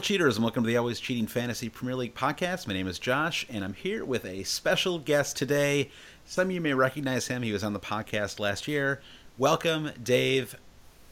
Hail 0.00 0.04
cheaters 0.06 0.36
and 0.36 0.44
welcome 0.44 0.62
to 0.62 0.66
the 0.66 0.78
Always 0.78 0.98
Cheating 0.98 1.26
Fantasy 1.26 1.68
Premier 1.68 1.94
League 1.94 2.14
podcast. 2.14 2.66
My 2.66 2.72
name 2.72 2.88
is 2.88 2.98
Josh 2.98 3.44
and 3.50 3.62
I'm 3.62 3.74
here 3.74 4.02
with 4.02 4.24
a 4.24 4.44
special 4.44 4.98
guest 4.98 5.36
today. 5.36 5.90
Some 6.24 6.46
of 6.46 6.52
you 6.52 6.60
may 6.62 6.72
recognize 6.72 7.26
him. 7.26 7.42
He 7.42 7.52
was 7.52 7.62
on 7.62 7.74
the 7.74 7.80
podcast 7.80 8.40
last 8.40 8.66
year. 8.66 9.02
Welcome, 9.36 9.90
Dave 10.02 10.56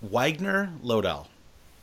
Wagner 0.00 0.72
Lodell. 0.82 1.27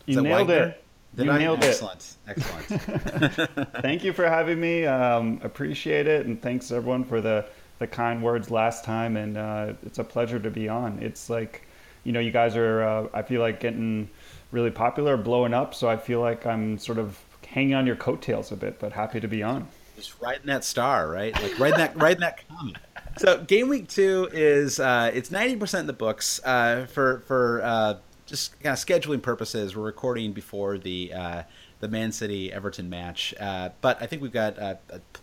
Is 0.07 0.15
you 0.15 0.23
nailed 0.23 0.47
Wagner? 0.47 0.69
it. 0.69 0.83
Did 1.15 1.25
you 1.27 1.31
I? 1.33 1.37
nailed 1.37 1.63
Excellent. 1.63 2.15
it. 2.25 2.37
Excellent. 2.39 3.21
Excellent. 3.21 3.73
Thank 3.83 4.03
you 4.03 4.11
for 4.11 4.27
having 4.27 4.59
me. 4.59 4.87
Um, 4.87 5.39
appreciate 5.43 6.07
it. 6.07 6.25
And 6.25 6.41
thanks 6.41 6.71
everyone 6.71 7.03
for 7.03 7.21
the, 7.21 7.45
the 7.77 7.85
kind 7.85 8.23
words 8.23 8.49
last 8.49 8.83
time. 8.83 9.15
And 9.15 9.37
uh, 9.37 9.73
it's 9.85 9.99
a 9.99 10.03
pleasure 10.03 10.39
to 10.39 10.49
be 10.49 10.67
on. 10.69 10.97
It's 11.03 11.29
like, 11.29 11.67
you 12.03 12.13
know, 12.13 12.19
you 12.19 12.31
guys 12.31 12.55
are, 12.55 12.81
uh, 12.81 13.07
I 13.13 13.21
feel 13.21 13.41
like 13.41 13.59
getting– 13.59 14.09
really 14.51 14.71
popular, 14.71 15.17
blowing 15.17 15.53
up. 15.53 15.73
So 15.73 15.87
I 15.89 15.97
feel 15.97 16.19
like 16.21 16.45
I'm 16.45 16.77
sort 16.77 16.97
of 16.97 17.19
hanging 17.47 17.73
on 17.73 17.87
your 17.87 17.95
coattails 17.95 18.51
a 18.51 18.55
bit, 18.55 18.79
but 18.79 18.93
happy 18.93 19.19
to 19.19 19.27
be 19.27 19.43
on. 19.43 19.67
Just 19.95 20.19
riding 20.21 20.47
that 20.47 20.65
star, 20.65 21.09
right? 21.09 21.33
Like 21.41 21.57
riding 21.57 21.77
that 21.77 21.95
riding 21.95 22.19
that 22.21 22.47
comet. 22.49 22.75
So 23.17 23.41
game 23.43 23.69
week 23.69 23.87
two 23.87 24.27
is 24.33 24.79
uh, 24.79 25.09
it's 25.13 25.31
ninety 25.31 25.55
percent 25.55 25.81
in 25.81 25.87
the 25.87 25.93
books 25.93 26.41
uh, 26.43 26.85
for 26.87 27.19
for 27.27 27.61
uh, 27.63 27.93
just 28.25 28.59
kind 28.61 28.73
of 28.73 28.79
scheduling 28.79 29.21
purposes. 29.21 29.73
We're 29.73 29.83
recording 29.83 30.33
before 30.33 30.77
the 30.77 31.13
uh, 31.13 31.43
the 31.79 31.87
Man 31.87 32.11
City 32.11 32.51
Everton 32.51 32.89
match, 32.89 33.33
uh, 33.39 33.69
but 33.79 34.01
I 34.01 34.05
think 34.05 34.21
we've 34.21 34.33
got 34.33 34.59
uh, 34.59 34.75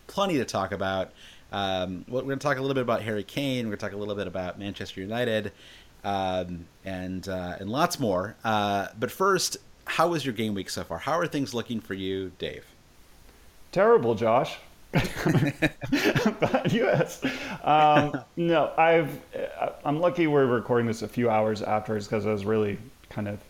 plenty 0.06 0.38
to 0.38 0.46
talk 0.46 0.72
about. 0.72 1.12
Um, 1.52 2.06
we're 2.08 2.22
going 2.22 2.38
to 2.38 2.42
talk 2.42 2.56
a 2.56 2.62
little 2.62 2.74
bit 2.74 2.80
about 2.80 3.02
Harry 3.02 3.24
Kane. 3.24 3.66
We're 3.66 3.76
going 3.76 3.78
to 3.78 3.86
talk 3.86 3.92
a 3.92 3.98
little 3.98 4.14
bit 4.14 4.26
about 4.26 4.58
Manchester 4.58 5.02
United 5.02 5.52
um, 6.04 6.66
and 6.84 7.28
uh, 7.28 7.56
and 7.60 7.70
lots 7.70 7.98
more. 8.00 8.36
Uh, 8.44 8.88
but 8.98 9.10
first, 9.10 9.56
how 9.84 10.08
was 10.08 10.24
your 10.24 10.34
game 10.34 10.54
week 10.54 10.70
so 10.70 10.84
far? 10.84 10.98
How 10.98 11.18
are 11.18 11.26
things 11.26 11.54
looking 11.54 11.80
for 11.80 11.94
you, 11.94 12.32
Dave? 12.38 12.64
Terrible, 13.70 14.14
Josh. 14.14 14.58
but 14.92 15.02
yes, 16.72 17.24
um, 17.64 18.12
no, 18.36 18.72
I've 18.76 19.18
I'm 19.84 20.00
lucky 20.00 20.26
we're 20.26 20.46
recording 20.46 20.86
this 20.86 21.02
a 21.02 21.08
few 21.08 21.30
hours 21.30 21.62
afterwards 21.62 22.06
because 22.06 22.26
I 22.26 22.32
was 22.32 22.44
really 22.44 22.78
kind 23.08 23.28
of 23.28 23.40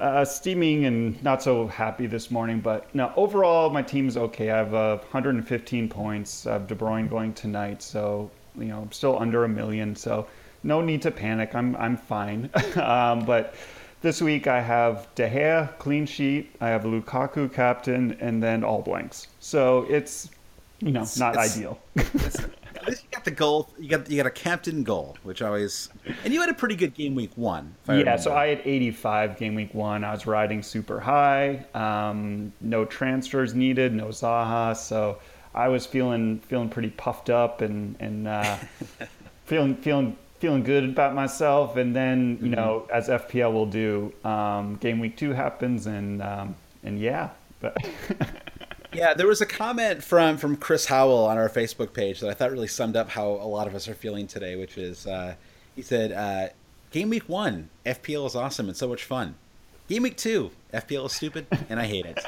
uh, 0.00 0.24
steaming 0.24 0.86
and 0.86 1.22
not 1.22 1.42
so 1.42 1.66
happy 1.66 2.06
this 2.06 2.30
morning. 2.30 2.60
But 2.60 2.92
no, 2.94 3.12
overall 3.16 3.70
my 3.70 3.82
team's 3.82 4.16
okay. 4.16 4.50
I 4.50 4.58
have 4.58 4.74
uh, 4.74 4.96
115 4.98 5.88
points. 5.88 6.46
I 6.46 6.54
have 6.54 6.66
De 6.66 6.74
Bruyne 6.74 7.10
going 7.10 7.34
tonight, 7.34 7.82
so 7.82 8.30
you 8.56 8.66
know 8.66 8.80
I'm 8.80 8.92
still 8.92 9.18
under 9.18 9.44
a 9.44 9.48
million. 9.48 9.94
So 9.94 10.26
no 10.68 10.82
need 10.82 11.02
to 11.02 11.10
panic. 11.10 11.54
I'm 11.54 11.74
I'm 11.76 11.96
fine. 11.96 12.50
um, 12.76 13.24
but 13.24 13.54
this 14.02 14.22
week 14.22 14.46
I 14.46 14.60
have 14.60 15.08
De 15.16 15.28
Gea 15.28 15.76
clean 15.78 16.06
sheet. 16.06 16.54
I 16.60 16.68
have 16.68 16.84
Lukaku 16.84 17.52
captain, 17.52 18.16
and 18.20 18.40
then 18.40 18.62
all 18.62 18.82
blanks. 18.82 19.26
So 19.40 19.86
it's 19.88 20.30
you 20.78 20.92
know 20.92 21.02
it's, 21.02 21.18
not 21.18 21.34
it's, 21.34 21.56
ideal. 21.56 21.80
It's, 21.96 22.36
at 22.76 22.86
least 22.86 23.02
you 23.02 23.08
got 23.10 23.24
the 23.24 23.32
goal. 23.32 23.70
You 23.78 23.88
got 23.88 24.08
you 24.08 24.18
got 24.18 24.26
a 24.26 24.30
captain 24.30 24.84
goal, 24.84 25.16
which 25.24 25.42
always. 25.42 25.88
And 26.22 26.32
you 26.32 26.40
had 26.40 26.50
a 26.50 26.54
pretty 26.54 26.76
good 26.76 26.94
game 26.94 27.14
week 27.14 27.32
one. 27.34 27.74
yeah, 27.88 27.94
remember. 27.94 28.22
so 28.22 28.34
I 28.34 28.48
had 28.48 28.60
85 28.64 29.38
game 29.38 29.54
week 29.54 29.74
one. 29.74 30.04
I 30.04 30.12
was 30.12 30.26
riding 30.26 30.62
super 30.62 31.00
high. 31.00 31.64
Um, 31.74 32.52
no 32.60 32.84
transfers 32.84 33.54
needed. 33.54 33.94
No 33.94 34.08
Zaha. 34.08 34.76
So 34.76 35.18
I 35.54 35.68
was 35.68 35.86
feeling 35.86 36.40
feeling 36.40 36.68
pretty 36.68 36.90
puffed 36.90 37.30
up 37.30 37.62
and 37.62 37.96
and 38.00 38.28
uh, 38.28 38.58
feeling 39.46 39.74
feeling 39.74 40.16
feeling 40.38 40.62
good 40.62 40.84
about 40.84 41.14
myself. 41.14 41.76
And 41.76 41.94
then, 41.94 42.38
you 42.40 42.46
mm-hmm. 42.46 42.50
know, 42.52 42.88
as 42.92 43.08
FPL 43.08 43.52
will 43.52 43.66
do, 43.66 44.12
um, 44.24 44.76
game 44.76 45.00
week 45.00 45.16
two 45.16 45.32
happens, 45.32 45.86
and 45.86 46.22
um, 46.22 46.54
and 46.82 46.98
yeah, 46.98 47.30
but. 47.60 47.76
yeah, 48.92 49.14
there 49.14 49.26
was 49.26 49.40
a 49.40 49.46
comment 49.46 50.02
from 50.02 50.36
from 50.36 50.56
Chris 50.56 50.86
Howell 50.86 51.26
on 51.26 51.36
our 51.36 51.48
Facebook 51.48 51.92
page 51.92 52.20
that 52.20 52.30
I 52.30 52.34
thought 52.34 52.50
really 52.50 52.68
summed 52.68 52.96
up 52.96 53.10
how 53.10 53.26
a 53.28 53.48
lot 53.48 53.66
of 53.66 53.74
us 53.74 53.88
are 53.88 53.94
feeling 53.94 54.26
today, 54.26 54.56
which 54.56 54.78
is 54.78 55.06
uh, 55.06 55.34
he 55.76 55.82
said, 55.82 56.12
uh, 56.12 56.48
"Game 56.90 57.10
week 57.10 57.28
one, 57.28 57.68
FPL 57.84 58.26
is 58.26 58.34
awesome 58.34 58.68
and 58.68 58.76
so 58.76 58.88
much 58.88 59.04
fun. 59.04 59.34
Game 59.88 60.02
week 60.02 60.16
two, 60.16 60.50
FPL 60.72 61.06
is 61.06 61.12
stupid 61.12 61.46
and 61.68 61.80
I 61.80 61.86
hate 61.86 62.06
it." 62.06 62.18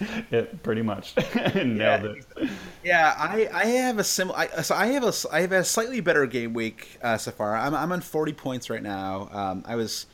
yeah, 0.30 0.42
pretty 0.62 0.82
much 0.82 1.14
nailed 1.54 1.78
yeah. 1.78 2.02
it. 2.04 2.50
Yeah, 2.82 3.14
I, 3.16 3.48
I 3.52 3.64
have 3.66 3.98
a 3.98 4.04
similar. 4.04 4.48
So 4.62 4.74
I 4.74 4.86
have 4.86 5.04
a 5.04 5.12
I 5.32 5.40
have 5.42 5.52
a 5.52 5.64
slightly 5.64 6.00
better 6.00 6.26
game 6.26 6.54
week 6.54 6.98
uh, 7.02 7.18
so 7.18 7.30
far. 7.30 7.56
I'm 7.56 7.74
I'm 7.74 7.92
on 7.92 8.00
40 8.00 8.32
points 8.32 8.70
right 8.70 8.82
now. 8.82 9.28
Um, 9.32 9.64
I 9.66 9.76
was, 9.76 10.06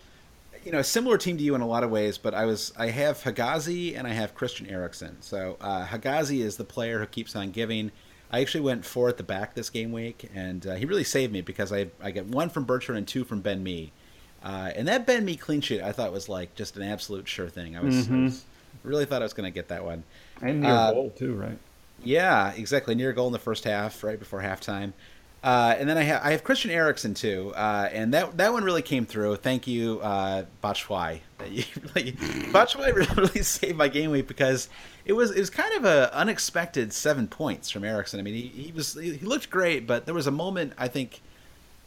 you 0.65 0.73
know, 0.73 0.79
a 0.79 0.85
similar 0.85 1.19
team 1.19 1.37
to 1.39 1.43
you 1.43 1.55
in 1.55 1.61
a 1.61 1.67
lot 1.67 1.85
of 1.85 1.91
ways, 1.91 2.19
but 2.19 2.35
I 2.35 2.45
was 2.47 2.73
I 2.77 2.89
have 2.89 3.23
Hegazi 3.23 3.97
and 3.97 4.07
I 4.07 4.13
have 4.13 4.35
Christian 4.35 4.67
Eriksen. 4.67 5.17
So 5.21 5.57
uh, 5.61 5.87
Hegazi 5.87 6.41
is 6.41 6.57
the 6.57 6.65
player 6.65 6.99
who 6.99 7.07
keeps 7.07 7.37
on 7.37 7.51
giving. 7.51 7.93
I 8.31 8.41
actually 8.41 8.63
went 8.63 8.85
four 8.85 9.09
at 9.09 9.19
the 9.19 9.23
back 9.23 9.55
this 9.55 9.71
game 9.71 9.93
week, 9.93 10.29
and 10.35 10.67
uh, 10.67 10.75
he 10.75 10.85
really 10.85 11.05
saved 11.05 11.33
me 11.33 11.43
because 11.43 11.73
I 11.73 11.89
I 12.03 12.11
get 12.11 12.27
one 12.27 12.51
from 12.51 12.65
Bertrand 12.65 12.99
and 12.99 13.07
two 13.07 13.25
from 13.25 13.41
Ben 13.41 13.63
Mee. 13.63 13.93
Uh, 14.43 14.71
and 14.77 14.87
that 14.89 15.07
Ben 15.07 15.25
Mee 15.25 15.37
clean 15.37 15.61
sheet 15.61 15.81
I 15.81 15.93
thought 15.93 16.13
was 16.13 16.29
like 16.29 16.55
just 16.55 16.77
an 16.77 16.83
absolute 16.83 17.27
sure 17.27 17.49
thing. 17.49 17.77
I 17.77 17.81
was, 17.81 18.07
mm-hmm. 18.07 18.15
I 18.15 18.25
was 18.25 18.45
really 18.85 19.05
thought 19.05 19.23
I 19.23 19.25
was 19.25 19.35
going 19.35 19.51
to 19.51 19.55
get 19.55 19.69
that 19.69 19.85
one. 19.85 20.05
And 20.41 20.61
near 20.61 20.71
uh, 20.71 20.93
goal 20.93 21.11
too, 21.11 21.35
right? 21.35 21.59
Yeah, 22.05 22.53
exactly. 22.53 22.95
Near 22.95 23.13
goal 23.13 23.27
in 23.27 23.33
the 23.33 23.39
first 23.39 23.65
half, 23.65 24.05
right 24.05 24.19
before 24.19 24.43
halftime. 24.43 24.93
Uh, 25.47 25.77
and 25.79 25.89
then 25.89 25.97
I 25.97 26.03
have 26.03 26.23
I 26.25 26.33
have 26.33 26.43
Christian 26.43 26.73
Eriksen 26.73 27.15
too, 27.15 27.53
uh, 27.55 27.89
and 27.93 28.13
that 28.15 28.37
that 28.39 28.53
one 28.53 28.65
really 28.65 28.83
came 28.83 29.07
through. 29.07 29.37
Thank 29.37 29.69
you, 29.69 30.01
uh, 30.01 30.45
Batshuayi. 30.61 31.21
Batshuayi 31.39 33.17
really 33.17 33.43
saved 33.43 33.77
my 33.77 33.87
game 33.87 34.11
week 34.11 34.27
because 34.27 34.69
it 35.05 35.13
was 35.13 35.31
it 35.31 35.39
was 35.39 35.51
kind 35.51 35.73
of 35.75 35.85
a 35.85 36.13
unexpected 36.13 36.93
seven 36.93 37.29
points 37.29 37.71
from 37.71 37.85
Erickson. 37.85 38.19
I 38.19 38.25
mean, 38.25 38.35
he, 38.35 38.49
he 38.49 38.73
was 38.73 38.95
he 38.95 39.19
looked 39.19 39.49
great, 39.49 39.87
but 39.87 40.05
there 40.05 40.15
was 40.15 40.27
a 40.27 40.33
moment 40.33 40.73
I 40.79 40.89
think 40.89 41.21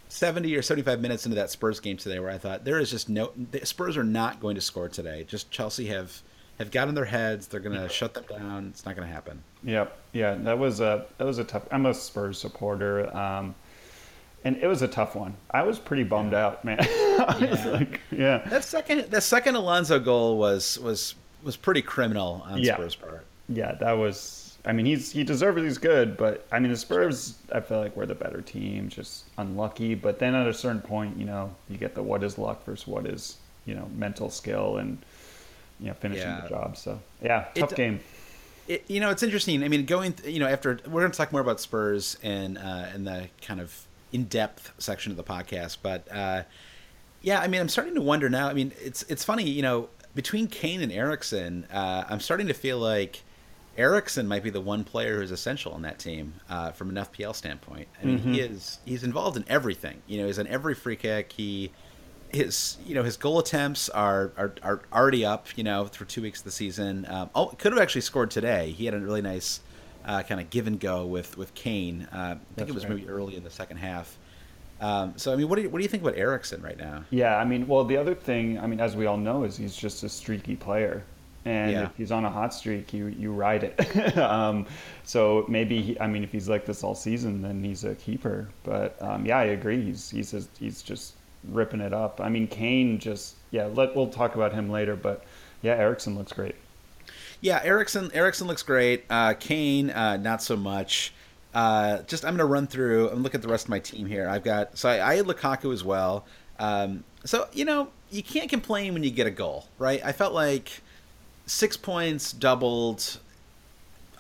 70 0.09 0.56
or 0.57 0.61
75 0.61 1.00
minutes 1.00 1.25
into 1.25 1.35
that 1.35 1.51
Spurs 1.51 1.79
game 1.79 1.95
today 1.95 2.19
where 2.19 2.31
I 2.31 2.38
thought 2.38 2.65
there 2.65 2.79
is 2.79 2.89
just 2.89 3.09
no 3.09 3.31
the 3.51 3.65
Spurs 3.65 3.95
are 3.95 4.03
not 4.03 4.39
going 4.39 4.56
to 4.56 4.61
score 4.61 4.89
today. 4.89 5.23
Just 5.23 5.51
Chelsea 5.51 5.88
have 5.88 6.21
have 6.57 6.71
got 6.71 6.89
in 6.89 6.95
their 6.95 7.06
heads. 7.06 7.47
They're 7.47 7.59
going 7.59 7.79
to 7.79 7.88
shut 7.88 8.13
them 8.13 8.25
down. 8.27 8.67
It's 8.67 8.85
not 8.85 8.95
going 8.95 9.07
to 9.07 9.13
happen. 9.13 9.41
Yep. 9.63 9.97
Yeah, 10.11 10.33
that 10.35 10.57
was 10.57 10.81
a 10.81 11.06
that 11.17 11.25
was 11.25 11.38
a 11.38 11.44
tough. 11.44 11.65
I'm 11.71 11.85
a 11.85 11.94
Spurs 11.94 12.39
supporter. 12.39 13.15
Um, 13.15 13.56
and 14.44 14.57
it 14.57 14.67
was 14.67 14.81
a 14.81 14.88
tough 14.88 15.15
one. 15.15 15.35
I 15.51 15.63
was 15.63 15.79
pretty 15.79 16.03
bummed 16.03 16.31
yeah. 16.31 16.45
out, 16.45 16.65
man. 16.65 16.77
yeah. 16.89 17.63
Like, 17.65 18.01
yeah. 18.11 18.38
That 18.50 18.63
second 18.63 19.11
that 19.11 19.23
second 19.23 19.56
Alonso 19.56 20.00
goal 20.00 20.38
was 20.38 20.79
was 20.79 21.15
was 21.44 21.56
pretty 21.56 21.81
criminal 21.81 22.44
on 22.45 22.59
yeah. 22.59 22.73
Spurs' 22.73 22.95
part. 22.95 23.25
Yeah, 23.47 23.75
that 23.75 23.94
was 23.94 24.38
I 24.65 24.73
mean, 24.73 24.85
he's 24.85 25.11
he 25.11 25.23
deserves 25.23 25.61
he's 25.61 25.77
good, 25.77 26.17
but 26.17 26.45
I 26.51 26.59
mean, 26.59 26.71
the 26.71 26.77
Spurs, 26.77 27.35
I 27.51 27.61
feel 27.61 27.79
like 27.79 27.95
we're 27.95 28.06
the 28.06 28.15
better 28.15 28.41
team, 28.41 28.89
just 28.89 29.25
unlucky. 29.38 29.95
But 29.95 30.19
then 30.19 30.35
at 30.35 30.47
a 30.47 30.53
certain 30.53 30.81
point, 30.81 31.17
you 31.17 31.25
know, 31.25 31.56
you 31.69 31.77
get 31.77 31.95
the 31.95 32.03
what 32.03 32.23
is 32.23 32.38
luck 32.38 32.65
versus 32.65 32.85
what 32.85 33.06
is 33.06 33.38
you 33.65 33.75
know 33.75 33.89
mental 33.95 34.29
skill 34.29 34.77
and 34.77 34.97
you 35.79 35.88
know 35.88 35.94
finishing 35.94 36.27
yeah. 36.27 36.41
the 36.41 36.50
job. 36.50 36.77
So 36.77 37.00
yeah, 37.21 37.47
tough 37.56 37.71
it, 37.71 37.75
game. 37.75 38.00
It, 38.67 38.83
you 38.88 39.00
know, 39.00 39.09
it's 39.09 39.23
interesting. 39.23 39.63
I 39.63 39.69
mean, 39.69 39.85
going 39.85 40.15
you 40.25 40.39
know 40.39 40.47
after 40.47 40.79
we're 40.85 41.01
going 41.01 41.11
to 41.11 41.17
talk 41.17 41.31
more 41.31 41.41
about 41.41 41.59
Spurs 41.59 42.17
and 42.21 42.57
uh, 42.57 42.88
in 42.94 43.06
the 43.06 43.29
kind 43.41 43.61
of 43.61 43.85
in 44.11 44.25
depth 44.25 44.73
section 44.77 45.11
of 45.11 45.17
the 45.17 45.23
podcast, 45.23 45.77
but 45.81 46.07
uh, 46.11 46.44
yeah, 47.21 47.39
I 47.39 47.47
mean, 47.47 47.61
I'm 47.61 47.69
starting 47.69 47.95
to 47.95 48.01
wonder 48.01 48.29
now. 48.29 48.50
I 48.50 48.53
mean, 48.53 48.73
it's 48.81 49.03
it's 49.03 49.23
funny, 49.23 49.50
you 49.50 49.61
know, 49.61 49.89
between 50.15 50.47
Kane 50.47 50.81
and 50.81 50.91
Eriksen, 50.91 51.65
uh, 51.71 52.06
I'm 52.09 52.19
starting 52.19 52.47
to 52.47 52.53
feel 52.53 52.77
like 52.77 53.23
Eriksen 53.79 54.27
might 54.27 54.43
be 54.43 54.49
the 54.49 54.59
one 54.59 54.83
player 54.83 55.21
who's 55.21 55.31
essential 55.31 55.73
in 55.75 55.83
that 55.83 55.99
team 55.99 56.33
uh, 56.49 56.71
from 56.71 56.89
an 56.89 56.95
FPL 57.05 57.33
standpoint. 57.33 57.87
I 58.01 58.05
mean, 58.05 58.19
mm-hmm. 58.19 58.33
he 58.33 58.41
is 58.41 58.79
he's 58.83 59.05
involved 59.05 59.37
in 59.37 59.45
everything. 59.47 60.01
You 60.05 60.19
know, 60.19 60.27
he's 60.27 60.37
on 60.37 60.47
every 60.47 60.75
free 60.75 60.97
kick. 60.97 61.31
He 61.31 61.71
his 62.29 62.77
you 62.85 62.93
know 62.93 63.03
his 63.03 63.15
goal 63.15 63.39
attempts 63.39 63.87
are 63.87 64.33
are, 64.35 64.53
are 64.61 64.81
already 64.91 65.25
up. 65.25 65.47
You 65.57 65.63
know, 65.63 65.85
through 65.85 66.07
two 66.07 66.21
weeks 66.21 66.39
of 66.39 66.45
the 66.45 66.51
season. 66.51 67.05
Um, 67.09 67.29
oh, 67.33 67.47
could 67.57 67.71
have 67.71 67.81
actually 67.81 68.01
scored 68.01 68.31
today. 68.31 68.71
He 68.71 68.83
had 68.83 68.93
a 68.93 68.99
really 68.99 69.21
nice 69.21 69.61
uh, 70.03 70.23
kind 70.23 70.41
of 70.41 70.49
give 70.49 70.67
and 70.67 70.77
go 70.77 71.05
with 71.05 71.37
with 71.37 71.53
Kane. 71.53 72.05
Uh, 72.13 72.17
I 72.17 72.29
think 72.33 72.41
That's 72.57 72.69
it 72.69 72.75
was 72.75 72.83
right. 72.83 72.95
maybe 72.95 73.07
early 73.07 73.37
in 73.37 73.45
the 73.45 73.49
second 73.49 73.77
half. 73.77 74.17
Um, 74.81 75.13
so 75.15 75.31
I 75.31 75.37
mean, 75.37 75.47
what 75.47 75.55
do 75.55 75.61
you 75.61 75.69
what 75.69 75.79
do 75.79 75.83
you 75.83 75.89
think 75.89 76.03
about 76.03 76.17
Eriksen 76.17 76.61
right 76.61 76.77
now? 76.77 77.05
Yeah, 77.11 77.37
I 77.37 77.45
mean, 77.45 77.65
well, 77.65 77.85
the 77.85 77.95
other 77.95 78.13
thing, 78.13 78.59
I 78.59 78.67
mean, 78.67 78.81
as 78.81 78.97
we 78.97 79.05
all 79.05 79.17
know, 79.17 79.45
is 79.45 79.55
he's 79.55 79.75
just 79.75 80.03
a 80.03 80.09
streaky 80.09 80.57
player 80.57 81.03
and 81.45 81.71
yeah. 81.71 81.83
if 81.86 81.95
he's 81.95 82.12
on 82.12 82.25
a 82.25 82.30
hot 82.30 82.53
streak, 82.53 82.94
you 82.94 83.07
you 83.07 83.31
ride 83.31 83.63
it. 83.63 84.18
um, 84.18 84.65
so 85.03 85.45
maybe 85.47 85.81
he, 85.81 86.00
I 86.00 86.07
mean, 86.07 86.24
if 86.24 86.31
he's 86.31 86.50
like 86.50 86.65
this 86.65 86.83
all 86.83 86.95
season, 86.95 87.41
then 87.41 87.63
he's 87.63 87.83
a 87.83 87.95
keeper. 87.95 88.50
But 88.63 89.01
um, 89.01 89.25
yeah, 89.25 89.38
I 89.38 89.45
agree. 89.45 89.81
He's 89.81 90.09
he's 90.09 90.31
just, 90.31 90.50
he's 90.57 90.81
just 90.81 91.13
ripping 91.45 91.81
it 91.81 91.94
up. 91.94 92.19
I 92.21 92.30
mean, 92.30 92.47
Kane 92.47 93.00
just 93.00 93.36
yeah. 93.51 93.65
Let 93.65 93.95
we'll 93.95 94.09
talk 94.09 94.36
about 94.36 94.53
him 94.53 94.69
later, 94.69 94.95
but 94.95 95.24
yeah, 95.62 95.75
Eriksen 95.75 96.18
looks 96.18 96.33
great. 96.33 96.56
Yeah, 97.42 97.62
Eriksen 97.63 98.12
Eriksen 98.13 98.47
looks 98.47 98.63
great. 98.63 99.06
Uh, 99.09 99.33
Kane, 99.33 99.92
uh, 99.92 100.18
not 100.18 100.44
so 100.44 100.57
much. 100.57 101.13
Uh, 101.53 102.01
just 102.03 102.25
I'm 102.25 102.31
going 102.31 102.39
to 102.39 102.45
run 102.45 102.68
through 102.68 103.09
and 103.09 103.24
look 103.24 103.33
at 103.33 103.42
the 103.42 103.47
rest 103.47 103.65
of 103.65 103.69
my 103.69 103.80
team 103.80 104.06
here. 104.06 104.27
I've 104.27 104.44
got 104.44 104.77
so 104.77 104.89
I, 104.89 105.12
I 105.12 105.15
had 105.15 105.25
Lukaku 105.25 105.74
as 105.74 105.83
well. 105.83 106.25
Um, 106.59 107.03
so 107.24 107.47
you 107.53 107.65
know 107.65 107.89
you 108.12 108.24
can't 108.24 108.50
complain 108.50 108.94
when 108.94 109.03
you 109.03 109.12
get 109.12 109.25
a 109.25 109.31
goal, 109.31 109.68
right? 109.77 110.01
I 110.03 110.12
felt 110.12 110.33
like 110.33 110.81
six 111.49 111.75
points 111.75 112.31
doubled. 112.31 113.19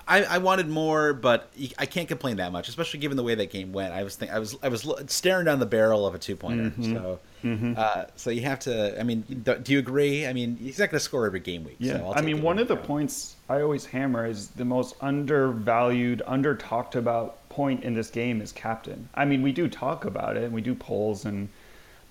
I, 0.07 0.23
I 0.23 0.37
wanted 0.39 0.67
more, 0.67 1.13
but 1.13 1.51
I 1.77 1.85
can't 1.85 2.07
complain 2.07 2.37
that 2.37 2.51
much, 2.51 2.67
especially 2.67 2.99
given 2.99 3.15
the 3.15 3.21
way 3.21 3.35
that 3.35 3.51
game 3.51 3.71
went. 3.71 3.93
I 3.93 4.01
was 4.01 4.15
think, 4.15 4.31
I 4.31 4.39
was 4.39 4.57
I 4.63 4.67
was 4.67 4.91
staring 5.05 5.45
down 5.45 5.59
the 5.59 5.67
barrel 5.67 6.07
of 6.07 6.15
a 6.15 6.17
two 6.17 6.35
pointer. 6.35 6.71
Mm-hmm. 6.71 6.95
So 6.95 7.19
mm-hmm. 7.43 7.73
Uh, 7.77 8.05
so 8.15 8.31
you 8.31 8.41
have 8.41 8.59
to. 8.61 8.99
I 8.99 9.03
mean, 9.03 9.21
do 9.43 9.71
you 9.71 9.77
agree? 9.77 10.25
I 10.25 10.33
mean, 10.33 10.57
he's 10.57 10.79
not 10.79 10.89
going 10.89 10.97
to 10.97 10.99
score 10.99 11.27
every 11.27 11.39
game 11.39 11.63
week. 11.63 11.75
Yeah, 11.77 11.99
so 11.99 12.13
I 12.15 12.21
mean, 12.21 12.41
one 12.41 12.57
of 12.57 12.67
the 12.67 12.75
points 12.75 13.35
I 13.47 13.61
always 13.61 13.85
hammer 13.85 14.25
is 14.25 14.47
the 14.49 14.65
most 14.65 14.95
undervalued, 14.99 16.23
under 16.25 16.55
talked 16.55 16.95
about 16.95 17.47
point 17.49 17.83
in 17.83 17.93
this 17.93 18.09
game 18.09 18.41
is 18.41 18.51
captain. 18.51 19.09
I 19.13 19.25
mean, 19.25 19.43
we 19.43 19.51
do 19.51 19.67
talk 19.67 20.05
about 20.05 20.37
it 20.37 20.43
and 20.43 20.53
we 20.53 20.61
do 20.61 20.73
polls 20.73 21.25
and, 21.25 21.49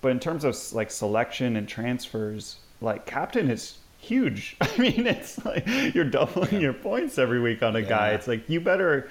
but 0.01 0.11
in 0.11 0.19
terms 0.19 0.43
of 0.45 0.55
like 0.73 0.91
selection 0.91 1.57
and 1.57 1.67
transfers, 1.67 2.57
like 2.81 3.05
captain 3.05 3.49
is 3.49 3.77
huge. 4.09 4.57
I 4.61 4.77
mean, 4.77 5.07
it's 5.07 5.43
like 5.45 5.65
you're 5.93 6.03
doubling 6.03 6.53
yeah. 6.53 6.59
your 6.59 6.73
points 6.73 7.17
every 7.17 7.39
week 7.39 7.63
on 7.63 7.75
a 7.75 7.79
yeah. 7.79 7.89
guy. 7.89 8.09
It's 8.09 8.27
like 8.27 8.49
you 8.49 8.59
better. 8.59 9.09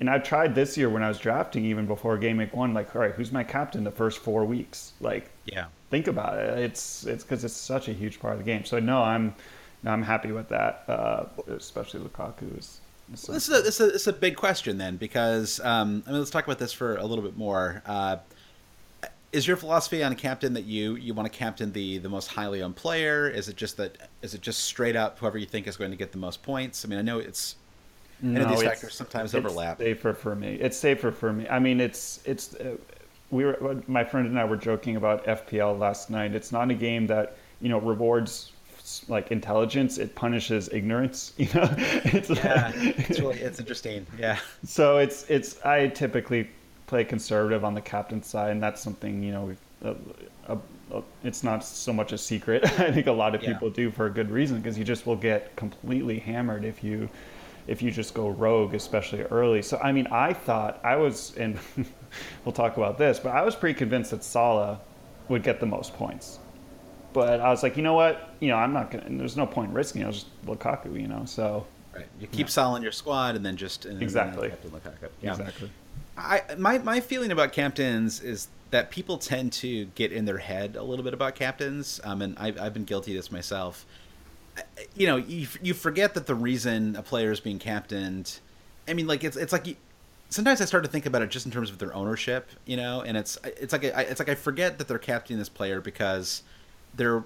And 0.00 0.08
I 0.08 0.18
tried 0.18 0.54
this 0.54 0.78
year 0.78 0.88
when 0.88 1.02
I 1.02 1.08
was 1.08 1.18
drafting, 1.18 1.64
even 1.64 1.86
before 1.86 2.16
game 2.16 2.36
week 2.36 2.54
one. 2.54 2.72
Like, 2.72 2.94
all 2.94 3.02
right, 3.02 3.12
who's 3.12 3.32
my 3.32 3.42
captain 3.42 3.82
the 3.82 3.90
first 3.90 4.20
four 4.20 4.44
weeks? 4.44 4.92
Like, 5.00 5.28
yeah, 5.44 5.66
think 5.90 6.06
about 6.06 6.38
it. 6.38 6.58
It's 6.58 7.04
it's 7.04 7.24
because 7.24 7.44
it's 7.44 7.54
such 7.54 7.88
a 7.88 7.92
huge 7.92 8.20
part 8.20 8.34
of 8.34 8.38
the 8.38 8.44
game. 8.44 8.64
So 8.64 8.78
no, 8.78 9.02
I'm 9.02 9.34
no, 9.82 9.90
I'm 9.90 10.02
happy 10.02 10.32
with 10.32 10.48
that. 10.50 10.84
Uh, 10.88 11.24
especially 11.48 12.00
Lukaku 12.00 12.58
is. 12.58 12.80
So 13.14 13.32
this 13.32 13.48
is 13.48 13.58
a, 13.58 13.62
this 13.62 13.80
is 13.80 13.88
a, 13.88 13.92
this 13.92 14.02
is 14.02 14.08
a 14.08 14.12
big 14.12 14.36
question 14.36 14.76
then 14.76 14.98
because 14.98 15.60
um, 15.60 16.02
I 16.06 16.10
mean 16.10 16.18
let's 16.18 16.30
talk 16.30 16.44
about 16.44 16.58
this 16.58 16.72
for 16.72 16.96
a 16.96 17.04
little 17.04 17.24
bit 17.24 17.36
more. 17.36 17.82
Uh, 17.86 18.18
is 19.32 19.46
your 19.46 19.56
philosophy 19.56 20.02
on 20.02 20.14
captain 20.14 20.54
that 20.54 20.64
you 20.64 20.96
you 20.96 21.14
want 21.14 21.30
to 21.30 21.36
captain 21.36 21.72
the 21.72 21.98
the 21.98 22.08
most 22.08 22.28
highly 22.28 22.62
owned 22.62 22.76
player? 22.76 23.28
Is 23.28 23.48
it 23.48 23.56
just 23.56 23.76
that 23.76 24.08
is 24.22 24.34
it 24.34 24.40
just 24.40 24.64
straight 24.64 24.96
up 24.96 25.18
whoever 25.18 25.38
you 25.38 25.46
think 25.46 25.66
is 25.66 25.76
going 25.76 25.90
to 25.90 25.96
get 25.96 26.12
the 26.12 26.18
most 26.18 26.42
points? 26.42 26.84
I 26.84 26.88
mean, 26.88 26.98
I 26.98 27.02
know 27.02 27.18
it's 27.18 27.56
no, 28.20 28.42
of 28.42 28.48
these 28.48 28.62
factors 28.62 28.94
sometimes 28.94 29.34
it's 29.34 29.46
overlap. 29.46 29.78
Safer 29.78 30.14
for 30.14 30.34
me. 30.34 30.54
It's 30.54 30.76
safer 30.76 31.12
for 31.12 31.32
me. 31.32 31.48
I 31.48 31.58
mean, 31.58 31.80
it's 31.80 32.20
it's 32.24 32.54
uh, 32.54 32.76
we 33.30 33.44
were 33.44 33.82
my 33.86 34.04
friend 34.04 34.26
and 34.26 34.38
I 34.38 34.44
were 34.44 34.56
joking 34.56 34.96
about 34.96 35.24
FPL 35.24 35.78
last 35.78 36.10
night. 36.10 36.34
It's 36.34 36.50
not 36.50 36.70
a 36.70 36.74
game 36.74 37.06
that 37.08 37.36
you 37.60 37.68
know 37.68 37.78
rewards 37.78 38.52
like 39.06 39.30
intelligence 39.30 39.98
it 39.98 40.14
punishes 40.14 40.70
ignorance 40.72 41.34
you 41.36 41.46
know 41.54 41.68
it's 41.76 42.30
yeah 42.30 42.72
like, 42.74 43.10
it's 43.10 43.20
really 43.20 43.38
it's 43.38 43.60
interesting 43.60 44.06
yeah 44.18 44.38
so 44.64 44.96
it's 44.96 45.28
it's 45.28 45.62
i 45.62 45.88
typically 45.88 46.48
play 46.88 47.04
conservative 47.04 47.64
on 47.64 47.74
the 47.74 47.80
captain 47.80 48.22
side, 48.22 48.50
and 48.50 48.60
that's 48.60 48.82
something 48.82 49.22
you 49.22 49.30
know 49.30 49.56
uh, 49.84 49.94
uh, 50.48 50.56
uh, 50.92 51.02
it's 51.22 51.44
not 51.44 51.64
so 51.64 51.92
much 51.92 52.12
a 52.12 52.18
secret. 52.18 52.64
I 52.80 52.90
think 52.90 53.06
a 53.06 53.12
lot 53.12 53.34
of 53.36 53.40
people 53.40 53.68
yeah. 53.68 53.74
do 53.74 53.90
for 53.92 54.06
a 54.06 54.10
good 54.10 54.30
reason 54.30 54.56
because 54.60 54.76
you 54.76 54.84
just 54.84 55.06
will 55.06 55.16
get 55.16 55.54
completely 55.54 56.18
hammered 56.18 56.64
if 56.64 56.82
you 56.82 57.08
if 57.68 57.82
you 57.82 57.90
just 57.90 58.14
go 58.14 58.30
rogue, 58.30 58.74
especially 58.74 59.22
early. 59.24 59.62
So 59.62 59.78
I 59.78 59.92
mean, 59.92 60.08
I 60.10 60.32
thought 60.32 60.80
I 60.82 60.96
was, 60.96 61.36
and 61.36 61.58
we'll 62.44 62.52
talk 62.52 62.76
about 62.76 62.98
this, 62.98 63.20
but 63.20 63.30
I 63.30 63.42
was 63.42 63.54
pretty 63.54 63.78
convinced 63.78 64.10
that 64.10 64.24
Salah 64.24 64.80
would 65.28 65.42
get 65.42 65.60
the 65.60 65.66
most 65.66 65.94
points. 65.94 66.38
But 67.12 67.40
I 67.40 67.50
was 67.50 67.62
like, 67.62 67.76
you 67.76 67.82
know 67.82 67.94
what? 67.94 68.34
You 68.40 68.48
know, 68.48 68.56
I'm 68.56 68.72
not 68.72 68.90
gonna. 68.90 69.04
There's 69.10 69.36
no 69.36 69.46
point 69.46 69.72
risking. 69.72 70.04
I 70.04 70.06
was 70.06 70.24
just 70.24 70.46
Lukaku, 70.46 70.98
you 71.00 71.08
know. 71.08 71.24
So 71.26 71.66
right, 71.94 72.06
you 72.18 72.26
keep 72.26 72.46
yeah. 72.46 72.50
Salah 72.50 72.76
in 72.76 72.82
your 72.82 72.92
squad, 72.92 73.36
and 73.36 73.44
then 73.44 73.56
just 73.56 73.84
and 73.84 74.02
exactly, 74.02 74.52
yeah. 75.20 75.32
exactly. 75.32 75.70
I 76.18 76.42
my 76.56 76.78
my 76.78 77.00
feeling 77.00 77.30
about 77.30 77.52
captains 77.52 78.20
is 78.20 78.48
that 78.70 78.90
people 78.90 79.18
tend 79.18 79.52
to 79.52 79.86
get 79.94 80.12
in 80.12 80.24
their 80.24 80.38
head 80.38 80.76
a 80.76 80.82
little 80.82 81.04
bit 81.04 81.14
about 81.14 81.34
captains, 81.34 82.00
um, 82.04 82.20
and 82.20 82.38
I've, 82.38 82.60
I've 82.60 82.74
been 82.74 82.84
guilty 82.84 83.12
of 83.12 83.16
this 83.16 83.32
myself. 83.32 83.86
You 84.94 85.06
know, 85.06 85.16
you 85.16 85.46
you 85.62 85.74
forget 85.74 86.14
that 86.14 86.26
the 86.26 86.34
reason 86.34 86.96
a 86.96 87.02
player 87.02 87.30
is 87.30 87.40
being 87.40 87.58
captained. 87.58 88.40
I 88.86 88.94
mean, 88.94 89.06
like 89.06 89.24
it's 89.24 89.36
it's 89.36 89.52
like 89.52 89.66
you, 89.66 89.76
sometimes 90.28 90.60
I 90.60 90.64
start 90.64 90.84
to 90.84 90.90
think 90.90 91.06
about 91.06 91.22
it 91.22 91.30
just 91.30 91.46
in 91.46 91.52
terms 91.52 91.70
of 91.70 91.78
their 91.78 91.94
ownership, 91.94 92.50
you 92.66 92.76
know, 92.76 93.02
and 93.02 93.16
it's 93.16 93.38
it's 93.44 93.72
like 93.72 93.84
I, 93.84 94.02
it's 94.02 94.18
like 94.18 94.28
I 94.28 94.34
forget 94.34 94.78
that 94.78 94.88
they're 94.88 94.98
captaining 94.98 95.38
this 95.38 95.48
player 95.48 95.80
because 95.80 96.42
they're, 96.94 97.24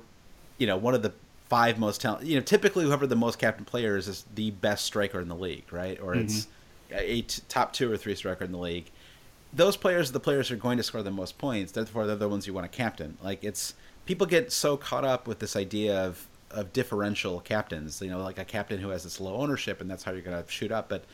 you 0.58 0.66
know, 0.66 0.76
one 0.76 0.94
of 0.94 1.02
the 1.02 1.12
five 1.48 1.78
most 1.78 2.00
talented. 2.00 2.28
You 2.28 2.36
know, 2.36 2.42
typically 2.42 2.84
whoever 2.84 3.06
the 3.06 3.16
most 3.16 3.38
captain 3.38 3.64
player 3.64 3.96
is 3.96 4.08
is 4.08 4.24
the 4.34 4.50
best 4.50 4.84
striker 4.84 5.20
in 5.20 5.28
the 5.28 5.36
league, 5.36 5.72
right? 5.72 5.98
Or 6.00 6.12
mm-hmm. 6.12 6.26
it's 6.26 6.46
a 6.94 7.22
t- 7.22 7.42
top 7.48 7.72
two 7.72 7.90
or 7.90 7.96
three 7.96 8.14
striker 8.14 8.44
in 8.44 8.52
the 8.52 8.58
league. 8.58 8.90
Those 9.52 9.76
players 9.76 10.10
are 10.10 10.12
the 10.12 10.20
players 10.20 10.48
who 10.48 10.54
are 10.54 10.58
going 10.58 10.78
to 10.78 10.82
score 10.82 11.02
the 11.02 11.10
most 11.10 11.38
points. 11.38 11.72
Therefore, 11.72 12.06
they're 12.06 12.16
the 12.16 12.28
ones 12.28 12.46
you 12.46 12.54
want 12.54 12.70
to 12.70 12.76
captain. 12.76 13.18
Like 13.22 13.44
it's 13.44 13.74
people 14.06 14.26
get 14.26 14.52
so 14.52 14.76
caught 14.76 15.04
up 15.04 15.26
with 15.26 15.38
this 15.38 15.56
idea 15.56 15.98
of 16.04 16.26
of 16.50 16.72
differential 16.72 17.40
captains. 17.40 18.00
You 18.00 18.10
know, 18.10 18.22
like 18.22 18.38
a 18.38 18.44
captain 18.44 18.80
who 18.80 18.88
has 18.90 19.04
this 19.04 19.20
low 19.20 19.36
ownership, 19.36 19.80
and 19.80 19.90
that's 19.90 20.04
how 20.04 20.12
you're 20.12 20.22
going 20.22 20.42
to 20.42 20.50
shoot 20.50 20.72
up. 20.72 20.88
But 20.88 21.04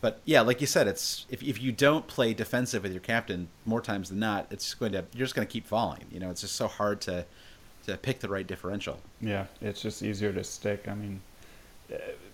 but 0.00 0.20
yeah, 0.24 0.40
like 0.40 0.60
you 0.60 0.66
said, 0.66 0.88
it's 0.88 1.26
if 1.28 1.42
if 1.42 1.60
you 1.60 1.72
don't 1.72 2.06
play 2.06 2.32
defensive 2.32 2.82
with 2.82 2.92
your 2.92 3.00
captain 3.00 3.48
more 3.64 3.80
times 3.80 4.08
than 4.08 4.18
not, 4.18 4.46
it's 4.50 4.74
going 4.74 4.92
to 4.92 5.04
you're 5.12 5.26
just 5.26 5.34
going 5.34 5.46
to 5.46 5.52
keep 5.52 5.66
falling. 5.66 6.04
You 6.10 6.20
know, 6.20 6.30
it's 6.30 6.40
just 6.40 6.56
so 6.56 6.68
hard 6.68 7.00
to 7.02 7.26
to 7.86 7.96
pick 7.96 8.20
the 8.20 8.28
right 8.28 8.46
differential. 8.46 9.00
Yeah, 9.20 9.46
it's 9.60 9.82
just 9.82 10.02
easier 10.02 10.32
to 10.32 10.44
stick. 10.44 10.86
I 10.88 10.94
mean, 10.94 11.20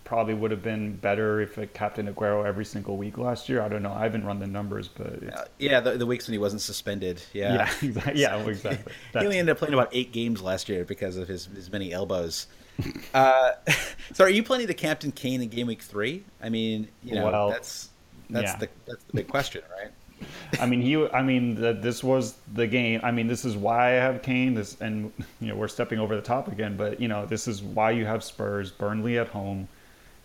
probably 0.07 0.33
would 0.33 0.53
have 0.53 0.63
been 0.63 0.97
better 0.97 1.41
if 1.41 1.59
it 1.59 1.75
captain 1.75 2.07
Aguero 2.07 2.47
every 2.47 2.65
single 2.65 2.97
week 2.97 3.19
last 3.19 3.49
year. 3.49 3.61
I 3.61 3.69
don't 3.69 3.83
know. 3.83 3.93
I 3.93 4.05
haven't 4.05 4.25
run 4.25 4.39
the 4.39 4.47
numbers, 4.47 4.89
but 4.89 5.35
uh, 5.35 5.45
yeah, 5.59 5.81
the, 5.81 5.99
the, 5.99 6.07
weeks 6.07 6.27
when 6.27 6.33
he 6.33 6.39
wasn't 6.39 6.63
suspended. 6.63 7.21
Yeah, 7.35 7.55
yeah, 7.55 7.73
exactly. 7.83 8.21
Yeah, 8.23 8.37
well, 8.37 8.49
exactly. 8.49 8.93
he 9.13 9.19
only 9.19 9.39
ended 9.39 9.53
up 9.53 9.59
playing 9.59 9.75
about 9.75 9.91
eight 9.93 10.13
games 10.13 10.41
last 10.41 10.69
year 10.69 10.85
because 10.85 11.17
of 11.19 11.29
his 11.29 11.47
his 11.47 11.71
many 11.71 11.93
elbows. 11.93 12.47
uh, 13.15 13.53
so, 14.15 14.25
are 14.25 14.31
you 14.31 14.43
planning 14.43 14.69
to 14.69 14.75
captain 14.75 15.13
Kane 15.13 15.43
in 15.43 15.49
game 15.49 15.67
week 15.67 15.83
three? 15.83 16.25
I 16.41 16.49
mean, 16.49 16.89
you 17.03 17.17
know, 17.17 17.27
well, 17.27 17.51
that's 17.51 17.91
that's 18.31 18.53
yeah. 18.53 18.57
the 18.59 18.69
that's 18.87 19.05
the 19.05 19.13
big 19.13 19.29
question, 19.29 19.63
right? 19.79 19.91
I 20.61 20.67
mean, 20.67 20.81
he. 20.81 21.05
I 21.09 21.23
mean, 21.23 21.57
the, 21.57 21.73
this 21.73 22.05
was 22.05 22.37
the 22.55 22.67
game. 22.67 23.01
I 23.03 23.11
mean, 23.11 23.27
this 23.27 23.45
is 23.45 23.57
why 23.57 23.89
I 23.89 23.95
have 23.95 24.23
Kane. 24.23 24.55
This, 24.55 24.81
and 24.81 25.13
you 25.41 25.49
know, 25.49 25.57
we're 25.57 25.69
stepping 25.69 25.99
over 25.99 26.15
the 26.15 26.23
top 26.23 26.49
again. 26.49 26.77
But 26.77 27.01
you 27.01 27.09
know, 27.09 27.27
this 27.27 27.49
is 27.49 27.63
why 27.63 27.91
you 27.91 28.07
have 28.07 28.23
Spurs, 28.23 28.71
Burnley 28.71 29.19
at 29.19 29.29
home. 29.29 29.69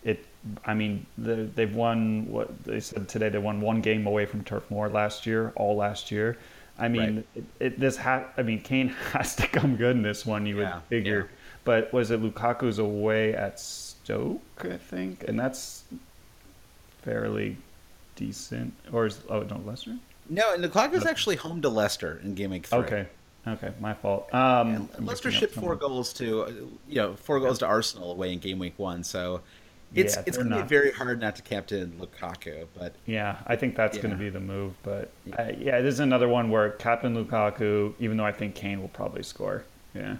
It. 0.04 0.24
I 0.64 0.74
mean, 0.74 1.06
the, 1.18 1.48
they've 1.54 1.74
won 1.74 2.26
what 2.28 2.64
they 2.64 2.80
said 2.80 3.08
today. 3.08 3.28
They 3.28 3.38
won 3.38 3.60
one 3.60 3.80
game 3.80 4.06
away 4.06 4.26
from 4.26 4.42
Turf 4.42 4.68
Moor 4.70 4.88
last 4.88 5.26
year, 5.26 5.52
all 5.54 5.76
last 5.76 6.10
year. 6.10 6.36
I 6.78 6.88
mean, 6.88 7.16
right. 7.16 7.26
it, 7.36 7.44
it, 7.60 7.80
this 7.80 7.96
ha- 7.96 8.24
I 8.36 8.42
mean, 8.42 8.60
Kane 8.60 8.88
has 9.12 9.36
to 9.36 9.46
come 9.46 9.76
good 9.76 9.96
in 9.96 10.02
this 10.02 10.26
one. 10.26 10.46
You 10.46 10.56
would 10.56 10.72
figure. 10.88 11.28
Yeah. 11.30 11.36
But 11.64 11.92
was 11.92 12.10
it 12.10 12.20
Lukaku's 12.20 12.78
away 12.78 13.34
at 13.34 13.60
Stoke? 13.60 14.40
I 14.58 14.76
think, 14.78 15.24
and 15.28 15.38
that's 15.38 15.84
fairly 17.02 17.56
decent. 18.16 18.74
Or 18.92 19.06
is 19.06 19.20
oh 19.28 19.42
no 19.42 19.60
Leicester? 19.64 19.96
No, 20.28 20.54
and 20.54 20.64
Lukaku's 20.64 21.06
actually 21.06 21.36
home 21.36 21.62
to 21.62 21.68
Leicester 21.68 22.20
in 22.24 22.34
game 22.34 22.50
week 22.50 22.66
three. 22.66 22.78
Okay. 22.80 23.06
Okay, 23.46 23.72
my 23.80 23.92
fault. 23.92 24.32
Um, 24.32 24.88
Leicester 25.00 25.32
shipped 25.32 25.54
four 25.54 25.74
goals 25.74 26.12
to, 26.14 26.70
you 26.88 26.94
know, 26.94 27.14
four 27.14 27.40
goals 27.40 27.58
to 27.58 27.66
Arsenal 27.66 28.12
away 28.12 28.32
in 28.32 28.38
game 28.38 28.60
week 28.60 28.78
one. 28.78 29.02
So 29.02 29.40
it's 29.94 30.16
yeah, 30.16 30.22
it's 30.26 30.36
going 30.36 30.50
to 30.50 30.62
be 30.62 30.62
very 30.62 30.92
hard 30.92 31.20
not 31.20 31.36
to 31.36 31.42
captain 31.42 32.00
Lukaku. 32.00 32.66
But 32.78 32.94
yeah, 33.06 33.38
I 33.46 33.56
think 33.56 33.76
that's 33.76 33.96
yeah. 33.96 34.02
going 34.02 34.14
to 34.14 34.18
be 34.18 34.30
the 34.30 34.40
move. 34.40 34.74
But 34.82 35.10
yeah. 35.26 35.34
Uh, 35.34 35.52
yeah, 35.58 35.80
this 35.80 35.94
is 35.94 36.00
another 36.00 36.28
one 36.28 36.50
where 36.50 36.70
captain 36.70 37.14
Lukaku, 37.14 37.94
even 37.98 38.16
though 38.16 38.24
I 38.24 38.32
think 38.32 38.54
Kane 38.54 38.80
will 38.80 38.88
probably 38.88 39.22
score. 39.22 39.64
Yeah. 39.94 40.16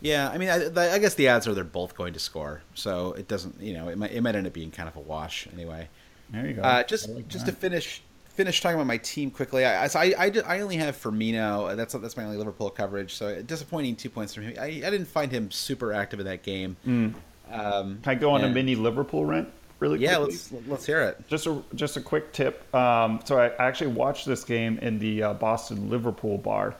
Yeah, 0.00 0.28
I 0.28 0.36
mean, 0.36 0.50
I, 0.50 0.94
I 0.94 0.98
guess 0.98 1.14
the 1.14 1.28
odds 1.30 1.48
are 1.48 1.54
they're 1.54 1.64
both 1.64 1.96
going 1.96 2.12
to 2.12 2.18
score, 2.18 2.60
so 2.74 3.12
it 3.12 3.28
doesn't, 3.28 3.60
you 3.60 3.72
know, 3.72 3.88
it 3.88 3.96
might 3.96 4.12
it 4.12 4.20
might 4.20 4.34
end 4.34 4.46
up 4.46 4.52
being 4.52 4.70
kind 4.70 4.88
of 4.88 4.96
a 4.96 5.00
wash 5.00 5.48
anyway. 5.54 5.88
There 6.30 6.46
you 6.46 6.52
go. 6.54 6.62
Uh, 6.62 6.82
just 6.82 7.08
like 7.08 7.28
just 7.28 7.46
that. 7.46 7.52
to 7.52 7.56
finish 7.56 8.02
finish 8.28 8.60
talking 8.60 8.74
about 8.74 8.86
my 8.86 8.98
team 8.98 9.30
quickly. 9.30 9.64
I 9.64 9.86
so 9.86 9.98
I, 9.98 10.12
I, 10.18 10.32
I, 10.46 10.60
only 10.60 10.76
have 10.76 11.00
Firmino. 11.00 11.74
That's 11.74 11.94
that's 11.94 12.16
my 12.16 12.24
only 12.24 12.36
Liverpool 12.36 12.68
coverage. 12.68 13.14
So 13.14 13.40
disappointing 13.42 13.96
two 13.96 14.10
points 14.10 14.34
from 14.34 14.44
him. 14.44 14.56
I, 14.60 14.66
I 14.66 14.90
didn't 14.90 15.06
find 15.06 15.32
him 15.32 15.50
super 15.50 15.92
active 15.92 16.20
in 16.20 16.26
that 16.26 16.42
game. 16.42 16.76
Mm. 16.86 17.14
Um, 17.50 18.00
Can 18.02 18.10
I 18.10 18.14
go 18.14 18.30
on 18.30 18.42
and, 18.42 18.50
a 18.50 18.54
mini 18.54 18.74
Liverpool 18.74 19.24
rent? 19.24 19.48
Really 19.78 19.98
yeah, 19.98 20.16
let's 20.16 20.50
let's 20.66 20.86
hear 20.86 21.02
it. 21.02 21.28
Just 21.28 21.46
a 21.46 21.62
just 21.74 21.98
a 21.98 22.00
quick 22.00 22.32
tip. 22.32 22.74
Um, 22.74 23.20
so 23.24 23.38
I 23.38 23.50
actually 23.58 23.92
watched 23.92 24.24
this 24.24 24.42
game 24.42 24.78
in 24.78 24.98
the 24.98 25.22
uh, 25.22 25.34
Boston 25.34 25.90
Liverpool 25.90 26.38
bar. 26.38 26.74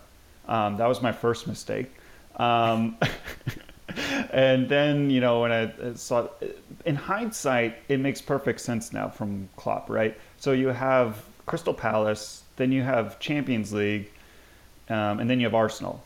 Um, 0.49 0.79
that 0.79 0.87
was 0.87 1.03
my 1.03 1.13
first 1.13 1.47
mistake. 1.47 1.93
Um, 2.37 2.97
and 4.33 4.69
then 4.69 5.11
you 5.11 5.21
know 5.21 5.43
when 5.43 5.53
I 5.53 5.93
saw, 5.95 6.29
in 6.87 6.97
hindsight, 6.97 7.77
it 7.89 8.01
makes 8.01 8.23
perfect 8.23 8.61
sense 8.61 8.95
now 8.95 9.09
from 9.09 9.49
Klopp, 9.57 9.91
right? 9.91 10.19
So 10.39 10.53
you 10.53 10.69
have 10.69 11.23
Crystal 11.45 11.75
Palace, 11.75 12.45
then 12.57 12.73
you 12.73 12.83
have 12.83 13.19
Champions 13.19 13.75
League, 13.75 14.11
um, 14.89 15.21
and 15.21 15.29
then 15.29 15.39
you 15.39 15.47
have 15.47 15.55
Arsenal, 15.55 16.03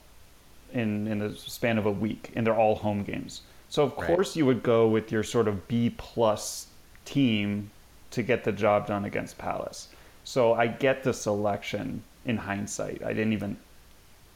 in 0.73 1.07
in 1.07 1.21
the 1.21 1.35
span 1.37 1.79
of 1.79 1.87
a 1.87 1.93
week, 1.93 2.33
and 2.35 2.45
they're 2.45 2.59
all 2.59 2.75
home 2.75 3.05
games. 3.05 3.43
So 3.71 3.85
of 3.85 3.97
right. 3.97 4.07
course 4.07 4.37
you 4.37 4.45
would 4.47 4.63
go 4.63 4.89
with 4.89 5.11
your 5.11 5.23
sort 5.23 5.49
of 5.49 5.67
B 5.69 5.95
plus 5.97 6.67
team 7.05 7.71
to 8.11 8.23
get 8.23 8.45
the 8.45 8.53
job 8.53 8.87
done 8.87 9.05
against 9.05 9.39
Palace. 9.39 9.89
So 10.25 10.53
I 10.53 10.67
get 10.67 11.03
the 11.03 11.15
selection 11.15 12.03
in 12.27 12.37
hindsight. 12.37 13.03
I 13.03 13.13
didn't 13.13 13.33
even 13.33 13.57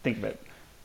think 0.02 0.18
of 0.18 0.24
it, 0.24 0.40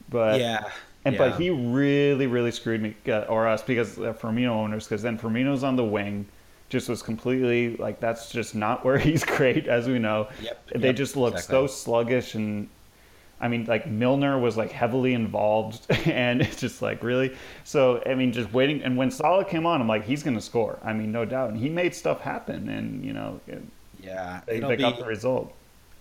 but 0.09 0.39
yeah, 0.39 0.69
and 1.05 1.15
yeah. 1.15 1.29
but 1.29 1.39
he 1.39 1.49
really, 1.49 2.27
really 2.27 2.51
screwed 2.51 2.81
me 2.81 2.95
uh, 3.07 3.21
or 3.21 3.47
us 3.47 3.61
because 3.61 3.97
uh, 3.97 4.13
Firmino 4.13 4.49
owners 4.49 4.85
because 4.85 5.01
then 5.01 5.17
Firmino's 5.17 5.63
on 5.63 5.75
the 5.75 5.83
wing, 5.83 6.27
just 6.69 6.89
was 6.89 7.01
completely 7.01 7.77
like 7.77 7.99
that's 7.99 8.31
just 8.31 8.55
not 8.55 8.83
where 8.83 8.97
he's 9.07 9.23
great 9.23 9.67
as 9.67 9.87
we 9.87 9.99
know. 9.99 10.27
Yep. 10.41 10.69
They 10.75 10.87
yep, 10.87 10.95
just 10.95 11.15
look 11.15 11.33
exactly. 11.33 11.53
so 11.53 11.67
sluggish 11.67 12.35
and. 12.35 12.67
I 13.41 13.47
mean, 13.47 13.65
like 13.65 13.87
Milner 13.87 14.37
was 14.37 14.57
like 14.57 14.71
heavily 14.71 15.13
involved, 15.13 15.85
and 16.05 16.41
it's 16.41 16.59
just 16.59 16.81
like 16.81 17.03
really. 17.03 17.35
So 17.63 18.01
I 18.05 18.15
mean, 18.15 18.33
just 18.33 18.51
waiting. 18.53 18.81
And 18.83 18.97
when 18.97 19.11
Salah 19.11 19.45
came 19.45 19.65
on, 19.65 19.81
I'm 19.81 19.87
like, 19.87 20.05
he's 20.05 20.23
going 20.23 20.35
to 20.35 20.41
score. 20.41 20.79
I 20.83 20.93
mean, 20.93 21.11
no 21.11 21.25
doubt. 21.25 21.51
And 21.51 21.57
he 21.57 21.69
made 21.69 21.95
stuff 21.95 22.21
happen, 22.21 22.69
and 22.69 23.03
you 23.05 23.13
know, 23.13 23.39
yeah, 24.01 24.41
they, 24.45 24.59
they 24.59 24.75
got 24.75 24.97
the 24.97 25.05
result. 25.05 25.53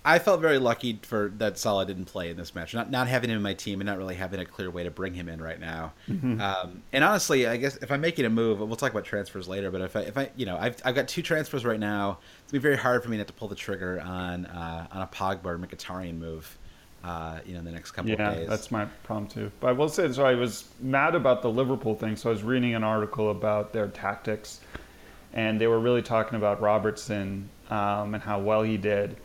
I 0.05 0.19
felt 0.19 0.41
very 0.41 0.59
lucky 0.59 0.99
for 1.03 1.33
that 1.37 1.59
Salah 1.59 1.85
didn't 1.85 2.07
play 2.07 2.31
in 2.31 2.37
this 2.37 2.55
match. 2.55 2.73
Not 2.73 2.91
not 2.91 3.09
having 3.09 3.31
him 3.31 3.37
in 3.37 3.43
my 3.43 3.53
team 3.53 3.81
and 3.81 3.87
not 3.87 3.99
really 3.99 4.15
having 4.15 4.41
a 4.41 4.45
clear 4.45 4.71
way 4.71 4.85
to 4.85 4.91
bring 4.91 5.13
him 5.13 5.29
in 5.29 5.41
right 5.41 5.61
now. 5.61 5.93
Mm-hmm. 6.09 6.41
Um, 6.41 6.83
and 6.93 7.05
honestly, 7.05 7.47
I 7.47 7.57
guess 7.57 7.77
if 7.77 7.91
I'm 7.93 8.01
making 8.01 8.25
a 8.25 8.31
move, 8.31 8.61
we'll 8.61 8.77
talk 8.77 8.91
about 8.91 9.05
transfers 9.05 9.49
later. 9.49 9.71
But 9.71 9.83
if 9.83 9.97
I 9.97 10.01
if 10.01 10.17
I 10.17 10.31
you 10.35 10.47
know 10.47 10.57
I've 10.57 10.81
I've 10.85 10.95
got 10.95 11.09
two 11.09 11.21
transfers 11.21 11.65
right 11.65 11.81
now, 11.81 12.19
it's 12.43 12.53
gonna 12.53 12.61
be 12.61 12.63
very 12.63 12.79
hard 12.79 13.03
for 13.03 13.11
me 13.11 13.19
not 13.19 13.27
to 13.27 13.33
pull 13.33 13.49
the 13.49 13.55
trigger 13.55 14.01
on 14.01 14.47
uh, 14.47 14.87
on 14.91 15.03
a 15.03 15.07
Pogba 15.09 15.45
or 15.45 15.59
Mkhitaryan 15.59 16.17
move. 16.19 16.57
Uh, 17.05 17.39
you 17.47 17.53
know, 17.53 17.61
in 17.61 17.65
the 17.65 17.71
next 17.71 17.93
couple 17.93 18.11
yeah, 18.11 18.29
of 18.29 18.35
days. 18.35 18.43
Yeah, 18.43 18.51
that's 18.51 18.71
my 18.73 18.85
problem 19.05 19.29
too. 19.29 19.53
But 19.61 19.69
I 19.69 19.73
will 19.73 19.89
say, 19.89 20.11
so 20.13 20.27
I 20.27 20.35
was 20.35 20.69
mad 20.81 21.15
about 21.15 21.43
the 21.43 21.51
Liverpool 21.51 21.95
thing. 21.95 22.17
So 22.17 22.29
I 22.29 22.33
was 22.33 22.43
reading 22.43 22.75
an 22.75 22.83
article 22.83 23.31
about 23.31 23.73
their 23.73 23.87
tactics, 23.87 24.61
and 25.33 25.61
they 25.61 25.69
were 25.69 25.79
really 25.79 26.03
talking 26.03 26.37
about 26.37 26.61
Robertson 26.61 27.49
um, 27.71 28.15
and 28.15 28.23
how 28.23 28.41
well 28.41 28.63
he 28.63 28.77
did 28.77 29.17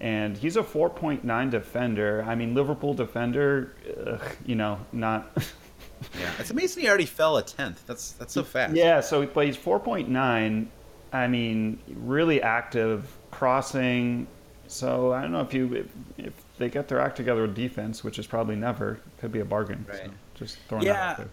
and 0.00 0.36
he's 0.36 0.56
a 0.56 0.62
4.9 0.62 1.50
defender. 1.50 2.24
I 2.26 2.34
mean, 2.34 2.54
Liverpool 2.54 2.94
defender, 2.94 3.74
ugh, 4.06 4.22
you 4.46 4.54
know, 4.54 4.78
not. 4.92 5.30
yeah, 6.20 6.30
it's 6.38 6.50
amazing 6.50 6.82
he 6.82 6.88
already 6.88 7.06
fell 7.06 7.36
a 7.38 7.42
tenth. 7.42 7.84
That's 7.86 8.12
that's 8.12 8.32
so 8.32 8.44
fast. 8.44 8.74
Yeah, 8.74 9.00
so 9.00 9.26
but 9.26 9.46
he's 9.46 9.56
4.9. 9.56 10.66
I 11.12 11.26
mean, 11.26 11.78
really 11.88 12.42
active 12.42 13.10
crossing. 13.30 14.26
So 14.68 15.12
I 15.12 15.22
don't 15.22 15.32
know 15.32 15.40
if 15.40 15.54
you 15.54 15.74
if, 15.74 15.86
if 16.26 16.34
they 16.58 16.68
get 16.68 16.88
their 16.88 17.00
act 17.00 17.16
together 17.16 17.42
with 17.42 17.54
defense, 17.54 18.04
which 18.04 18.18
is 18.18 18.26
probably 18.26 18.56
never, 18.56 19.00
could 19.18 19.32
be 19.32 19.40
a 19.40 19.44
bargain. 19.44 19.86
Right. 19.88 20.04
So 20.04 20.10
just 20.34 20.58
throwing 20.68 20.84
yeah. 20.84 20.92
that 20.92 21.02
out 21.02 21.16
there. 21.18 21.28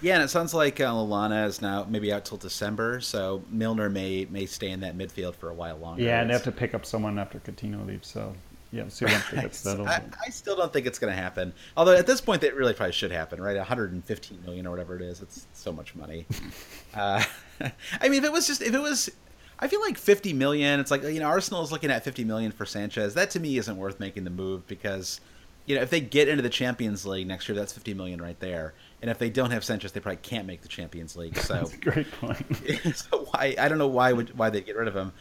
Yeah, 0.00 0.14
and 0.14 0.22
it 0.22 0.28
sounds 0.28 0.54
like 0.54 0.80
uh, 0.80 0.92
Lallana 0.92 1.46
is 1.46 1.60
now 1.60 1.84
maybe 1.88 2.12
out 2.12 2.24
till 2.24 2.38
December, 2.38 3.00
so 3.00 3.42
Milner 3.50 3.90
may 3.90 4.26
may 4.30 4.46
stay 4.46 4.70
in 4.70 4.80
that 4.80 4.96
midfield 4.96 5.34
for 5.34 5.50
a 5.50 5.54
while 5.54 5.76
longer. 5.76 6.02
Yeah, 6.02 6.20
and 6.20 6.30
they 6.30 6.34
have 6.34 6.44
to 6.44 6.52
pick 6.52 6.72
up 6.72 6.86
someone 6.86 7.18
after 7.18 7.40
Coutinho 7.40 7.84
leaves. 7.84 8.06
So 8.06 8.32
yeah, 8.70 8.86
see 8.88 9.06
once 9.06 9.24
they 9.30 9.40
get 9.40 9.54
settled. 9.54 9.88
I, 9.88 10.02
I, 10.24 10.30
still 10.30 10.54
don't 10.54 10.72
think 10.72 10.86
it's 10.86 10.98
going 10.98 11.12
to 11.12 11.20
happen. 11.20 11.54
Although 11.76 11.96
at 11.96 12.06
this 12.06 12.20
point, 12.20 12.42
it 12.42 12.54
really 12.54 12.74
probably 12.74 12.92
should 12.92 13.10
happen, 13.10 13.40
right? 13.40 13.56
115 13.56 14.42
million 14.44 14.66
or 14.66 14.70
whatever 14.70 14.94
it 14.94 15.02
is. 15.02 15.22
It's 15.22 15.46
so 15.54 15.72
much 15.72 15.94
money. 15.94 16.26
uh, 16.94 17.24
I 18.00 18.08
mean, 18.08 18.18
if 18.18 18.24
it 18.24 18.32
was 18.32 18.46
just 18.46 18.62
if 18.62 18.74
it 18.74 18.80
was. 18.80 19.10
I 19.58 19.68
feel 19.68 19.80
like 19.80 19.98
50 19.98 20.32
million. 20.32 20.80
It's 20.80 20.90
like 20.90 21.02
you 21.02 21.20
know 21.20 21.26
Arsenal 21.26 21.62
is 21.62 21.72
looking 21.72 21.90
at 21.90 22.04
50 22.04 22.24
million 22.24 22.52
for 22.52 22.64
Sanchez. 22.64 23.14
That 23.14 23.30
to 23.30 23.40
me 23.40 23.58
isn't 23.58 23.76
worth 23.76 23.98
making 23.98 24.24
the 24.24 24.30
move 24.30 24.66
because 24.66 25.20
you 25.66 25.74
know 25.76 25.82
if 25.82 25.90
they 25.90 26.00
get 26.00 26.28
into 26.28 26.42
the 26.42 26.50
Champions 26.50 27.04
League 27.04 27.26
next 27.26 27.48
year, 27.48 27.56
that's 27.56 27.72
50 27.72 27.94
million 27.94 28.22
right 28.22 28.38
there. 28.40 28.74
And 29.00 29.10
if 29.10 29.18
they 29.18 29.30
don't 29.30 29.50
have 29.50 29.64
Sanchez, 29.64 29.92
they 29.92 30.00
probably 30.00 30.18
can't 30.22 30.46
make 30.46 30.62
the 30.62 30.68
Champions 30.68 31.16
League. 31.16 31.36
So 31.38 31.54
That's 31.54 31.74
a 31.74 31.76
great 31.78 32.10
point. 32.12 32.56
so 32.94 33.26
why 33.30 33.54
I 33.58 33.68
don't 33.68 33.78
know 33.78 33.88
why 33.88 34.12
would 34.12 34.36
why 34.36 34.50
they 34.50 34.60
get 34.60 34.76
rid 34.76 34.88
of 34.88 34.94
him. 34.94 35.12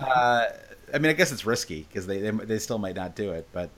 Uh, 0.00 0.46
I 0.92 0.98
mean, 0.98 1.10
I 1.10 1.12
guess 1.12 1.32
it's 1.32 1.44
risky 1.44 1.82
because 1.82 2.06
they, 2.06 2.18
they, 2.20 2.30
they 2.30 2.58
still 2.58 2.78
might 2.78 2.96
not 2.96 3.14
do 3.14 3.32
it, 3.32 3.46
but 3.52 3.70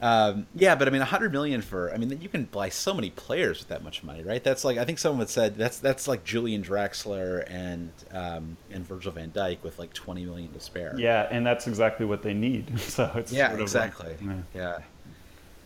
um, 0.00 0.46
yeah. 0.54 0.74
But 0.74 0.88
I 0.88 0.90
mean, 0.90 1.02
a 1.02 1.06
hundred 1.06 1.32
million 1.32 1.62
for 1.62 1.92
I 1.92 1.96
mean, 1.96 2.18
you 2.20 2.28
can 2.28 2.44
buy 2.44 2.68
so 2.68 2.94
many 2.94 3.10
players 3.10 3.58
with 3.58 3.68
that 3.68 3.82
much 3.82 4.02
money, 4.02 4.22
right? 4.22 4.42
That's 4.42 4.64
like 4.64 4.78
I 4.78 4.84
think 4.84 4.98
someone 4.98 5.26
said 5.26 5.56
that's 5.56 5.78
that's 5.78 6.08
like 6.08 6.24
Julian 6.24 6.62
Draxler 6.62 7.44
and 7.50 7.92
um, 8.12 8.56
and 8.70 8.86
Virgil 8.86 9.12
Van 9.12 9.30
Dijk 9.30 9.62
with 9.62 9.78
like 9.78 9.92
twenty 9.92 10.24
million 10.24 10.52
to 10.52 10.60
spare. 10.60 10.94
Yeah, 10.98 11.28
and 11.30 11.46
that's 11.46 11.66
exactly 11.66 12.06
what 12.06 12.22
they 12.22 12.34
need. 12.34 12.72
So 12.90 13.10
it's 13.14 13.32
yeah, 13.32 13.48
sort 13.48 13.60
of 13.60 13.62
exactly. 13.62 14.16
Like, 14.20 14.36
yeah. 14.54 14.78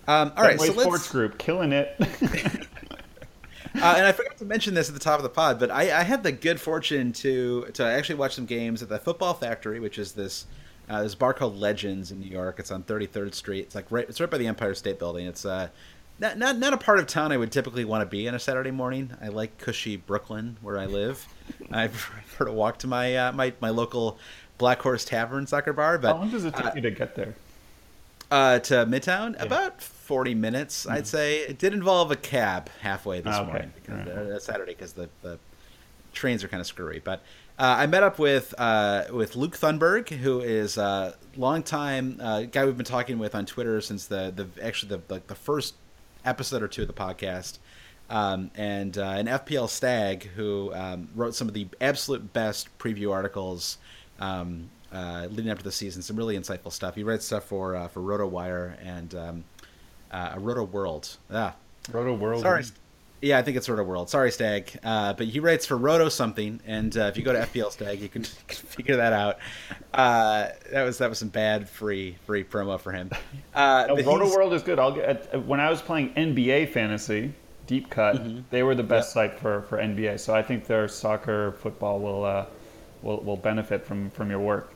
yeah. 0.06 0.20
Um, 0.20 0.32
all 0.36 0.44
right, 0.44 0.60
so 0.60 0.72
Sports 0.72 1.10
Group 1.10 1.38
killing 1.38 1.72
it. 1.72 1.98
Uh, 3.76 3.94
and 3.96 4.06
I 4.06 4.12
forgot 4.12 4.36
to 4.38 4.44
mention 4.44 4.74
this 4.74 4.88
at 4.88 4.94
the 4.94 5.00
top 5.00 5.18
of 5.18 5.24
the 5.24 5.28
pod, 5.28 5.58
but 5.58 5.68
I, 5.68 5.98
I, 5.98 6.04
had 6.04 6.22
the 6.22 6.30
good 6.30 6.60
fortune 6.60 7.12
to 7.14 7.66
to 7.74 7.84
actually 7.84 8.14
watch 8.14 8.36
some 8.36 8.46
games 8.46 8.84
at 8.84 8.88
the 8.88 9.00
Football 9.00 9.34
Factory, 9.34 9.80
which 9.80 9.98
is 9.98 10.12
this 10.12 10.46
uh, 10.88 11.02
this 11.02 11.14
bar 11.14 11.34
called 11.34 11.58
Legends 11.58 12.10
in 12.10 12.20
New 12.20 12.28
York. 12.30 12.58
It's 12.58 12.70
on 12.70 12.82
33rd 12.82 13.34
Street. 13.34 13.60
It's 13.60 13.74
like 13.74 13.90
right 13.90 14.08
it's 14.08 14.20
right 14.20 14.30
by 14.30 14.38
the 14.38 14.46
Empire 14.46 14.74
State 14.74 14.98
Building. 14.98 15.26
It's 15.26 15.44
uh 15.44 15.68
not, 16.18 16.38
not 16.38 16.58
not 16.58 16.72
a 16.72 16.76
part 16.76 16.98
of 16.98 17.06
town 17.06 17.32
I 17.32 17.36
would 17.36 17.50
typically 17.50 17.84
want 17.84 18.02
to 18.02 18.06
be 18.06 18.28
on 18.28 18.34
a 18.34 18.38
Saturday 18.38 18.70
morning. 18.70 19.10
I 19.20 19.28
like 19.28 19.58
cushy 19.58 19.96
Brooklyn 19.96 20.56
where 20.62 20.78
I 20.78 20.86
live. 20.86 21.26
I 21.72 21.88
prefer 21.88 22.44
to 22.44 22.52
walk 22.52 22.78
to 22.78 22.86
my 22.86 23.16
uh, 23.16 23.32
my 23.32 23.52
my 23.60 23.70
local 23.70 24.18
Black 24.58 24.80
Horse 24.80 25.04
Tavern 25.04 25.46
soccer 25.46 25.72
bar. 25.72 25.98
But 25.98 26.14
how 26.14 26.20
long 26.20 26.30
does 26.30 26.44
it 26.44 26.54
take 26.54 26.66
uh, 26.66 26.72
you 26.76 26.82
to 26.82 26.90
get 26.90 27.14
there? 27.16 27.34
Uh, 28.30 28.58
to 28.58 28.74
Midtown, 28.86 29.36
yeah. 29.36 29.44
about 29.44 29.80
40 29.80 30.34
minutes, 30.34 30.84
mm-hmm. 30.84 30.94
I'd 30.94 31.06
say. 31.06 31.40
It 31.40 31.58
did 31.58 31.72
involve 31.72 32.10
a 32.10 32.16
cab 32.16 32.68
halfway 32.80 33.20
this 33.20 33.36
oh, 33.36 33.42
okay. 33.42 33.50
morning, 33.50 33.72
because, 33.74 34.06
right. 34.06 34.08
uh, 34.08 34.38
Saturday, 34.40 34.72
because 34.72 34.94
the, 34.94 35.08
the 35.22 35.38
trains 36.12 36.42
are 36.42 36.48
kind 36.48 36.60
of 36.60 36.66
screwy. 36.66 37.00
But 37.04 37.22
Uh, 37.56 37.76
I 37.78 37.86
met 37.86 38.02
up 38.02 38.18
with 38.18 38.52
uh, 38.58 39.04
with 39.12 39.36
Luke 39.36 39.56
Thunberg, 39.56 40.08
who 40.08 40.40
is 40.40 40.76
a 40.76 41.16
longtime 41.36 42.18
uh, 42.20 42.42
guy 42.42 42.64
we've 42.64 42.76
been 42.76 42.84
talking 42.84 43.18
with 43.18 43.34
on 43.36 43.46
Twitter 43.46 43.80
since 43.80 44.06
the 44.06 44.32
the 44.34 44.48
actually 44.64 44.96
the 44.96 45.02
like 45.08 45.28
the 45.28 45.36
first 45.36 45.74
episode 46.24 46.62
or 46.64 46.68
two 46.68 46.82
of 46.82 46.88
the 46.88 46.94
podcast, 46.94 47.58
um, 48.10 48.50
and 48.56 48.98
uh, 48.98 49.02
an 49.02 49.26
FPL 49.26 49.68
stag 49.68 50.24
who 50.34 50.74
um, 50.74 51.08
wrote 51.14 51.36
some 51.36 51.46
of 51.46 51.54
the 51.54 51.68
absolute 51.80 52.32
best 52.32 52.76
preview 52.78 53.12
articles 53.12 53.78
um, 54.18 54.68
uh, 54.92 55.28
leading 55.30 55.50
up 55.50 55.58
to 55.58 55.64
the 55.64 55.72
season. 55.72 56.02
Some 56.02 56.16
really 56.16 56.36
insightful 56.36 56.72
stuff. 56.72 56.96
He 56.96 57.04
writes 57.04 57.24
stuff 57.24 57.44
for 57.44 57.76
uh, 57.76 57.86
for 57.86 58.00
RotoWire 58.00 58.76
and 58.84 59.14
um, 59.14 59.44
uh, 60.10 60.34
Roto 60.38 60.64
World. 60.64 61.18
Ah, 61.32 61.54
Roto 61.92 62.14
World. 62.14 62.42
Sorry. 62.42 62.64
Yeah, 63.24 63.38
I 63.38 63.42
think 63.42 63.56
it's 63.56 63.70
Roto 63.70 63.82
World. 63.84 64.10
Sorry, 64.10 64.30
Stag. 64.30 64.78
Uh, 64.84 65.14
but 65.14 65.26
he 65.26 65.40
writes 65.40 65.64
for 65.64 65.78
Roto 65.78 66.10
something, 66.10 66.60
and 66.66 66.94
uh, 66.94 67.04
if 67.04 67.16
you 67.16 67.22
go 67.22 67.32
to 67.32 67.38
FPL 67.38 67.72
Stag, 67.72 68.00
you 68.00 68.08
can, 68.10 68.22
can 68.48 68.66
figure 68.66 68.96
that 68.96 69.14
out. 69.14 69.38
Uh, 69.94 70.48
that 70.70 70.82
was 70.82 70.98
that 70.98 71.08
was 71.08 71.20
some 71.20 71.30
bad 71.30 71.66
free 71.66 72.16
free 72.26 72.44
promo 72.44 72.78
for 72.78 72.92
him. 72.92 73.10
Uh, 73.54 73.86
no, 73.88 73.96
Roto 73.96 74.28
World 74.28 74.52
is 74.52 74.62
good. 74.62 74.78
I'll 74.78 74.92
get 74.92 75.42
when 75.46 75.58
I 75.58 75.70
was 75.70 75.80
playing 75.80 76.12
NBA 76.14 76.68
fantasy, 76.68 77.32
deep 77.66 77.88
cut. 77.88 78.16
Mm-hmm. 78.16 78.40
They 78.50 78.62
were 78.62 78.74
the 78.74 78.82
best 78.82 79.12
site 79.12 79.38
for, 79.38 79.62
for 79.62 79.78
NBA. 79.78 80.20
So 80.20 80.34
I 80.34 80.42
think 80.42 80.66
their 80.66 80.86
soccer 80.86 81.52
football 81.52 82.00
will 82.00 82.24
uh, 82.24 82.46
will 83.00 83.22
will 83.22 83.38
benefit 83.38 83.86
from 83.86 84.10
from 84.10 84.28
your 84.28 84.40
work. 84.40 84.73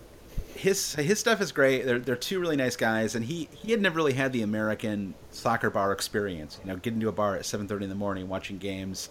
His 0.59 0.95
his 0.97 1.21
stuff 1.21 1.41
is 1.41 1.53
great. 1.53 1.87
They're 1.87 2.01
they're 2.01 2.17
two 2.17 2.41
really 2.41 2.57
nice 2.57 2.75
guys, 2.75 3.15
and 3.15 3.25
he 3.25 3.49
he 3.53 3.71
had 3.71 3.81
never 3.81 3.97
really 3.97 4.15
had 4.15 4.33
the 4.33 4.43
American 4.43 5.15
soccer 5.31 5.71
bar 5.71 5.93
experience. 5.93 6.59
You 6.65 6.73
know, 6.73 6.77
getting 6.77 6.99
to 7.01 7.09
a 7.09 7.13
bar 7.13 7.37
at 7.37 7.47
seven 7.47 7.69
thirty 7.69 7.85
in 7.85 7.89
the 7.89 7.95
morning, 7.95 8.29
watching 8.29 8.59
games, 8.59 9.09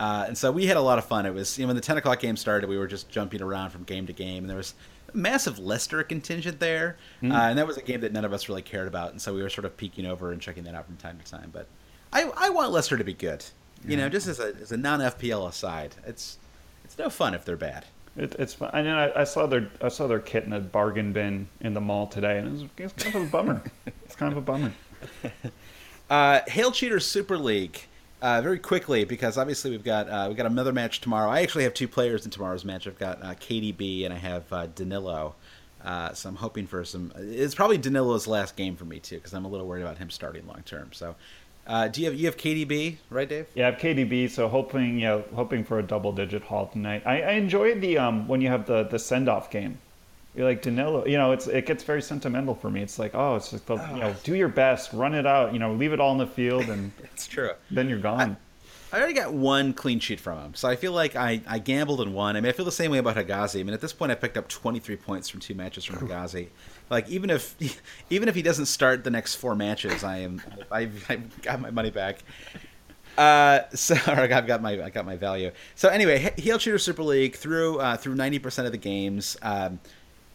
uh, 0.00 0.24
and 0.26 0.36
so 0.36 0.50
we 0.50 0.66
had 0.66 0.76
a 0.76 0.80
lot 0.80 0.98
of 0.98 1.04
fun. 1.04 1.24
It 1.24 1.32
was 1.32 1.56
you 1.56 1.64
know 1.64 1.68
when 1.68 1.76
the 1.76 1.82
ten 1.82 1.96
o'clock 1.96 2.18
game 2.18 2.36
started, 2.36 2.68
we 2.68 2.76
were 2.76 2.88
just 2.88 3.08
jumping 3.08 3.40
around 3.40 3.70
from 3.70 3.84
game 3.84 4.06
to 4.08 4.12
game, 4.12 4.42
and 4.42 4.50
there 4.50 4.56
was 4.56 4.74
a 5.14 5.16
massive 5.16 5.60
Leicester 5.60 6.02
contingent 6.02 6.58
there, 6.58 6.96
uh, 7.22 7.26
and 7.32 7.58
that 7.58 7.66
was 7.66 7.76
a 7.76 7.82
game 7.82 8.00
that 8.00 8.12
none 8.12 8.24
of 8.24 8.32
us 8.32 8.48
really 8.48 8.62
cared 8.62 8.88
about, 8.88 9.12
and 9.12 9.22
so 9.22 9.32
we 9.32 9.40
were 9.40 9.50
sort 9.50 9.66
of 9.66 9.76
peeking 9.76 10.04
over 10.04 10.32
and 10.32 10.42
checking 10.42 10.64
that 10.64 10.74
out 10.74 10.86
from 10.86 10.96
time 10.96 11.16
to 11.24 11.30
time. 11.30 11.50
But 11.52 11.68
I 12.12 12.28
I 12.36 12.50
want 12.50 12.72
Leicester 12.72 12.96
to 12.96 13.04
be 13.04 13.14
good. 13.14 13.44
You 13.86 13.96
know, 13.96 14.08
just 14.08 14.26
as 14.26 14.40
a 14.40 14.52
as 14.60 14.72
a 14.72 14.76
non 14.76 14.98
FPL 14.98 15.48
aside, 15.48 15.94
it's 16.04 16.38
it's 16.84 16.98
no 16.98 17.08
fun 17.08 17.34
if 17.34 17.44
they're 17.44 17.56
bad. 17.56 17.84
It, 18.18 18.34
it's. 18.38 18.56
And 18.60 18.86
then 18.86 18.94
I, 18.94 19.20
I 19.20 19.24
saw 19.24 19.46
their 19.46 19.70
I 19.80 19.88
saw 19.88 20.06
their 20.06 20.18
kit 20.18 20.44
in 20.44 20.52
a 20.52 20.60
bargain 20.60 21.12
bin 21.12 21.48
in 21.60 21.74
the 21.74 21.80
mall 21.80 22.06
today, 22.06 22.38
and 22.38 22.48
it 22.48 22.50
was, 22.50 22.64
it's 22.76 23.04
kind 23.04 23.16
of 23.16 23.22
a 23.22 23.30
bummer. 23.30 23.62
it's 24.04 24.16
kind 24.16 24.32
of 24.32 24.38
a 24.38 24.42
bummer. 24.42 24.72
Uh, 26.10 26.40
Hail 26.48 26.72
Cheaters 26.72 27.04
Super 27.04 27.36
League. 27.36 27.82
Uh, 28.22 28.40
very 28.40 28.58
quickly, 28.58 29.04
because 29.04 29.36
obviously 29.36 29.70
we've 29.70 29.84
got 29.84 30.08
uh, 30.08 30.26
we 30.28 30.34
got 30.34 30.46
another 30.46 30.72
match 30.72 31.00
tomorrow. 31.00 31.30
I 31.30 31.42
actually 31.42 31.64
have 31.64 31.74
two 31.74 31.86
players 31.86 32.24
in 32.24 32.30
tomorrow's 32.30 32.64
match. 32.64 32.86
I've 32.88 32.98
got 32.98 33.22
uh, 33.22 33.34
KDB 33.34 34.04
and 34.06 34.12
I 34.14 34.16
have 34.16 34.52
uh, 34.52 34.66
Danilo. 34.66 35.36
Uh, 35.84 36.12
so 36.12 36.28
I'm 36.28 36.34
hoping 36.34 36.66
for 36.66 36.84
some. 36.84 37.12
It's 37.16 37.54
probably 37.54 37.78
Danilo's 37.78 38.26
last 38.26 38.56
game 38.56 38.74
for 38.74 38.84
me 38.84 38.98
too, 38.98 39.16
because 39.16 39.34
I'm 39.34 39.44
a 39.44 39.48
little 39.48 39.66
worried 39.66 39.82
about 39.82 39.98
him 39.98 40.10
starting 40.10 40.46
long 40.46 40.62
term. 40.64 40.92
So, 40.92 41.14
uh, 41.68 41.86
do 41.88 42.00
you 42.00 42.06
have 42.10 42.18
you 42.18 42.26
have 42.26 42.36
KDB 42.36 42.96
right, 43.10 43.28
Dave? 43.28 43.46
Yeah, 43.54 43.68
I 43.68 43.70
have 43.72 43.80
KDB, 43.80 44.30
so 44.30 44.48
hoping 44.48 44.98
yeah, 44.98 45.20
hoping 45.34 45.64
for 45.64 45.78
a 45.78 45.82
double 45.82 46.12
digit 46.12 46.42
haul 46.42 46.66
tonight. 46.66 47.02
I, 47.06 47.22
I 47.22 47.30
enjoy 47.32 47.74
the 47.78 47.98
um 47.98 48.26
when 48.26 48.40
you 48.40 48.48
have 48.48 48.66
the 48.66 48.84
the 48.84 48.98
send 48.98 49.28
off 49.28 49.50
game. 49.50 49.78
You're 50.34 50.46
like 50.46 50.62
Danilo, 50.62 51.04
you 51.06 51.16
know, 51.18 51.32
it's 51.32 51.46
it 51.46 51.66
gets 51.66 51.82
very 51.82 52.00
sentimental 52.02 52.54
for 52.54 52.70
me. 52.70 52.80
It's 52.82 52.98
like, 52.98 53.14
oh, 53.14 53.36
it's 53.36 53.50
just 53.50 53.66
the, 53.66 53.74
you 53.76 54.00
know, 54.00 54.14
do 54.22 54.34
your 54.36 54.48
best, 54.48 54.92
run 54.92 55.14
it 55.14 55.26
out, 55.26 55.52
you 55.52 55.58
know, 55.58 55.72
leave 55.72 55.92
it 55.92 56.00
all 56.00 56.12
in 56.12 56.18
the 56.18 56.26
field, 56.26 56.68
and 56.68 56.92
It's 57.12 57.26
true. 57.26 57.50
then 57.70 57.88
you're 57.88 57.98
gone. 57.98 58.36
I 58.92 58.98
already 58.98 59.14
got 59.14 59.34
one 59.34 59.74
clean 59.74 59.98
sheet 60.00 60.20
from 60.20 60.38
him, 60.38 60.54
so 60.54 60.68
I 60.68 60.76
feel 60.76 60.92
like 60.92 61.16
I, 61.16 61.42
I 61.46 61.58
gambled 61.58 62.00
and 62.00 62.14
won. 62.14 62.36
I 62.36 62.40
mean, 62.40 62.48
I 62.48 62.52
feel 62.52 62.64
the 62.64 62.72
same 62.72 62.90
way 62.90 62.98
about 62.98 63.16
Hegazi. 63.16 63.60
I 63.60 63.62
mean, 63.62 63.74
at 63.74 63.80
this 63.82 63.92
point, 63.92 64.12
I 64.12 64.14
picked 64.14 64.36
up 64.38 64.48
23 64.48 64.96
points 64.96 65.28
from 65.28 65.40
two 65.40 65.54
matches 65.54 65.84
from 65.84 65.98
Hegazi. 65.98 66.48
Like, 66.90 67.08
even 67.08 67.30
if 67.30 67.54
even 68.10 68.28
if 68.28 68.34
he 68.34 68.42
doesn't 68.42 68.66
start 68.66 69.04
the 69.04 69.10
next 69.10 69.36
four 69.36 69.54
matches, 69.54 70.04
I 70.04 70.18
am 70.18 70.42
I've, 70.70 71.04
I've 71.10 71.42
got 71.42 71.60
my 71.60 71.70
money 71.70 71.90
back. 71.90 72.22
Uh, 73.16 73.68
so 73.74 73.96
I've 74.06 74.46
got 74.46 74.62
my 74.62 74.82
I 74.82 74.90
got 74.90 75.04
my 75.04 75.16
value. 75.16 75.50
So 75.74 75.88
anyway, 75.88 76.32
Hail 76.38 76.58
Cheaters 76.58 76.84
Super 76.84 77.02
League 77.02 77.36
through 77.36 77.80
uh, 77.80 77.96
through 77.96 78.14
90 78.14 78.38
percent 78.38 78.66
of 78.66 78.72
the 78.72 78.78
games. 78.78 79.36
Um, 79.42 79.80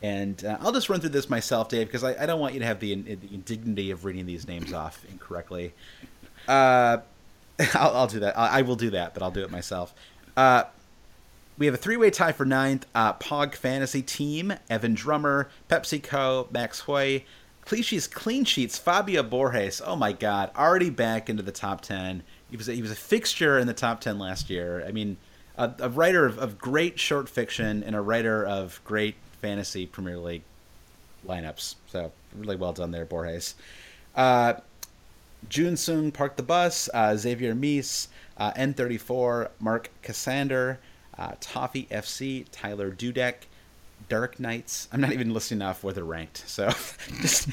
and 0.02 0.44
uh, 0.44 0.58
I'll 0.60 0.74
just 0.74 0.89
run 0.89 1.00
through 1.00 1.12
this 1.12 1.30
myself, 1.30 1.70
Dave, 1.70 1.88
because 1.88 2.04
I, 2.04 2.22
I 2.22 2.26
don't 2.26 2.42
want 2.42 2.54
you 2.54 2.60
to 2.60 2.66
have 2.66 2.82
the, 2.82 2.94
the 2.94 3.34
indignity 3.34 3.89
of 3.89 4.04
reading 4.04 4.26
these 4.26 4.46
names 4.46 4.74
off 4.74 5.06
incorrectly. 5.10 5.74
Uh, 6.46 6.98
I'll, 7.74 7.96
I'll 7.96 8.08
do 8.08 8.20
that. 8.20 8.38
I, 8.38 8.60
I 8.60 8.62
will 8.63 8.76
do 8.76 8.89
that, 8.89 9.13
but 9.13 9.24
I'll 9.24 9.32
do 9.32 9.44
it 9.44 9.50
myself. 9.50 9.94
We 11.58 11.68
have 11.68 11.76
a 11.76 11.78
three-way 11.78 12.10
tie 12.10 12.32
for 12.32 12.46
ninth. 12.46 12.88
Uh, 12.96 13.13
Pog 13.13 13.54
Fantasy 13.54 14.02
Team: 14.02 14.54
Evan 14.70 14.96
Drummer, 14.96 15.50
PepsiCo, 15.70 16.52
Max 16.52 16.82
Hoy, 16.82 17.26
Clichy's 17.66 18.08
clean 18.08 18.44
sheets. 18.44 18.78
Fabio 18.78 19.24
Borges. 19.24 19.82
Oh 19.86 19.96
my 19.96 20.13
God, 20.13 20.52
already 20.56 20.89
back 20.89 21.30
into 21.30 21.44
the 21.44 21.52
top 21.52 21.82
ten. 21.82 22.24
He 22.50 22.58
was 22.58 22.68
a, 22.68 22.74
he 22.74 22.82
was 22.82 22.92
a 22.92 22.96
fixture 22.96 23.60
in 23.60 23.68
the 23.68 23.74
top 23.74 24.02
ten 24.02 24.18
last 24.18 24.50
year. 24.50 24.84
I 24.88 24.92
mean, 24.92 25.18
a, 25.58 25.72
a 25.80 25.89
writer 25.89 26.26
of, 26.26 26.39
of 26.39 26.58
great 26.58 27.00
short 27.00 27.30
fiction 27.30 27.84
and 27.84 27.96
a 27.96 28.02
writer 28.02 28.46
of 28.46 28.82
great 28.84 29.16
fantasy 29.42 29.86
Premier 29.86 30.18
League 30.18 30.44
lineups. 31.28 31.76
So 31.88 32.12
really 32.36 32.56
well 32.56 32.74
done 32.74 32.92
there, 32.92 33.06
Borges. 33.06 33.56
Uh, 34.16 34.56
Sung 35.76 36.12
parked 36.12 36.38
the 36.38 36.44
bus. 36.44 36.89
Uh, 36.94 37.16
Xavier 37.16 37.54
Mies, 37.54 38.08
uh, 38.38 38.54
N34, 38.54 39.50
Mark 39.60 39.89
Cassander, 40.02 40.80
uh, 41.17 41.34
Toffee 41.39 41.88
FC, 41.91 42.45
Tyler 42.52 42.91
Dudek, 42.91 43.36
Dark 44.10 44.39
Knights. 44.39 44.88
I'm 44.91 45.02
not 45.02 45.13
even 45.13 45.34
listing 45.34 45.62
off 45.62 45.84
where 45.84 45.93
they're 45.93 46.04
ranked, 46.04 46.47
so 46.47 46.67
just 47.21 47.49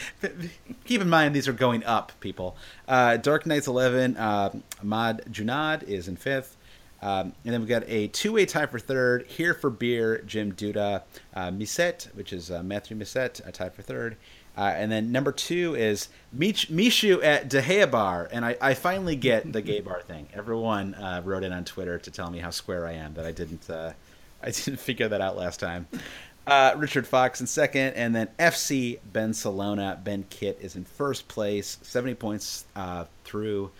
keep 0.85 1.01
in 1.01 1.09
mind 1.09 1.35
these 1.35 1.49
are 1.49 1.53
going 1.53 1.85
up, 1.85 2.13
people. 2.21 2.57
Uh, 2.89 3.17
Dark 3.17 3.47
Knights 3.47 3.67
11, 3.67 4.17
uh, 4.17 4.53
Ahmad 4.81 5.23
Junad 5.31 5.85
is 5.85 6.09
in 6.09 6.17
fifth. 6.17 6.57
Um, 7.03 7.33
and 7.45 7.55
then 7.55 7.61
we've 7.61 7.69
got 7.69 7.85
a 7.87 8.09
two-way 8.09 8.45
tie 8.45 8.67
for 8.67 8.79
third. 8.79 9.27
Here 9.27 9.55
for 9.55 9.71
beer, 9.71 10.23
Jim 10.27 10.53
Duda, 10.53 11.03
uh, 11.35 11.51
Misette, 11.51 12.15
which 12.15 12.33
is 12.33 12.51
uh, 12.51 12.63
Matthew 12.63 12.97
Misette, 12.97 13.41
a 13.47 13.53
tie 13.53 13.71
for 13.71 13.83
third. 13.83 14.17
Uh, 14.61 14.75
and 14.77 14.93
then 14.93 15.11
number 15.11 15.33
two 15.33 15.75
is 15.75 16.09
Mich- 16.35 16.69
Mishu 16.69 17.25
at 17.25 17.49
De 17.49 17.63
Gea 17.63 17.91
Bar. 17.91 18.29
And 18.31 18.45
I, 18.45 18.59
I 18.61 18.75
finally 18.75 19.17
get 19.17 19.51
the 19.51 19.63
gay 19.63 19.81
bar 19.81 20.03
thing. 20.03 20.29
Everyone 20.35 20.95
uh, 20.97 21.23
wrote 21.25 21.45
in 21.45 21.53
on 21.55 21.65
Twitter 21.65 21.99
to 21.99 22.11
tell 22.11 22.31
me 22.31 22.41
how 22.41 22.51
square 22.51 22.87
I 22.87 22.93
am 22.93 23.15
that 23.15 23.25
I 23.25 23.33
didn't 23.33 23.71
uh, 23.71 23.95
I 24.43 24.51
didn't 24.51 24.79
figure 24.79 25.09
that 25.09 25.23
out 25.23 25.39
last 25.39 25.61
time. 25.61 25.89
Uh, 26.47 26.75
Richard 26.77 27.07
Fox 27.07 27.41
in 27.41 27.47
second, 27.47 27.95
and 27.95 28.15
then 28.15 28.29
FC 28.39 28.99
Ben 29.11 29.33
Salona. 29.33 29.99
Ben 30.03 30.25
Kitt 30.29 30.59
is 30.61 30.77
in 30.77 30.85
first 30.85 31.27
place, 31.27 31.79
70 31.81 32.15
points 32.17 32.67
uh, 32.77 33.07
through 33.25 33.71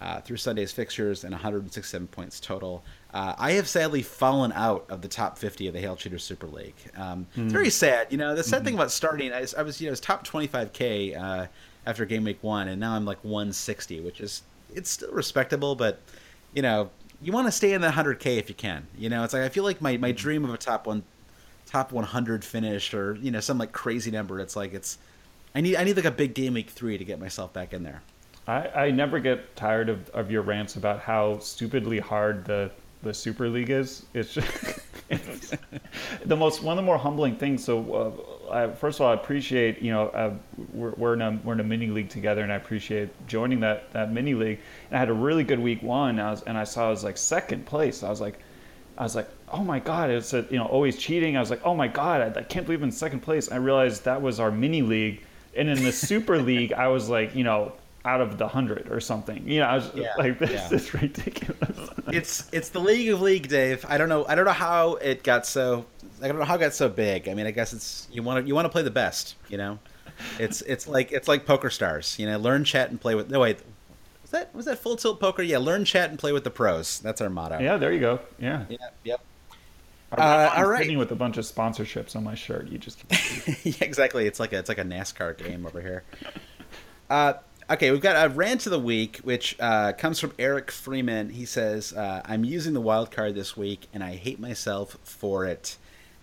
uh, 0.00 0.20
through 0.20 0.36
Sunday's 0.36 0.72
fixtures 0.72 1.24
and 1.24 1.32
167 1.32 2.06
points 2.08 2.40
total. 2.40 2.84
Uh, 3.12 3.34
I 3.38 3.52
have 3.52 3.66
sadly 3.68 4.02
fallen 4.02 4.52
out 4.52 4.86
of 4.88 5.02
the 5.02 5.08
top 5.08 5.38
50 5.38 5.66
of 5.68 5.74
the 5.74 5.80
Hail 5.80 5.96
Cheaters 5.96 6.22
Super 6.22 6.46
League. 6.46 6.76
Um, 6.96 7.26
It's 7.36 7.52
very 7.52 7.70
sad. 7.70 8.08
You 8.10 8.18
know, 8.18 8.34
the 8.34 8.44
sad 8.44 8.64
thing 8.64 8.74
about 8.74 8.90
starting, 8.90 9.32
I 9.32 9.40
was, 9.40 9.54
I 9.54 9.62
was 9.62 9.80
you 9.80 9.86
know, 9.86 9.90
I 9.90 9.92
was 9.92 10.00
top 10.00 10.26
25k 10.26 11.20
uh, 11.20 11.46
after 11.86 12.04
game 12.04 12.24
week 12.24 12.38
one, 12.42 12.68
and 12.68 12.78
now 12.78 12.92
I'm 12.94 13.04
like 13.04 13.18
160, 13.24 14.00
which 14.00 14.20
is 14.20 14.42
it's 14.74 14.90
still 14.90 15.10
respectable, 15.10 15.74
but 15.74 16.00
you 16.54 16.62
know, 16.62 16.90
you 17.20 17.32
want 17.32 17.46
to 17.48 17.52
stay 17.52 17.72
in 17.72 17.80
the 17.80 17.88
100k 17.88 18.38
if 18.38 18.48
you 18.48 18.54
can. 18.54 18.86
You 18.96 19.08
know, 19.08 19.24
it's 19.24 19.32
like 19.32 19.42
I 19.42 19.48
feel 19.48 19.64
like 19.64 19.80
my, 19.80 19.96
my 19.96 20.12
dream 20.12 20.44
of 20.44 20.52
a 20.54 20.58
top 20.58 20.86
one, 20.86 21.02
top 21.66 21.90
100 21.90 22.44
finish, 22.44 22.94
or 22.94 23.16
you 23.20 23.30
know, 23.30 23.40
some 23.40 23.58
like 23.58 23.72
crazy 23.72 24.10
number. 24.10 24.38
It's 24.38 24.54
like 24.54 24.74
it's 24.74 24.98
I 25.54 25.60
need 25.60 25.76
I 25.76 25.84
need 25.84 25.96
like 25.96 26.04
a 26.04 26.10
big 26.10 26.34
game 26.34 26.54
week 26.54 26.70
three 26.70 26.98
to 26.98 27.04
get 27.04 27.18
myself 27.18 27.52
back 27.52 27.72
in 27.72 27.82
there. 27.82 28.02
I, 28.48 28.86
I 28.86 28.90
never 28.90 29.20
get 29.20 29.54
tired 29.56 29.90
of, 29.90 30.08
of 30.10 30.30
your 30.30 30.40
rants 30.40 30.76
about 30.76 31.00
how 31.00 31.38
stupidly 31.38 31.98
hard 31.98 32.46
the, 32.46 32.70
the 33.02 33.12
Super 33.12 33.46
League 33.46 33.68
is. 33.68 34.06
It's 34.14 34.32
just 34.32 34.80
it's 35.10 35.52
the 36.24 36.36
most 36.36 36.62
one 36.62 36.72
of 36.72 36.82
the 36.82 36.86
more 36.86 36.96
humbling 36.96 37.36
things. 37.36 37.62
So, 37.62 38.24
uh, 38.50 38.52
I, 38.52 38.70
first 38.72 38.98
of 38.98 39.04
all, 39.04 39.10
I 39.12 39.14
appreciate 39.14 39.82
you 39.82 39.92
know 39.92 40.08
uh, 40.08 40.32
we're 40.72 40.92
we're 40.92 41.12
in 41.12 41.20
a 41.20 41.38
we're 41.44 41.52
in 41.52 41.60
a 41.60 41.64
mini 41.64 41.88
league 41.88 42.08
together, 42.08 42.42
and 42.42 42.50
I 42.50 42.56
appreciate 42.56 43.10
joining 43.26 43.60
that 43.60 43.92
that 43.92 44.12
mini 44.12 44.32
league. 44.32 44.60
And 44.88 44.96
I 44.96 44.98
had 44.98 45.10
a 45.10 45.14
really 45.14 45.44
good 45.44 45.60
week 45.60 45.82
one. 45.82 46.18
I 46.18 46.30
was, 46.30 46.42
and 46.42 46.56
I 46.56 46.64
saw 46.64 46.86
I 46.86 46.90
was 46.90 47.04
like 47.04 47.18
second 47.18 47.66
place. 47.66 48.02
I 48.02 48.08
was 48.08 48.20
like. 48.20 48.40
I 48.96 49.04
was 49.04 49.14
like, 49.14 49.28
oh 49.52 49.62
my 49.62 49.78
god, 49.78 50.10
it's 50.10 50.34
a, 50.34 50.44
you 50.50 50.58
know 50.58 50.66
always 50.66 50.96
cheating. 50.96 51.36
I 51.36 51.40
was 51.40 51.50
like, 51.50 51.64
oh 51.64 51.72
my 51.72 51.86
god, 51.86 52.36
I, 52.36 52.40
I 52.40 52.42
can't 52.42 52.66
believe 52.66 52.80
I'm 52.80 52.88
in 52.88 52.90
second 52.90 53.20
place. 53.20 53.48
I 53.48 53.54
realized 53.54 54.04
that 54.06 54.20
was 54.20 54.40
our 54.40 54.50
mini 54.50 54.82
league, 54.82 55.22
and 55.54 55.68
in 55.68 55.84
the 55.84 55.92
super 55.92 56.42
league, 56.50 56.72
I 56.72 56.88
was 56.88 57.08
like, 57.08 57.32
you 57.32 57.44
know, 57.44 57.74
out 58.08 58.20
of 58.22 58.38
the 58.38 58.48
hundred 58.48 58.88
or 58.90 59.00
something. 59.00 59.46
You 59.46 59.60
know, 59.60 59.66
I 59.66 59.74
was 59.76 59.90
Yeah, 59.94 60.14
like, 60.16 60.38
this 60.38 60.50
yeah. 60.50 60.74
is 60.74 60.94
ridiculous. 60.94 61.90
it's 62.08 62.48
it's 62.52 62.70
the 62.70 62.80
league 62.80 63.10
of 63.10 63.20
league, 63.20 63.48
Dave. 63.48 63.84
I 63.88 63.98
don't 63.98 64.08
know. 64.08 64.24
I 64.26 64.34
don't 64.34 64.46
know 64.46 64.52
how 64.52 64.94
it 64.94 65.22
got 65.22 65.46
so. 65.46 65.84
I 66.22 66.26
don't 66.28 66.38
know 66.38 66.44
how 66.44 66.56
it 66.56 66.60
got 66.60 66.74
so 66.74 66.88
big. 66.88 67.28
I 67.28 67.34
mean, 67.34 67.46
I 67.46 67.50
guess 67.50 67.72
it's 67.72 68.08
you 68.10 68.22
want 68.22 68.42
to 68.44 68.48
you 68.48 68.54
want 68.54 68.64
to 68.64 68.70
play 68.70 68.82
the 68.82 68.90
best. 68.90 69.36
You 69.48 69.58
know, 69.58 69.78
it's 70.38 70.62
it's 70.62 70.88
like 70.88 71.12
it's 71.12 71.28
like 71.28 71.44
poker 71.46 71.70
stars. 71.70 72.18
You 72.18 72.26
know, 72.26 72.38
learn 72.38 72.64
chat 72.64 72.90
and 72.90 73.00
play 73.00 73.14
with. 73.14 73.30
No 73.30 73.40
wait, 73.40 73.58
was 74.22 74.30
that 74.30 74.54
was 74.54 74.64
that 74.64 74.78
full 74.78 74.96
tilt 74.96 75.20
poker? 75.20 75.42
Yeah, 75.42 75.58
learn 75.58 75.84
chat 75.84 76.08
and 76.10 76.18
play 76.18 76.32
with 76.32 76.44
the 76.44 76.50
pros. 76.50 76.98
That's 77.00 77.20
our 77.20 77.28
motto. 77.30 77.58
yeah, 77.60 77.76
there 77.76 77.92
you 77.92 78.00
go. 78.00 78.20
Yeah. 78.38 78.64
Yeah, 78.68 78.76
yep. 79.04 79.20
Uh, 80.10 80.50
all 80.56 80.66
right. 80.66 80.96
With 80.96 81.12
a 81.12 81.14
bunch 81.14 81.36
of 81.36 81.44
sponsorships 81.44 82.16
on 82.16 82.24
my 82.24 82.34
shirt. 82.34 82.68
You 82.68 82.78
just 82.78 83.04
yeah, 83.66 83.74
exactly. 83.82 84.26
It's 84.26 84.40
like 84.40 84.54
a 84.54 84.58
it's 84.58 84.70
like 84.70 84.78
a 84.78 84.84
NASCAR 84.84 85.36
game 85.36 85.66
over 85.66 85.82
here. 85.82 86.02
Uh, 87.10 87.34
okay, 87.70 87.90
we've 87.90 88.00
got 88.00 88.24
a 88.26 88.28
rant 88.32 88.66
of 88.66 88.72
the 88.72 88.78
week, 88.78 89.18
which 89.18 89.56
uh, 89.60 89.92
comes 89.92 90.18
from 90.20 90.32
Eric 90.38 90.70
Freeman. 90.70 91.30
He 91.30 91.44
says, 91.44 91.92
uh, 91.92 92.22
"I'm 92.24 92.44
using 92.44 92.74
the 92.74 92.80
wild 92.80 93.10
card 93.10 93.34
this 93.34 93.56
week, 93.56 93.86
and 93.92 94.02
I 94.02 94.14
hate 94.16 94.38
myself 94.40 94.96
for 95.02 95.44
it." 95.46 95.76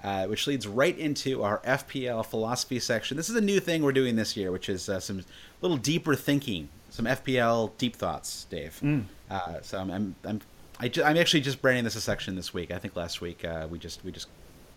Uh, 0.03 0.27
which 0.27 0.45
leads 0.45 0.67
right 0.67 0.95
into 0.99 1.41
our 1.41 1.60
FPL 1.65 2.23
philosophy 2.23 2.79
section. 2.79 3.17
This 3.17 3.27
is 3.27 3.36
a 3.36 3.41
new 3.41 3.60
thing 3.60 3.81
we're 3.81 3.91
doing 3.91 4.15
this 4.15 4.38
year, 4.38 4.51
which 4.51 4.69
is 4.69 4.88
uh, 4.88 4.99
some 4.99 5.23
little 5.62 5.77
deeper 5.77 6.13
thinking, 6.13 6.69
some 6.91 7.05
FPL 7.05 7.71
deep 7.79 7.95
thoughts, 7.95 8.45
Dave. 8.51 8.79
Mm. 8.84 9.05
Uh, 9.31 9.62
so 9.63 9.79
I'm 9.79 9.89
I'm 9.89 10.15
I'm, 10.23 10.41
I 10.79 10.89
ju- 10.89 11.03
I'm 11.03 11.17
actually 11.17 11.41
just 11.41 11.60
branding 11.60 11.86
this 11.86 11.95
a 11.95 12.01
section 12.01 12.36
this 12.36 12.53
week. 12.53 12.69
I 12.69 12.77
think 12.77 12.95
last 12.95 13.19
week 13.19 13.43
uh, 13.43 13.65
we 13.67 13.79
just 13.79 14.03
we 14.05 14.12
just 14.12 14.27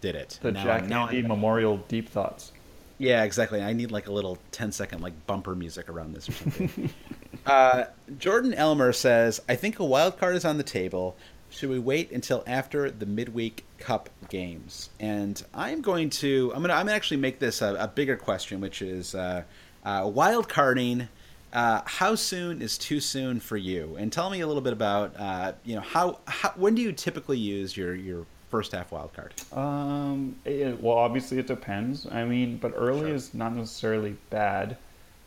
did 0.00 0.14
it. 0.14 0.38
the 0.40 0.52
Now- 0.52 0.64
Jack 0.64 0.84
Handey 0.84 1.26
Memorial 1.26 1.76
Deep 1.88 2.08
Thoughts. 2.08 2.52
Yeah, 2.98 3.22
exactly. 3.22 3.62
I 3.62 3.72
need 3.72 3.92
like 3.92 4.08
a 4.08 4.12
little 4.12 4.38
10 4.52 4.72
second 4.72 5.00
like 5.00 5.26
bumper 5.26 5.54
music 5.54 5.88
around 5.88 6.14
this 6.14 6.28
or 6.28 6.32
something. 6.32 6.90
uh, 7.46 7.84
Jordan 8.18 8.54
Elmer 8.54 8.92
says, 8.92 9.40
"I 9.48 9.54
think 9.54 9.78
a 9.78 9.84
wild 9.84 10.18
card 10.18 10.34
is 10.34 10.44
on 10.44 10.58
the 10.58 10.64
table. 10.64 11.16
Should 11.50 11.70
we 11.70 11.78
wait 11.78 12.10
until 12.10 12.42
after 12.46 12.90
the 12.90 13.06
midweek 13.06 13.64
cup 13.78 14.10
games?" 14.28 14.90
And 14.98 15.42
I'm 15.54 15.80
going 15.80 16.10
to 16.10 16.52
I'm 16.54 16.62
going 16.62 16.70
to 16.70 16.74
I'm 16.74 16.86
gonna 16.86 16.96
actually 16.96 17.18
make 17.18 17.38
this 17.38 17.62
a, 17.62 17.74
a 17.76 17.86
bigger 17.86 18.16
question, 18.16 18.60
which 18.60 18.82
is 18.82 19.14
uh, 19.14 19.44
uh, 19.84 20.10
wild 20.12 20.48
carding. 20.48 21.08
Uh, 21.50 21.80
how 21.86 22.14
soon 22.14 22.60
is 22.60 22.76
too 22.76 23.00
soon 23.00 23.40
for 23.40 23.56
you? 23.56 23.96
And 23.96 24.12
tell 24.12 24.28
me 24.28 24.40
a 24.40 24.46
little 24.46 24.60
bit 24.60 24.72
about 24.74 25.14
uh, 25.18 25.52
you 25.64 25.76
know 25.76 25.82
how, 25.82 26.18
how 26.26 26.50
when 26.56 26.74
do 26.74 26.82
you 26.82 26.92
typically 26.92 27.38
use 27.38 27.76
your 27.76 27.94
your 27.94 28.26
first 28.50 28.72
half 28.72 28.92
wild 28.92 29.12
card? 29.14 29.34
Um, 29.52 30.36
it, 30.44 30.80
well, 30.80 30.96
obviously 30.96 31.38
it 31.38 31.46
depends. 31.46 32.06
I 32.10 32.24
mean, 32.24 32.56
but 32.58 32.72
early 32.74 33.00
Sure. 33.06 33.14
is 33.14 33.34
not 33.34 33.54
necessarily 33.54 34.16
bad. 34.30 34.76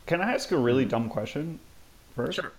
Can 0.06 0.20
I 0.20 0.32
ask 0.34 0.50
a 0.50 0.56
really 0.56 0.84
dumb 0.84 1.08
question 1.08 1.58
first? 2.16 2.40
Sure. 2.40 2.52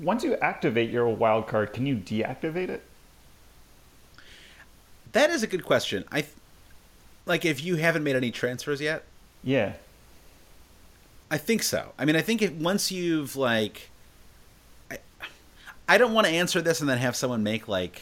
Once 0.00 0.22
you 0.24 0.34
activate 0.36 0.90
your 0.90 1.08
wild 1.08 1.46
card, 1.46 1.72
can 1.72 1.86
you 1.86 1.96
deactivate 1.96 2.68
it? 2.68 2.82
That 5.12 5.30
is 5.30 5.42
a 5.42 5.46
good 5.46 5.64
question. 5.64 6.04
I 6.12 6.20
th- 6.22 6.32
like 7.26 7.44
if 7.44 7.62
you 7.64 7.76
haven't 7.76 8.04
made 8.04 8.16
any 8.16 8.30
transfers 8.30 8.80
yet. 8.80 9.04
Yeah. 9.42 9.72
I 11.30 11.38
think 11.38 11.62
so. 11.62 11.92
I 11.98 12.04
mean, 12.04 12.16
I 12.16 12.22
think 12.22 12.42
if 12.42 12.52
once 12.52 12.90
you've 12.92 13.36
like, 13.36 13.90
I, 14.90 14.98
I 15.88 15.98
don't 15.98 16.14
want 16.14 16.26
to 16.26 16.32
answer 16.32 16.60
this 16.62 16.80
and 16.80 16.88
then 16.88 16.98
have 16.98 17.16
someone 17.16 17.42
make 17.42 17.68
like 17.68 18.00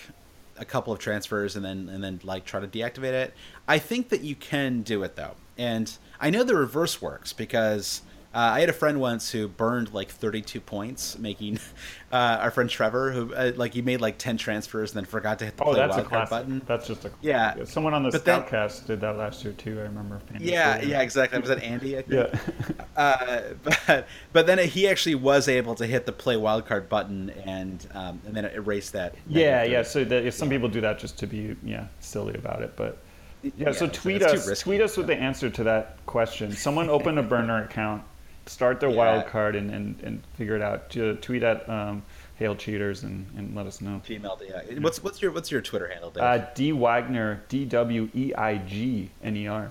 a 0.58 0.64
couple 0.64 0.92
of 0.92 0.98
transfers 0.98 1.56
and 1.56 1.64
then 1.64 1.88
and 1.88 2.02
then 2.02 2.20
like 2.22 2.44
try 2.44 2.60
to 2.60 2.68
deactivate 2.68 3.12
it. 3.12 3.34
I 3.68 3.78
think 3.78 4.08
that 4.10 4.22
you 4.22 4.34
can 4.34 4.82
do 4.82 5.02
it 5.02 5.16
though, 5.16 5.34
and 5.56 5.96
I 6.20 6.30
know 6.30 6.42
the 6.42 6.56
reverse 6.56 7.00
works 7.00 7.32
because 7.32 8.02
uh, 8.36 8.50
I 8.52 8.60
had 8.60 8.68
a 8.68 8.74
friend 8.74 9.00
once 9.00 9.32
who 9.32 9.48
burned 9.48 9.94
like 9.94 10.10
32 10.10 10.60
points 10.60 11.18
making 11.18 11.58
uh, 12.12 12.16
our 12.40 12.50
friend 12.50 12.68
Trevor 12.68 13.10
who 13.10 13.34
uh, 13.34 13.52
like 13.56 13.72
he 13.72 13.80
made 13.80 14.02
like 14.02 14.18
10 14.18 14.36
transfers 14.36 14.90
and 14.90 14.98
then 14.98 15.04
forgot 15.06 15.38
to 15.38 15.46
hit 15.46 15.56
the 15.56 15.64
Oh, 15.64 15.72
play 15.72 15.76
that's 15.80 15.94
a 15.94 16.00
wild 16.00 16.08
card 16.10 16.28
button. 16.28 16.62
That's 16.66 16.86
just 16.86 17.06
a 17.06 17.10
Yeah. 17.22 17.64
Someone 17.64 17.94
on 17.94 18.02
the 18.02 18.10
But 18.10 18.26
then- 18.26 18.42
Scoutcast 18.42 18.86
did 18.86 19.00
that 19.00 19.16
last 19.16 19.42
year 19.42 19.54
too. 19.54 19.78
I 19.80 19.84
remember. 19.84 20.20
Yeah, 20.38 20.82
yeah, 20.82 21.00
exactly. 21.00 21.38
Was 21.40 21.48
that 21.48 21.62
Andy? 21.62 21.96
I 21.96 22.02
think? 22.02 22.30
Yeah. 22.30 22.38
Uh, 22.96 23.42
but 23.62 24.06
but 24.32 24.46
then 24.46 24.58
he 24.58 24.88
actually 24.88 25.14
was 25.14 25.48
able 25.48 25.74
to 25.74 25.84
hit 25.86 26.06
the 26.06 26.12
play 26.12 26.34
wildcard 26.34 26.88
button 26.88 27.28
and 27.44 27.86
um, 27.92 28.18
and 28.26 28.34
then 28.34 28.46
erase 28.46 28.88
that. 28.90 29.14
Yeah, 29.28 29.64
yeah. 29.64 29.82
So 29.82 30.02
that, 30.04 30.24
yeah, 30.24 30.30
some 30.30 30.48
people 30.48 30.70
do 30.70 30.80
that 30.80 30.98
just 30.98 31.18
to 31.18 31.26
be 31.26 31.54
yeah 31.62 31.88
silly 32.00 32.34
about 32.36 32.62
it, 32.62 32.74
but 32.74 32.96
yeah. 33.42 33.50
Yeah, 33.58 33.72
so 33.72 33.86
tweet 33.86 34.22
us, 34.22 34.48
risky, 34.48 34.64
tweet 34.64 34.80
us 34.80 34.96
with 34.96 35.08
the 35.08 35.14
answer 35.14 35.50
to 35.50 35.64
that 35.64 35.98
question. 36.06 36.52
Someone 36.52 36.88
opened 36.88 37.18
a 37.18 37.22
burner 37.22 37.62
account, 37.64 38.02
start 38.46 38.80
their 38.80 38.90
Yeah. 38.90 38.96
wild 38.96 39.26
card, 39.26 39.56
and, 39.56 39.70
and, 39.70 40.00
and 40.02 40.22
figure 40.36 40.56
it 40.56 40.62
out. 40.62 40.90
Tweet 41.22 41.42
at 41.42 41.68
um, 41.68 42.02
Hail 42.36 42.54
Cheaters 42.54 43.02
and, 43.02 43.26
and 43.36 43.54
let 43.54 43.66
us 43.66 43.80
know. 43.80 44.00
Gmail. 44.06 44.40
Yeah. 44.48 44.78
What's 44.80 45.02
what's 45.02 45.20
your 45.22 45.32
what's 45.32 45.50
your 45.50 45.60
Twitter 45.60 45.88
handle, 45.88 46.10
Dave? 46.10 46.22
Uh, 46.22 46.38
D 46.54 46.72
Wagner, 46.72 47.42
D 47.48 47.64
W 47.64 48.08
E 48.14 48.34
I 48.34 48.58
G 48.58 49.10
N 49.22 49.36
E 49.36 49.46
R. 49.48 49.70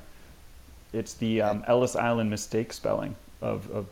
It's 0.93 1.13
the 1.15 1.41
um, 1.41 1.63
Ellis 1.67 1.95
Island 1.95 2.29
mistake 2.29 2.71
spelling 2.73 3.15
of 3.41 3.69
of 3.71 3.85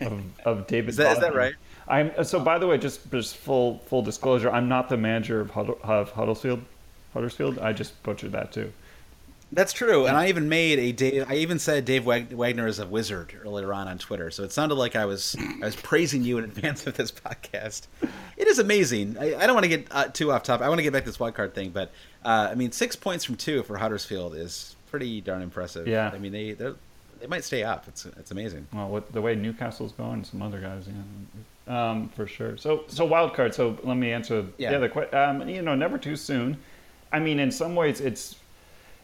of, 0.00 0.22
of 0.44 0.66
David. 0.66 0.90
Is 0.90 0.96
that- 0.96 1.12
is 1.12 1.20
that 1.20 1.34
right? 1.34 1.54
I'm 1.90 2.22
so. 2.24 2.38
By 2.38 2.58
the 2.58 2.66
way, 2.66 2.76
just 2.76 3.10
just 3.10 3.36
full 3.38 3.78
full 3.86 4.02
disclosure, 4.02 4.50
I'm 4.50 4.68
not 4.68 4.88
the 4.90 4.96
manager 4.98 5.40
of, 5.40 5.50
Huddle, 5.50 5.78
of 5.82 6.10
Huddersfield. 6.12 6.60
Huddersfield. 7.14 7.58
I 7.60 7.72
just 7.72 8.00
butchered 8.02 8.32
that 8.32 8.52
too. 8.52 8.70
That's 9.50 9.72
true, 9.72 10.06
and 10.06 10.14
I 10.16 10.28
even 10.28 10.48
made 10.50 10.78
a 10.78 10.92
Dave. 10.92 11.24
I 11.28 11.36
even 11.36 11.58
said 11.58 11.86
Dave 11.86 12.04
Wagner 12.04 12.66
is 12.66 12.78
a 12.78 12.86
wizard 12.86 13.32
earlier 13.42 13.72
on 13.72 13.88
on 13.88 13.96
Twitter, 13.96 14.30
so 14.30 14.42
it 14.44 14.52
sounded 14.52 14.74
like 14.74 14.94
I 14.94 15.06
was 15.06 15.34
I 15.62 15.64
was 15.64 15.74
praising 15.76 16.22
you 16.22 16.36
in 16.36 16.44
advance 16.44 16.86
of 16.86 16.96
this 16.98 17.10
podcast. 17.26 17.86
It 18.36 18.46
is 18.46 18.58
amazing. 18.58 19.16
I, 19.18 19.36
I 19.36 19.46
don't 19.46 19.54
want 19.54 19.64
to 19.64 19.70
get 19.70 19.86
uh, 19.90 20.08
too 20.08 20.32
off 20.32 20.42
topic. 20.42 20.66
I 20.66 20.68
want 20.68 20.80
to 20.80 20.82
get 20.82 20.92
back 20.92 21.04
to 21.04 21.08
this 21.08 21.18
wild 21.18 21.34
card 21.34 21.54
thing, 21.54 21.70
but 21.70 21.90
uh, 22.26 22.48
I 22.50 22.54
mean, 22.56 22.72
six 22.72 22.94
points 22.94 23.24
from 23.24 23.36
two 23.36 23.62
for 23.62 23.78
Huddersfield 23.78 24.34
is 24.34 24.76
pretty 24.90 25.20
darn 25.22 25.40
impressive. 25.40 25.86
Yeah. 25.88 26.10
I 26.12 26.18
mean 26.18 26.32
they 26.32 26.52
they 26.52 27.26
might 27.26 27.42
stay 27.44 27.62
up. 27.64 27.86
It's 27.88 28.04
it's 28.04 28.30
amazing. 28.30 28.66
Well, 28.74 28.90
with 28.90 29.10
the 29.12 29.22
way 29.22 29.34
Newcastle's 29.34 29.92
going, 29.92 30.24
some 30.24 30.42
other 30.42 30.60
guys, 30.60 30.84
yeah, 31.66 31.90
um, 31.90 32.10
for 32.10 32.26
sure. 32.26 32.58
So, 32.58 32.84
so 32.88 33.04
wild 33.06 33.32
card. 33.34 33.54
So 33.54 33.78
let 33.82 33.96
me 33.96 34.12
answer 34.12 34.44
Yeah. 34.58 34.70
the 34.70 34.76
other 34.76 34.88
question. 34.90 35.18
Um, 35.18 35.48
you 35.48 35.62
know, 35.62 35.74
never 35.74 35.96
too 35.98 36.16
soon. 36.16 36.58
I 37.12 37.18
mean, 37.18 37.38
in 37.38 37.50
some 37.50 37.74
ways, 37.74 38.00
it's 38.02 38.36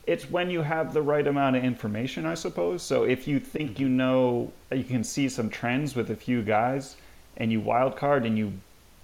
it's 0.07 0.31
when 0.31 0.51
you 0.51 0.63
have 0.63 0.93
the 0.93 1.03
right 1.03 1.27
amount 1.27 1.57
of 1.57 1.65
information, 1.65 2.27
I 2.27 2.35
suppose. 2.35 2.83
So 2.83 3.05
if 3.05 3.27
you 3.27 3.41
think 3.41 3.79
you 3.81 3.89
know, 3.89 4.53
you 4.71 4.85
can 4.85 5.03
see 5.03 5.29
some 5.29 5.49
trends 5.49 5.97
with 5.97 6.11
a 6.11 6.17
few 6.17 6.43
guys, 6.43 6.97
and 7.37 7.51
you 7.51 7.61
wild 7.61 7.97
card 7.97 8.27
and 8.27 8.39
you 8.39 8.53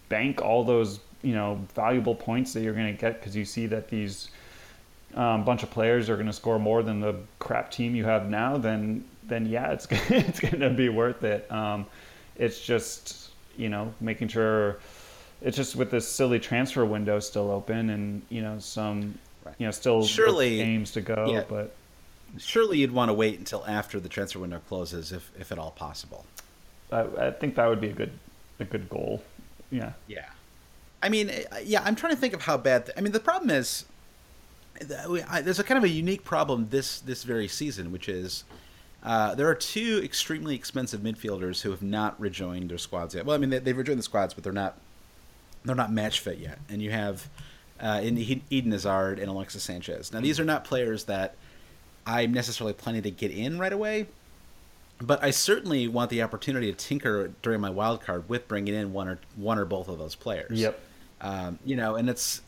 bank 0.08 0.42
all 0.42 0.64
those 0.64 1.00
you 1.22 1.34
know 1.34 1.60
valuable 1.74 2.14
points 2.14 2.52
that 2.52 2.62
you're 2.62 2.74
going 2.74 2.94
to 2.94 3.00
get 3.00 3.20
because 3.20 3.36
you 3.36 3.44
see 3.44 3.66
that 3.66 3.88
these 3.88 4.30
um, 5.14 5.44
bunch 5.44 5.62
of 5.62 5.70
players 5.70 6.08
are 6.08 6.14
going 6.14 6.26
to 6.26 6.32
score 6.32 6.58
more 6.58 6.82
than 6.82 7.00
the 7.00 7.14
crap 7.38 7.70
team 7.70 7.94
you 7.94 8.04
have 8.04 8.28
now, 8.28 8.56
then 8.56 9.04
then 9.24 9.46
yeah, 9.46 9.72
it's 9.72 9.86
it's 9.90 10.40
going 10.40 10.60
to 10.60 10.70
be 10.70 10.88
worth 10.88 11.24
it. 11.24 11.50
Um, 11.50 11.86
it's 12.36 12.60
just 12.60 13.30
you 13.56 13.68
know 13.68 13.92
making 14.00 14.28
sure 14.28 14.78
it's 15.42 15.56
just 15.56 15.76
with 15.76 15.90
this 15.90 16.06
silly 16.06 16.38
transfer 16.38 16.84
window 16.84 17.18
still 17.18 17.50
open 17.50 17.90
and 17.90 18.22
you 18.28 18.42
know 18.42 18.58
some. 18.58 19.18
You 19.60 19.66
know 19.66 19.70
still 19.70 20.04
Surely- 20.04 20.56
games 20.56 20.90
to 20.92 21.00
go, 21.02 21.30
yeah. 21.30 21.44
but 21.48 21.76
Surely 22.38 22.78
you'd 22.78 22.92
want 22.92 23.08
to 23.08 23.12
wait 23.12 23.38
until 23.40 23.64
after 23.66 23.98
the 23.98 24.08
transfer 24.08 24.38
window 24.38 24.60
closes, 24.68 25.12
if 25.12 25.30
if 25.38 25.52
at 25.52 25.58
all 25.58 25.72
possible. 25.72 26.24
I, 26.92 27.00
I 27.26 27.30
think 27.32 27.54
that 27.56 27.68
would 27.68 27.80
be 27.80 27.90
a 27.90 27.92
good 27.92 28.12
a 28.58 28.64
good 28.64 28.88
goal. 28.88 29.22
Yeah. 29.70 29.92
Yeah. 30.08 30.26
I 31.02 31.08
mean, 31.08 31.30
uh, 31.30 31.56
yeah, 31.64 31.82
I'm 31.84 31.94
trying 31.96 32.14
to 32.14 32.20
think 32.20 32.34
of 32.34 32.42
how 32.42 32.56
bad. 32.56 32.90
I 32.96 33.00
mean, 33.00 33.12
the 33.12 33.20
problem 33.20 33.50
is 33.50 33.84
that 34.80 35.08
we- 35.10 35.22
I- 35.22 35.40
there's 35.40 35.58
a 35.58 35.64
kind 35.64 35.78
of 35.78 35.84
a 35.84 35.88
unique 35.88 36.24
problem 36.24 36.68
this 36.70 37.00
this 37.00 37.24
very 37.24 37.48
season, 37.48 37.90
which 37.92 38.08
is 38.08 38.44
uh, 39.02 39.34
there 39.34 39.48
are 39.48 39.54
two 39.54 40.00
extremely 40.04 40.54
expensive 40.54 41.00
midfielders 41.00 41.62
who 41.62 41.70
have 41.70 41.82
not 41.82 42.20
rejoined 42.20 42.70
their 42.70 42.78
squads 42.78 43.14
yet. 43.14 43.24
Well, 43.26 43.34
I 43.34 43.38
mean, 43.38 43.50
they, 43.50 43.58
they've 43.58 43.76
rejoined 43.76 43.98
the 43.98 44.04
squads, 44.04 44.34
but 44.34 44.44
they're 44.44 44.52
not 44.52 44.78
they're 45.64 45.74
not 45.74 45.92
match 45.92 46.20
fit 46.20 46.38
yet. 46.38 46.58
And 46.68 46.80
you 46.80 46.90
have 46.92 47.28
uh, 47.80 48.00
in 48.02 48.18
Eden 48.50 48.72
Hazard 48.72 49.18
and 49.18 49.28
Alexis 49.28 49.62
Sanchez. 49.62 50.12
Now, 50.12 50.20
these 50.20 50.38
are 50.38 50.44
not 50.44 50.64
players 50.64 51.04
that 51.04 51.34
I'm 52.06 52.32
necessarily 52.32 52.72
planning 52.72 53.02
to 53.02 53.10
get 53.10 53.30
in 53.30 53.58
right 53.58 53.72
away. 53.72 54.06
But 55.02 55.24
I 55.24 55.30
certainly 55.30 55.88
want 55.88 56.10
the 56.10 56.22
opportunity 56.22 56.70
to 56.70 56.76
tinker 56.76 57.32
during 57.40 57.60
my 57.60 57.70
wild 57.70 58.02
card 58.02 58.28
with 58.28 58.46
bringing 58.48 58.74
in 58.74 58.92
one 58.92 59.08
or 59.08 59.18
one 59.34 59.58
or 59.58 59.64
both 59.64 59.88
of 59.88 59.98
those 59.98 60.14
players. 60.14 60.60
Yep. 60.60 60.78
Um, 61.22 61.58
you 61.64 61.76
know, 61.76 61.96
and 61.96 62.10
it's. 62.10 62.42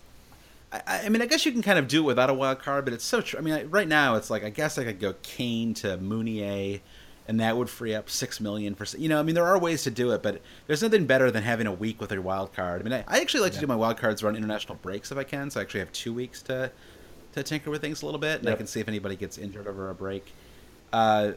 I, 0.71 0.83
I 1.05 1.09
mean, 1.09 1.23
I 1.23 1.27
guess 1.27 1.47
you 1.47 1.53
can 1.53 1.63
kind 1.63 1.79
of 1.79 1.89
do 1.89 2.03
it 2.03 2.07
without 2.07 2.29
a 2.29 2.35
wild 2.35 2.59
card, 2.59 2.85
but 2.85 2.93
it's 2.93 3.05
so. 3.05 3.23
Tr- 3.23 3.39
I 3.39 3.41
mean, 3.41 3.55
I, 3.55 3.63
right 3.65 3.89
now 3.89 4.17
it's 4.17 4.29
like 4.29 4.45
I 4.45 4.51
guess 4.51 4.77
I 4.77 4.85
could 4.85 5.01
go 5.01 5.15
Kane 5.23 5.73
to 5.75 5.97
Mounié, 5.97 6.81
and 7.29 7.41
that 7.41 7.57
would 7.57 7.71
free 7.71 7.95
up 7.95 8.11
six 8.11 8.41
million 8.41 8.75
for. 8.75 8.85
You 8.97 9.09
know, 9.09 9.19
I 9.19 9.23
mean, 9.23 9.35
there 9.35 9.47
are 9.47 9.59
ways 9.59 9.83
to 9.85 9.91
do 9.91 10.11
it, 10.13 10.23
but 10.23 10.41
there's 10.67 10.83
nothing 10.83 11.07
better 11.07 11.31
than 11.31 11.43
having 11.43 11.67
a 11.67 11.73
week 11.73 12.01
with 12.01 12.13
a 12.13 12.21
wild 12.21 12.53
card. 12.53 12.81
I 12.81 12.85
mean, 12.85 12.93
I, 12.93 13.05
I 13.07 13.21
actually 13.21 13.43
like 13.43 13.53
to 13.53 13.61
do 13.61 13.67
my 13.67 13.77
wild 13.77 13.99
cards 13.99 14.23
around 14.23 14.37
international 14.37 14.77
breaks 14.83 15.13
if 15.13 15.19
I 15.19 15.25
can, 15.25 15.51
so 15.51 15.61
I 15.61 15.63
actually 15.63 15.81
have 15.81 15.93
two 15.93 16.13
weeks 16.13 16.43
to 16.43 16.71
to 17.33 17.43
tinker 17.43 17.71
with 17.71 17.81
things 17.81 18.03
a 18.03 18.07
little 18.07 18.21
bit, 18.21 18.41
and 18.41 18.49
I 18.49 18.55
can 18.57 18.67
see 18.67 18.81
if 18.81 18.89
anybody 18.89 19.17
gets 19.17 19.39
injured 19.39 19.67
over 19.67 19.89
a 19.89 19.95
break. 19.95 20.33
Uh, 20.93 21.33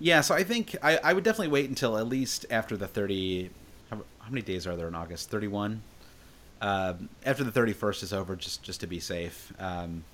yeah, 0.00 0.20
so 0.20 0.34
I 0.34 0.44
think 0.44 0.76
I, 0.82 0.98
I 0.98 1.12
would 1.12 1.24
definitely 1.24 1.48
wait 1.48 1.68
until 1.68 1.98
at 1.98 2.08
least 2.08 2.46
after 2.50 2.76
the 2.76 2.86
30. 2.86 3.50
How, 3.90 3.96
how 4.20 4.30
many 4.30 4.42
days 4.42 4.66
are 4.66 4.76
there 4.76 4.88
in 4.88 4.94
August? 4.94 5.30
31? 5.30 5.82
Um, 6.60 7.08
after 7.24 7.44
the 7.44 7.52
31st 7.52 8.02
is 8.02 8.12
over, 8.12 8.36
just, 8.36 8.62
just 8.62 8.80
to 8.80 8.86
be 8.86 9.00
safe. 9.00 9.52
Um, 9.58 10.04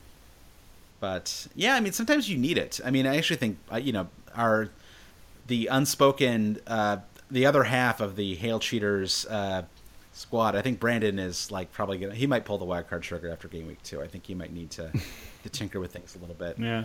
but 1.01 1.49
yeah, 1.55 1.75
I 1.75 1.81
mean, 1.81 1.93
sometimes 1.93 2.29
you 2.29 2.39
need 2.39 2.59
it. 2.59 2.81
I 2.85 2.91
mean, 2.91 3.07
I 3.07 3.17
actually 3.17 3.37
think, 3.37 3.59
uh, 3.73 3.77
you 3.77 3.93
know, 3.93 4.09
our 4.35 4.71
the 5.47 5.67
unspoken, 5.69 6.59
uh, 6.67 6.99
the 7.31 7.47
other 7.47 7.65
half 7.65 8.01
of 8.01 8.17
the 8.17 8.35
Hail 8.35 8.59
Cheaters 8.61 9.27
uh, 9.27 9.63
squad. 10.13 10.55
I 10.57 10.63
think 10.63 10.81
Brandon 10.81 11.19
is 11.19 11.51
like 11.51 11.73
probably 11.73 11.99
gonna. 11.99 12.15
He 12.15 12.27
might 12.27 12.45
pull 12.45 12.59
the 12.59 12.65
wild 12.65 12.89
card 12.89 13.03
trigger 13.03 13.31
after 13.31 13.49
game 13.49 13.67
week 13.67 13.83
two. 13.83 14.01
I 14.03 14.07
think 14.07 14.27
he 14.27 14.35
might 14.35 14.53
need 14.53 14.71
to 14.73 14.91
to 15.43 15.49
tinker 15.49 15.81
with 15.81 15.93
things 15.93 16.15
a 16.17 16.19
little 16.19 16.35
bit. 16.37 16.59
Yeah. 16.59 16.85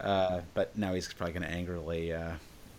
Uh, 0.00 0.40
but 0.54 0.76
now 0.76 0.94
he's 0.94 1.12
probably 1.12 1.34
going 1.34 1.44
to 1.46 1.50
angrily 1.50 2.12
uh, 2.12 2.32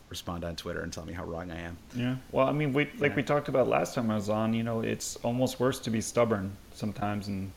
respond 0.10 0.44
on 0.44 0.56
Twitter 0.56 0.82
and 0.82 0.92
tell 0.92 1.06
me 1.06 1.14
how 1.14 1.24
wrong 1.24 1.52
I 1.52 1.62
am. 1.62 1.78
Yeah. 1.96 2.16
Well, 2.32 2.48
I 2.48 2.52
mean, 2.52 2.74
we 2.74 2.86
like 3.00 3.12
Yeah. 3.12 3.16
we 3.18 3.24
talked 3.24 3.48
about 3.48 3.68
last 3.68 3.94
time 3.96 4.10
I 4.12 4.16
was 4.16 4.30
on. 4.30 4.54
You 4.54 4.64
know, 4.64 4.82
it's 4.82 5.16
almost 5.18 5.60
worse 5.60 5.80
to 5.82 5.90
be 5.90 6.02
stubborn 6.02 6.56
sometimes 6.74 7.28
and 7.28 7.52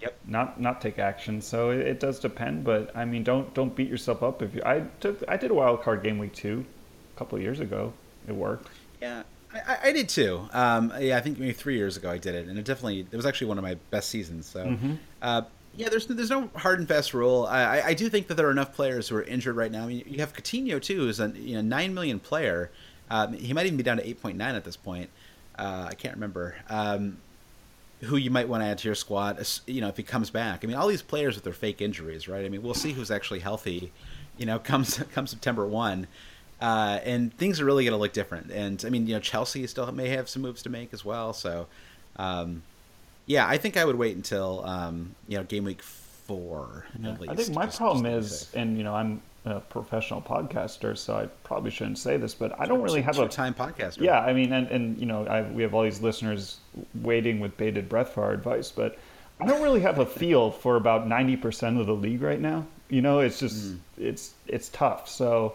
Yep. 0.00 0.18
not 0.26 0.60
not 0.60 0.80
take 0.80 0.98
action. 0.98 1.40
So 1.40 1.70
it, 1.70 1.78
it 1.80 2.00
does 2.00 2.18
depend. 2.18 2.64
But 2.64 2.94
I 2.96 3.04
mean, 3.04 3.22
don't 3.22 3.54
don't 3.54 3.74
beat 3.74 3.88
yourself 3.88 4.22
up 4.24 4.42
if 4.42 4.52
you. 4.54 4.60
I 4.66 4.80
took 5.00 5.22
I 5.28 5.36
did 5.36 5.52
a 5.52 5.54
wild 5.54 5.82
card 5.82 6.02
game 6.02 6.18
week 6.18 6.34
two, 6.34 6.64
a 7.14 7.18
couple 7.18 7.36
of 7.36 7.42
years 7.42 7.60
ago. 7.60 7.92
It 8.28 8.32
worked. 8.32 8.68
Yeah, 9.00 9.22
I, 9.52 9.78
I- 9.84 9.92
did 9.92 10.08
too. 10.08 10.48
Um, 10.52 10.92
yeah, 11.00 11.16
I 11.16 11.20
think 11.20 11.38
maybe 11.38 11.52
three 11.52 11.76
years 11.76 11.96
ago 11.96 12.10
I 12.10 12.18
did 12.18 12.34
it, 12.34 12.46
and 12.48 12.58
it 12.58 12.64
definitely 12.64 13.06
it 13.10 13.16
was 13.16 13.26
actually 13.26 13.48
one 13.48 13.58
of 13.58 13.64
my 13.64 13.74
best 13.90 14.08
seasons. 14.10 14.46
So, 14.46 14.76
uh, 15.20 15.42
yeah, 15.76 15.88
there's 15.88 16.06
there's 16.06 16.30
no 16.30 16.48
hard 16.54 16.78
and 16.78 16.86
fast 16.88 17.14
rule. 17.14 17.46
I, 17.48 17.78
I- 17.80 17.86
I 17.88 17.94
do 17.94 18.08
think 18.08 18.26
that 18.28 18.34
there 18.34 18.46
are 18.46 18.50
enough 18.52 18.74
players 18.74 19.08
who 19.08 19.16
are 19.16 19.22
injured 19.22 19.56
right 19.56 19.72
now. 19.72 19.84
I 19.84 19.86
mean, 19.86 20.04
you 20.06 20.18
have 20.20 20.32
Coutinho 20.32 20.80
too, 20.80 20.98
who's 21.00 21.18
a 21.20 21.28
you 21.30 21.54
know 21.56 21.62
nine 21.62 21.94
million 21.94 22.20
player. 22.20 22.70
Um, 23.10 23.32
he 23.34 23.52
might 23.52 23.66
even 23.66 23.76
be 23.76 23.82
down 23.82 23.96
to 23.98 24.06
eight 24.08 24.22
point 24.22 24.36
nine 24.36 24.54
at 24.54 24.64
this 24.64 24.76
point. 24.76 25.10
Uh, 25.58 25.86
I 25.90 25.94
can't 25.94 26.14
remember. 26.14 26.54
Um, 26.70 27.18
who 28.02 28.16
you 28.16 28.30
might 28.32 28.48
want 28.48 28.62
to 28.62 28.66
add 28.66 28.78
to 28.78 28.88
your 28.88 28.96
squad, 28.96 29.46
you 29.68 29.80
know, 29.80 29.86
if 29.86 29.96
he 29.96 30.02
comes 30.02 30.28
back. 30.28 30.64
I 30.64 30.66
mean, 30.66 30.76
all 30.76 30.88
these 30.88 31.02
players 31.02 31.36
with 31.36 31.44
their 31.44 31.52
fake 31.52 31.80
injuries, 31.80 32.26
right? 32.26 32.44
I 32.44 32.48
mean, 32.48 32.60
we'll 32.60 32.74
see 32.74 32.90
who's 32.92 33.12
actually 33.12 33.38
healthy, 33.38 33.92
you 34.36 34.44
know, 34.44 34.58
comes 34.58 34.98
come 35.12 35.28
September 35.28 35.64
one, 35.68 36.08
uh, 36.62 37.00
and 37.04 37.36
things 37.36 37.60
are 37.60 37.64
really 37.64 37.84
going 37.84 37.92
to 37.92 37.98
look 37.98 38.12
different. 38.12 38.52
And 38.52 38.82
I 38.86 38.88
mean, 38.88 39.08
you 39.08 39.14
know, 39.14 39.20
Chelsea 39.20 39.66
still 39.66 39.90
may 39.90 40.08
have 40.10 40.28
some 40.28 40.42
moves 40.42 40.62
to 40.62 40.70
make 40.70 40.94
as 40.94 41.04
well. 41.04 41.32
So, 41.32 41.66
um, 42.16 42.62
yeah, 43.26 43.46
I 43.46 43.58
think 43.58 43.76
I 43.76 43.84
would 43.84 43.96
wait 43.96 44.16
until 44.16 44.64
um, 44.64 45.14
you 45.26 45.36
know 45.36 45.44
game 45.44 45.64
week 45.64 45.82
four. 45.82 46.86
Yeah. 47.00 47.10
At 47.10 47.20
least, 47.20 47.32
I 47.32 47.36
think 47.36 47.54
my 47.54 47.66
just- 47.66 47.78
problem 47.78 48.04
just 48.04 48.48
is, 48.48 48.54
and 48.54 48.78
you 48.78 48.84
know, 48.84 48.94
I'm 48.94 49.20
a 49.44 49.58
professional 49.58 50.22
podcaster, 50.22 50.96
so 50.96 51.16
I 51.16 51.26
probably 51.42 51.72
shouldn't 51.72 51.98
say 51.98 52.16
this, 52.16 52.32
but 52.32 52.58
I 52.60 52.66
don't 52.66 52.80
really 52.80 53.02
have 53.02 53.18
a 53.18 53.26
time 53.26 53.54
podcaster. 53.54 54.00
Yeah, 54.00 54.20
I 54.20 54.32
mean, 54.32 54.52
and, 54.52 54.68
and 54.68 54.96
you 54.98 55.06
know, 55.06 55.26
I, 55.26 55.42
we 55.42 55.64
have 55.64 55.74
all 55.74 55.82
these 55.82 56.00
listeners 56.00 56.58
waiting 56.94 57.40
with 57.40 57.56
bated 57.56 57.88
breath 57.88 58.10
for 58.10 58.22
our 58.22 58.32
advice, 58.32 58.70
but 58.70 58.98
I 59.40 59.46
don't 59.46 59.62
really 59.62 59.80
have 59.80 59.98
a 59.98 60.06
feel 60.06 60.52
for 60.52 60.76
about 60.76 61.08
ninety 61.08 61.36
percent 61.36 61.80
of 61.80 61.86
the 61.88 61.94
league 61.94 62.22
right 62.22 62.40
now. 62.40 62.66
You 62.88 63.02
know, 63.02 63.18
it's 63.18 63.40
just 63.40 63.74
it's 63.98 64.34
it's 64.46 64.68
tough. 64.68 65.08
So, 65.08 65.54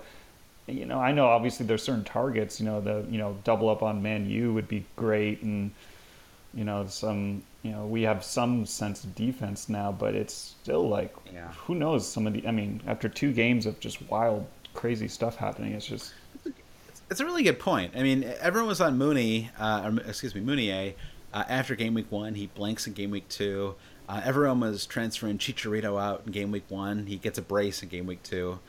you 0.67 0.85
know, 0.85 0.99
I 0.99 1.11
know 1.11 1.25
obviously 1.27 1.65
there's 1.65 1.83
certain 1.83 2.03
targets. 2.03 2.59
You 2.59 2.65
know, 2.65 2.81
the 2.81 3.05
you 3.09 3.17
know 3.17 3.37
double 3.43 3.69
up 3.69 3.81
on 3.83 4.01
Man 4.01 4.29
U 4.29 4.53
would 4.53 4.67
be 4.67 4.85
great, 4.95 5.41
and 5.41 5.71
you 6.53 6.63
know 6.63 6.85
some 6.87 7.43
you 7.63 7.71
know 7.71 7.85
we 7.85 8.01
have 8.03 8.23
some 8.23 8.65
sense 8.65 9.03
of 9.03 9.15
defense 9.15 9.69
now, 9.69 9.91
but 9.91 10.13
it's 10.15 10.33
still 10.33 10.87
like 10.87 11.13
Yeah. 11.33 11.51
who 11.53 11.75
knows 11.75 12.07
some 12.07 12.27
of 12.27 12.33
the. 12.33 12.47
I 12.47 12.51
mean, 12.51 12.81
after 12.87 13.07
two 13.09 13.31
games 13.31 13.65
of 13.65 13.79
just 13.79 14.01
wild, 14.09 14.45
crazy 14.73 15.07
stuff 15.07 15.35
happening, 15.37 15.73
it's 15.73 15.85
just 15.85 16.13
It's 17.09 17.21
a 17.21 17.25
really 17.25 17.43
good 17.43 17.59
point. 17.59 17.93
I 17.95 18.03
mean, 18.03 18.25
everyone 18.41 18.67
was 18.67 18.81
on 18.81 18.97
Mooney, 18.97 19.49
uh, 19.57 19.89
or, 19.95 20.01
excuse 20.09 20.35
me, 20.35 20.41
Mooney 20.41 20.71
uh, 21.33 21.43
after 21.47 21.73
game 21.75 21.93
week 21.93 22.11
one. 22.11 22.35
He 22.35 22.47
blanks 22.47 22.85
in 22.85 22.91
game 22.93 23.11
week 23.11 23.29
two. 23.29 23.75
Uh, 24.09 24.19
everyone 24.25 24.59
was 24.59 24.85
transferring 24.85 25.37
Chicharito 25.37 26.01
out 26.01 26.23
in 26.25 26.31
game 26.33 26.51
week 26.51 26.63
one. 26.69 27.05
He 27.05 27.15
gets 27.17 27.37
a 27.37 27.41
brace 27.41 27.81
in 27.83 27.87
game 27.89 28.05
week 28.07 28.23
2 28.23 28.59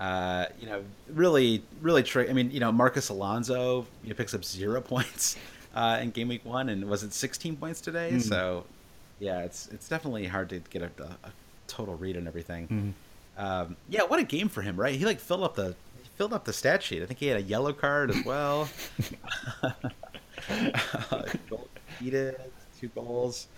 Uh, 0.00 0.46
you 0.58 0.66
know, 0.66 0.82
really, 1.12 1.62
really 1.82 2.02
trick. 2.02 2.30
I 2.30 2.32
mean, 2.32 2.50
you 2.50 2.58
know, 2.58 2.72
Marcus 2.72 3.10
Alonso 3.10 3.86
you 4.02 4.08
know, 4.08 4.14
picks 4.14 4.32
up 4.32 4.42
zero 4.44 4.80
points 4.94 5.36
uh, 5.74 5.98
in 6.00 6.10
game 6.10 6.28
week 6.28 6.44
one, 6.44 6.70
and 6.70 6.88
was 6.88 7.02
it 7.04 7.12
16 7.12 7.56
points 7.56 7.82
today? 7.82 8.18
So, 8.18 8.64
yeah, 9.18 9.40
it's 9.40 9.68
it's 9.68 9.88
definitely 9.88 10.26
hard 10.26 10.48
to 10.48 10.60
get 10.70 10.80
a, 10.82 10.90
a, 11.02 11.28
a 11.28 11.32
total 11.66 11.96
read 11.96 12.16
on 12.16 12.26
everything. 12.26 12.94
Um, 13.36 13.76
yeah, 13.90 14.02
what 14.02 14.18
a 14.18 14.24
game 14.24 14.48
for 14.48 14.62
him, 14.62 14.76
right? 14.80 14.94
He 14.94 15.04
like 15.04 15.20
filled 15.20 15.42
up 15.42 15.54
the 15.54 15.74
he 16.02 16.08
filled 16.16 16.32
up 16.32 16.44
the 16.46 16.52
stat 16.54 16.82
sheet. 16.82 17.02
I 17.02 17.06
think 17.06 17.18
he 17.18 17.26
had 17.26 17.36
a 17.36 17.42
yellow 17.42 17.74
card 17.74 18.10
as 18.10 18.24
well. 18.24 18.68
Goal 21.50 21.68
defeated, 21.98 22.40
two 22.80 22.88
goals. 22.88 23.48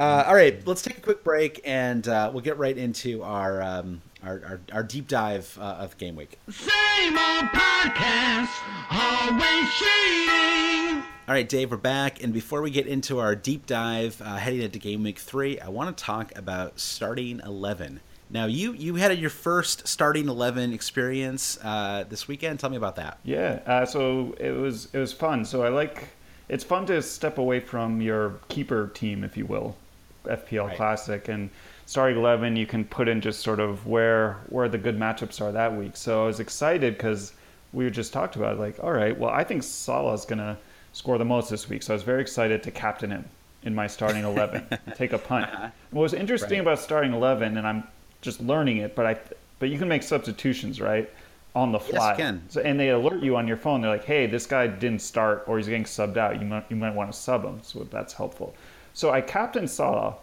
Uh, 0.00 0.24
all 0.26 0.34
right, 0.34 0.66
let's 0.66 0.82
take 0.82 0.98
a 0.98 1.00
quick 1.00 1.22
break 1.22 1.60
and 1.64 2.08
uh, 2.08 2.30
we'll 2.32 2.42
get 2.42 2.58
right 2.58 2.76
into 2.76 3.22
our 3.22 3.62
um, 3.62 4.02
our, 4.22 4.42
our, 4.44 4.60
our 4.72 4.82
deep 4.82 5.06
dive 5.06 5.56
uh, 5.60 5.76
of 5.78 5.96
game 5.98 6.16
week. 6.16 6.38
Same 6.50 7.16
old 7.16 7.44
podcast, 7.52 8.50
always 8.90 9.70
cheating. 9.74 11.02
All 11.28 11.34
right, 11.34 11.48
Dave, 11.48 11.70
we're 11.72 11.76
back, 11.76 12.22
and 12.22 12.32
before 12.32 12.62
we 12.62 12.70
get 12.70 12.86
into 12.86 13.18
our 13.18 13.34
deep 13.34 13.66
dive 13.66 14.20
uh, 14.24 14.36
heading 14.36 14.62
into 14.62 14.78
game 14.78 15.02
week 15.02 15.18
three, 15.18 15.58
I 15.60 15.68
want 15.68 15.96
to 15.96 16.04
talk 16.04 16.36
about 16.36 16.78
starting 16.78 17.40
eleven. 17.44 18.00
Now, 18.28 18.46
you 18.46 18.72
you 18.72 18.96
had 18.96 19.16
your 19.18 19.30
first 19.30 19.86
starting 19.86 20.28
eleven 20.28 20.72
experience 20.72 21.58
uh, 21.62 22.04
this 22.08 22.26
weekend. 22.26 22.58
Tell 22.58 22.70
me 22.70 22.76
about 22.76 22.96
that. 22.96 23.18
Yeah, 23.24 23.60
uh, 23.66 23.86
so 23.86 24.34
it 24.38 24.50
was 24.50 24.88
it 24.92 24.98
was 24.98 25.12
fun. 25.12 25.44
So 25.44 25.62
I 25.62 25.68
like 25.68 26.08
it's 26.48 26.64
fun 26.64 26.86
to 26.86 27.00
step 27.02 27.38
away 27.38 27.60
from 27.60 28.00
your 28.00 28.34
keeper 28.48 28.88
team, 28.94 29.24
if 29.24 29.36
you 29.36 29.46
will, 29.46 29.76
FPL 30.24 30.68
Right. 30.68 30.76
Classic, 30.76 31.28
and 31.28 31.50
starting 31.86 32.18
eleven. 32.18 32.56
You 32.56 32.66
can 32.66 32.84
put 32.84 33.08
in 33.08 33.20
just 33.20 33.40
sort 33.40 33.60
of 33.60 33.86
where 33.86 34.38
where 34.48 34.68
the 34.68 34.78
good 34.78 34.98
matchups 34.98 35.40
are 35.40 35.52
that 35.52 35.74
week. 35.74 35.96
So 35.96 36.24
I 36.24 36.26
was 36.26 36.40
excited 36.40 36.96
because 36.96 37.32
we 37.72 37.88
just 37.90 38.12
talked 38.12 38.36
about 38.36 38.54
it, 38.54 38.60
like, 38.60 38.82
all 38.82 38.92
right, 38.92 39.16
well, 39.18 39.30
I 39.30 39.44
think 39.44 39.62
Salah's 39.62 40.24
gonna 40.24 40.56
score 40.92 41.18
the 41.18 41.24
most 41.24 41.50
this 41.50 41.68
week. 41.68 41.82
So 41.82 41.92
I 41.92 41.96
was 41.96 42.02
very 42.02 42.22
excited 42.22 42.62
to 42.62 42.70
captain 42.70 43.10
him 43.10 43.24
in 43.64 43.74
my 43.74 43.86
starting 43.86 44.24
eleven, 44.32 44.66
take 44.94 45.12
a 45.12 45.18
punt. 45.18 45.46
Uh-huh. 45.46 45.68
What 45.90 46.02
was 46.02 46.14
interesting 46.14 46.58
Right. 46.58 46.60
about 46.60 46.78
starting 46.78 47.12
eleven, 47.12 47.56
and 47.56 47.66
I'm 47.66 47.84
just 48.22 48.40
learning 48.40 48.78
it, 48.78 48.94
but 48.94 49.06
I 49.06 49.16
but 49.58 49.68
you 49.70 49.78
can 49.78 49.88
make 49.88 50.02
substitutions, 50.02 50.80
right? 50.80 51.08
On 51.56 51.72
the 51.72 51.80
fly. 51.80 52.14
can. 52.14 52.42
So, 52.50 52.60
and 52.60 52.78
they 52.78 52.90
alert 52.90 53.22
you 53.22 53.34
on 53.34 53.48
your 53.48 53.56
phone. 53.56 53.80
They're 53.80 53.90
like, 53.90 54.04
"Hey, 54.04 54.26
this 54.26 54.44
guy 54.44 54.66
didn't 54.66 55.00
start, 55.00 55.44
or 55.46 55.56
he's 55.56 55.66
getting 55.66 55.84
subbed 55.84 56.18
out. 56.18 56.38
You 56.38 56.46
might 56.46 56.66
you 56.68 56.76
might 56.76 56.94
want 56.94 57.10
to 57.10 57.18
sub 57.18 57.44
him." 57.44 57.60
So 57.62 57.84
that's 57.84 58.12
helpful. 58.12 58.54
So 58.92 59.10
I 59.10 59.22
captain 59.22 59.66
Salah, 59.66 60.16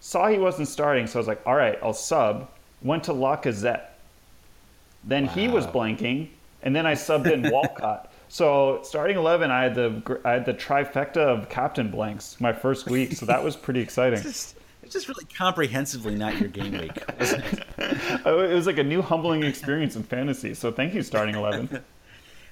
saw 0.00 0.28
he 0.28 0.38
wasn't 0.38 0.68
starting, 0.68 1.08
so 1.08 1.18
I 1.18 1.20
was 1.20 1.26
like, 1.26 1.42
"All 1.44 1.56
right, 1.56 1.76
I'll 1.82 1.92
sub." 1.92 2.48
Went 2.82 3.02
to 3.04 3.12
Lacazette. 3.12 3.86
Then 5.02 5.26
he 5.26 5.48
was 5.48 5.66
blanking, 5.66 6.28
and 6.62 6.74
then 6.74 6.86
I 6.86 6.94
subbed 6.94 7.30
in 7.32 7.42
Walcott. 7.50 8.12
So 8.28 8.80
starting 8.84 9.16
eleven, 9.16 9.50
I 9.50 9.64
had 9.64 9.74
the 9.74 10.20
I 10.24 10.32
had 10.32 10.46
the 10.46 10.54
trifecta 10.54 11.16
of 11.16 11.48
captain 11.48 11.90
blanks 11.90 12.40
my 12.40 12.52
first 12.52 12.86
week. 12.88 13.12
So 13.14 13.26
that 13.26 13.42
was 13.42 13.56
pretty 13.56 13.80
exciting. 13.86 14.22
Just, 14.22 14.54
it's 14.86 14.92
just 14.92 15.08
really 15.08 15.24
comprehensively 15.24 16.14
not 16.14 16.38
your 16.38 16.48
game 16.48 16.72
week, 16.72 16.92
it? 17.18 17.66
Oh, 18.24 18.40
It 18.40 18.54
was 18.54 18.66
like 18.66 18.78
a 18.78 18.84
new 18.84 19.02
humbling 19.02 19.42
experience 19.42 19.96
in 19.96 20.04
fantasy. 20.04 20.54
So 20.54 20.70
thank 20.70 20.94
you, 20.94 21.02
starting 21.02 21.34
eleven. 21.34 21.82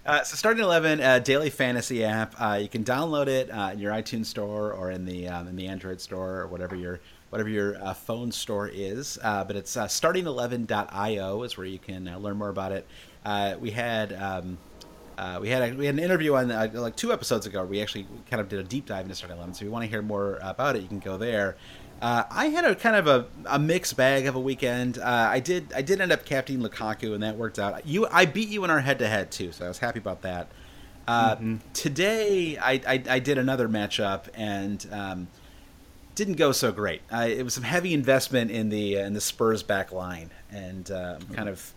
Uh, 0.06 0.22
so 0.22 0.36
starting 0.36 0.62
eleven, 0.62 1.00
uh, 1.00 1.18
daily 1.18 1.48
fantasy 1.48 2.04
app. 2.04 2.34
Uh, 2.38 2.58
you 2.60 2.68
can 2.68 2.84
download 2.84 3.26
it 3.26 3.48
uh, 3.50 3.70
in 3.72 3.78
your 3.78 3.90
iTunes 3.90 4.26
store 4.26 4.70
or 4.70 4.90
in 4.90 5.06
the 5.06 5.26
um, 5.26 5.48
in 5.48 5.56
the 5.56 5.66
Android 5.66 5.98
store 5.98 6.40
or 6.40 6.46
whatever 6.46 6.76
your 6.76 7.00
whatever 7.30 7.48
your 7.48 7.82
uh, 7.82 7.94
phone 7.94 8.30
store 8.30 8.68
is. 8.68 9.18
Uh, 9.22 9.42
but 9.44 9.56
it's 9.56 9.78
uh, 9.78 9.86
starting11.io 9.86 11.42
is 11.42 11.56
where 11.56 11.66
you 11.66 11.78
can 11.78 12.06
uh, 12.06 12.18
learn 12.18 12.36
more 12.36 12.50
about 12.50 12.70
it. 12.70 12.86
Uh, 13.24 13.54
we 13.58 13.70
had. 13.70 14.12
Um, 14.12 14.58
uh, 15.16 15.38
we 15.40 15.48
had 15.48 15.62
a, 15.72 15.74
we 15.76 15.86
had 15.86 15.94
an 15.94 16.02
interview 16.02 16.34
on 16.34 16.50
uh, 16.50 16.68
like 16.74 16.96
two 16.96 17.12
episodes 17.12 17.46
ago. 17.46 17.64
We 17.64 17.80
actually 17.80 18.06
kind 18.28 18.40
of 18.40 18.48
did 18.48 18.58
a 18.58 18.64
deep 18.64 18.86
dive 18.86 19.04
into 19.04 19.14
Starting 19.14 19.36
Eleven. 19.36 19.54
So 19.54 19.58
if 19.58 19.62
you 19.62 19.70
want 19.70 19.84
to 19.84 19.88
hear 19.88 20.02
more 20.02 20.38
about 20.42 20.76
it, 20.76 20.82
you 20.82 20.88
can 20.88 20.98
go 20.98 21.16
there. 21.16 21.56
Uh, 22.04 22.22
I 22.30 22.48
had 22.48 22.66
a 22.66 22.74
kind 22.74 22.96
of 22.96 23.06
a, 23.06 23.26
a 23.46 23.58
mixed 23.58 23.96
bag 23.96 24.26
of 24.26 24.34
a 24.34 24.38
weekend. 24.38 24.98
Uh, 24.98 25.28
I 25.30 25.40
did 25.40 25.72
I 25.74 25.80
did 25.80 26.02
end 26.02 26.12
up 26.12 26.26
captaining 26.26 26.62
Lukaku, 26.62 27.14
and 27.14 27.22
that 27.22 27.38
worked 27.38 27.58
out. 27.58 27.86
You 27.86 28.06
I 28.10 28.26
beat 28.26 28.50
you 28.50 28.62
in 28.62 28.68
our 28.68 28.80
head 28.80 28.98
to 28.98 29.08
head 29.08 29.30
too, 29.30 29.52
so 29.52 29.64
I 29.64 29.68
was 29.68 29.78
happy 29.78 30.00
about 30.00 30.20
that. 30.20 30.48
Uh, 31.08 31.36
Today 31.72 32.58
I, 32.58 32.72
I 32.86 33.02
I 33.08 33.18
did 33.20 33.38
another 33.38 33.70
matchup 33.70 34.24
and 34.34 34.86
um, 34.92 35.28
didn't 36.14 36.34
go 36.34 36.52
so 36.52 36.72
great. 36.72 37.00
It 37.10 37.42
was 37.42 37.54
some 37.54 37.64
heavy 37.64 37.94
investment 37.94 38.50
in 38.50 38.68
the 38.68 38.98
uh, 38.98 39.06
in 39.06 39.14
the 39.14 39.20
Spurs 39.22 39.62
back 39.62 39.90
line, 39.90 40.30
and 40.50 40.90
uh, 40.90 41.16
kind 41.32 41.48
of. 41.48 41.72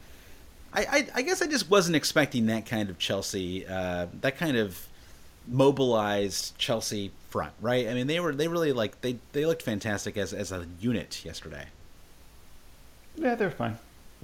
I, 0.74 0.82
I, 0.82 1.08
I 1.16 1.22
guess 1.22 1.42
I 1.42 1.48
just 1.48 1.70
wasn't 1.70 1.96
expecting 1.96 2.48
that 2.48 2.66
kind 2.66 2.90
of 2.90 3.00
Chelsea, 3.00 3.66
uh, 3.66 4.08
that 4.20 4.38
kind 4.38 4.58
of 4.58 4.78
mobilized 5.48 6.58
Chelsea 6.58 7.12
front, 7.30 7.54
right? 7.62 7.88
I 7.88 7.94
mean, 7.94 8.08
they 8.08 8.20
were 8.20 8.34
they 8.34 8.48
really 8.48 8.74
like 8.74 9.02
they, 9.02 9.18
they 9.34 9.46
looked 9.46 9.62
fantastic 9.62 10.18
as 10.18 10.34
as 10.34 10.52
a 10.52 10.66
unit 10.80 11.24
yesterday. 11.24 11.68
Yeah, 13.16 13.36
they're 13.36 13.52
fine. 13.52 13.78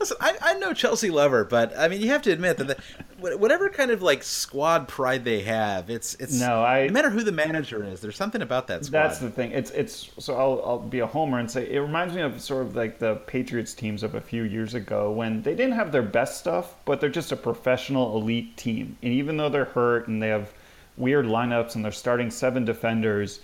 Listen, 0.00 0.16
I, 0.20 0.36
I'm 0.42 0.60
no 0.60 0.72
Chelsea 0.72 1.10
lover, 1.10 1.44
but 1.44 1.76
I 1.76 1.88
mean, 1.88 2.00
you 2.00 2.08
have 2.08 2.22
to 2.22 2.30
admit 2.32 2.56
that 2.58 2.66
the, 2.68 3.36
whatever 3.36 3.68
kind 3.68 3.90
of 3.90 4.00
like 4.00 4.22
squad 4.22 4.86
pride 4.86 5.24
they 5.24 5.40
have, 5.42 5.90
it's 5.90 6.14
it's 6.14 6.38
No, 6.38 6.62
I- 6.62 6.86
no 6.86 6.92
matter 6.92 7.10
who 7.10 7.24
the 7.24 7.32
manager 7.32 7.84
is, 7.84 8.00
there's 8.00 8.16
something 8.16 8.42
about 8.42 8.68
that 8.68 8.84
squad. 8.84 9.00
That's 9.00 9.18
the 9.18 9.30
thing. 9.30 9.50
It's 9.52 9.70
it's 9.72 10.10
so 10.18 10.34
I'll 10.36 10.62
I'll 10.64 10.78
be 10.78 11.00
a 11.00 11.06
homer 11.06 11.38
and 11.40 11.50
say 11.50 11.68
it 11.68 11.80
reminds 11.80 12.14
me 12.14 12.22
of 12.22 12.40
sort 12.40 12.64
of 12.66 12.76
like 12.76 12.98
the 12.98 13.16
Patriots 13.26 13.74
teams 13.74 14.02
of 14.02 14.14
a 14.14 14.20
few 14.20 14.44
years 14.44 14.74
ago 14.74 15.10
when 15.10 15.42
they 15.42 15.54
didn't 15.54 15.74
have 15.74 15.90
their 15.90 16.02
best 16.02 16.38
stuff, 16.38 16.74
but 16.84 17.00
they're 17.00 17.08
just 17.10 17.32
a 17.32 17.36
professional 17.36 18.16
elite 18.20 18.56
team. 18.56 18.96
And 19.02 19.12
even 19.12 19.36
though 19.36 19.48
they're 19.48 19.64
hurt 19.64 20.06
and 20.08 20.22
they 20.22 20.28
have 20.28 20.52
weird 20.96 21.26
lineups 21.26 21.74
and 21.74 21.84
they're 21.84 21.92
starting 21.92 22.30
seven 22.30 22.64
defenders, 22.64 23.40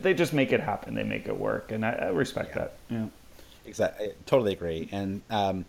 they 0.00 0.14
just 0.14 0.32
make 0.32 0.52
it 0.52 0.60
happen. 0.60 0.94
They 0.94 1.04
make 1.04 1.26
it 1.26 1.36
work, 1.38 1.72
and 1.72 1.84
I, 1.84 1.90
I 1.90 2.08
respect 2.08 2.54
that. 2.54 2.74
Yeah. 2.88 3.06
Exactly, 3.66 4.06
I 4.06 4.12
totally 4.24 4.52
agree. 4.54 4.88
And 4.92 5.20
um, 5.28 5.64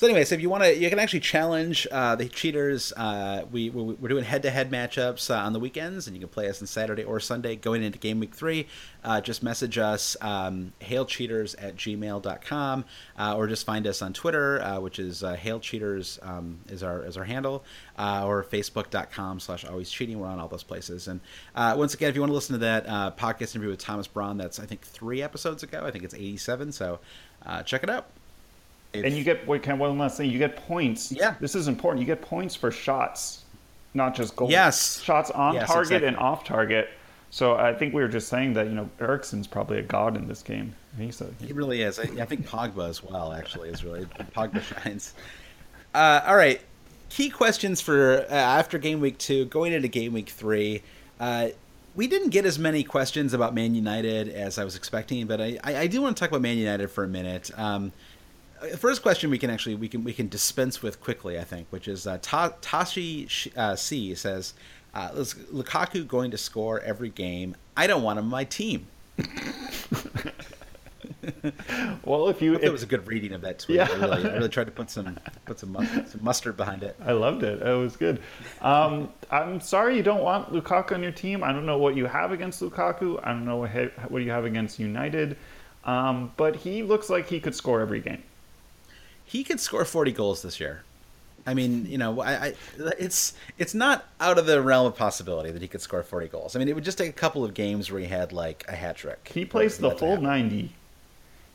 so, 0.00 0.06
anyway, 0.06 0.24
so 0.24 0.34
if 0.34 0.40
you 0.40 0.48
want 0.48 0.62
to, 0.64 0.74
you 0.74 0.88
can 0.88 0.98
actually 0.98 1.20
challenge 1.20 1.86
uh, 1.92 2.16
the 2.16 2.26
cheaters. 2.26 2.90
Uh, 2.96 3.44
we 3.52 3.68
we- 3.68 3.82
we're 3.94 4.08
doing 4.08 4.24
head-to-head 4.24 4.70
matchups 4.70 5.28
uh, 5.28 5.38
on 5.38 5.52
the 5.52 5.60
weekends, 5.60 6.06
and 6.06 6.16
you 6.16 6.20
can 6.20 6.30
play 6.30 6.48
us 6.48 6.62
on 6.62 6.66
Saturday 6.66 7.04
or 7.04 7.20
Sunday 7.20 7.54
going 7.54 7.82
into 7.82 7.98
game 7.98 8.18
week 8.18 8.34
three. 8.34 8.66
Uh, 9.04 9.20
just 9.20 9.42
message 9.42 9.76
us 9.76 10.16
um, 10.22 10.72
hailcheaters 10.80 11.54
at 11.58 11.76
gmail.com 11.76 12.84
uh, 13.18 13.36
or 13.36 13.46
just 13.46 13.66
find 13.66 13.86
us 13.86 14.00
on 14.00 14.14
Twitter, 14.14 14.62
uh, 14.62 14.80
which 14.80 14.98
is 14.98 15.20
hailcheaters 15.22 16.18
um, 16.26 16.60
is 16.70 16.82
our 16.82 17.04
is 17.04 17.18
our 17.18 17.24
handle, 17.24 17.62
or 17.98 18.42
facebook.com 18.42 19.38
slash 19.38 19.66
always 19.66 19.90
cheating. 19.90 20.18
We're 20.18 20.28
on 20.28 20.40
all 20.40 20.48
those 20.48 20.62
places. 20.62 21.08
And 21.08 21.20
once 21.54 21.92
again, 21.92 22.08
if 22.08 22.14
you 22.14 22.22
want 22.22 22.30
to 22.30 22.34
listen 22.34 22.54
to 22.54 22.58
that 22.60 22.86
podcast 23.18 23.54
interview 23.54 23.68
with 23.68 23.80
Thomas 23.80 24.06
Braun, 24.06 24.38
that's 24.38 24.58
I 24.58 24.64
think 24.64 24.80
three 24.80 25.20
episodes 25.20 25.62
ago. 25.62 25.84
I 25.84 25.90
think 25.90 26.04
it's 26.04 26.14
87. 26.14 26.72
So 26.72 27.00
check 27.66 27.82
it 27.82 27.90
out. 27.90 28.06
And 28.94 29.14
you 29.14 29.22
get 29.24 29.46
wait, 29.46 29.62
can 29.62 29.78
one 29.78 29.96
last 29.98 30.16
thing. 30.16 30.30
You 30.30 30.38
get 30.38 30.56
points. 30.56 31.12
Yeah. 31.12 31.34
This 31.40 31.54
is 31.54 31.68
important. 31.68 32.00
You 32.00 32.06
get 32.06 32.20
points 32.22 32.54
for 32.56 32.70
shots, 32.70 33.44
not 33.94 34.14
just 34.14 34.34
goals. 34.36 34.50
Yes. 34.50 35.00
Shots 35.00 35.30
on 35.30 35.54
Yes, 35.54 35.68
target 35.68 35.86
exactly. 36.02 36.08
and 36.08 36.16
off 36.16 36.44
target. 36.44 36.90
So 37.30 37.54
I 37.54 37.72
think 37.72 37.94
we 37.94 38.02
were 38.02 38.08
just 38.08 38.28
saying 38.28 38.54
that 38.54 38.66
you 38.66 38.72
know 38.74 38.90
Eriksen's 39.00 39.46
probably 39.46 39.78
a 39.78 39.82
god 39.82 40.16
in 40.16 40.26
this 40.26 40.42
game. 40.42 40.74
He's 40.98 41.20
a, 41.20 41.28
He 41.40 41.52
really 41.52 41.82
is. 41.82 42.00
I, 42.00 42.02
I 42.20 42.24
think 42.24 42.44
Pogba 42.46 42.88
as 42.88 43.04
well. 43.04 43.32
Actually, 43.32 43.68
is 43.68 43.84
really 43.84 44.04
Pogba 44.34 44.60
shines. 44.82 45.14
Uh, 45.94 46.20
all 46.26 46.36
right, 46.36 46.60
key 47.08 47.30
questions 47.30 47.80
for 47.80 48.26
uh, 48.28 48.34
after 48.34 48.78
game 48.78 49.00
week 49.00 49.18
two, 49.18 49.44
going 49.46 49.72
into 49.72 49.86
game 49.86 50.12
week 50.12 50.28
three. 50.30 50.82
Uh, 51.20 51.48
we 51.94 52.06
didn't 52.06 52.30
get 52.30 52.44
as 52.46 52.58
many 52.58 52.82
questions 52.84 53.34
about 53.34 53.54
Man 53.54 53.74
United 53.74 54.28
as 54.28 54.58
I 54.58 54.64
was 54.64 54.74
expecting, 54.76 55.26
but 55.26 55.40
I, 55.40 55.58
I, 55.64 55.76
I 55.78 55.86
do 55.88 56.00
want 56.02 56.16
to 56.16 56.20
talk 56.20 56.30
about 56.30 56.40
Man 56.40 56.56
United 56.56 56.88
for 56.88 57.04
a 57.04 57.08
minute. 57.08 57.50
Um, 57.58 57.92
the 58.60 58.76
first 58.76 59.02
question 59.02 59.30
we 59.30 59.38
can 59.38 59.50
actually 59.50 59.74
we 59.74 59.88
can 59.88 60.04
we 60.04 60.12
can 60.12 60.28
dispense 60.28 60.82
with 60.82 61.00
quickly, 61.00 61.38
I 61.38 61.44
think, 61.44 61.66
which 61.70 61.88
is 61.88 62.06
uh, 62.06 62.18
Ta- 62.22 62.54
Tashi 62.60 63.28
uh, 63.56 63.76
C 63.76 64.14
says, 64.14 64.54
uh, 64.94 65.10
"Is 65.14 65.34
Lukaku 65.52 66.06
going 66.06 66.30
to 66.30 66.38
score 66.38 66.80
every 66.80 67.10
game? 67.10 67.56
I 67.76 67.86
don't 67.86 68.02
want 68.02 68.18
him 68.18 68.26
on 68.26 68.30
my 68.30 68.44
team." 68.44 68.86
well, 72.04 72.28
if 72.28 72.42
you 72.42 72.56
It 72.56 72.70
was 72.70 72.82
a 72.82 72.86
good 72.86 73.06
reading 73.06 73.32
of 73.32 73.40
that 73.42 73.60
tweet. 73.60 73.76
Yeah. 73.76 73.88
I, 73.90 73.94
really, 73.96 74.30
I 74.30 74.34
really 74.34 74.48
tried 74.56 74.64
to 74.64 74.70
put 74.70 74.90
some 74.90 75.18
put 75.44 75.58
some, 75.58 75.72
mus- 75.72 76.12
some 76.12 76.22
mustard 76.22 76.56
behind 76.56 76.82
it. 76.82 76.96
I 77.04 77.12
loved 77.12 77.42
it. 77.42 77.62
It 77.62 77.74
was 77.74 77.96
good. 77.96 78.20
Um, 78.60 79.10
I'm 79.30 79.60
sorry 79.60 79.96
you 79.96 80.02
don't 80.02 80.22
want 80.22 80.52
Lukaku 80.52 80.92
on 80.92 81.02
your 81.02 81.12
team. 81.12 81.42
I 81.42 81.52
don't 81.52 81.66
know 81.66 81.78
what 81.78 81.96
you 81.96 82.06
have 82.06 82.32
against 82.32 82.62
Lukaku. 82.62 83.20
I 83.22 83.28
don't 83.28 83.44
know 83.44 83.56
what, 83.56 83.70
what 84.10 84.22
you 84.22 84.30
have 84.30 84.44
against 84.44 84.78
United. 84.78 85.36
Um, 85.84 86.32
but 86.36 86.56
he 86.56 86.82
looks 86.82 87.08
like 87.08 87.28
he 87.28 87.40
could 87.40 87.54
score 87.54 87.80
every 87.80 88.00
game. 88.00 88.22
He 89.30 89.44
could 89.44 89.60
score 89.60 89.84
forty 89.84 90.10
goals 90.12 90.42
this 90.42 90.58
year. 90.58 90.82
I 91.46 91.54
mean, 91.54 91.86
you 91.86 91.98
know, 91.98 92.20
I, 92.20 92.32
I 92.48 92.54
it's 92.98 93.32
it's 93.58 93.74
not 93.74 94.04
out 94.20 94.38
of 94.38 94.46
the 94.46 94.60
realm 94.60 94.86
of 94.86 94.96
possibility 94.96 95.52
that 95.52 95.62
he 95.62 95.68
could 95.68 95.80
score 95.80 96.02
forty 96.02 96.26
goals. 96.26 96.56
I 96.56 96.58
mean, 96.58 96.68
it 96.68 96.74
would 96.74 96.84
just 96.84 96.98
take 96.98 97.08
a 97.10 97.12
couple 97.14 97.44
of 97.44 97.54
games 97.54 97.90
where 97.92 98.00
he 98.00 98.06
had 98.08 98.32
like 98.32 98.64
a 98.68 98.74
hat 98.74 98.96
trick. 98.96 99.30
He 99.32 99.44
plays 99.44 99.78
the 99.78 99.92
full 99.92 100.20
90. 100.20 100.72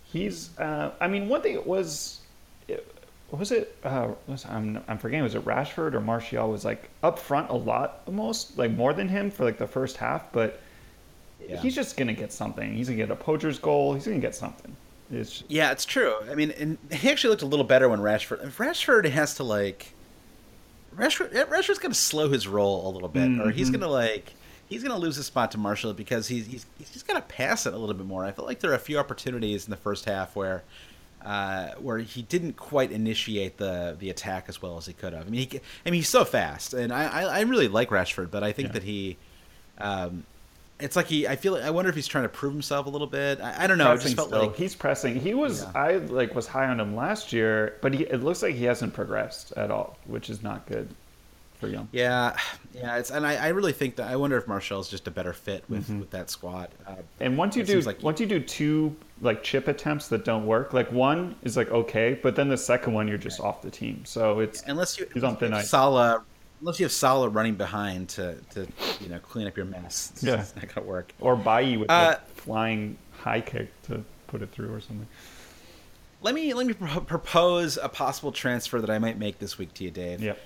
He's, 0.05 0.57
uh, 0.57 0.91
I 1.01 1.07
mean, 1.09 1.27
one 1.27 1.41
thing 1.41 1.63
was, 1.65 2.21
was 3.31 3.51
it, 3.51 3.75
uh, 3.83 4.09
was, 4.27 4.45
I'm, 4.45 4.81
I'm 4.87 4.97
forgetting, 4.97 5.23
was 5.23 5.35
it 5.35 5.43
Rashford 5.43 5.93
or 5.93 5.99
Martial 5.99 6.49
was 6.49 6.63
like 6.63 6.89
up 7.03 7.19
front 7.19 7.49
a 7.49 7.55
lot 7.55 8.01
almost, 8.07 8.57
like 8.57 8.71
more 8.71 8.93
than 8.93 9.09
him 9.09 9.29
for 9.29 9.43
like 9.43 9.57
the 9.57 9.67
first 9.67 9.97
half, 9.97 10.31
but 10.31 10.61
Yeah. 11.45 11.57
he's 11.59 11.75
just 11.75 11.97
going 11.97 12.07
to 12.07 12.13
get 12.13 12.31
something. 12.31 12.73
He's 12.73 12.87
going 12.87 12.97
to 12.97 13.05
get 13.05 13.11
a 13.11 13.15
poacher's 13.15 13.59
goal. 13.59 13.93
He's 13.93 14.05
going 14.05 14.21
to 14.21 14.25
get 14.25 14.35
something. 14.35 14.73
It's, 15.11 15.43
Yeah, 15.47 15.71
it's 15.71 15.85
true. 15.85 16.15
I 16.29 16.35
mean, 16.35 16.51
and 16.51 16.77
he 16.91 17.09
actually 17.09 17.29
looked 17.31 17.43
a 17.43 17.47
little 17.47 17.65
better 17.65 17.87
when 17.89 17.99
Rashford. 17.99 18.41
Rashford 18.53 19.05
has 19.09 19.35
to 19.35 19.43
like, 19.43 19.93
Rashford, 20.95 21.31
Rashford's 21.47 21.79
going 21.79 21.91
to 21.91 21.97
slow 21.97 22.29
his 22.29 22.47
roll 22.47 22.87
a 22.87 22.91
little 22.91 23.09
bit, 23.09 23.39
or 23.39 23.51
he's 23.51 23.69
going 23.69 23.81
to 23.81 23.87
like, 23.89 24.33
he's 24.67 24.81
going 24.81 24.95
to 24.95 24.99
lose 25.01 25.15
his 25.17 25.25
spot 25.25 25.51
to 25.51 25.57
Martial 25.57 25.93
because 25.93 26.27
he's 26.27 26.47
he's 26.47 26.65
he's 26.77 26.89
just 26.89 27.07
got 27.07 27.15
to 27.15 27.21
pass 27.35 27.65
it 27.65 27.73
a 27.73 27.77
little 27.77 27.93
bit 27.95 28.07
more. 28.07 28.23
I 28.25 28.31
feel 28.31 28.45
like 28.45 28.59
there 28.61 28.71
are 28.71 28.75
a 28.75 28.79
few 28.79 28.97
opportunities 28.97 29.65
in 29.65 29.71
the 29.71 29.77
first 29.77 30.05
half 30.05 30.35
where. 30.35 30.63
Uh, 31.23 31.73
where 31.79 31.97
he 31.97 32.21
didn't 32.21 32.53
quite 32.55 32.91
initiate 32.91 33.57
the 33.57 33.95
the 33.97 34.11
attack 34.11 34.45
as 34.47 34.61
well 34.61 34.77
as 34.77 34.85
he 34.85 34.93
could 34.93 35.11
have. 35.11 35.25
I 35.25 35.29
mean, 35.31 35.49
he, 35.49 35.57
I 35.83 35.89
mean, 35.89 35.95
he's 35.95 36.07
so 36.09 36.23
fast, 36.23 36.75
and 36.75 36.93
I, 36.93 37.05
I, 37.05 37.39
I 37.39 37.41
really 37.41 37.67
like 37.67 37.89
Rashford, 37.89 38.29
but 38.29 38.43
I 38.43 38.51
think 38.51 38.67
Yeah. 38.67 38.73
that 38.73 38.83
he, 38.83 39.17
um, 39.79 40.23
it's 40.79 40.95
like 40.95 41.07
he. 41.07 41.27
I 41.27 41.35
feel. 41.35 41.55
I 41.55 41.69
wonder 41.69 41.89
if 41.89 41.95
he's 41.95 42.07
trying 42.07 42.25
to 42.25 42.29
prove 42.29 42.53
himself 42.53 42.85
a 42.85 42.89
little 42.89 43.07
bit. 43.07 43.39
I, 43.41 43.63
I 43.63 43.67
don't 43.67 43.77
know. 43.77 43.93
It 43.93 44.01
just 44.01 44.15
felt 44.15 44.29
still. 44.29 44.47
like 44.47 44.55
he's 44.55 44.75
pressing. 44.75 45.15
He 45.19 45.33
was, 45.33 45.63
Yeah. 45.63 45.71
I 45.75 45.91
like 45.97 46.35
was 46.35 46.47
high 46.47 46.67
on 46.67 46.79
him 46.79 46.95
last 46.95 47.31
year, 47.33 47.77
but 47.81 47.93
he, 47.93 48.03
it 48.03 48.23
looks 48.23 48.41
like 48.43 48.55
he 48.55 48.65
hasn't 48.65 48.93
progressed 48.93 49.53
at 49.53 49.71
all, 49.71 49.97
which 50.05 50.29
is 50.29 50.43
not 50.43 50.65
good 50.67 50.89
for 51.59 51.69
Young. 51.69 51.87
Yeah, 51.93 52.35
yeah, 52.73 52.97
it's 52.97 53.09
and 53.11 53.25
I, 53.25 53.35
I 53.35 53.47
really 53.49 53.71
think 53.71 53.95
that 53.95 54.09
I 54.11 54.17
wonder 54.17 54.37
if 54.37 54.45
Martial's 54.49 54.89
just 54.89 55.07
a 55.07 55.11
better 55.11 55.31
fit 55.31 55.63
with, 55.69 55.83
Mm-hmm. 55.85 56.01
with 56.01 56.09
that 56.11 56.29
squad. 56.29 56.67
Uh, 56.85 56.95
And 57.21 57.37
once 57.37 57.55
you 57.55 57.63
do 57.63 57.79
like- 57.79 58.03
once 58.03 58.19
you 58.19 58.25
do 58.25 58.41
two 58.41 58.93
like 59.21 59.43
chip 59.43 59.69
attempts 59.69 60.09
that 60.09 60.25
don't 60.25 60.45
work, 60.45 60.73
like 60.73 60.91
one 60.91 61.37
is 61.43 61.55
like 61.55 61.71
okay, 61.71 62.19
but 62.21 62.35
then 62.35 62.49
the 62.49 62.57
second 62.57 62.91
one 62.93 63.07
you're 63.07 63.17
just 63.17 63.39
off 63.39 63.61
the 63.61 63.71
team. 63.71 64.03
So 64.03 64.39
it's 64.41 64.61
unless 64.63 64.99
you 64.99 65.07
He's 65.13 65.23
on 65.23 65.37
thin 65.37 65.53
ice. 65.53 65.69
Salah, 65.69 66.23
unless 66.61 66.79
you 66.79 66.85
have 66.85 66.91
Salah 66.91 67.29
running 67.29 67.55
behind 67.55 68.09
to, 68.09 68.35
to 68.51 68.67
you 69.01 69.09
know 69.09 69.19
clean 69.19 69.47
up 69.47 69.55
your 69.57 69.65
mess, 69.65 70.11
it's, 70.13 70.23
Yeah. 70.23 70.41
it's 70.41 70.55
not 70.55 70.73
gonna 70.73 70.87
work. 70.87 71.13
or 71.19 71.35
Bailly 71.35 71.77
with 71.77 71.89
Uh, 71.89 72.17
a 72.17 72.31
flying 72.41 72.97
high 73.11 73.41
kick 73.41 73.69
to 73.83 74.03
put 74.27 74.41
it 74.41 74.51
through 74.51 74.73
or 74.73 74.79
something. 74.81 75.07
Let 76.21 76.33
me 76.33 76.53
let 76.53 76.65
me 76.65 76.73
pro- 76.73 77.01
propose 77.01 77.77
a 77.77 77.89
possible 77.89 78.31
transfer 78.31 78.81
that 78.81 78.89
I 78.89 78.97
might 78.99 79.17
make 79.19 79.39
this 79.39 79.57
week 79.57 79.73
to 79.75 79.83
you, 79.83 79.91
Dave. 79.91 80.21
Yep. 80.21 80.39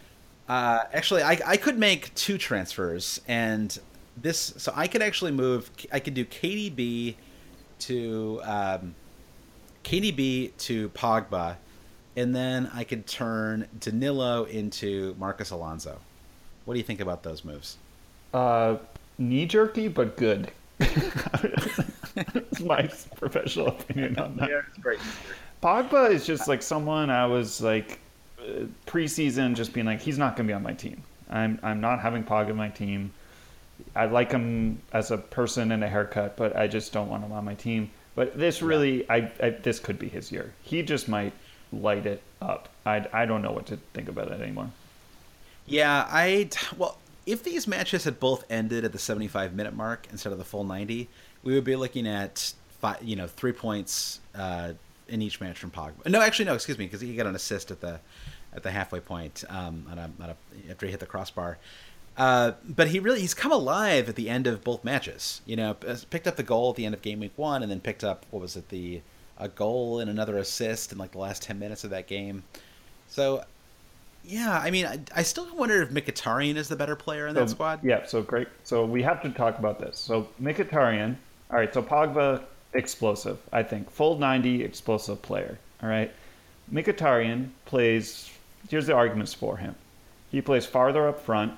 Uh, 0.50 0.84
actually, 0.94 1.22
I, 1.22 1.40
I 1.46 1.58
could 1.58 1.78
make 1.78 2.14
two 2.16 2.38
transfers, 2.38 3.22
and 3.28 3.78
this 4.18 4.54
so 4.58 4.74
I 4.76 4.88
could 4.88 5.02
actually 5.02 5.32
move. 5.32 5.70
I 5.94 6.00
could 6.00 6.16
do 6.16 6.26
KDB 6.26 7.16
to 7.82 8.42
um, 8.44 8.96
KDB 9.84 10.52
to 10.58 10.90
Pogba, 10.90 11.56
and 12.20 12.36
then 12.36 12.70
I 12.74 12.84
could 12.84 13.08
turn 13.08 13.66
Danilo 13.80 14.44
into 14.44 15.16
Marcus 15.18 15.52
Alonso. 15.52 15.98
What 16.66 16.74
do 16.74 16.78
you 16.78 16.84
think 16.84 17.00
about 17.00 17.24
those 17.24 17.46
moves? 17.46 17.78
Uh, 18.34 18.76
knee 19.18 19.46
jerky, 19.46 19.88
but 19.88 20.18
good. 20.18 20.52
That's 20.80 22.60
my 22.60 22.90
professional 23.16 23.68
opinion 23.68 24.20
on 24.20 24.36
that. 24.36 24.50
it's 24.50 24.78
great. 24.80 25.00
Pogba 25.64 26.12
is 26.12 26.26
just 26.26 26.50
like 26.50 26.62
someone 26.62 27.10
I 27.10 27.26
was 27.26 27.62
like 27.62 28.00
uh, 28.40 28.66
preseason 28.86 29.56
just 29.56 29.72
being 29.72 29.86
like 29.86 30.02
he's 30.02 30.18
not 30.18 30.36
going 30.36 30.46
to 30.46 30.52
be 30.52 30.56
on 30.56 30.64
my 30.64 30.74
team. 30.74 31.02
I'm 31.30 31.58
I'm 31.64 31.80
not 31.80 32.00
having 32.00 32.26
Pogba 32.26 32.50
on 32.50 32.58
my 32.58 32.70
team. 32.70 33.12
I 33.96 34.08
like 34.08 34.32
him 34.32 34.82
as 34.92 35.12
a 35.12 35.18
person 35.18 35.72
and 35.72 35.86
a 35.86 35.88
haircut, 35.88 36.36
but 36.36 36.54
I 36.56 36.68
just 36.68 36.92
don't 36.92 37.08
want 37.08 37.24
him 37.24 37.32
on 37.32 37.46
my 37.46 37.56
team. 37.56 37.90
But 38.14 38.38
this 38.38 38.62
really, 38.62 39.10
I, 39.10 39.32
I 39.42 39.52
this 39.52 39.80
could 39.80 39.98
be 39.98 40.10
his 40.10 40.32
year. 40.34 40.54
He 40.62 40.82
just 40.84 41.08
might 41.08 41.32
light 41.72 42.06
it 42.06 42.22
up. 42.42 42.70
I 42.86 43.08
I 43.14 43.26
don't 43.26 43.42
know 43.42 43.52
what 43.52 43.66
to 43.68 43.78
think 43.94 44.10
about 44.10 44.32
it 44.32 44.42
anymore. 44.42 44.72
Yeah, 45.66 46.08
I 46.10 46.50
well, 46.78 46.98
if 47.26 47.44
these 47.44 47.68
matches 47.68 48.06
had 48.06 48.20
both 48.20 48.44
ended 48.50 48.84
at 48.84 48.92
the 48.92 49.00
75 49.00 49.54
minute 49.54 49.76
mark 49.76 50.08
instead 50.12 50.32
of 50.32 50.40
the 50.40 50.46
full 50.46 50.64
90, 50.64 51.08
we 51.44 51.54
would 51.54 51.64
be 51.64 51.76
looking 51.76 52.08
at 52.08 52.54
five, 52.80 53.04
you 53.04 53.16
know, 53.16 53.28
three 53.28 53.52
points 53.52 54.20
uh, 54.36 54.74
in 55.08 55.22
each 55.22 55.40
match 55.40 55.60
from 55.60 55.72
Pogba. 55.72 56.08
No, 56.08 56.22
actually, 56.22 56.46
no, 56.46 56.56
excuse 56.56 56.78
me, 56.78 56.86
because 56.86 57.02
he 57.02 57.16
got 57.16 57.28
an 57.28 57.36
assist 57.36 57.72
at 57.72 57.82
the 57.82 58.00
at 58.54 58.64
the 58.64 58.72
halfway 58.72 59.00
point 59.00 59.44
um, 59.50 59.86
on 59.92 60.00
a, 60.00 60.10
on 60.22 60.30
a, 60.32 60.72
after 60.72 60.88
he 60.88 60.92
hit 60.92 61.00
the 61.00 61.06
crossbar. 61.06 61.60
Uh, 62.18 62.54
but 62.68 62.88
he 62.88 63.00
really 63.00 63.22
he's 63.22 63.34
come 63.34 63.52
alive 63.52 64.10
at 64.10 64.16
the 64.16 64.30
end 64.30 64.48
of 64.48 64.64
both 64.64 64.84
matches. 64.84 65.42
You 65.46 65.56
know, 65.56 65.76
picked 66.10 66.28
up 66.28 66.36
the 66.36 66.44
goal 66.44 66.72
at 66.72 66.76
the 66.76 66.86
end 66.86 66.96
of 66.96 67.02
game 67.02 67.20
week 67.20 67.34
one, 67.36 67.62
and 67.62 67.72
then 67.72 67.80
picked 67.80 68.04
up 68.04 68.26
what 68.32 68.42
was 68.42 68.56
it 68.58 68.70
the 68.70 69.02
a 69.40 69.48
goal 69.48 70.00
and 70.00 70.10
another 70.10 70.38
assist 70.38 70.92
in 70.92 70.98
like 70.98 71.12
the 71.12 71.18
last 71.18 71.42
10 71.44 71.58
minutes 71.60 71.84
of 71.84 71.90
that 71.92 72.08
game. 72.08 72.44
So 73.08 73.44
yeah, 74.24 74.60
I 74.60 74.70
mean, 74.70 74.86
I, 74.86 75.00
I 75.16 75.24
still 75.24 75.48
wonder 75.56 75.82
if 75.82 75.90
Mkhitaryan 75.90 76.56
is 76.56 76.68
the 76.68 76.76
better 76.76 76.96
player 76.96 77.28
in 77.28 77.36
that 77.36 77.50
squad. 77.50 77.80
Yeah, 77.84 78.06
so 78.06 78.22
great. 78.22 78.48
So 78.64 78.86
we 78.86 79.02
have 79.04 79.22
to 79.24 79.30
talk 79.30 79.58
about 79.58 79.80
this. 79.80 79.98
So 79.98 80.28
Mkhitaryan, 80.42 81.16
all 81.52 81.58
right, 81.58 81.74
so 81.74 81.82
Pogba, 81.82 82.44
explosive, 82.74 83.40
I 83.52 83.64
think. 83.64 83.90
Full 83.90 84.20
90 84.20 84.64
explosive 84.64 85.22
player, 85.22 85.58
all 85.82 85.90
right? 85.90 86.14
Mkhitaryan 86.72 87.50
plays, 87.66 88.30
here's 88.70 88.86
the 88.86 88.94
arguments 88.94 89.34
for 89.34 89.58
him. 89.58 89.76
He 90.32 90.42
plays 90.42 90.66
farther 90.66 91.08
up 91.08 91.20
front. 91.20 91.54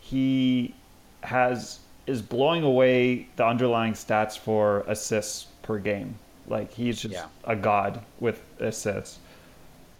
He 0.00 0.74
has 1.22 1.78
is 2.06 2.20
blowing 2.20 2.64
away 2.64 3.28
the 3.36 3.46
underlying 3.46 3.92
stats 3.92 4.36
for 4.36 4.80
assists 4.88 5.44
per 5.62 5.78
game. 5.78 6.16
Like 6.48 6.72
he's 6.72 7.00
just 7.00 7.14
Yeah. 7.14 7.26
a 7.44 7.56
god 7.56 8.00
with 8.20 8.42
assists. 8.58 9.18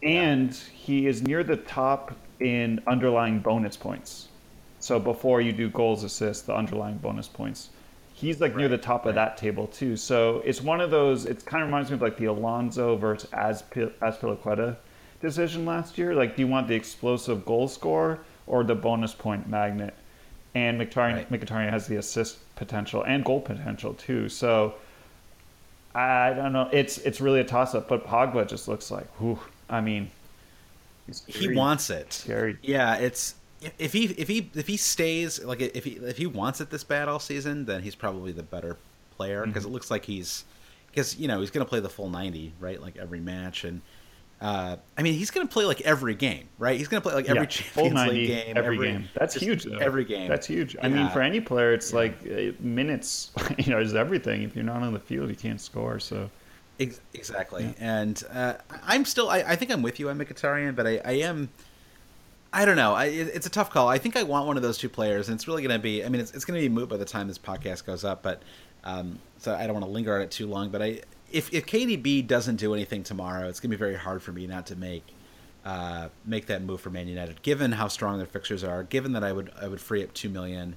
And 0.03 0.53
he 0.55 1.07
is 1.07 1.23
near 1.23 1.45
the 1.45 1.57
top 1.57 2.13
in 2.41 2.81
underlying 2.87 3.39
bonus 3.39 3.77
points. 3.77 4.29
So 4.81 4.99
before 4.99 5.41
you 5.41 5.53
do 5.53 5.69
goals, 5.71 6.03
assists, 6.03 6.43
the 6.43 6.55
underlying 6.55 6.99
bonus 6.99 7.29
points, 7.29 7.71
he's 8.13 8.41
like 8.41 8.57
near 8.57 8.69
the 8.69 8.79
top 8.79 9.07
of 9.07 9.15
that 9.15 9.37
table 9.37 9.69
too. 9.69 9.97
So 9.97 10.43
it's 10.45 10.61
one 10.61 10.81
of 10.81 10.91
those. 10.91 11.25
It 11.25 11.45
kind 11.47 11.63
of 11.63 11.69
reminds 11.69 11.91
me 11.91 11.95
of 11.95 12.03
like 12.03 12.17
the 12.17 12.25
Alonso 12.25 12.97
versus 12.97 13.31
Azpil- 13.31 13.93
Azpilicueta 14.01 14.77
decision 15.21 15.65
last 15.65 15.97
year. 15.99 16.15
Like, 16.17 16.35
do 16.35 16.43
you 16.43 16.49
want 16.49 16.67
the 16.67 16.75
explosive 16.75 17.45
goal 17.47 17.69
score 17.69 18.19
or 18.49 18.65
the 18.65 18.75
bonus 18.75 19.15
point 19.15 19.49
magnet? 19.49 19.95
And 20.57 20.81
Mkhitaryan, 20.81 21.15
Right. 21.15 21.31
Mkhitaryan 21.31 21.71
has 21.71 21.87
the 21.87 21.97
assist 21.97 22.39
potential 22.57 23.05
and 23.05 23.25
goal 23.25 23.41
potential 23.41 23.95
too. 23.95 24.29
So 24.29 24.75
I 25.95 26.33
don't 26.33 26.53
know. 26.53 26.69
It's 26.73 26.99
it's 26.99 27.21
really 27.21 27.41
a 27.41 27.45
toss 27.45 27.75
up. 27.75 27.89
But 27.89 28.07
Pogba 28.07 28.49
just 28.49 28.69
looks 28.69 28.91
like, 28.91 29.07
whew, 29.21 29.39
I 29.69 29.81
mean, 29.81 30.11
he 31.27 31.55
wants 31.55 31.91
it. 31.91 32.13
Scary. 32.13 32.57
Yeah, 32.63 32.97
it's 32.97 33.35
if- 33.61 33.75
if 33.79 33.93
he 33.93 34.05
if 34.07 34.29
he 34.29 34.51
if 34.55 34.67
he 34.67 34.77
stays 34.77 35.43
like 35.45 35.61
if 35.61 35.85
he 35.85 35.93
if 35.93 36.17
he 36.17 36.27
wants 36.27 36.61
it 36.61 36.71
this 36.71 36.85
bad 36.85 37.09
all 37.09 37.19
season, 37.19 37.65
then 37.67 37.83
he's 37.83 37.95
probably 37.95 38.33
the 38.33 38.43
better 38.43 38.77
player 39.17 39.45
because 39.47 39.63
Mm-hmm. 39.65 39.71
it 39.71 39.75
looks 39.75 39.91
like 39.91 40.05
he's 40.05 40.45
because 40.91 41.17
you 41.19 41.29
know 41.29 41.41
he's 41.41 41.51
going 41.51 41.65
to 41.65 41.69
play 41.69 41.81
the 41.81 41.89
full 41.91 42.09
ninety 42.09 42.53
right 42.61 42.81
like 42.81 42.97
every 42.97 43.21
match 43.21 43.65
and. 43.65 43.81
Uh, 44.43 44.77
I 44.99 45.03
mean, 45.03 45.15
he's 45.15 45.31
going 45.31 45.47
to 45.47 45.53
play 45.53 45.65
like 45.65 45.81
every 45.83 46.17
game, 46.17 46.49
right? 46.59 46.77
He's 46.77 46.89
going 46.89 47.01
to 47.01 47.09
play 47.09 47.15
like 47.15 47.29
every 47.29 47.43
Yeah, 47.43 47.47
full 47.47 47.85
Champions 47.85 47.95
90 47.95 48.13
League 48.13 48.27
game, 48.27 48.57
every, 48.57 48.79
game. 48.79 49.09
That's 49.15 49.35
huge. 49.35 49.63
Though. 49.63 49.77
Every 49.77 50.05
game, 50.05 50.29
That's 50.29 50.49
huge. 50.49 50.77
I 50.83 50.89
mean, 50.89 51.09
for 51.11 51.23
any 51.23 51.41
player, 51.41 51.73
it's 51.73 51.93
like 51.93 52.19
uh, 52.27 52.53
minutes. 52.59 53.31
You 53.59 53.71
know, 53.73 53.79
is 53.79 53.95
everything. 53.95 54.43
If 54.43 54.57
you're 54.57 54.65
not 54.65 54.83
on 54.83 54.93
the 54.93 54.99
field, 54.99 55.29
you 55.29 55.37
can't 55.37 55.61
score. 55.61 56.01
So 56.01 56.29
Ex- 56.81 57.01
exactly. 57.15 57.73
And 57.79 58.21
uh, 58.33 58.55
I'm 58.85 59.05
still, 59.05 59.31
I, 59.31 59.39
I 59.39 59.57
think 59.57 59.71
I'm 59.71 59.83
with 59.83 60.01
you 60.01 60.11
on 60.11 60.19
Mkhitaryan, 60.19 60.75
but 60.75 60.87
I, 60.87 61.01
I 61.05 61.13
am, 61.13 61.49
I 62.53 62.65
don't 62.65 62.77
know. 62.77 62.95
I, 62.95 63.05
it's 63.05 63.47
a 63.47 63.51
tough 63.51 63.71
call. 63.71 63.89
I 63.89 63.99
think 63.99 64.17
I 64.17 64.25
want 64.25 64.47
one 64.47 64.57
of 64.57 64.63
those 64.65 64.79
two 64.79 64.89
players, 64.89 65.29
and 65.29 65.37
it's 65.37 65.47
really 65.47 65.63
going 65.63 65.75
to 65.75 65.83
be, 65.83 66.05
I 66.05 66.09
mean, 66.09 66.21
it's, 66.21 66.33
it's 66.33 66.45
going 66.45 66.61
to 66.61 66.69
be 66.69 66.69
moot 66.69 66.89
by 66.89 66.97
the 66.97 67.05
time 67.05 67.29
this 67.29 67.39
podcast 67.39 67.85
goes 67.87 68.05
up, 68.05 68.23
but 68.23 68.43
um, 68.85 69.19
so 69.39 69.55
I 69.55 69.67
don't 69.67 69.75
want 69.75 69.87
to 69.87 69.91
linger 69.93 70.15
on 70.17 70.23
it 70.23 70.31
too 70.31 70.47
long. 70.47 70.71
But 70.71 70.83
I, 70.83 71.01
if, 71.33 71.53
if 71.53 71.67
KDB 71.67 72.27
doesn't 72.27 72.57
do 72.57 72.75
anything 72.75 73.03
tomorrow, 73.03 73.49
it's 73.49 73.61
going 73.61 73.71
to 73.71 73.77
be 73.77 73.79
very 73.79 73.97
hard 73.97 74.23
for 74.23 74.33
me 74.33 74.47
not 74.47 74.67
to 74.67 74.77
make. 74.77 75.05
Uh, 75.65 76.09
make 76.25 76.47
that 76.47 76.61
move 76.61 76.81
for 76.81 76.91
Man 76.91 77.07
United, 77.07 77.41
given 77.43 77.71
how 77.71 77.87
strong 77.87 78.19
their 78.19 78.27
fixtures 78.27 78.65
are, 78.65 78.83
given 78.83 79.13
that 79.13 79.23
I 79.23 79.33
would 79.33 79.53
I 79.61 79.69
would 79.69 79.81
free 79.81 80.03
up 80.03 80.13
two 80.13 80.29
million 80.29 80.75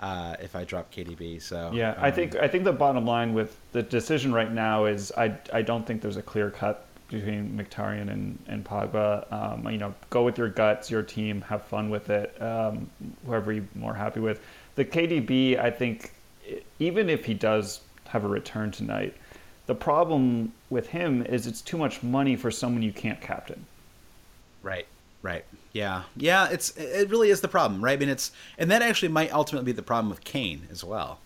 uh, 0.00 0.36
if 0.40 0.54
I 0.54 0.64
drop 0.64 0.92
KDB. 0.92 1.42
So 1.42 1.70
yeah, 1.72 1.94
I 1.98 2.08
um, 2.08 2.14
think 2.14 2.36
I 2.36 2.48
think 2.48 2.64
the 2.64 2.72
bottom 2.72 3.04
line 3.04 3.34
with 3.34 3.58
the 3.72 3.82
decision 3.82 4.32
right 4.32 4.52
now 4.52 4.84
is 4.84 5.12
I 5.16 5.36
I 5.52 5.62
don't 5.62 5.86
think 5.86 6.02
there's 6.02 6.16
a 6.16 6.22
clear 6.22 6.50
cut 6.50 6.86
between 7.08 7.58
Mkhitaryan 7.58 8.10
and 8.10 8.38
and 8.46 8.64
Pogba. 8.64 9.30
Um, 9.32 9.68
you 9.68 9.78
know, 9.78 9.94
go 10.10 10.24
with 10.24 10.38
your 10.38 10.48
guts, 10.48 10.90
your 10.90 11.02
team, 11.02 11.40
have 11.42 11.64
fun 11.64 11.90
with 11.90 12.10
it. 12.10 12.40
Um, 12.40 12.88
whoever 13.26 13.52
you're 13.52 13.64
more 13.74 13.94
happy 13.94 14.20
with. 14.20 14.40
The 14.76 14.84
KDB, 14.84 15.58
I 15.58 15.70
think, 15.70 16.12
even 16.78 17.10
if 17.10 17.24
he 17.24 17.34
does 17.34 17.80
have 18.06 18.24
a 18.24 18.28
return 18.28 18.70
tonight, 18.70 19.16
the 19.68 19.74
problem 19.74 20.52
with 20.70 20.88
him 20.88 21.22
is 21.26 21.46
it's 21.46 21.60
too 21.60 21.76
much 21.76 22.02
money 22.02 22.34
for 22.36 22.50
someone 22.50 22.82
you 22.82 22.92
can't 22.92 23.20
captain. 23.20 23.66
Right. 24.62 24.86
Right. 25.22 25.44
Yeah. 25.72 26.04
Yeah. 26.16 26.48
It's 26.50 26.70
it 26.76 27.10
really 27.10 27.28
is 27.30 27.42
the 27.42 27.48
problem, 27.48 27.84
right? 27.84 27.92
I 27.96 28.00
mean, 28.00 28.08
it's 28.08 28.32
and 28.56 28.70
that 28.70 28.80
actually 28.82 29.10
might 29.10 29.32
ultimately 29.32 29.66
be 29.72 29.76
the 29.76 29.82
problem 29.82 30.08
with 30.10 30.24
Kane 30.24 30.66
as 30.72 30.82
well. 30.82 31.18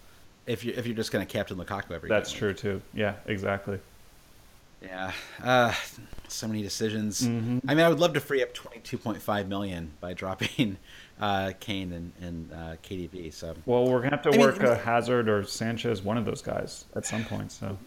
If 0.47 0.65
you 0.65 0.75
if 0.77 0.87
you're 0.87 0.97
just 0.97 1.13
going 1.13 1.25
to 1.25 1.33
captain 1.33 1.57
Lukaku 1.57 1.93
every 1.93 2.09
That's 2.09 2.31
game. 2.33 2.39
true 2.41 2.55
too. 2.55 2.83
Yeah, 2.93 3.15
exactly. 3.27 3.79
Yeah. 4.83 5.13
Uh, 5.43 5.73
so 6.27 6.49
many 6.49 6.63
decisions. 6.63 7.23
Mm-hmm. 7.23 7.59
I 7.71 7.75
mean, 7.75 7.85
I 7.87 7.89
would 7.89 8.01
love 8.01 8.15
to 8.15 8.21
free 8.21 8.43
up 8.43 8.53
22.5 8.55 9.47
million 9.47 9.93
by 10.01 10.15
dropping 10.15 10.79
uh, 11.21 11.53
Kane 11.61 11.93
and 11.93 12.13
and 12.21 12.53
uh, 12.53 12.57
KDB. 12.83 13.33
So 13.33 13.55
Well, 13.67 13.87
we're 13.87 14.01
gonna 14.01 14.17
have 14.17 14.23
to 14.23 14.35
I 14.35 14.39
work 14.39 14.59
look- 14.61 14.81
Hazard 14.81 15.29
or 15.29 15.45
Sanchez, 15.45 16.03
one 16.03 16.19
of 16.19 16.25
those 16.25 16.43
guys, 16.43 16.87
at 16.97 17.07
some 17.07 17.25
point. 17.25 17.53
So 17.53 17.79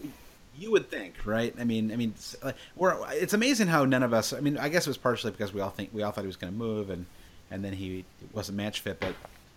you 0.58 0.72
would 0.72 0.90
think, 0.90 1.14
right? 1.26 1.54
I 1.60 1.64
mean, 1.64 1.92
I 1.92 1.96
mean, 1.96 2.12
it's, 2.16 2.36
uh, 2.42 2.52
we're 2.76 2.96
it's 3.12 3.34
amazing 3.34 3.68
how 3.68 3.86
none 3.86 4.04
of 4.04 4.14
us. 4.14 4.34
I 4.34 4.40
mean, 4.40 4.58
I 4.58 4.70
guess 4.70 4.86
it 4.86 4.90
was 4.90 4.98
partially 4.98 5.32
because 5.32 5.54
we 5.54 5.62
all 5.62 5.70
think 5.70 5.90
we 5.94 6.04
all 6.04 6.12
thought 6.12 6.22
he 6.22 6.28
was 6.28 6.36
going 6.38 6.52
to 6.54 6.58
move, 6.58 6.90
and 6.90 7.06
and 7.52 7.64
then 7.64 7.74
he 7.74 8.06
wasn't 8.34 8.58
match 8.58 8.80
fit. 8.82 9.00
But 9.00 9.16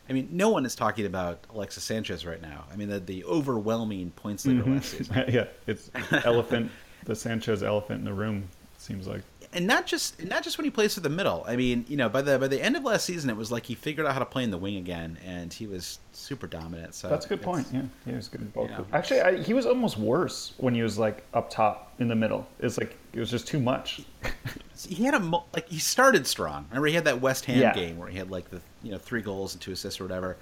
I 0.08 0.12
mean, 0.12 0.28
no 0.32 0.48
one 0.50 0.64
is 0.66 0.74
talking 0.74 1.06
about 1.06 1.38
Alexis 1.52 1.84
Sanchez 1.84 2.24
right 2.26 2.40
now. 2.40 2.64
I 2.72 2.76
mean, 2.76 2.88
the, 2.88 2.98
the 3.00 3.24
overwhelming 3.24 4.10
points 4.12 4.46
leader 4.46 4.62
Mm-hmm. 4.62 4.74
last 4.74 4.90
season, 4.90 5.24
yeah, 5.28 5.44
it's 5.66 5.90
elephant, 6.24 6.70
the 7.04 7.14
Sanchez 7.14 7.62
elephant 7.62 8.00
in 8.00 8.04
the 8.04 8.12
room. 8.14 8.48
Seems 8.78 9.06
like 9.06 9.22
and 9.52 9.66
not 9.66 9.86
just 9.86 10.22
not 10.24 10.42
just 10.42 10.58
when 10.58 10.64
he 10.64 10.70
plays 10.70 10.94
for 10.94 11.00
the 11.00 11.08
middle. 11.08 11.44
I 11.48 11.56
mean, 11.56 11.84
you 11.88 11.96
know, 11.96 12.08
by 12.08 12.22
the 12.22 12.38
by 12.38 12.48
the 12.48 12.60
end 12.62 12.76
of 12.76 12.84
last 12.84 13.04
season, 13.04 13.30
it 13.30 13.36
was 13.36 13.50
like 13.50 13.64
he 13.66 13.74
figured 13.74 14.06
out 14.06 14.12
how 14.12 14.18
to 14.18 14.24
play 14.26 14.44
in 14.44 14.50
the 14.50 14.58
wing 14.58 14.76
again, 14.76 15.18
and 15.24 15.52
he 15.52 15.66
was 15.66 15.98
super 16.12 16.46
dominant. 16.46 16.94
So 16.94 17.08
that's 17.08 17.26
a 17.26 17.28
good 17.28 17.42
point. 17.42 17.66
Yeah, 17.72 17.82
he 18.04 18.12
was 18.12 18.28
good. 18.28 18.42
in 18.42 18.48
both. 18.48 18.70
Yeah. 18.70 18.82
Actually, 18.92 19.20
I, 19.22 19.42
he 19.42 19.54
was 19.54 19.64
almost 19.66 19.98
worse 19.98 20.52
when 20.58 20.74
he 20.74 20.82
was 20.82 20.98
like 20.98 21.24
up 21.34 21.50
top 21.50 21.92
in 21.98 22.08
the 22.08 22.14
middle. 22.14 22.46
It's 22.60 22.78
like 22.78 22.96
it 23.12 23.20
was 23.20 23.30
just 23.30 23.46
too 23.48 23.58
much. 23.58 24.02
he 24.88 25.04
had 25.04 25.14
a 25.14 25.20
mo- 25.20 25.44
like 25.54 25.68
he 25.68 25.78
started 25.78 26.26
strong. 26.26 26.66
Remember 26.70 26.86
he 26.88 26.94
had 26.94 27.04
that 27.06 27.20
West 27.20 27.46
Ham 27.46 27.58
Yeah. 27.60 27.72
game 27.74 27.96
where 27.98 28.08
he 28.08 28.18
had 28.18 28.30
like 28.30 28.50
the 28.50 28.60
you 28.82 28.90
know 28.92 28.98
three 28.98 29.22
goals 29.22 29.54
and 29.54 29.60
two 29.62 29.72
assists 29.72 30.00
or 30.00 30.04
whatever. 30.04 30.36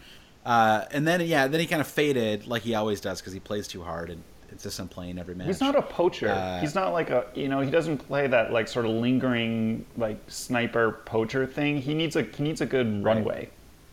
Uh, 0.44 0.84
and 0.90 1.06
then 1.06 1.20
yeah, 1.22 1.46
then 1.46 1.60
he 1.60 1.66
kind 1.66 1.80
of 1.80 1.86
faded 1.86 2.46
like 2.46 2.62
he 2.62 2.74
always 2.74 3.00
does 3.00 3.20
because 3.20 3.32
he 3.32 3.40
plays 3.40 3.66
too 3.68 3.82
hard 3.82 4.10
and 4.10 4.22
insists 4.56 4.80
on 4.80 4.88
playing 4.88 5.18
every 5.18 5.34
match. 5.34 5.46
He's 5.48 5.60
not 5.60 5.76
a 5.76 5.82
poacher. 5.82 6.28
Uh, 6.30 6.60
He's 6.60 6.74
not 6.74 6.92
like 6.92 7.10
a 7.10 7.26
you 7.34 7.48
know 7.48 7.60
he 7.60 7.70
doesn't 7.70 7.98
play 7.98 8.26
that 8.26 8.52
like 8.52 8.68
sort 8.68 8.86
of 8.86 8.92
lingering 8.92 9.84
like 9.96 10.18
sniper 10.28 10.92
poacher 11.04 11.46
thing. 11.46 11.80
He 11.80 11.92
needs 11.94 12.16
a 12.16 12.22
he 12.22 12.42
needs 12.42 12.60
a 12.62 12.66
good 12.66 13.04
runway, 13.04 13.50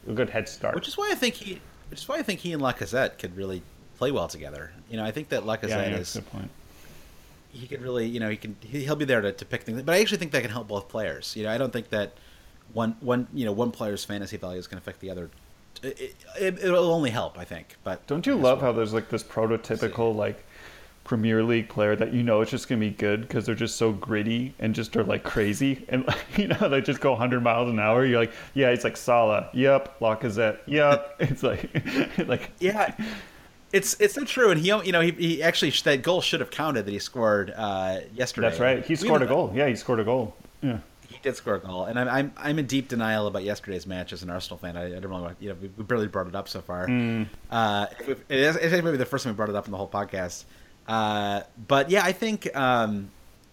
a 0.08 0.14
good 0.14 0.30
head 0.30 0.48
start. 0.48 0.76
which 0.76 0.88
is 0.88 0.98
why 0.98 1.10
I 1.12 1.16
think 1.16 1.36
he 1.36 1.62
which 1.90 2.00
is 2.02 2.08
why 2.08 2.18
I 2.18 2.24
think 2.24 2.40
he 2.40 2.54
and 2.54 2.62
Lacazette 2.62 3.20
could 3.20 3.36
really 3.38 3.62
play 3.98 4.12
well 4.12 4.28
together. 4.28 4.72
You 4.90 4.98
know, 4.98 5.04
I 5.06 5.12
think 5.12 5.30
that 5.30 5.44
Lacazette 5.44 5.70
yeah, 5.70 5.90
yeah, 5.90 5.98
is 5.98 6.14
good 6.14 6.30
point. 6.32 6.50
he 7.52 7.68
could 7.68 7.82
really 7.82 8.08
you 8.08 8.20
know 8.20 8.30
he 8.30 8.38
can 8.38 8.56
he- 8.62 8.84
he'll 8.86 8.96
be 8.96 9.06
there 9.06 9.22
to, 9.22 9.32
to 9.34 9.46
pick 9.46 9.64
things. 9.64 9.82
But 9.84 9.94
I 9.96 10.00
actually 10.02 10.18
think 10.20 10.32
that 10.32 10.42
can 10.42 10.52
help 10.52 10.68
both 10.70 10.88
players. 10.90 11.36
You 11.36 11.44
know, 11.44 11.52
I 11.52 11.58
don't 11.58 11.74
think 11.74 11.90
that 11.90 12.14
one 12.74 12.96
one 13.02 13.28
you 13.34 13.46
know 13.46 13.52
one 13.52 13.72
player's 13.72 14.06
fantasy 14.06 14.38
value 14.38 14.60
is 14.60 14.68
going 14.68 14.78
to 14.80 14.84
affect 14.84 15.02
the 15.02 15.10
other. 15.12 15.30
It, 15.82 16.16
it, 16.40 16.64
it'll 16.64 16.94
only 16.94 17.10
help, 17.10 17.38
I 17.38 17.44
think. 17.44 17.76
But 17.84 18.08
Don't 18.08 18.26
you 18.26 18.36
love 18.36 18.62
how 18.62 18.72
there's 18.72 18.94
like 18.94 19.10
this 19.10 19.24
prototypical 19.24 20.16
like 20.16 20.46
Premier 21.04 21.44
League 21.44 21.68
player 21.68 21.96
that 21.96 22.14
you 22.14 22.24
know 22.24 22.42
it's 22.42 22.52
just 22.52 22.70
gonna 22.70 22.80
be 22.80 22.90
good 22.90 23.22
because 23.22 23.46
they're 23.46 23.56
just 23.56 23.76
so 23.76 23.92
gritty 23.92 24.54
and 24.60 24.74
just 24.74 24.96
are 24.96 25.04
like 25.04 25.24
crazy 25.24 25.86
and 25.90 26.08
like, 26.08 26.38
you 26.38 26.48
know 26.48 26.70
they 26.70 26.82
just 26.82 27.02
go 27.02 27.12
100 27.12 27.42
miles 27.42 27.70
an 27.70 27.80
hour. 27.80 28.06
You're 28.06 28.20
like, 28.20 28.34
yeah, 28.54 28.70
it's 28.70 28.84
like 28.84 28.98
Salah, 28.98 29.50
yep, 29.54 30.00
Lacazette, 30.00 30.60
yep. 30.66 31.16
It's 31.20 31.44
like 31.44 31.70
like 32.28 32.52
Yeah, 32.60 32.96
it's 33.74 34.00
it's 34.00 34.14
so 34.14 34.24
true. 34.24 34.52
And 34.52 34.60
he, 34.62 34.68
you 34.68 34.92
know, 34.92 35.02
he, 35.02 35.12
he 35.12 35.44
actually 35.44 35.72
that 35.72 36.04
goal 36.04 36.22
should 36.22 36.40
have 36.40 36.52
counted 36.52 36.86
that 36.86 36.92
he 36.92 37.00
scored 37.00 37.52
uh, 37.56 38.00
yesterday. 38.14 38.50
that's 38.50 38.60
right. 38.60 38.86
He 38.86 38.94
We 38.94 38.98
scored 38.98 39.24
a 39.24 39.28
goal. 39.28 39.52
Yeah, 39.54 39.68
he 39.68 39.76
scored 39.76 40.00
a 40.00 40.04
goal. 40.04 40.36
Yeah. 40.62 40.80
He 41.10 41.20
did 41.22 41.36
score 41.36 41.56
a 41.56 41.60
goal, 41.60 41.86
and 41.86 42.00
I'm 42.00 42.08
I'm 42.08 42.34
I'm 42.38 42.60
in 42.60 42.66
deep 42.66 42.88
denial 42.88 43.28
about 43.28 43.44
yesterday's 43.44 43.86
match 43.86 44.14
as 44.14 44.24
an 44.24 44.30
Arsenal 44.30 44.58
fan. 44.58 44.76
I, 44.76 44.86
I 44.86 45.00
don't 45.00 45.12
really 45.12 45.22
want 45.22 45.38
you 45.40 45.50
know 45.50 45.56
we, 45.62 45.84
barely 45.84 46.08
brought 46.08 46.28
it 46.28 46.36
up 46.36 46.48
so 46.50 46.62
far. 46.62 46.88
Hmm. 46.88 47.24
Uh, 47.52 47.86
it 48.08 48.20
is 48.30 48.56
it's 48.56 48.84
maybe 48.84 48.98
the 48.98 49.06
first 49.06 49.24
time 49.24 49.34
we 49.34 49.38
brought 49.38 49.50
it 49.50 49.56
up 49.56 49.66
in 49.66 49.72
the 49.72 49.78
whole 49.78 49.90
podcast. 49.90 50.46
Uh, 50.88 51.42
but 51.68 51.90
yeah, 51.90 52.04
I 52.04 52.12
think. 52.12 52.54
Um, 52.56 53.10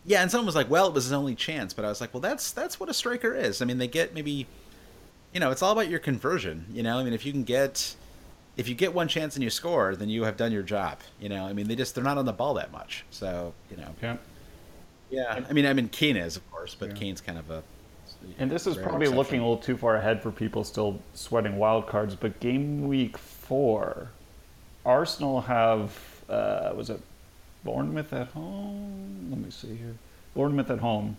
yeah, 0.07 0.23
and 0.23 0.31
someone 0.31 0.47
was 0.47 0.57
like, 0.57 0.71
"Well, 0.71 0.87
it 0.89 0.95
was 0.95 1.05
his 1.05 1.13
only 1.13 1.35
chance," 1.35 1.75
but 1.75 1.85
I 1.85 1.89
was 1.89 2.01
like, 2.01 2.13
"Well, 2.15 2.21
that's 2.23 2.53
that's 2.53 2.81
what 2.81 2.89
a 2.89 2.95
striker 2.95 3.35
is. 3.35 3.61
I 3.61 3.67
mean, 3.67 3.79
they 3.79 3.87
get 3.87 4.15
maybe, 4.15 4.47
you 5.33 5.41
know, 5.41 5.51
it's 5.51 5.63
all 5.63 5.73
about 5.73 5.89
your 5.89 5.99
conversion. 6.01 6.65
You 6.73 6.83
know, 6.83 6.99
I 6.99 7.05
mean, 7.05 7.13
if 7.13 7.27
you 7.27 7.33
can 7.33 7.45
get, 7.45 7.95
if 8.57 8.67
you 8.67 8.75
get 8.75 8.95
one 8.95 9.09
chance 9.09 9.37
and 9.37 9.45
you 9.45 9.51
score, 9.51 9.95
then 9.95 10.09
you 10.09 10.25
have 10.25 10.37
done 10.39 10.53
your 10.53 10.63
job. 10.63 11.01
You 11.21 11.29
know, 11.29 11.45
I 11.45 11.53
mean, 11.53 11.69
they 11.69 11.77
just 11.77 11.95
they're 11.95 12.03
not 12.03 12.17
on 12.17 12.25
the 12.25 12.33
ball 12.33 12.55
that 12.55 12.73
much. 12.73 13.05
So 13.11 13.53
you 13.71 13.77
know, 13.77 13.95
Yeah. 14.03 14.17
yeah. 15.11 15.45
I 15.49 15.53
mean, 15.53 15.67
I 15.67 15.75
mean, 15.75 15.89
Kane 15.91 16.17
is 16.17 16.37
of 16.37 16.51
course, 16.51 16.75
but 16.75 16.89
Yeah. 16.91 16.95
Kane's 16.97 17.21
kind 17.21 17.39
of 17.39 17.51
a. 17.51 17.63
And 18.39 18.51
this 18.51 18.67
is 18.67 18.77
probably 18.77 19.03
exception. 19.03 19.17
looking 19.17 19.41
a 19.41 19.43
little 19.43 19.57
too 19.63 19.77
far 19.77 19.97
ahead 19.97 20.23
for 20.23 20.31
people 20.31 20.65
still 20.65 20.99
sweating 21.15 21.57
wild 21.57 21.87
cards. 21.87 22.15
But 22.17 22.41
game 22.41 22.89
week 22.89 23.17
four, 23.17 24.11
Arsenal 24.85 25.43
have 25.43 25.93
uh, 26.29 26.73
was 26.75 26.91
it 26.91 27.01
Bournemouth 27.65 28.13
at 28.13 28.29
home? 28.29 29.29
Let 29.31 29.39
me 29.39 29.51
see 29.51 29.75
here. 29.77 29.95
Bournemouth 30.35 30.71
at 30.71 30.79
home, 30.79 31.17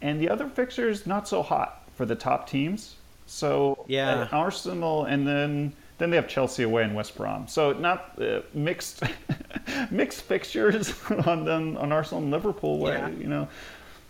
and 0.00 0.20
the 0.20 0.28
other 0.28 0.48
fixtures 0.48 1.06
not 1.06 1.28
so 1.28 1.42
hot 1.42 1.88
for 1.94 2.06
the 2.06 2.14
top 2.14 2.48
teams. 2.48 2.96
So 3.26 3.84
Yeah. 3.88 4.28
Arsenal, 4.32 5.04
and 5.04 5.26
then 5.26 5.72
then 5.98 6.10
they 6.10 6.16
have 6.16 6.26
Chelsea 6.28 6.64
away 6.64 6.82
and 6.82 6.94
West 6.94 7.16
Brom. 7.16 7.46
So 7.46 7.72
not 7.72 8.20
uh, 8.20 8.40
mixed 8.52 9.02
mixed 9.90 10.22
fixtures 10.22 10.94
on 11.26 11.44
them 11.44 11.76
on 11.76 11.92
Arsenal 11.92 12.22
and 12.22 12.30
Liverpool 12.30 12.78
way. 12.78 12.94
Yeah. 12.94 13.08
You 13.08 13.26
know. 13.26 13.48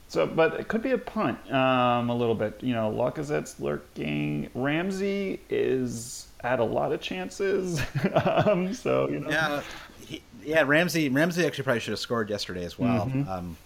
So, 0.08 0.26
but 0.26 0.60
it 0.60 0.68
could 0.68 0.82
be 0.82 0.92
a 0.92 0.98
punt 0.98 1.38
um, 1.52 2.08
a 2.08 2.14
little 2.14 2.34
bit. 2.34 2.62
You 2.62 2.74
know, 2.74 2.90
Lacazette's 2.90 3.58
lurking. 3.58 4.48
Ramsey 4.54 5.40
is 5.48 6.28
at 6.44 6.60
a 6.60 6.64
lot 6.64 6.92
of 6.92 7.00
chances. 7.00 7.80
um, 8.24 8.72
so, 8.74 9.08
you 9.08 9.20
know. 9.20 9.30
Yeah, 9.30 9.62
he, 10.06 10.22
yeah. 10.44 10.62
Ramsey 10.62 11.08
Ramsey 11.08 11.46
actually 11.46 11.64
probably 11.64 11.80
should 11.80 11.92
have 11.92 11.98
scored 11.98 12.30
yesterday 12.30 12.64
as 12.64 12.78
well. 12.78 13.06
Mm-hmm. 13.06 13.28
Um, 13.28 13.56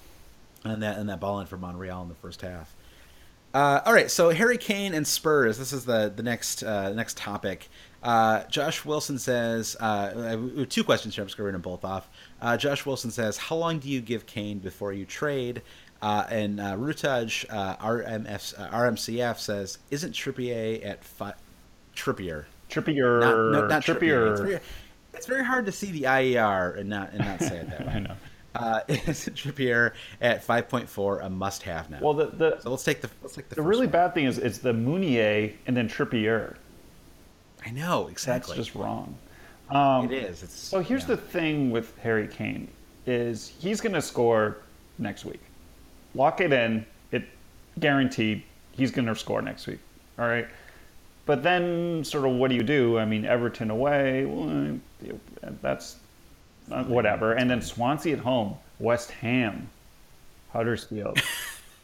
and 0.64 0.82
that 0.82 0.98
and 0.98 1.08
that 1.08 1.20
ball 1.20 1.40
in 1.40 1.46
for 1.46 1.56
Monreal 1.56 2.02
in 2.02 2.08
the 2.08 2.14
first 2.14 2.42
half. 2.42 2.74
Uh, 3.54 3.80
all 3.86 3.94
right, 3.94 4.10
so 4.10 4.30
Harry 4.30 4.58
Kane 4.58 4.92
and 4.92 5.06
Spurs. 5.06 5.58
This 5.58 5.72
is 5.72 5.84
the 5.84 6.12
the 6.14 6.22
next 6.22 6.62
uh, 6.62 6.92
next 6.92 7.16
topic. 7.16 7.68
Uh, 8.02 8.44
Josh 8.44 8.84
Wilson 8.84 9.18
says 9.18 9.76
uh, 9.80 10.36
two 10.68 10.84
questions 10.84 11.14
here. 11.14 11.22
I'm 11.22 11.28
just 11.28 11.36
going 11.36 11.44
to 11.44 11.46
read 11.46 11.54
them 11.54 11.62
both 11.62 11.84
off. 11.84 12.08
Uh, 12.40 12.56
Josh 12.56 12.84
Wilson 12.84 13.10
says, 13.10 13.36
"How 13.36 13.56
long 13.56 13.78
do 13.78 13.88
you 13.88 14.00
give 14.00 14.26
Kane 14.26 14.58
before 14.58 14.92
you 14.92 15.04
trade?" 15.04 15.62
Uh, 16.00 16.24
and 16.30 16.60
uh, 16.60 16.76
Rutaj 16.76 17.46
uh, 17.50 17.76
RMF, 17.76 18.60
uh, 18.60 18.68
RMCF 18.70 19.38
says, 19.38 19.78
"Isn't 19.90 20.12
Trippier 20.12 20.84
at 20.86 21.02
fi- 21.02 21.34
Trippier? 21.96 22.44
Trippier, 22.70 23.20
Not, 23.20 23.36
no, 23.36 23.66
not 23.66 23.82
Trippier. 23.82 24.30
It's 24.32 24.40
very, 24.40 24.60
it's 25.14 25.26
very 25.26 25.44
hard 25.44 25.66
to 25.66 25.72
see 25.72 25.90
the 25.90 26.02
IER 26.02 26.78
and 26.78 26.88
not 26.88 27.10
and 27.12 27.20
not 27.20 27.40
say 27.40 27.58
it 27.58 27.70
that 27.70 27.80
way. 27.86 27.92
I 27.92 27.98
know. 28.00 28.14
Uh, 28.54 28.80
isn't 28.88 29.36
Trippier 29.36 29.92
at 30.20 30.44
5.4 30.46 31.24
a 31.24 31.30
must-have 31.30 31.90
now? 31.90 31.98
Well, 32.00 32.14
the 32.14 32.26
the, 32.26 32.60
so 32.60 32.70
let's 32.70 32.84
take 32.84 33.00
the 33.00 33.10
let's 33.22 33.34
take 33.34 33.48
the, 33.48 33.56
the 33.56 33.62
really 33.62 33.86
one. 33.86 33.92
bad 33.92 34.14
thing 34.14 34.24
is 34.24 34.38
it's 34.38 34.58
the 34.58 34.72
Mounié 34.72 35.54
and 35.66 35.76
then 35.76 35.88
Trippier. 35.88 36.56
I 37.64 37.70
know 37.70 38.08
exactly. 38.08 38.56
That's 38.56 38.58
exactly. 38.58 38.64
just 38.64 38.74
wrong. 38.74 39.16
Um, 39.70 40.06
it 40.06 40.12
is. 40.12 40.42
It's 40.42 40.54
So 40.54 40.80
here's 40.80 41.02
yeah. 41.02 41.08
the 41.08 41.16
thing 41.18 41.70
with 41.70 41.96
Harry 41.98 42.26
Kane 42.28 42.68
is 43.06 43.52
he's 43.58 43.80
going 43.80 43.94
to 43.94 44.02
score 44.02 44.58
next 44.98 45.24
week. 45.24 45.40
Lock 46.14 46.40
it 46.40 46.52
in. 46.52 46.86
It 47.12 47.24
guaranteed 47.78 48.42
he's 48.72 48.90
going 48.90 49.06
to 49.06 49.14
score 49.14 49.42
next 49.42 49.66
week. 49.66 49.80
All 50.18 50.26
right. 50.26 50.48
But 51.28 51.42
then, 51.42 52.04
sort 52.04 52.24
of, 52.24 52.36
what 52.36 52.48
do 52.48 52.54
you 52.54 52.62
do? 52.62 52.98
I 52.98 53.04
mean, 53.04 53.26
Everton 53.26 53.70
away. 53.70 54.24
Well, 54.24 54.80
that's 55.60 55.96
whatever. 56.68 57.34
And 57.34 57.50
then 57.50 57.60
Swansea 57.60 58.16
at 58.16 58.20
home. 58.20 58.56
West 58.80 59.10
Ham. 59.10 59.68
Huddersfield. 60.54 61.20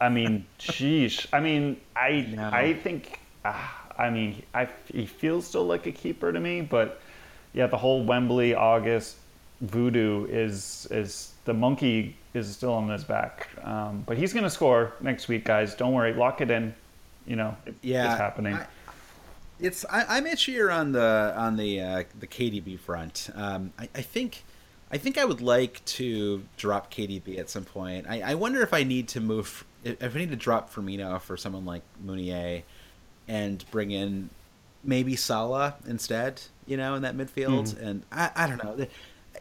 I 0.00 0.08
mean, 0.08 0.46
sheesh. 0.58 1.26
I 1.30 1.40
mean, 1.40 1.78
I 1.94 2.26
No. 2.34 2.48
I 2.50 2.72
think. 2.72 3.20
Uh, 3.44 3.52
I 3.98 4.08
mean, 4.08 4.42
I 4.54 4.66
he 4.90 5.04
feels 5.04 5.46
still 5.46 5.66
like 5.66 5.84
a 5.86 5.92
keeper 5.92 6.32
to 6.32 6.40
me, 6.40 6.62
but 6.62 7.02
yeah, 7.52 7.66
the 7.66 7.76
whole 7.76 8.02
Wembley 8.02 8.54
August 8.54 9.16
voodoo 9.60 10.24
is 10.24 10.88
is 10.90 11.34
the 11.44 11.52
monkey 11.52 12.16
is 12.32 12.50
still 12.50 12.72
on 12.72 12.88
his 12.88 13.04
back. 13.04 13.50
Um, 13.62 14.04
but 14.06 14.16
he's 14.16 14.32
going 14.32 14.44
to 14.44 14.50
score 14.50 14.94
next 15.02 15.28
week, 15.28 15.44
guys. 15.44 15.74
Don't 15.74 15.92
worry, 15.92 16.14
lock 16.14 16.40
it 16.40 16.50
in. 16.50 16.74
You 17.26 17.36
know, 17.36 17.54
it, 17.66 17.74
yeah, 17.82 18.10
it's 18.10 18.18
happening. 18.18 18.54
I, 18.54 18.66
it's 19.60 19.84
I, 19.90 20.04
I'm 20.16 20.24
itchier 20.24 20.74
on 20.74 20.92
the 20.92 21.32
on 21.36 21.56
the 21.56 21.80
uh, 21.80 22.02
the 22.18 22.26
KDB 22.26 22.78
front. 22.78 23.30
Um, 23.34 23.72
I, 23.78 23.88
I 23.94 24.02
think 24.02 24.44
I 24.90 24.98
think 24.98 25.18
I 25.18 25.24
would 25.24 25.40
like 25.40 25.84
to 25.86 26.44
drop 26.56 26.92
KDB 26.92 27.38
at 27.38 27.50
some 27.50 27.64
point. 27.64 28.06
I, 28.08 28.20
I 28.22 28.34
wonder 28.34 28.62
if 28.62 28.72
I 28.72 28.82
need 28.82 29.08
to 29.08 29.20
move 29.20 29.64
if 29.82 30.14
I 30.14 30.18
need 30.18 30.30
to 30.30 30.36
drop 30.36 30.72
Firmino 30.72 31.20
for 31.20 31.36
someone 31.36 31.64
like 31.64 31.82
Mounié 32.04 32.62
and 33.28 33.64
bring 33.70 33.90
in 33.90 34.30
maybe 34.82 35.16
Salah 35.16 35.74
instead. 35.86 36.42
You 36.66 36.76
know, 36.76 36.94
in 36.94 37.02
that 37.02 37.16
midfield, 37.16 37.78
and 37.80 38.04
I, 38.10 38.30
I 38.34 38.46
don't 38.46 38.62
know. 38.62 38.86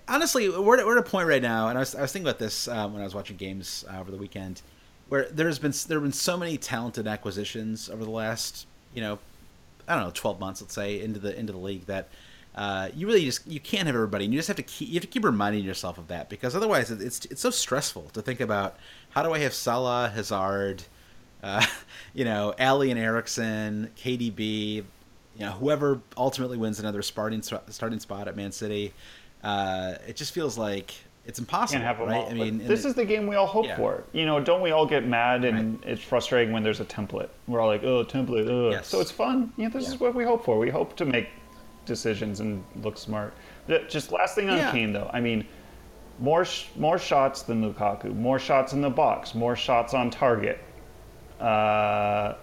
Honestly, 0.09 0.49
we're 0.49 0.79
at, 0.79 0.85
we're 0.85 0.97
at 0.97 1.07
a 1.07 1.09
point 1.09 1.27
right 1.27 1.41
now, 1.41 1.69
and 1.69 1.77
I 1.77 1.81
was, 1.81 1.95
I 1.95 2.01
was 2.01 2.11
thinking 2.11 2.27
about 2.27 2.39
this 2.39 2.67
um, 2.67 2.91
when 2.91 3.01
I 3.01 3.05
was 3.05 3.15
watching 3.15 3.37
games 3.37 3.85
uh, 3.89 3.99
over 3.99 4.11
the 4.11 4.17
weekend, 4.17 4.61
where 5.07 5.29
there's 5.29 5.57
been 5.57 5.73
there 5.87 5.97
have 5.97 6.03
been 6.03 6.11
so 6.11 6.35
many 6.35 6.57
talented 6.57 7.07
acquisitions 7.07 7.89
over 7.89 8.03
the 8.03 8.11
last 8.11 8.67
you 8.93 9.01
know 9.01 9.19
I 9.87 9.95
don't 9.95 10.05
know, 10.05 10.11
twelve 10.13 10.39
months, 10.39 10.61
let's 10.61 10.73
say, 10.73 11.01
into 11.01 11.19
the 11.19 11.37
into 11.37 11.53
the 11.53 11.59
league 11.59 11.85
that 11.87 12.09
uh, 12.55 12.89
you 12.95 13.07
really 13.07 13.25
just 13.25 13.45
you 13.47 13.59
can't 13.59 13.87
have 13.87 13.95
everybody, 13.95 14.25
and 14.25 14.33
you 14.33 14.39
just 14.39 14.47
have 14.47 14.57
to 14.57 14.63
keep 14.63 14.87
you 14.89 14.95
have 14.95 15.01
to 15.01 15.07
keep 15.07 15.23
reminding 15.23 15.63
yourself 15.63 15.97
of 15.97 16.07
that 16.07 16.29
because 16.29 16.55
otherwise 16.55 16.91
it- 16.91 17.01
it's 17.01 17.25
it's 17.25 17.41
so 17.41 17.49
stressful 17.49 18.09
to 18.13 18.21
think 18.21 18.39
about 18.39 18.77
how 19.11 19.23
do 19.23 19.33
I 19.33 19.39
have 19.39 19.53
Salah, 19.53 20.11
Hazard, 20.13 20.83
uh, 21.41 21.65
you 22.13 22.25
know, 22.25 22.53
Alli 22.59 22.91
and 22.91 22.99
Eriksen, 22.99 23.89
KDB, 23.97 24.75
you 24.75 24.83
know, 25.39 25.51
whoever 25.51 26.01
ultimately 26.15 26.57
wins 26.57 26.79
another 26.79 27.01
starting 27.01 27.41
starting 27.41 27.99
spot 27.99 28.27
at 28.27 28.35
Man 28.35 28.51
City. 28.51 28.93
Uh, 29.43 29.95
it 30.07 30.15
just 30.15 30.33
feels 30.33 30.57
like 30.57 30.93
it's 31.25 31.39
impossible, 31.39 31.81
Can't 31.81 31.87
have 31.87 31.97
them 31.99 32.09
right? 32.09 32.29
I 32.29 32.33
mean, 32.33 32.57
this 32.67 32.83
is 32.83 32.95
the 32.95 33.05
game 33.05 33.27
we 33.27 33.35
all 33.35 33.47
hope 33.47 33.65
Yeah. 33.65 33.77
for. 33.77 34.03
You 34.11 34.25
know, 34.25 34.39
don't 34.41 34.61
we 34.61 34.71
all 34.71 34.85
get 34.85 35.05
mad 35.07 35.45
and 35.45 35.81
it's 35.85 36.01
frustrating 36.01 36.53
when 36.53 36.63
there's 36.63 36.81
a 36.81 36.85
template? 36.85 37.29
We're 37.47 37.61
all 37.61 37.67
like, 37.67 37.83
oh, 37.83 38.03
template. 38.03 38.71
Yes. 38.71 38.87
So 38.87 38.99
it's 38.99 39.11
fun. 39.11 39.53
Yeah, 39.55 39.69
this 39.69 39.87
is 39.87 39.99
what 39.99 40.13
we 40.15 40.25
hope 40.25 40.43
for. 40.43 40.57
We 40.59 40.69
hope 40.69 40.95
to 40.97 41.05
make 41.05 41.29
decisions 41.85 42.39
and 42.41 42.63
look 42.81 42.97
smart. 42.97 43.33
Just 43.87 44.11
last 44.11 44.35
thing 44.35 44.49
on 44.49 44.57
Yeah. 44.57 44.71
Kane 44.71 44.91
though. 44.91 45.09
I 45.13 45.21
mean, 45.21 45.45
more 46.19 46.43
sh- 46.45 46.65
more 46.75 46.97
shots 46.99 47.41
than 47.43 47.61
Lukaku, 47.63 48.13
more 48.15 48.37
shots 48.37 48.73
in 48.73 48.81
the 48.81 48.89
box, 48.89 49.33
more 49.33 49.55
shots 49.55 49.93
on 49.93 50.09
target. 50.09 50.59
Uh, 51.39 52.35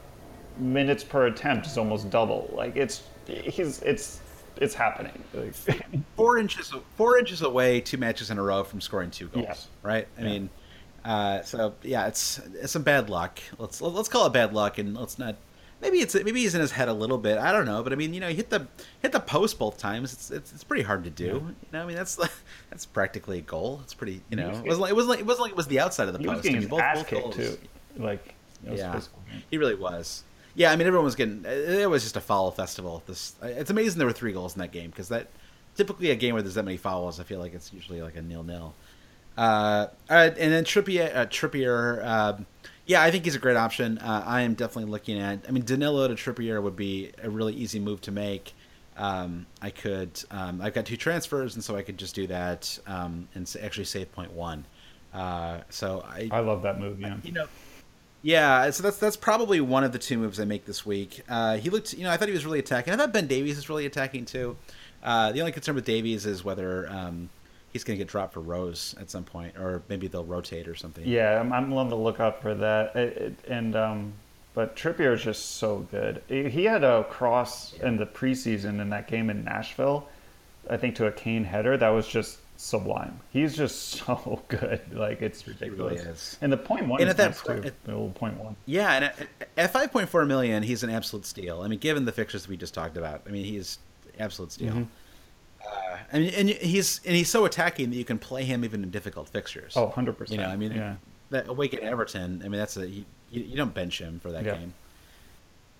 minutes 0.58 1.04
per 1.04 1.26
attempt 1.26 1.66
is 1.66 1.78
almost 1.78 2.10
double. 2.10 2.50
Like 2.54 2.76
it's 2.76 3.02
he's 3.26 3.80
it's 3.82 4.19
it's 4.60 4.74
happening. 4.74 5.24
Like, 5.34 5.54
four 6.16 6.38
inches 6.38 6.72
four 6.96 7.18
inches 7.18 7.42
away 7.42 7.80
two 7.80 7.98
matches 7.98 8.30
in 8.30 8.38
a 8.38 8.42
row 8.42 8.62
from 8.64 8.80
scoring 8.80 9.10
two 9.10 9.26
goals 9.28 9.46
Yes. 9.48 9.68
right 9.82 10.06
i 10.18 10.22
Yeah. 10.22 10.28
mean 10.28 10.50
uh, 11.04 11.42
so 11.42 11.74
yeah 11.82 12.06
it's 12.06 12.38
it's 12.60 12.72
some 12.72 12.82
bad 12.82 13.08
luck 13.08 13.40
let's 13.58 13.80
let's 13.80 14.08
call 14.08 14.26
it 14.26 14.32
bad 14.34 14.52
luck 14.52 14.76
and 14.78 14.94
let's 14.94 15.18
not 15.18 15.34
maybe 15.80 15.96
it's 15.98 16.14
maybe 16.14 16.40
he's 16.40 16.54
in 16.54 16.60
his 16.60 16.70
head 16.72 16.88
a 16.88 16.92
little 16.92 17.16
bit 17.16 17.38
i 17.38 17.50
don't 17.52 17.64
know 17.64 17.82
but 17.82 17.90
i 17.94 17.96
mean 17.96 18.12
you 18.12 18.20
know 18.20 18.28
he 18.28 18.34
hit 18.34 18.50
the 18.50 18.66
hit 19.00 19.10
the 19.12 19.18
post 19.20 19.58
both 19.58 19.78
times 19.78 20.12
it's 20.12 20.30
it's, 20.30 20.52
it's 20.52 20.62
pretty 20.62 20.82
hard 20.82 21.02
to 21.04 21.08
do 21.10 21.24
you 21.24 21.54
know 21.72 21.82
i 21.82 21.86
mean 21.86 21.96
that's 21.96 22.16
that's 22.70 22.84
practically 22.84 23.38
a 23.38 23.42
goal 23.42 23.80
it's 23.82 23.94
pretty 23.94 24.20
you 24.28 24.36
know 24.36 24.50
it 24.50 24.62
wasn't 24.66 24.80
like 24.82 24.90
it 24.90 24.94
wasn't 24.94 25.08
like 25.10 25.20
it 25.20 25.26
wasn't 25.26 25.40
like 25.42 25.52
it 25.52 25.56
was 25.56 25.66
the 25.68 25.80
outside 25.80 26.06
of 26.06 26.12
the 26.12 26.18
he 26.20 26.26
was 26.26 26.34
post 26.36 26.42
getting 26.44 26.56
I 26.58 26.60
mean, 26.60 26.68
both- 26.68 26.80
ass 26.80 26.96
both 26.98 27.06
kicked 27.08 27.22
goals- 27.22 27.36
too. 27.36 27.56
Like 27.96 28.34
it 28.66 28.70
was 28.72 28.78
yeah, 28.78 28.92
physical. 28.92 29.18
he 29.50 29.56
really 29.56 29.74
was. 29.74 30.22
Yeah, 30.60 30.72
I 30.72 30.76
mean, 30.76 30.86
everyone 30.86 31.06
was 31.06 31.14
getting. 31.14 31.42
It 31.46 31.88
was 31.88 32.02
just 32.02 32.18
a 32.18 32.20
foul 32.20 32.50
festival. 32.50 33.02
This 33.06 33.34
it's 33.42 33.70
amazing 33.70 33.96
there 33.96 34.06
were 34.06 34.12
three 34.12 34.34
goals 34.34 34.56
in 34.56 34.60
that 34.60 34.72
game 34.72 34.90
because 34.90 35.08
that 35.08 35.28
typically 35.74 36.10
a 36.10 36.14
game 36.14 36.34
where 36.34 36.42
there's 36.42 36.56
that 36.56 36.66
many 36.66 36.76
fouls, 36.76 37.18
I 37.18 37.22
feel 37.22 37.38
like 37.38 37.54
it's 37.54 37.72
usually 37.72 38.02
like 38.02 38.14
a 38.14 38.20
nil 38.20 38.42
nil. 38.42 38.74
Uh, 39.38 39.86
and 40.10 40.36
then 40.36 40.64
Trippier, 40.64 41.16
uh, 41.16 41.24
Trippier. 41.24 42.04
Um, 42.04 42.44
yeah, 42.84 43.00
I 43.00 43.10
think 43.10 43.24
he's 43.24 43.34
a 43.34 43.38
great 43.38 43.56
option. 43.56 43.96
Uh, 43.96 44.22
I 44.26 44.42
am 44.42 44.52
definitely 44.52 44.90
looking 44.90 45.18
at. 45.18 45.46
I 45.48 45.50
mean, 45.50 45.64
Danilo 45.64 46.06
to 46.06 46.14
Trippier 46.14 46.62
would 46.62 46.76
be 46.76 47.10
a 47.22 47.30
really 47.30 47.54
easy 47.54 47.80
move 47.80 48.02
to 48.02 48.10
make. 48.10 48.52
Um, 48.98 49.46
I 49.62 49.70
could. 49.70 50.22
Um, 50.30 50.60
I've 50.60 50.74
got 50.74 50.84
two 50.84 50.98
transfers, 50.98 51.54
and 51.54 51.64
so 51.64 51.74
I 51.74 51.80
could 51.80 51.96
just 51.96 52.14
do 52.14 52.26
that 52.26 52.78
um, 52.86 53.28
and 53.34 53.50
actually 53.62 53.86
save 53.86 54.12
point 54.12 54.32
one. 54.34 54.66
Uh, 55.14 55.60
so 55.70 56.04
I, 56.06 56.28
I 56.30 56.40
love 56.40 56.60
that 56.64 56.78
move. 56.78 57.00
Yeah. 57.00 57.16
you 57.22 57.32
know, 57.32 57.46
yeah. 58.22 58.70
So 58.70 58.82
that's 58.82 58.98
that's 58.98 59.16
probably 59.16 59.60
one 59.60 59.84
of 59.84 59.92
the 59.92 59.98
two 59.98 60.18
moves 60.18 60.40
I 60.40 60.44
make 60.44 60.66
this 60.66 60.84
week. 60.84 61.22
Uh, 61.28 61.56
he 61.56 61.70
looked, 61.70 61.92
you 61.94 62.04
know, 62.04 62.10
I 62.10 62.16
thought 62.16 62.28
he 62.28 62.34
was 62.34 62.44
really 62.44 62.58
attacking. 62.58 62.92
I 62.92 62.96
thought 62.96 63.12
Ben 63.12 63.26
Davies 63.26 63.58
is 63.58 63.68
really 63.68 63.86
attacking 63.86 64.24
too. 64.24 64.56
Uh, 65.02 65.32
the 65.32 65.40
only 65.40 65.52
concern 65.52 65.74
with 65.74 65.84
Davies 65.84 66.26
is 66.26 66.44
whether 66.44 66.88
um, 66.90 67.30
he's 67.72 67.84
going 67.84 67.98
to 67.98 68.04
get 68.04 68.10
dropped 68.10 68.34
for 68.34 68.40
Rose 68.40 68.94
at 69.00 69.10
some 69.10 69.24
point, 69.24 69.56
or 69.56 69.82
maybe 69.88 70.08
they'll 70.08 70.24
rotate 70.24 70.68
or 70.68 70.74
something. 70.74 71.06
Yeah, 71.06 71.40
I'm, 71.40 71.52
I'm 71.52 71.72
on 71.72 71.88
the 71.88 71.96
lookout 71.96 72.42
for 72.42 72.54
that. 72.54 72.94
It, 72.96 73.16
it, 73.16 73.34
and 73.48 73.76
um, 73.76 74.12
but 74.54 74.76
Trippier 74.76 75.14
is 75.14 75.22
just 75.22 75.56
so 75.56 75.86
good. 75.90 76.22
He 76.28 76.64
had 76.64 76.84
a 76.84 77.04
cross 77.04 77.72
in 77.74 77.96
the 77.96 78.06
preseason 78.06 78.80
in 78.80 78.90
that 78.90 79.08
game 79.08 79.30
in 79.30 79.44
Nashville, 79.44 80.08
I 80.68 80.76
think 80.76 80.96
to 80.96 81.06
a 81.06 81.12
Kane 81.12 81.44
header. 81.44 81.76
That 81.76 81.90
was 81.90 82.06
just 82.06 82.38
sublime. 82.60 83.18
He's 83.32 83.56
just 83.56 83.82
so 84.06 84.42
good. 84.48 84.80
Like 84.92 85.22
it's 85.22 85.46
ridiculous. 85.46 86.02
is. 86.02 86.38
And 86.40 86.52
the 86.52 86.56
point 86.56 86.86
one 86.88 87.00
And 87.00 87.08
is 87.08 87.12
at 87.12 87.16
that 87.16 87.30
nice 87.30 87.42
point- 87.42 87.62
too. 87.64 87.72
The 87.84 88.18
point 88.18 88.36
one. 88.38 88.56
Yeah, 88.66 88.92
and 88.92 89.04
at, 89.06 89.16
at 89.56 89.72
5.4 89.72 90.26
million, 90.26 90.62
he's 90.62 90.82
an 90.82 90.90
absolute 90.90 91.24
steal. 91.26 91.62
I 91.62 91.68
mean, 91.68 91.78
given 91.78 92.04
the 92.04 92.12
fixtures 92.12 92.46
we 92.48 92.56
just 92.56 92.74
talked 92.74 92.96
about, 92.96 93.22
I 93.26 93.30
mean, 93.30 93.44
he's 93.44 93.78
absolute 94.18 94.52
steal. 94.52 94.72
Mm-hmm. 94.72 94.82
Uh, 95.62 95.96
and 96.12 96.24
and 96.24 96.48
he's 96.48 97.00
and 97.04 97.14
he's 97.14 97.28
so 97.28 97.44
attacking 97.44 97.90
that 97.90 97.96
you 97.96 98.04
can 98.04 98.18
play 98.18 98.44
him 98.44 98.64
even 98.64 98.82
in 98.82 98.90
difficult 98.90 99.28
fixtures. 99.28 99.74
Oh, 99.76 99.88
100%. 99.94 100.30
You 100.30 100.38
know, 100.38 100.46
I 100.48 100.56
mean, 100.56 100.72
yeah. 100.72 100.94
that 101.30 101.48
awake 101.48 101.74
at 101.74 101.80
Everton. 101.80 102.40
I 102.44 102.48
mean, 102.48 102.58
that's 102.58 102.76
a 102.78 102.88
you, 102.88 103.04
you 103.30 103.56
don't 103.56 103.74
bench 103.74 103.98
him 104.00 104.20
for 104.20 104.32
that 104.32 104.44
Yeah. 104.44 104.56
game. 104.56 104.74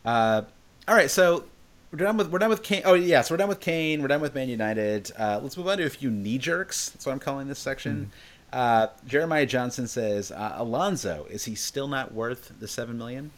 Uh, 0.05 0.43
all 0.87 0.95
right, 0.95 1.11
so 1.11 1.45
we're 1.93 1.99
done 1.99 2.16
with 2.16 2.28
we're 2.30 2.38
done 2.38 2.51
with 2.51 2.62
Kane. 2.62 2.82
Oh 2.84 2.95
yeah, 2.95 3.22
so 3.22 3.34
we're 3.34 3.38
done 3.38 3.49
with 3.49 3.61
Kane. 3.61 4.03
We're 4.03 4.09
done 4.09 4.20
with 4.20 4.34
Man 4.34 4.49
United. 4.49 5.11
Uh, 5.18 5.41
let's 5.43 5.57
move 5.57 5.68
on 5.68 5.78
to 5.78 5.84
a 5.86 5.91
few 5.91 6.11
knee 6.11 6.38
jerks. 6.38 6.91
That's 6.91 7.07
what 7.07 7.12
I'm 7.12 7.18
calling 7.18 7.49
this 7.49 7.59
section. 7.59 8.11
Uh, 8.53 8.88
Jeremiah 9.07 9.47
Johnson 9.47 9.86
says 9.86 10.32
uh, 10.32 10.55
Alonso 10.57 11.26
is 11.30 11.45
he 11.45 11.55
still 11.55 11.88
not 11.88 12.12
worth 12.12 12.53
the 12.59 12.66
seven 12.68 12.99
million? 12.99 13.30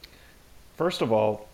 First 0.76 1.02
of 1.02 1.12
all, 1.12 1.48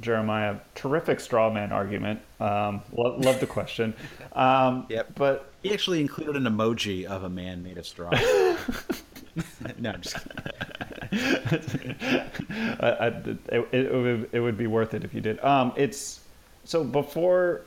Jeremiah, 0.00 0.56
terrific 0.74 1.20
straw 1.20 1.50
man 1.50 1.72
argument. 1.72 2.20
Um, 2.40 2.82
lo- 2.92 3.16
love 3.18 3.40
the 3.40 3.46
question. 3.46 3.94
Um, 4.34 4.86
Yep. 4.88 5.14
But 5.14 5.52
He 5.62 5.74
actually 5.74 6.00
included 6.00 6.36
an 6.36 6.44
emoji 6.44 7.04
of 7.04 7.24
a 7.24 7.28
man 7.28 7.62
made 7.62 7.76
of 7.76 7.86
straw. 7.86 8.10
no, 9.78 9.90
I'm 9.90 10.00
just 10.00 10.16
kidding. 10.16 11.94
I, 12.80 12.88
I, 12.88 13.06
it, 13.08 13.26
it, 13.48 13.68
it, 13.72 13.92
would, 13.92 14.28
it 14.32 14.40
would 14.40 14.56
be 14.56 14.66
worth 14.66 14.94
it 14.94 15.04
if 15.04 15.12
you 15.12 15.20
did. 15.20 15.38
Um, 15.44 15.74
it's 15.76 16.21
so 16.64 16.84
before, 16.84 17.62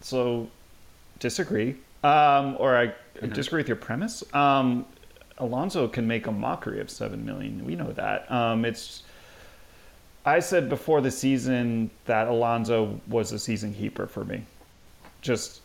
so 0.00 0.48
disagree, 1.18 1.76
um, 2.04 2.56
or 2.58 2.76
I 2.76 2.92
disagree 3.34 3.60
with 3.60 3.68
your 3.68 3.76
premise. 3.76 4.22
Um, 4.34 4.86
Alonso 5.38 5.86
can 5.88 6.06
make 6.06 6.26
a 6.26 6.32
mockery 6.32 6.80
of 6.80 6.90
seven 6.90 7.24
million. 7.24 7.64
We 7.64 7.74
know 7.74 7.92
that. 7.92 8.30
Um, 8.30 8.64
it's 8.64 9.02
I 10.24 10.40
said 10.40 10.68
before 10.68 11.00
the 11.00 11.10
season 11.10 11.90
that 12.06 12.26
Alonso 12.26 13.00
was 13.06 13.32
a 13.32 13.38
season 13.38 13.72
keeper 13.72 14.06
for 14.06 14.24
me. 14.24 14.42
Just 15.22 15.60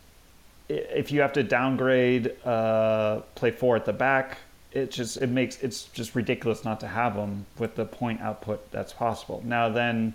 if 0.69 1.11
you 1.11 1.19
have 1.21 1.33
to 1.33 1.43
downgrade, 1.43 2.35
uh, 2.45 3.21
play 3.35 3.51
four 3.51 3.75
at 3.75 3.85
the 3.85 3.93
back, 3.93 4.37
it 4.71 4.91
just 4.91 5.17
it 5.17 5.27
makes 5.27 5.61
it's 5.61 5.85
just 5.85 6.15
ridiculous 6.15 6.63
not 6.63 6.79
to 6.79 6.87
have 6.87 7.15
him 7.15 7.45
with 7.57 7.75
the 7.75 7.85
point 7.85 8.21
output 8.21 8.69
that's 8.71 8.93
possible. 8.93 9.41
Now 9.45 9.67
then, 9.67 10.13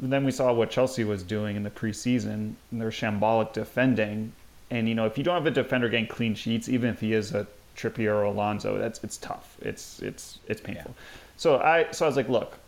then 0.00 0.24
we 0.24 0.30
saw 0.30 0.52
what 0.52 0.70
Chelsea 0.70 1.04
was 1.04 1.22
doing 1.22 1.56
in 1.56 1.62
the 1.62 1.70
preseason. 1.70 2.54
And 2.70 2.80
they're 2.80 2.90
shambolic 2.90 3.52
defending, 3.52 4.32
and 4.70 4.88
you 4.88 4.94
know 4.94 5.06
if 5.06 5.16
you 5.18 5.24
don't 5.24 5.34
have 5.34 5.46
a 5.46 5.50
defender 5.50 5.88
getting 5.88 6.06
clean 6.06 6.34
sheets, 6.34 6.68
even 6.68 6.90
if 6.90 7.00
he 7.00 7.12
is 7.12 7.32
a 7.32 7.46
Trippier 7.76 8.14
or 8.14 8.24
Alonso, 8.24 8.78
that's 8.78 9.02
it's 9.04 9.16
tough. 9.16 9.56
It's 9.60 10.00
it's 10.00 10.38
it's 10.48 10.60
painful. 10.60 10.94
So 11.36 11.58
I 11.58 11.90
so 11.90 12.06
I 12.06 12.08
was 12.08 12.16
like, 12.16 12.28
look, 12.28 12.58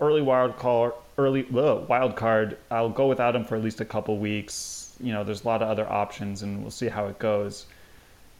early 0.00 0.22
wild 0.22 0.56
card, 0.56 0.92
early 1.18 1.46
ugh, 1.54 1.88
wild 1.88 2.16
card. 2.16 2.56
I'll 2.70 2.90
go 2.90 3.06
without 3.06 3.34
him 3.34 3.44
for 3.44 3.56
at 3.56 3.62
least 3.62 3.80
a 3.80 3.84
couple 3.84 4.18
weeks. 4.18 4.96
You 5.00 5.12
know, 5.12 5.24
there's 5.24 5.44
a 5.44 5.48
lot 5.48 5.62
of 5.62 5.68
other 5.68 5.90
options, 5.90 6.42
and 6.42 6.60
we'll 6.60 6.70
see 6.70 6.88
how 6.88 7.06
it 7.06 7.18
goes. 7.18 7.66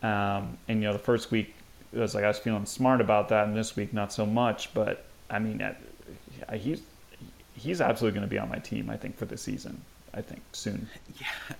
Um, 0.03 0.57
and 0.69 0.81
you 0.81 0.87
know, 0.87 0.93
the 0.93 0.99
first 0.99 1.31
week 1.31 1.55
it 1.93 1.99
was 1.99 2.15
like 2.15 2.25
I 2.25 2.29
was 2.29 2.39
feeling 2.39 2.67
smart 2.67 3.01
about 3.01 3.29
that, 3.31 3.49
and 3.49 3.57
this 3.57 3.77
week 3.77 3.93
not 3.93 4.13
so 4.13 4.27
much. 4.27 4.73
But 4.75 5.05
I 5.29 5.39
mean, 5.39 5.59
yeah, 5.59 6.57
he's 6.57 6.83
he's 7.61 7.81
absolutely 7.81 8.19
going 8.19 8.29
to 8.29 8.31
be 8.31 8.39
on 8.39 8.49
my 8.49 8.59
team. 8.59 8.91
I 8.91 8.97
think 8.97 9.17
for 9.17 9.27
the 9.27 9.37
season. 9.37 9.81
I 10.13 10.23
think 10.23 10.43
soon. 10.53 10.89
Yeah, 11.21 11.57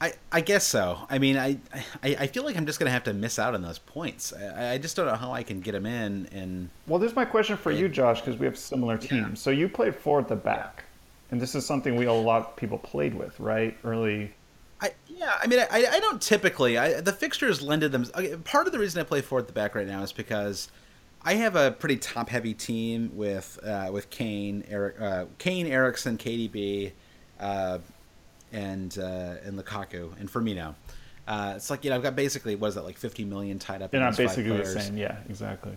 I, 0.00 0.12
I 0.32 0.40
guess 0.40 0.66
so. 0.66 0.98
I 1.10 1.18
mean, 1.18 1.36
I, 1.36 1.58
I 2.02 2.16
I 2.20 2.26
feel 2.26 2.44
like 2.44 2.56
I'm 2.56 2.66
just 2.66 2.78
gonna 2.78 2.90
have 2.90 3.04
to 3.04 3.12
miss 3.12 3.38
out 3.38 3.54
on 3.54 3.62
those 3.62 3.78
points. 3.78 4.32
I, 4.32 4.72
I 4.74 4.78
just 4.78 4.96
don't 4.96 5.06
know 5.06 5.14
how 5.14 5.32
I 5.32 5.42
can 5.42 5.60
get 5.60 5.72
them 5.72 5.86
in. 5.86 6.26
And 6.32 6.70
Well, 6.86 6.98
there's 6.98 7.16
my 7.16 7.24
question 7.24 7.56
for 7.56 7.70
you, 7.70 7.88
Josh, 7.88 8.20
because 8.20 8.38
we 8.38 8.46
have 8.46 8.56
similar 8.58 8.96
teams. 8.96 9.40
So 9.40 9.50
you 9.50 9.68
played 9.68 9.94
four 9.94 10.20
at 10.20 10.28
the 10.28 10.36
back, 10.36 10.84
and 11.30 11.40
this 11.40 11.54
is 11.54 11.66
something 11.66 11.96
we 11.96 12.06
a 12.06 12.12
lot 12.12 12.42
of 12.42 12.56
people 12.56 12.78
played 12.78 13.14
with, 13.14 13.38
right? 13.40 13.76
Early. 13.84 14.32
I 14.80 14.92
yeah, 15.08 15.32
I 15.42 15.46
mean, 15.46 15.60
I, 15.60 15.86
I 15.86 16.00
don't 16.00 16.20
typically. 16.20 16.76
I, 16.76 17.00
the 17.00 17.12
fixtures 17.12 17.62
lended 17.62 17.92
them. 17.92 18.04
okay, 18.14 18.36
Part 18.36 18.66
of 18.66 18.72
the 18.72 18.78
reason 18.78 19.00
I 19.00 19.04
play 19.04 19.22
four 19.22 19.38
at 19.38 19.46
the 19.46 19.52
back 19.54 19.74
right 19.74 19.86
now 19.86 20.02
is 20.02 20.12
because 20.12 20.68
I 21.26 21.34
have 21.34 21.56
a 21.56 21.72
pretty 21.72 21.96
top 21.96 22.28
heavy 22.28 22.54
team 22.54 23.10
with 23.14 23.58
uh, 23.66 23.90
with 23.92 24.10
Kane, 24.10 24.62
Eric, 24.70 25.00
uh, 25.00 25.24
Kane, 25.38 25.66
Eriksen, 25.66 26.18
KDB, 26.18 26.92
uh, 27.40 27.78
and 28.52 28.96
uh, 28.96 29.34
and 29.44 29.58
Lukaku 29.58 30.18
and 30.20 30.32
Firmino. 30.32 30.76
Uh, 31.26 31.54
it's 31.56 31.68
like 31.68 31.82
you 31.82 31.90
know 31.90 31.96
I've 31.96 32.02
got 32.04 32.14
basically 32.14 32.54
what 32.54 32.68
is 32.68 32.74
that 32.76 32.84
like 32.84 32.96
50 32.96 33.24
million 33.24 33.58
tied 33.58 33.82
up. 33.82 33.92
And 33.92 34.02
in 34.02 34.06
I'm 34.06 34.14
these 34.14 34.28
five 34.28 34.36
basically 34.36 34.56
the 34.56 34.80
same. 34.80 34.96
Yeah, 34.96 35.16
exactly. 35.28 35.72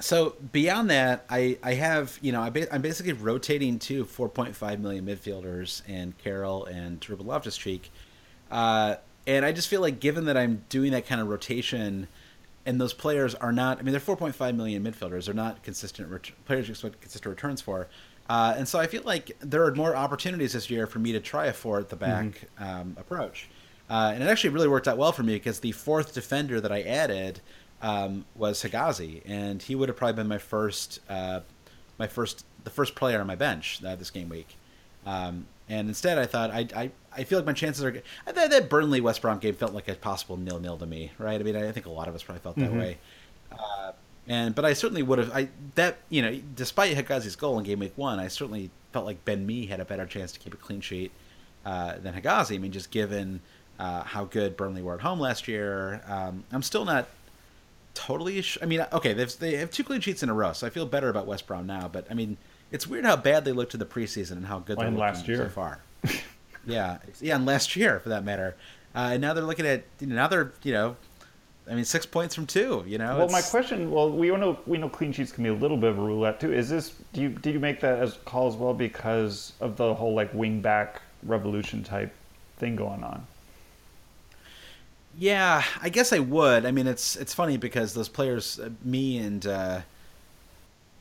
So 0.00 0.36
beyond 0.52 0.90
that, 0.90 1.24
I, 1.30 1.56
I 1.62 1.72
have 1.72 2.18
you 2.20 2.30
know 2.30 2.42
I 2.42 2.50
ba- 2.50 2.72
I'm 2.72 2.82
basically 2.82 3.14
rotating 3.14 3.78
to 3.80 4.04
4.5 4.04 4.78
million 4.78 5.06
midfielders 5.06 5.80
and 5.88 6.16
Carroll 6.18 6.66
and 6.66 7.08
Ruben 7.08 7.26
Loftus 7.26 7.56
Cheek, 7.56 7.90
uh, 8.50 8.96
and 9.26 9.46
I 9.46 9.52
just 9.52 9.68
feel 9.68 9.80
like 9.80 10.00
given 10.00 10.26
that 10.26 10.36
I'm 10.36 10.64
doing 10.68 10.92
that 10.92 11.06
kind 11.06 11.22
of 11.22 11.28
rotation, 11.28 12.08
and 12.68 12.80
those 12.80 12.92
players 12.92 13.34
are 13.34 13.52
not 13.52 13.78
I 13.78 13.82
mean 13.82 13.92
they're 13.92 14.00
4.5 14.00 14.54
million 14.54 14.84
midfielders. 14.84 15.24
They're 15.24 15.34
not 15.34 15.62
consistent 15.62 16.10
ret- 16.10 16.30
players 16.44 16.68
you 16.68 16.72
expect 16.72 17.00
consistent 17.00 17.30
returns 17.30 17.60
for, 17.60 17.88
uh, 18.28 18.54
and 18.56 18.68
so 18.68 18.78
I 18.78 18.86
feel 18.86 19.02
like 19.04 19.36
there 19.40 19.64
are 19.64 19.74
more 19.74 19.96
opportunities 19.96 20.52
this 20.52 20.68
year 20.70 20.86
for 20.86 20.98
me 20.98 21.12
to 21.12 21.20
try 21.20 21.46
a 21.46 21.52
four 21.52 21.80
at 21.80 21.88
the 21.88 21.96
back 21.96 22.44
um, 22.58 22.96
approach, 22.98 23.48
uh, 23.88 24.12
and 24.14 24.22
it 24.22 24.26
actually 24.26 24.50
really 24.50 24.68
worked 24.68 24.86
out 24.86 24.98
well 24.98 25.12
for 25.12 25.22
me 25.22 25.34
because 25.34 25.60
the 25.60 25.72
fourth 25.72 26.14
defender 26.14 26.60
that 26.60 26.70
I 26.70 26.82
added 26.82 27.40
um, 27.80 28.24
was 28.34 28.62
Hegazi, 28.62 29.22
and 29.24 29.62
he 29.62 29.74
would 29.74 29.88
have 29.88 29.96
probably 29.96 30.14
been 30.14 30.28
my 30.28 30.38
first, 30.38 31.00
uh, 31.08 31.40
my 31.98 32.06
first, 32.06 32.44
the 32.64 32.70
first 32.70 32.94
player 32.94 33.20
on 33.20 33.26
my 33.26 33.36
bench 33.36 33.80
uh, 33.84 33.94
this 33.96 34.10
game 34.10 34.28
week. 34.28 34.56
Um, 35.06 35.46
and 35.68 35.88
instead, 35.88 36.18
I 36.18 36.26
thought 36.26 36.50
I, 36.50 36.66
I, 36.74 36.90
I 37.18 37.24
feel 37.24 37.38
like 37.38 37.46
my 37.46 37.52
chances 37.52 37.84
are. 37.84 38.02
I 38.26 38.32
thought 38.32 38.50
that 38.50 38.68
Burnley 38.70 39.00
West 39.00 39.20
Brom 39.22 39.38
game 39.38 39.54
felt 39.54 39.74
like 39.74 39.88
a 39.88 39.94
possible 39.94 40.36
nil 40.36 40.58
nil 40.60 40.78
to 40.78 40.86
me, 40.86 41.10
right? 41.18 41.38
I 41.40 41.42
mean, 41.42 41.56
I 41.56 41.72
think 41.72 41.86
a 41.86 41.90
lot 41.90 42.08
of 42.08 42.14
us 42.14 42.22
probably 42.22 42.40
felt 42.40 42.56
that 42.56 42.72
way. 42.72 42.98
Uh, 43.52 43.92
and 44.28 44.54
but 44.54 44.64
I 44.64 44.72
certainly 44.74 45.02
would 45.02 45.18
have. 45.18 45.30
I 45.32 45.48
that 45.74 45.98
you 46.10 46.22
know, 46.22 46.38
despite 46.54 46.96
Hegazi's 46.96 47.36
goal 47.36 47.58
in 47.58 47.64
game 47.64 47.80
week 47.80 47.92
one, 47.96 48.20
I 48.20 48.28
certainly 48.28 48.70
felt 48.92 49.04
like 49.06 49.24
Ben 49.24 49.46
Mee 49.46 49.66
had 49.66 49.80
a 49.80 49.84
better 49.84 50.06
chance 50.06 50.32
to 50.32 50.38
keep 50.38 50.54
a 50.54 50.56
clean 50.56 50.80
sheet 50.80 51.10
uh, 51.66 51.94
than 51.98 52.14
Hegazi. 52.14 52.54
I 52.54 52.58
mean, 52.58 52.72
just 52.72 52.90
given 52.90 53.40
uh, 53.78 54.02
how 54.02 54.24
good 54.24 54.56
Burnley 54.56 54.82
were 54.82 54.94
at 54.94 55.00
home 55.00 55.18
last 55.18 55.48
year, 55.48 56.02
um, 56.06 56.44
I'm 56.52 56.62
still 56.62 56.84
not 56.84 57.08
totally. 57.94 58.42
Sh- 58.42 58.58
I 58.62 58.66
mean, 58.66 58.84
okay, 58.92 59.12
they've, 59.12 59.38
they 59.38 59.56
have 59.56 59.70
two 59.70 59.84
clean 59.84 60.00
sheets 60.00 60.22
in 60.22 60.28
a 60.28 60.34
row, 60.34 60.52
so 60.52 60.66
I 60.66 60.70
feel 60.70 60.86
better 60.86 61.08
about 61.08 61.26
West 61.26 61.46
Brom 61.46 61.66
now. 61.66 61.88
But 61.88 62.06
I 62.10 62.14
mean, 62.14 62.36
it's 62.70 62.86
weird 62.86 63.04
how 63.04 63.16
bad 63.16 63.44
they 63.44 63.52
looked 63.52 63.74
in 63.74 63.80
the 63.80 63.86
preseason 63.86 64.32
and 64.32 64.46
how 64.46 64.58
good 64.60 64.78
they're 64.78 64.90
last 65.00 65.26
year 65.28 65.38
so 65.38 65.48
far. 65.48 65.80
yeah, 66.68 66.98
yeah, 67.20 67.36
and 67.36 67.46
last 67.46 67.76
year 67.76 68.00
for 68.00 68.10
that 68.10 68.24
matter. 68.24 68.54
Uh, 68.94 69.10
and 69.12 69.20
now 69.20 69.34
they're 69.34 69.44
looking 69.44 69.66
at 69.66 69.84
you 70.00 70.06
know, 70.06 70.14
now 70.14 70.28
they're 70.28 70.52
you 70.62 70.72
know, 70.72 70.96
I 71.70 71.74
mean, 71.74 71.84
six 71.84 72.06
points 72.06 72.34
from 72.34 72.46
two. 72.46 72.84
You 72.86 72.98
know, 72.98 73.18
Well, 73.18 73.28
my 73.28 73.42
question. 73.42 73.90
Well, 73.90 74.10
we 74.10 74.28
know 74.28 74.58
we 74.66 74.78
know 74.78 74.88
clean 74.88 75.12
sheets 75.12 75.32
can 75.32 75.44
be 75.44 75.50
a 75.50 75.54
little 75.54 75.76
bit 75.76 75.90
of 75.90 75.98
a 75.98 76.02
roulette 76.02 76.40
too. 76.40 76.52
Is 76.52 76.68
this? 76.68 76.94
Do 77.12 77.20
you 77.20 77.28
did 77.30 77.54
you 77.54 77.60
make 77.60 77.80
that 77.80 77.98
as 77.98 78.18
call 78.24 78.48
as 78.48 78.54
well 78.54 78.74
because 78.74 79.52
of 79.60 79.76
the 79.76 79.94
whole 79.94 80.14
like 80.14 80.32
wing 80.32 80.60
back 80.60 81.02
revolution 81.22 81.82
type 81.82 82.12
thing 82.56 82.76
going 82.76 83.02
on? 83.02 83.26
Yeah, 85.18 85.64
I 85.82 85.88
guess 85.88 86.12
I 86.12 86.20
would. 86.20 86.64
I 86.64 86.70
mean, 86.70 86.86
it's 86.86 87.16
it's 87.16 87.34
funny 87.34 87.56
because 87.56 87.92
those 87.92 88.08
players, 88.08 88.60
uh, 88.60 88.70
me 88.84 89.18
and, 89.18 89.44
uh, 89.46 89.80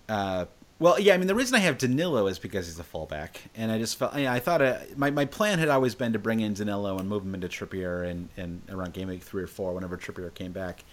uh, 0.09 0.45
well, 0.79 0.99
yeah. 0.99 1.13
I 1.13 1.17
mean, 1.17 1.27
the 1.27 1.35
reason 1.35 1.55
I 1.55 1.59
have 1.59 1.77
Danilo 1.77 2.27
is 2.27 2.39
because 2.39 2.67
he's 2.67 2.79
a 2.79 2.83
fullback, 2.83 3.41
and 3.55 3.71
I 3.71 3.79
just 3.79 3.97
felt. 3.97 4.15
Yeah, 4.15 4.31
I 4.31 4.39
thought 4.39 4.61
uh, 4.61 4.79
my 4.95 5.09
my 5.09 5.25
plan 5.25 5.59
had 5.59 5.69
always 5.69 5.95
been 5.95 6.13
to 6.13 6.19
bring 6.19 6.39
in 6.39 6.53
Danilo 6.53 6.97
and 6.97 7.09
move 7.09 7.23
him 7.23 7.33
into 7.33 7.47
Trippier 7.47 8.09
and 8.09 8.29
and 8.37 8.61
around 8.69 8.93
game 8.93 9.07
week 9.07 9.23
three 9.23 9.43
or 9.43 9.47
four, 9.47 9.73
whenever 9.73 9.97
Trippier 9.97 10.33
came 10.33 10.51
back. 10.51 10.83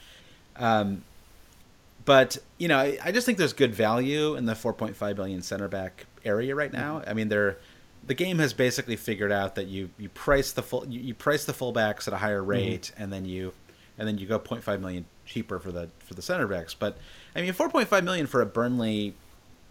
Um, 0.57 1.05
but 2.05 2.39
you 2.59 2.69
know, 2.69 2.79
I, 2.79 2.99
I 3.03 3.13
just 3.13 3.27
think 3.27 3.39
there's 3.39 3.53
good 3.53 3.75
value 3.75 4.37
in 4.37 4.47
the 4.47 4.53
4.5 4.53 5.17
billion 5.17 5.43
center 5.43 5.69
back 5.69 6.07
area 6.25 6.55
right 6.55 6.73
now. 6.73 7.03
I 7.07 7.15
mean, 7.15 7.29
they're 7.29 7.59
the 8.07 8.15
game 8.15 8.39
has 8.39 8.53
basically 8.53 8.97
figured 8.97 9.33
out 9.33 9.55
that 9.55 9.67
you 9.67 9.91
you 9.99 10.09
price 10.09 10.53
the 10.53 10.63
full 10.63 10.87
you, 10.87 11.01
you 11.01 11.15
price 11.15 11.45
the 11.45 11.53
fullbacks 11.53 12.07
at 12.07 12.15
a 12.15 12.19
higher 12.19 12.43
rate, 12.43 12.93
and 12.97 13.13
then 13.13 13.25
you 13.25 13.53
and 13.99 14.07
then 14.07 14.19
you 14.19 14.27
go 14.27 14.39
0.5 14.39 14.81
million 14.81 15.07
cheaper 15.25 15.59
for 15.59 15.73
the 15.73 15.89
for 16.01 16.15
the 16.15 16.23
center 16.23 16.47
backs. 16.47 16.75
But 16.75 16.99
I 17.35 17.43
mean, 17.43 17.53
4.5 17.53 18.05
million 18.05 18.27
for 18.27 18.41
a 18.41 18.47
Burnley, 18.47 19.15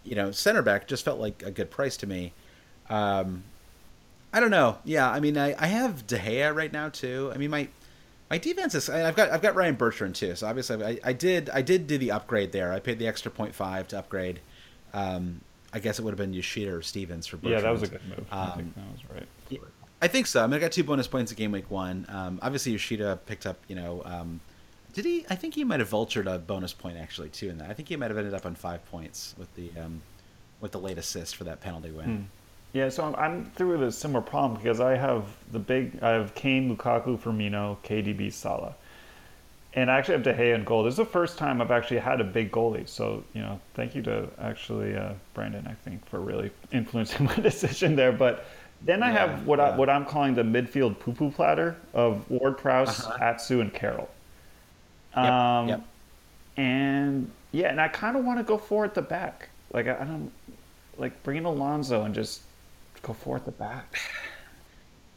you 0.04 0.14
know, 0.14 0.30
center 0.30 0.62
back 0.62 0.86
just 0.86 1.04
felt 1.04 1.18
like 1.18 1.42
a 1.42 1.50
good 1.50 1.70
price 1.70 1.96
to 1.98 2.06
me. 2.06 2.32
Um, 2.90 3.44
I 4.32 4.40
don't 4.40 4.50
know. 4.50 4.78
Yeah, 4.84 5.10
I 5.10 5.20
mean, 5.20 5.38
I, 5.38 5.54
I 5.62 5.66
have 5.66 6.06
De 6.06 6.18
Gea 6.18 6.54
right 6.54 6.72
now 6.72 6.88
too. 6.88 7.30
I 7.34 7.38
mean, 7.38 7.50
my 7.50 7.68
my 8.30 8.38
defense 8.38 8.74
is. 8.74 8.88
I- 8.90 9.06
I've 9.08 9.16
got 9.16 9.30
I've 9.30 9.42
got 9.42 9.54
Ryan 9.54 9.74
Bertrand 9.76 10.14
too. 10.14 10.34
So 10.34 10.46
obviously, 10.46 10.84
I, 10.84 10.98
I 11.04 11.12
did 11.12 11.50
I 11.50 11.62
did 11.62 11.86
do 11.86 11.98
the 11.98 12.10
upgrade 12.12 12.52
there. 12.52 12.72
I 12.72 12.80
paid 12.80 12.98
the 12.98 13.06
extra 13.06 13.30
0.5 13.30 13.88
to 13.88 13.98
upgrade. 13.98 14.40
Um, 14.92 15.40
I 15.72 15.78
guess 15.80 15.98
it 15.98 16.02
would 16.02 16.12
have 16.12 16.18
been 16.18 16.32
Yoshida 16.32 16.72
or 16.74 16.82
Stephens 16.82 17.26
for 17.26 17.36
Bertrand. 17.36 17.54
Yeah, 17.56 17.60
that 17.62 17.70
was 17.72 17.82
a 17.82 17.88
good 17.88 18.00
move. 18.08 18.26
I 18.30 18.44
Um, 18.44 18.52
think 18.56 18.74
that 18.76 18.84
was 18.92 19.00
right. 19.14 19.28
yeah, 19.50 19.58
I 20.02 20.08
think 20.08 20.26
so. 20.26 20.42
I 20.42 20.46
mean, 20.46 20.54
I 20.54 20.58
got 20.58 20.72
two 20.72 20.84
bonus 20.84 21.06
points 21.08 21.32
in 21.32 21.36
game 21.36 21.52
week 21.52 21.70
one. 21.70 22.06
Um, 22.08 22.38
obviously, 22.42 22.72
Yoshida 22.72 23.18
picked 23.26 23.46
up. 23.46 23.58
You 23.68 23.76
know, 23.76 24.02
um, 24.04 24.40
did 24.94 25.04
he? 25.04 25.26
I 25.28 25.34
think 25.34 25.54
he 25.54 25.64
might 25.64 25.80
have 25.80 25.90
vultured 25.90 26.32
a 26.32 26.38
bonus 26.38 26.72
point 26.72 26.96
actually 26.96 27.28
too 27.28 27.50
in 27.50 27.58
that. 27.58 27.68
I 27.68 27.74
think 27.74 27.88
he 27.88 27.96
might 27.96 28.10
have 28.10 28.16
ended 28.16 28.32
up 28.32 28.46
on 28.46 28.54
five 28.54 28.84
points 28.90 29.34
with 29.36 29.54
the 29.56 29.70
um, 29.78 30.00
with 30.60 30.72
the 30.72 30.80
late 30.80 30.96
assist 30.96 31.36
for 31.36 31.44
that 31.44 31.60
penalty 31.60 31.90
win. 31.90 32.28
Yeah, 32.72 32.88
so 32.88 33.04
I'm, 33.04 33.14
I'm 33.14 33.44
through 33.52 33.78
with 33.78 33.88
a 33.88 33.92
similar 33.92 34.20
problem 34.20 34.60
because 34.60 34.80
I 34.80 34.96
have 34.96 35.26
the 35.52 35.60
big, 35.60 36.02
I 36.02 36.10
have 36.10 36.34
Kane, 36.34 36.74
Lukaku, 36.74 37.16
Firmino, 37.16 37.78
KDB, 37.84 38.32
Salah, 38.32 38.74
and 39.74 39.88
I 39.88 39.98
actually 39.98 40.14
have 40.14 40.24
De 40.24 40.34
Gea 40.34 40.56
in 40.56 40.64
goal. 40.64 40.82
This 40.82 40.94
is 40.94 40.98
the 40.98 41.04
first 41.04 41.38
time 41.38 41.60
I've 41.60 41.70
actually 41.70 42.00
had 42.00 42.20
a 42.20 42.24
big 42.24 42.50
goalie. 42.50 42.88
So 42.88 43.22
you 43.32 43.42
know, 43.42 43.60
thank 43.74 43.94
you 43.94 44.02
to 44.02 44.28
actually 44.40 44.96
uh, 44.96 45.12
Brandon, 45.34 45.66
I 45.68 45.74
think, 45.74 46.04
for 46.06 46.20
really 46.20 46.50
influencing 46.72 47.26
my 47.26 47.34
decision 47.42 47.94
there. 47.94 48.12
But 48.12 48.46
then 48.82 49.02
I 49.02 49.10
have 49.10 49.46
what 49.46 49.58
yeah. 49.58 49.70
I 49.70 49.76
what 49.76 49.88
I'm 49.88 50.04
calling 50.04 50.34
the 50.34 50.42
midfield 50.42 50.98
poo 50.98 51.12
poo 51.12 51.30
platter 51.30 51.76
of 51.92 52.28
Ward 52.30 52.58
Prowse, 52.58 53.06
Atsu, 53.20 53.60
and 53.60 53.72
Carroll. 53.72 54.08
Yep, 55.16 55.24
Um, 55.24 55.68
yep. 55.68 55.84
And 56.56 57.30
yeah, 57.52 57.68
and 57.70 57.80
I 57.80 57.88
kind 57.88 58.16
of 58.16 58.24
want 58.24 58.38
to 58.38 58.44
go 58.44 58.58
for 58.58 58.84
at 58.84 58.94
the 58.94 59.02
back. 59.02 59.48
Like 59.72 59.86
I, 59.88 59.94
I 60.00 60.04
don't 60.04 60.30
like 60.98 61.20
bring 61.22 61.36
in 61.38 61.44
Alonso 61.44 62.02
and 62.04 62.14
just 62.14 62.42
go 63.02 63.12
for 63.12 63.36
at 63.36 63.44
the 63.44 63.50
back. 63.52 63.98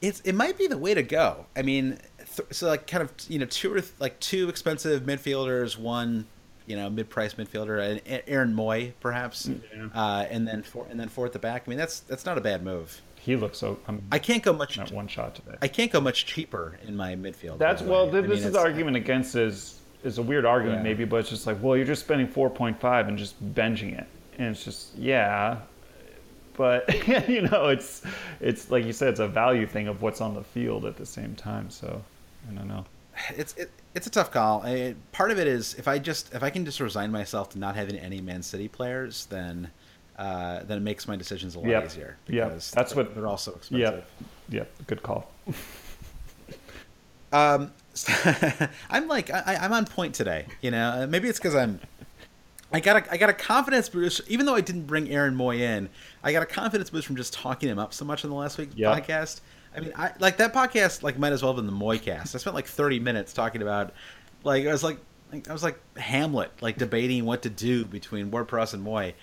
It's 0.01 0.19
it 0.21 0.33
might 0.33 0.57
be 0.57 0.67
the 0.67 0.77
way 0.77 0.93
to 0.93 1.03
go. 1.03 1.45
I 1.55 1.61
mean, 1.63 1.97
th- 2.35 2.47
so 2.53 2.67
like 2.67 2.85
kind 2.87 3.01
of 3.03 3.11
you 3.29 3.39
know 3.39 3.45
two 3.45 3.73
or 3.73 3.81
th- 3.81 3.93
like 3.99 4.19
two 4.19 4.47
expensive 4.49 5.03
midfielders, 5.03 5.77
one 5.77 6.25
you 6.67 6.75
know 6.75 6.89
mid-price 6.89 7.33
midfielder, 7.35 7.99
and 8.07 8.21
Aaron 8.27 8.53
Mooy 8.53 8.93
perhaps, 8.99 9.49
uh, 9.95 10.25
and 10.29 10.47
then 10.47 10.61
four 10.63 10.85
and 10.89 10.99
then 10.99 11.09
four 11.09 11.25
at 11.25 11.33
the 11.33 11.39
back. 11.39 11.63
I 11.65 11.69
mean, 11.69 11.79
that's 11.79 12.01
that's 12.01 12.25
not 12.25 12.37
a 12.37 12.41
bad 12.41 12.63
move. 12.63 13.01
He 13.19 13.35
looks 13.35 13.57
so. 13.57 13.79
I'm 13.87 14.01
I 14.11 14.19
can't 14.19 14.43
go 14.43 14.53
much. 14.53 14.77
at 14.77 14.91
one 14.91 15.07
shot 15.07 15.33
today. 15.35 15.57
I 15.63 15.67
can't 15.67 15.91
go 15.91 15.99
much 15.99 16.25
cheaper 16.27 16.77
in 16.87 16.95
my 16.95 17.15
midfield. 17.15 17.57
That's 17.57 17.81
well. 17.81 18.03
th- 18.09 18.23
I 18.23 18.27
this 18.27 18.39
mean, 18.39 18.47
is 18.47 18.53
the 18.53 18.59
argument 18.59 18.97
against 18.97 19.35
is 19.35 19.76
is 20.07 20.17
a 20.17 20.23
weird 20.23 20.45
argument 20.45 20.79
Yeah. 20.79 20.83
maybe, 20.83 21.05
but 21.05 21.17
it's 21.17 21.29
just 21.29 21.45
like 21.45 21.61
well, 21.61 21.75
you're 21.77 21.85
just 21.85 22.01
spending 22.03 22.27
four 22.27 22.49
point 22.49 22.79
five 22.79 23.07
and 23.07 23.17
just 23.17 23.35
benching 23.53 23.97
it, 23.97 24.07
and 24.39 24.47
it's 24.49 24.63
just 24.63 24.95
yeah. 24.97 25.57
but 26.55 26.89
you 27.29 27.41
know, 27.43 27.67
it's 27.67 28.01
it's 28.39 28.71
like 28.71 28.85
you 28.85 28.93
said, 28.93 29.09
it's 29.09 29.19
a 29.19 29.27
value 29.27 29.67
thing 29.67 29.87
of 29.87 30.01
what's 30.01 30.21
on 30.21 30.33
the 30.33 30.43
field 30.43 30.85
at 30.85 30.95
the 30.97 31.05
same 31.05 31.35
time. 31.35 31.69
So 31.69 32.01
I 32.49 32.53
don't 32.53 32.67
know. 32.67 32.85
it's 33.35 33.53
it, 33.55 33.69
it's 33.95 34.07
a 34.07 34.11
tough 34.11 34.31
call. 34.31 34.61
I, 34.63 34.95
part 35.11 35.31
of 35.31 35.39
it 35.39 35.47
is 35.47 35.73
if 35.75 35.87
I 35.87 35.99
just 35.99 36.33
if 36.33 36.43
I 36.43 36.49
can 36.49 36.65
just 36.65 36.79
resign 36.79 37.11
myself 37.11 37.49
to 37.51 37.59
not 37.59 37.75
having 37.75 37.97
any 37.97 38.21
Man 38.21 38.41
City 38.43 38.67
players, 38.67 39.25
then 39.27 39.69
uh, 40.17 40.63
then 40.63 40.77
it 40.77 40.81
makes 40.81 41.07
my 41.07 41.15
decisions 41.15 41.55
a 41.55 41.59
lot 41.59 41.67
Yep. 41.69 41.85
easier. 41.85 42.17
Because 42.25 42.71
That's 42.71 42.93
they're, 42.93 43.03
what- 43.03 43.13
they're 43.15 43.27
also 43.27 43.51
expensive. 43.55 43.79
Yep, 43.79 44.07
yep, 44.49 44.71
good 44.87 45.03
call. 45.03 45.29
Um, 47.33 47.71
I'm 48.89 49.07
like 49.07 49.31
I, 49.31 49.57
I'm 49.61 49.73
on 49.73 49.85
point 49.85 50.15
today. 50.15 50.45
You 50.61 50.71
know, 50.71 51.03
Uh, 51.03 51.07
maybe 51.07 51.27
it's 51.27 51.39
because 51.39 51.55
I'm. 51.55 51.79
I 52.71 52.81
got 52.81 52.97
a 53.07 53.11
I 53.13 53.17
got 53.17 53.29
a 53.29 53.33
confidence 53.33 53.87
boost. 53.87 54.21
Even 54.27 54.45
though 54.45 54.55
I 54.55 54.61
didn't 54.61 54.87
bring 54.87 55.09
Aaron 55.09 55.35
Mooy 55.35 55.59
in, 55.59 55.89
I 56.23 56.33
got 56.33 56.43
a 56.43 56.45
confidence 56.45 56.89
boost 56.89 57.07
from 57.07 57.15
just 57.15 57.31
talking 57.33 57.69
him 57.69 57.79
up 57.79 57.93
so 57.93 58.03
much 58.03 58.23
in 58.25 58.29
the 58.29 58.35
last 58.35 58.57
week's 58.57 58.75
Yeah. 58.75 58.93
podcast. 58.99 59.39
I 59.75 59.79
mean, 59.79 59.93
I 59.95 60.11
like 60.19 60.37
that 60.37 60.53
podcast. 60.53 61.01
Like, 61.03 61.17
might 61.19 61.31
as 61.33 61.43
well 61.43 61.53
have 61.53 61.63
been 61.63 61.71
the 61.71 61.85
Moycast. 61.85 62.33
I 62.35 62.39
spent 62.39 62.55
like 62.55 62.65
30 62.65 62.99
minutes 62.99 63.31
talking 63.31 63.61
about, 63.61 63.93
like, 64.43 64.65
I 64.65 64.71
was 64.71 64.83
like, 64.83 64.97
like 65.31 65.47
I 65.49 65.53
was 65.53 65.61
like 65.63 65.79
Hamlet, 65.97 66.51
like 66.61 66.77
debating 66.77 67.25
what 67.25 67.43
to 67.43 67.49
do 67.49 67.85
between 67.85 68.31
Ward 68.31 68.47
Prowse 68.47 68.73
and 68.73 68.85
Mooy. 68.85 69.13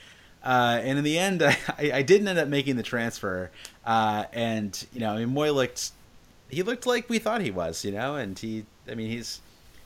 Uh, 0.42 0.78
and 0.82 0.96
in 0.98 1.04
the 1.04 1.18
end, 1.18 1.42
I, 1.42 1.56
I 1.92 2.02
didn't 2.02 2.28
end 2.28 2.38
up 2.38 2.48
making 2.48 2.76
the 2.76 2.82
transfer. 2.82 3.50
Uh, 3.84 4.24
and 4.32 4.86
you 4.92 5.00
know, 5.00 5.10
I 5.12 5.24
mean, 5.24 5.34
Mooy 5.34 5.52
looked 5.54 5.90
he 6.48 6.62
looked 6.62 6.86
like 6.86 7.08
we 7.08 7.18
thought 7.18 7.40
he 7.40 7.50
was, 7.50 7.84
you 7.84 7.92
know, 7.92 8.16
and 8.16 8.38
he, 8.38 8.64
I 8.90 8.94
mean, 8.94 9.10
he's, 9.10 9.40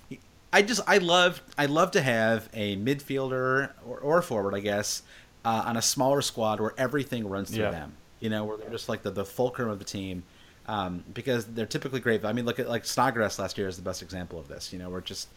he, 0.09 0.19
I 0.53 0.63
just, 0.63 0.81
I 0.87 0.99
love, 0.99 1.41
I 1.57 1.67
love 1.67 1.91
to 1.93 2.01
have 2.03 2.49
a 2.53 2.77
midfielder 2.77 3.71
or, 3.87 3.99
or 3.99 4.23
forward, 4.23 4.55
I 4.55 4.61
guess, 4.61 5.03
uh, 5.45 5.63
on 5.67 5.77
a 5.77 5.83
smaller 5.83 6.21
squad 6.23 6.61
where 6.61 6.75
everything 6.77 7.29
runs 7.29 7.51
through 7.51 7.65
Yeah. 7.65 7.71
them, 7.71 7.93
you 8.21 8.29
know, 8.31 8.45
where 8.45 8.57
they're 8.57 8.71
just 8.71 8.89
like 8.89 9.03
the, 9.03 9.11
the 9.11 9.25
fulcrum 9.25 9.71
of 9.71 9.79
the 9.79 9.85
team, 9.85 10.25
um, 10.67 11.05
because 11.15 11.47
they're 11.47 11.65
typically 11.67 12.01
great. 12.01 12.25
I 12.25 12.33
mean, 12.33 12.45
look 12.45 12.59
at 12.59 12.69
like 12.69 12.85
Snodgrass 12.85 13.39
last 13.39 13.57
year 13.57 13.69
is 13.69 13.77
the 13.77 13.83
best 13.83 14.03
example 14.03 14.39
of 14.39 14.49
this, 14.49 14.73
you 14.73 14.79
know, 14.79 14.91
we're 14.91 15.01
just, 15.01 15.29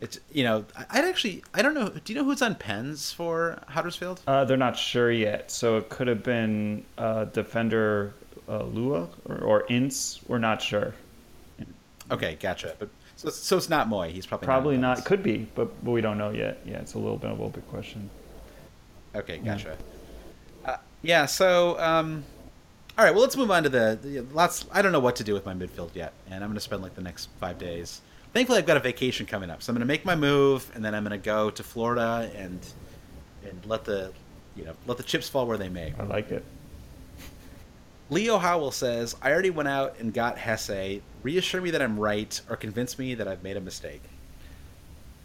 it's, 0.00 0.18
you 0.32 0.44
know, 0.44 0.64
I- 0.76 0.86
I'd 0.98 1.04
actually, 1.04 1.44
I 1.52 1.60
don't 1.62 1.74
know, 1.74 1.90
do 1.90 2.12
you 2.12 2.18
know 2.18 2.24
who's 2.24 2.40
on 2.42 2.54
pens 2.54 3.12
for 3.12 3.62
Huddersfield? 3.68 4.22
Uh, 4.26 4.44
they're 4.46 4.56
not 4.56 4.76
sure 4.78 5.12
yet, 5.12 5.50
so 5.50 5.76
it 5.76 5.90
could 5.90 6.08
have 6.08 6.22
been 6.22 6.84
a 6.96 7.26
defender 7.30 8.14
uh, 8.50 8.64
Lua 8.64 9.08
or, 9.26 9.38
or 9.38 9.66
Ince. 9.68 10.20
We're 10.26 10.38
not 10.38 10.60
sure. 10.60 10.94
Okay, 12.10 12.36
gotcha. 12.40 12.74
But 12.78 12.88
so, 13.16 13.30
so 13.30 13.56
it's 13.56 13.68
not 13.68 13.88
Mooy. 13.88 14.10
He's 14.10 14.26
probably 14.26 14.46
Probably 14.46 14.74
on 14.74 14.80
not. 14.80 15.04
Could 15.04 15.22
be, 15.22 15.46
but, 15.54 15.84
but 15.84 15.92
we 15.92 16.00
don't 16.00 16.18
know 16.18 16.30
yet. 16.30 16.60
Yeah, 16.64 16.78
it's 16.78 16.94
a 16.94 16.98
little 16.98 17.16
bit 17.16 17.30
of 17.30 17.40
a 17.40 17.48
big 17.48 17.66
question. 17.68 18.10
Okay, 19.14 19.38
gotcha. 19.38 19.76
Uh, 20.64 20.76
yeah. 21.02 21.26
So, 21.26 21.78
um, 21.78 22.24
all 22.98 23.04
right. 23.04 23.12
Well, 23.12 23.22
let's 23.22 23.36
move 23.36 23.50
on 23.50 23.62
to 23.62 23.68
the, 23.68 23.98
the 24.02 24.20
lots. 24.32 24.66
I 24.72 24.82
don't 24.82 24.92
know 24.92 25.00
what 25.00 25.16
to 25.16 25.24
do 25.24 25.34
with 25.34 25.46
my 25.46 25.54
midfield 25.54 25.94
yet, 25.94 26.12
and 26.30 26.42
I'm 26.42 26.50
going 26.50 26.54
to 26.54 26.60
spend 26.60 26.82
like 26.82 26.94
the 26.94 27.02
next 27.02 27.28
five 27.38 27.58
days. 27.58 28.00
Thankfully, 28.32 28.58
I've 28.58 28.66
got 28.66 28.76
a 28.76 28.80
vacation 28.80 29.26
coming 29.26 29.50
up, 29.50 29.62
so 29.62 29.70
I'm 29.70 29.74
going 29.74 29.80
to 29.80 29.92
make 29.92 30.04
my 30.04 30.14
move, 30.16 30.70
and 30.74 30.84
then 30.84 30.94
I'm 30.94 31.04
going 31.04 31.18
to 31.18 31.24
go 31.24 31.50
to 31.50 31.62
Florida 31.62 32.30
and 32.36 32.64
and 33.44 33.66
let 33.66 33.84
the 33.84 34.12
you 34.56 34.64
know 34.64 34.74
let 34.86 34.96
the 34.96 35.02
chips 35.02 35.28
fall 35.28 35.46
where 35.46 35.58
they 35.58 35.68
may. 35.68 35.94
I 35.98 36.04
like 36.04 36.30
it. 36.30 36.44
Leo 38.10 38.38
Howell 38.38 38.72
says, 38.72 39.16
"I 39.22 39.30
already 39.30 39.50
went 39.50 39.68
out 39.68 39.96
and 39.98 40.12
got 40.12 40.36
Jesé. 40.36 41.00
Reassure 41.22 41.60
me 41.60 41.70
that 41.70 41.80
I'm 41.80 41.98
right, 41.98 42.40
or 42.50 42.56
convince 42.56 42.98
me 42.98 43.14
that 43.14 43.28
I've 43.28 43.42
made 43.42 43.56
a 43.56 43.60
mistake." 43.60 44.02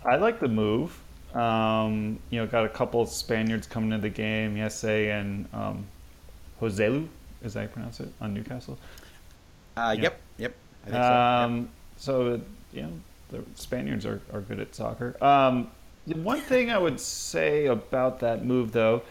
I 0.03 0.17
like 0.17 0.39
the 0.39 0.47
move. 0.47 0.97
Um, 1.33 2.19
you 2.29 2.39
know, 2.39 2.47
got 2.47 2.63
a 2.63 2.69
couple 2.69 3.05
Spaniards 3.05 3.67
coming 3.67 3.91
into 3.91 4.03
the 4.03 4.09
game, 4.09 4.55
Jesé 4.55 5.19
and 5.19 5.47
um, 5.51 5.85
Joselu, 6.61 7.07
is 7.43 7.53
that 7.53 7.59
how 7.59 7.63
you 7.63 7.69
pronounce 7.69 7.99
it, 7.99 8.09
on 8.21 8.33
Newcastle. 8.33 8.77
Uh, 9.75 9.93
Yeah. 9.97 10.03
Yep. 10.03 10.21
Yep. 10.37 10.55
I 10.85 10.89
think 10.89 11.03
so. 11.03 11.09
Yep. 11.09 11.11
Um, 11.11 11.69
so, 11.97 12.41
you 12.71 12.81
know, 12.83 12.91
the 13.29 13.43
Spaniards 13.55 14.05
are, 14.05 14.21
are 14.31 14.41
good 14.41 14.59
at 14.59 14.73
soccer. 14.75 15.21
Um, 15.23 15.71
one 16.05 16.39
thing 16.39 16.71
I 16.71 16.77
would 16.77 16.99
say 16.99 17.65
about 17.65 18.19
that 18.19 18.45
move, 18.45 18.71
though, 18.71 19.01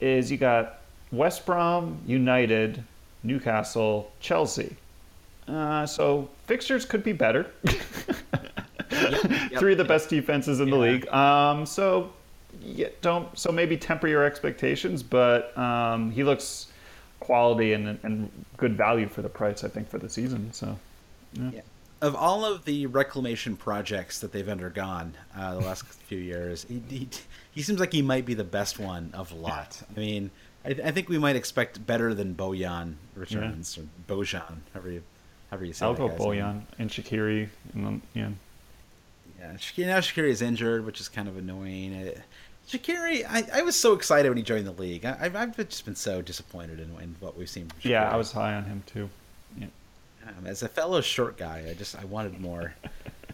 is 0.00 0.30
you 0.30 0.38
got 0.38 0.80
West 1.10 1.44
Brom, 1.44 2.00
United, 2.06 2.82
Newcastle, 3.22 4.10
Chelsea. 4.20 4.76
Uh, 5.48 5.86
so 5.86 6.28
fixtures 6.46 6.84
could 6.84 7.02
be 7.02 7.12
better. 7.12 7.50
yep. 7.64 9.58
Three 9.58 9.72
of 9.72 9.78
the 9.78 9.84
best 9.84 10.08
defenses 10.08 10.60
in 10.60 10.70
the 10.70 10.76
league. 10.76 11.08
Um, 11.08 11.66
so 11.66 12.12
yeah, 12.60 12.88
don't 13.00 13.36
so 13.38 13.50
maybe 13.50 13.76
temper 13.76 14.06
your 14.08 14.24
expectations, 14.24 15.02
but 15.02 15.56
um, 15.58 16.10
he 16.10 16.22
looks 16.22 16.68
quality 17.20 17.72
and 17.72 17.98
and 18.02 18.30
good 18.56 18.76
value 18.76 19.08
for 19.08 19.22
the 19.22 19.28
price. 19.28 19.64
I 19.64 19.68
think 19.68 19.88
for 19.88 19.98
the 19.98 20.08
season. 20.08 20.52
So 20.52 20.78
Yeah. 21.34 21.60
Of 22.00 22.16
all 22.16 22.44
of 22.44 22.64
the 22.64 22.86
reclamation 22.86 23.56
projects 23.56 24.18
that 24.20 24.32
they've 24.32 24.48
undergone 24.48 25.14
uh, 25.36 25.54
the 25.54 25.60
last 25.60 25.84
few 26.08 26.18
years, 26.18 26.66
he, 26.68 26.82
he, 26.88 27.08
he 27.52 27.62
seems 27.62 27.78
like 27.78 27.92
he 27.92 28.02
might 28.02 28.26
be 28.26 28.34
the 28.34 28.42
best 28.42 28.80
one 28.80 29.10
of 29.14 29.30
a 29.30 29.36
lot. 29.36 29.80
I 29.96 30.00
mean, 30.00 30.32
I, 30.64 30.70
I 30.70 30.90
think 30.90 31.08
we 31.08 31.18
might 31.18 31.36
expect 31.36 31.84
better 31.86 32.14
than 32.14 32.34
Bojan 32.34 32.94
returns 33.14 33.78
or 33.78 33.84
Bojan, 34.08 34.58
however 34.72 34.90
you, 34.90 35.02
however 35.50 35.64
you 35.64 35.72
say. 35.72 35.84
I'll 35.84 35.94
that 35.94 35.98
go 35.98 36.08
guy's 36.08 36.18
name. 36.18 36.26
Bojan 36.28 36.62
and 36.78 36.90
Shaqiri, 36.90 37.48
and 37.74 37.86
then, 37.86 38.02
yeah. 38.14 38.30
Yeah, 39.40 39.52
Shaqiri, 39.54 39.86
now 39.86 39.98
Shaqiri 39.98 40.28
is 40.28 40.42
injured, 40.42 40.86
which 40.86 41.00
is 41.00 41.08
kind 41.08 41.28
of 41.28 41.36
annoying. 41.36 41.94
Uh, 41.94 42.20
Shaqiri, 42.68 43.24
I, 43.28 43.44
I 43.58 43.62
was 43.62 43.74
so 43.74 43.92
excited 43.92 44.28
when 44.28 44.36
he 44.36 44.44
joined 44.44 44.66
the 44.66 44.72
league. 44.72 45.04
I, 45.04 45.16
I've, 45.20 45.36
I've 45.36 45.56
just 45.56 45.84
been 45.84 45.96
so 45.96 46.22
disappointed 46.22 46.78
in, 46.78 46.90
in 47.02 47.16
what 47.18 47.36
we've 47.36 47.50
seen. 47.50 47.68
From 47.68 47.90
Yeah, 47.90 48.08
I 48.08 48.16
was 48.16 48.32
high 48.32 48.54
on 48.54 48.64
him 48.64 48.82
too. 48.86 49.10
Yeah. 49.58 49.66
Um, 50.26 50.46
as 50.46 50.62
a 50.62 50.68
fellow 50.68 51.00
short 51.00 51.36
guy, 51.36 51.66
I 51.68 51.74
just 51.74 51.96
I 51.98 52.04
wanted 52.04 52.40
more. 52.40 52.74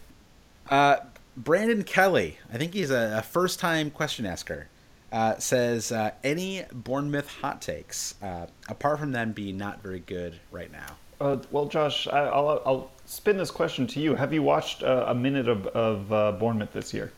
uh, 0.69 0.97
Brandon 1.37 1.83
Kelly, 1.83 2.37
I 2.51 2.57
think 2.57 2.73
he's 2.73 2.91
a, 2.91 3.19
a 3.19 3.21
first-time 3.21 3.91
question 3.91 4.25
asker. 4.25 4.67
Uh, 5.11 5.37
says 5.39 5.91
uh, 5.91 6.11
any 6.23 6.63
Bournemouth 6.71 7.27
hot 7.27 7.61
takes 7.61 8.13
uh, 8.21 8.45
apart 8.67 8.99
from 8.99 9.11
them 9.11 9.31
being 9.31 9.57
not 9.57 9.81
very 9.81 10.01
good 10.01 10.39
right 10.51 10.71
now. 10.71 10.97
Uh, 11.19 11.37
well, 11.51 11.65
Josh, 11.65 12.07
I, 12.07 12.19
I'll, 12.19 12.61
I'll 12.65 12.91
spin 13.05 13.37
this 13.37 13.51
question 13.51 13.87
to 13.87 13.99
you. 13.99 14.15
Have 14.15 14.33
you 14.33 14.43
watched 14.43 14.83
uh, 14.83 15.05
a 15.07 15.15
minute 15.15 15.49
of, 15.49 15.67
of 15.67 16.13
uh, 16.13 16.31
Bournemouth 16.33 16.71
this 16.71 16.93
year? 16.93 17.11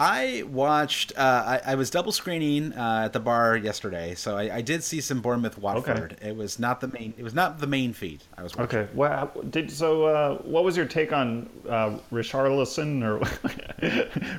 I 0.00 0.44
watched. 0.46 1.12
Uh, 1.16 1.58
I, 1.64 1.72
I 1.72 1.74
was 1.74 1.90
double 1.90 2.12
screening 2.12 2.72
uh, 2.72 3.02
at 3.06 3.12
the 3.12 3.18
bar 3.18 3.56
yesterday, 3.56 4.14
so 4.14 4.36
I, 4.36 4.58
I 4.58 4.60
did 4.60 4.84
see 4.84 5.00
some 5.00 5.20
Bournemouth 5.20 5.58
Watford. 5.58 6.16
It 6.22 6.36
was 6.36 6.60
not 6.60 6.80
the 6.80 6.86
main. 6.86 7.14
It 7.18 7.24
was 7.24 7.34
not 7.34 7.58
the 7.58 7.66
main 7.66 7.92
feed. 7.92 8.22
I 8.36 8.44
was 8.44 8.56
watching. 8.56 8.78
Okay. 8.78 8.92
Well, 8.94 9.32
did 9.50 9.72
so. 9.72 10.04
Uh, 10.04 10.36
what 10.42 10.62
was 10.62 10.76
your 10.76 10.86
take 10.86 11.12
on 11.12 11.50
uh, 11.68 11.98
Richarlison 12.12 13.02
or 13.02 13.18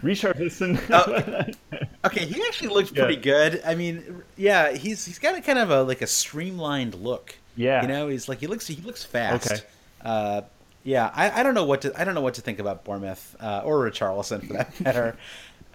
Richarlison? 0.01 0.79
Okay, 2.05 2.25
he 2.25 2.41
actually 2.47 2.83
Yeah. 2.85 3.03
pretty 3.03 3.21
good. 3.21 3.61
I 3.65 3.75
mean, 3.75 4.23
yeah, 4.37 4.71
he's 4.71 5.05
he's 5.05 5.19
got 5.19 5.35
a 5.35 5.41
kind 5.41 5.59
of 5.59 5.69
a 5.69 5.83
like 5.83 6.01
a 6.01 6.07
streamlined 6.07 6.95
look. 6.95 7.35
Yeah. 7.55 7.81
you 7.81 7.87
know, 7.89 8.07
he's 8.07 8.29
like 8.29 8.39
he 8.39 8.47
looks 8.47 8.67
he 8.67 8.81
looks 8.81 9.03
fast. 9.03 9.51
Okay. 9.51 9.61
Uh, 10.01 10.41
yeah, 10.83 11.11
I, 11.13 11.41
I 11.41 11.43
don't 11.43 11.53
know 11.55 11.65
what 11.65 11.81
to 11.81 11.99
I 11.99 12.05
don't 12.05 12.15
know 12.15 12.21
what 12.21 12.35
to 12.35 12.41
think 12.41 12.59
about 12.59 12.85
Bournemouth 12.85 13.35
uh, 13.41 13.61
or 13.65 13.89
Richarlison 13.89 14.47
for 14.47 14.53
that 14.53 14.79
matter. 14.79 15.17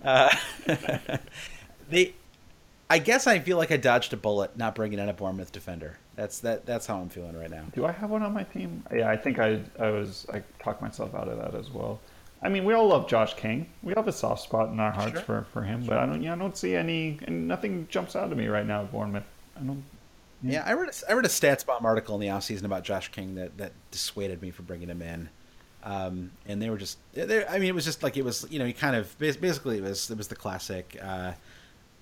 uh, 0.02 0.34
they, 1.90 2.14
I 2.88 2.98
guess 2.98 3.26
I 3.26 3.38
feel 3.38 3.56
like 3.58 3.70
I 3.70 3.76
dodged 3.76 4.12
a 4.12 4.16
bullet 4.16 4.56
not 4.56 4.74
bringing 4.74 4.98
in 4.98 5.08
a 5.08 5.12
Bournemouth 5.12 5.52
defender. 5.52 5.98
That's 6.16 6.38
that 6.40 6.64
that's 6.64 6.86
how 6.86 6.96
I'm 7.00 7.08
feeling 7.10 7.38
right 7.38 7.50
now. 7.50 7.64
Do 7.74 7.84
I 7.84 7.92
have 7.92 8.08
one 8.08 8.22
on 8.22 8.32
my 8.32 8.44
team? 8.44 8.82
Yeah, 8.94 9.10
I 9.10 9.16
think 9.16 9.38
I 9.38 9.60
I 9.78 9.90
was 9.90 10.26
I 10.32 10.42
talked 10.62 10.80
myself 10.80 11.14
out 11.14 11.28
of 11.28 11.36
that 11.38 11.54
as 11.58 11.70
well. 11.70 12.00
I 12.42 12.48
mean, 12.50 12.64
we 12.64 12.74
all 12.74 12.86
love 12.88 13.08
Josh 13.08 13.34
King. 13.34 13.70
We 13.82 13.94
have 13.96 14.06
a 14.06 14.12
soft 14.12 14.42
spot 14.42 14.68
in 14.68 14.78
our 14.78 14.90
hearts 14.92 15.12
Sure. 15.12 15.20
for, 15.22 15.46
for 15.52 15.62
him, 15.62 15.84
but 15.86 15.96
I 15.96 16.06
don't 16.06 16.22
yeah 16.22 16.34
I 16.34 16.36
don't 16.36 16.56
see 16.56 16.74
any 16.76 17.18
and 17.24 17.48
nothing 17.48 17.86
jumps 17.90 18.14
out 18.16 18.28
to 18.30 18.36
me 18.36 18.48
right 18.48 18.66
now 18.66 18.82
at 18.82 18.92
Bournemouth. 18.92 19.24
I 19.56 19.60
don't. 19.60 19.82
Yeah, 20.42 20.62
I 20.66 20.74
read 20.74 20.90
a, 20.90 21.10
I 21.10 21.14
read 21.14 21.24
a 21.24 21.28
stats 21.28 21.64
bomb 21.64 21.86
article 21.86 22.16
in 22.16 22.20
the 22.20 22.26
offseason 22.26 22.64
about 22.64 22.84
Josh 22.84 23.08
King 23.10 23.34
that, 23.36 23.56
that 23.56 23.72
dissuaded 23.90 24.42
me 24.42 24.50
from 24.50 24.66
bringing 24.66 24.90
him 24.90 25.00
in. 25.00 25.30
Um, 25.84 26.32
and 26.46 26.60
they 26.60 26.68
were 26.68 26.76
just, 26.76 26.98
they 27.14 27.46
I 27.46 27.58
mean, 27.58 27.68
it 27.68 27.74
was 27.74 27.84
just 27.86 28.02
like 28.02 28.16
it 28.18 28.24
was, 28.24 28.46
you 28.50 28.58
know, 28.58 28.66
he 28.66 28.72
kind 28.74 28.94
of 28.94 29.18
basically 29.18 29.78
it 29.78 29.82
was 29.82 30.10
it 30.10 30.18
was 30.18 30.28
the 30.28 30.36
classic 30.36 30.98
uh, 31.02 31.32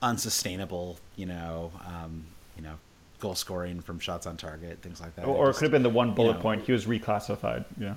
unsustainable, 0.01 0.99
you 1.16 1.26
know, 1.26 1.70
um, 1.87 2.24
you 2.57 2.62
know, 2.62 2.74
goal 3.20 3.35
scoring 3.37 3.80
from 3.80 4.01
shots 4.01 4.26
on 4.26 4.37
target, 4.37 4.83
things 4.83 5.01
like 5.01 5.14
that. 5.16 5.24
Or, 5.24 5.37
or 5.37 5.51
it 5.51 5.55
could 5.55 5.62
have 5.62 5.70
been 5.72 5.85
the 5.85 5.89
one 5.89 6.12
bullet 6.14 6.35
know. 6.35 6.43
point. 6.43 6.64
He 6.64 6.72
was 6.72 6.87
reclassified. 6.87 7.64
Yeah. 7.78 7.95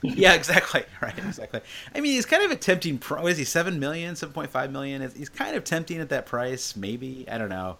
yeah, 0.16 0.34
exactly. 0.34 0.84
Right, 1.02 1.16
exactly. 1.18 1.60
I 1.94 2.00
mean, 2.00 2.12
he's 2.12 2.26
kind 2.26 2.42
of 2.42 2.50
a 2.50 2.56
tempting. 2.56 2.98
Pro- 2.98 3.26
is 3.26 3.38
he 3.38 3.44
seven 3.44 3.80
million, 3.80 4.16
seven 4.16 4.32
point 4.34 4.50
five 4.50 4.70
million? 4.70 5.00
He's 5.16 5.30
kind 5.30 5.56
of 5.56 5.64
tempting 5.64 5.98
at 5.98 6.10
that 6.10 6.26
price. 6.26 6.76
Maybe 6.76 7.24
I 7.30 7.38
don't 7.38 7.48
know. 7.48 7.78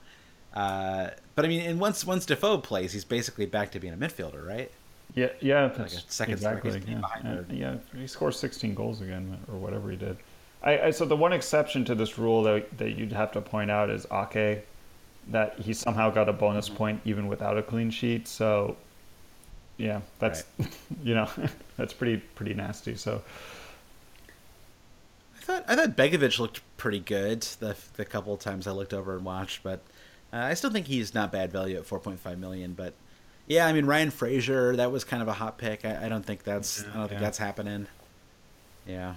Uh, 0.55 1.11
but 1.35 1.45
I 1.45 1.49
mean, 1.49 1.61
and 1.63 1.79
once 1.79 2.05
once 2.07 2.27
Defoe 2.27 2.59
plays, 2.59 2.93
he's 2.93 3.05
basically 3.05 3.47
back 3.47 3.71
to 3.73 3.81
being 3.81 3.93
a 3.93 3.97
midfielder, 3.97 4.47
right? 4.47 4.71
yeah, 5.15 5.29
yeah. 5.41 5.65
Like 5.79 5.93
a 5.93 6.01
second 6.11 6.35
exactly. 6.35 6.73
he's 6.73 6.87
Yeah. 6.89 6.99
behind 7.01 7.47
Yeah, 7.51 7.77
yeah, 7.95 8.01
he 8.01 8.07
scores 8.07 8.39
16 8.39 8.75
goals 8.75 9.01
again 9.01 9.39
or 9.49 9.59
whatever 9.59 9.91
he 9.91 9.97
did. 9.97 10.17
I, 10.63 10.79
I 10.81 10.91
so 10.91 11.05
the 11.05 11.17
one 11.17 11.33
exception 11.33 11.85
to 11.87 11.95
this 11.95 12.19
rule 12.19 12.43
that 12.45 12.79
that 12.79 12.91
you'd 12.93 13.13
have 13.13 13.33
to 13.33 13.41
point 13.41 13.71
out 13.71 13.91
is 13.91 14.07
Ake. 14.13 14.67
that 15.29 15.59
he 15.59 15.73
somehow 15.75 16.11
got 16.11 16.29
a 16.29 16.33
bonus 16.33 16.69
point 16.69 17.01
even 17.05 17.29
without 17.29 17.59
a 17.59 17.63
clean 17.63 17.91
sheet. 17.91 18.29
So, 18.29 18.77
yeah, 19.79 20.01
that's 20.19 20.45
you 21.03 21.15
know 21.15 21.29
that's 21.81 21.93
pretty 21.93 22.19
pretty 22.19 22.55
nasty. 22.55 22.95
So, 22.95 23.23
I 25.37 25.41
thought 25.41 25.65
I 25.69 25.77
thought 25.77 25.97
Begovic 25.97 26.39
looked 26.39 26.61
pretty 26.77 27.01
good 27.01 27.43
the 27.59 27.77
the 27.97 28.05
couple 28.05 28.33
of 28.35 28.41
times 28.41 28.67
I 28.67 28.73
looked 28.73 28.95
over 28.95 29.17
and 29.17 29.25
watched, 29.25 29.63
but 29.63 29.81
uh, 30.33 30.37
I 30.37 30.55
still 30.55 30.71
think 30.71 30.87
he's 30.87 31.15
not 31.15 31.33
bad 31.33 31.51
value 31.51 31.77
at 31.77 31.85
4.5 31.85 32.39
million. 32.39 32.75
But 32.75 32.95
yeah, 33.47 33.67
I 33.67 33.73
mean 33.73 33.87
Ryan 33.87 34.11
Fraser, 34.11 34.77
that 34.77 34.93
was 34.93 35.05
kind 35.05 35.23
of 35.23 35.29
a 35.29 35.33
hot 35.33 35.59
pick. 35.59 35.85
I, 35.85 36.07
I 36.07 36.09
don't 36.09 36.25
think 36.25 36.45
that's 36.45 36.85
I 36.95 36.99
don't 36.99 37.09
think 37.09 37.21
that's 37.21 37.39
happening. 37.39 37.87
Yeah. 38.87 39.15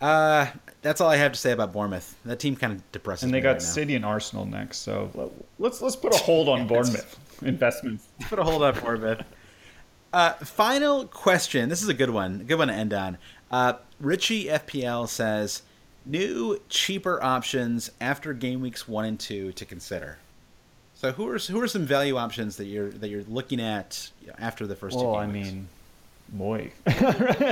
Uh, 0.00 0.46
that's 0.80 1.00
all 1.00 1.10
I 1.10 1.16
have 1.16 1.32
to 1.32 1.38
say 1.38 1.50
about 1.50 1.72
Bournemouth. 1.72 2.14
That 2.24 2.38
team 2.38 2.54
kind 2.54 2.72
of 2.72 2.92
depresses 2.92 3.24
and 3.24 3.34
they 3.34 3.38
me 3.38 3.42
got 3.42 3.48
right 3.54 3.60
now. 3.60 3.64
City 3.66 3.96
and 3.96 4.04
Arsenal 4.04 4.46
next. 4.46 4.78
So 4.78 5.10
let- 5.14 5.30
let's 5.58 5.82
let's 5.82 5.96
put 5.96 6.14
a 6.14 6.18
hold 6.18 6.48
on 6.48 6.66
Bournemouth 6.68 7.18
investments. 7.42 8.06
Put 8.28 8.38
a 8.38 8.44
hold 8.44 8.62
on 8.62 8.78
Bournemouth. 8.78 9.24
Uh, 10.12 10.32
final 10.34 11.04
question. 11.06 11.68
This 11.68 11.82
is 11.82 11.88
a 11.88 11.94
good 11.94 12.10
one. 12.10 12.44
Good 12.46 12.58
one 12.58 12.68
to 12.68 12.74
end 12.74 12.94
on. 12.94 13.18
Uh, 13.50 13.74
Richie 14.00 14.46
FPL 14.46 15.08
says 15.08 15.62
new 16.06 16.60
cheaper 16.68 17.22
options 17.22 17.90
after 18.00 18.32
game 18.32 18.60
weeks 18.60 18.88
one 18.88 19.04
and 19.04 19.20
two 19.20 19.52
to 19.52 19.64
consider. 19.64 20.18
So 20.94 21.12
who 21.12 21.28
are 21.28 21.38
who 21.38 21.60
are 21.60 21.68
some 21.68 21.84
value 21.84 22.16
options 22.16 22.56
that 22.56 22.64
you're 22.66 22.90
that 22.90 23.08
you're 23.08 23.22
looking 23.24 23.60
at 23.60 24.10
after 24.38 24.66
the 24.66 24.74
first 24.74 24.98
two 24.98 25.04
Well, 25.04 25.20
game 25.20 25.30
I 25.30 25.32
weeks? 25.32 25.48
mean, 25.52 25.68
Mooy, 26.36 26.70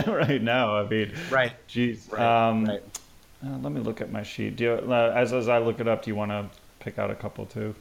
right 0.29 0.43
now. 0.43 0.77
I 0.77 0.87
mean, 0.89 1.13
Right. 1.31 1.53
Jeez. 1.69 2.11
Right, 2.13 2.49
um, 2.49 2.65
right. 2.67 2.83
uh, 3.45 3.57
let 3.63 3.73
me 3.73 3.81
look 3.81 4.01
at 4.01 4.11
my 4.11 4.23
sheet. 4.23 4.57
Do 4.57 4.65
you, 4.65 4.71
uh, 4.73 5.13
as 5.15 5.33
as 5.33 5.49
I 5.49 5.59
look 5.59 5.79
it 5.81 5.87
up, 5.89 6.03
do 6.05 6.11
you 6.11 6.17
want 6.17 6.31
to 6.33 6.47
pick 6.81 6.99
out 6.99 7.11
a 7.11 7.15
couple 7.15 7.47
too? 7.47 7.75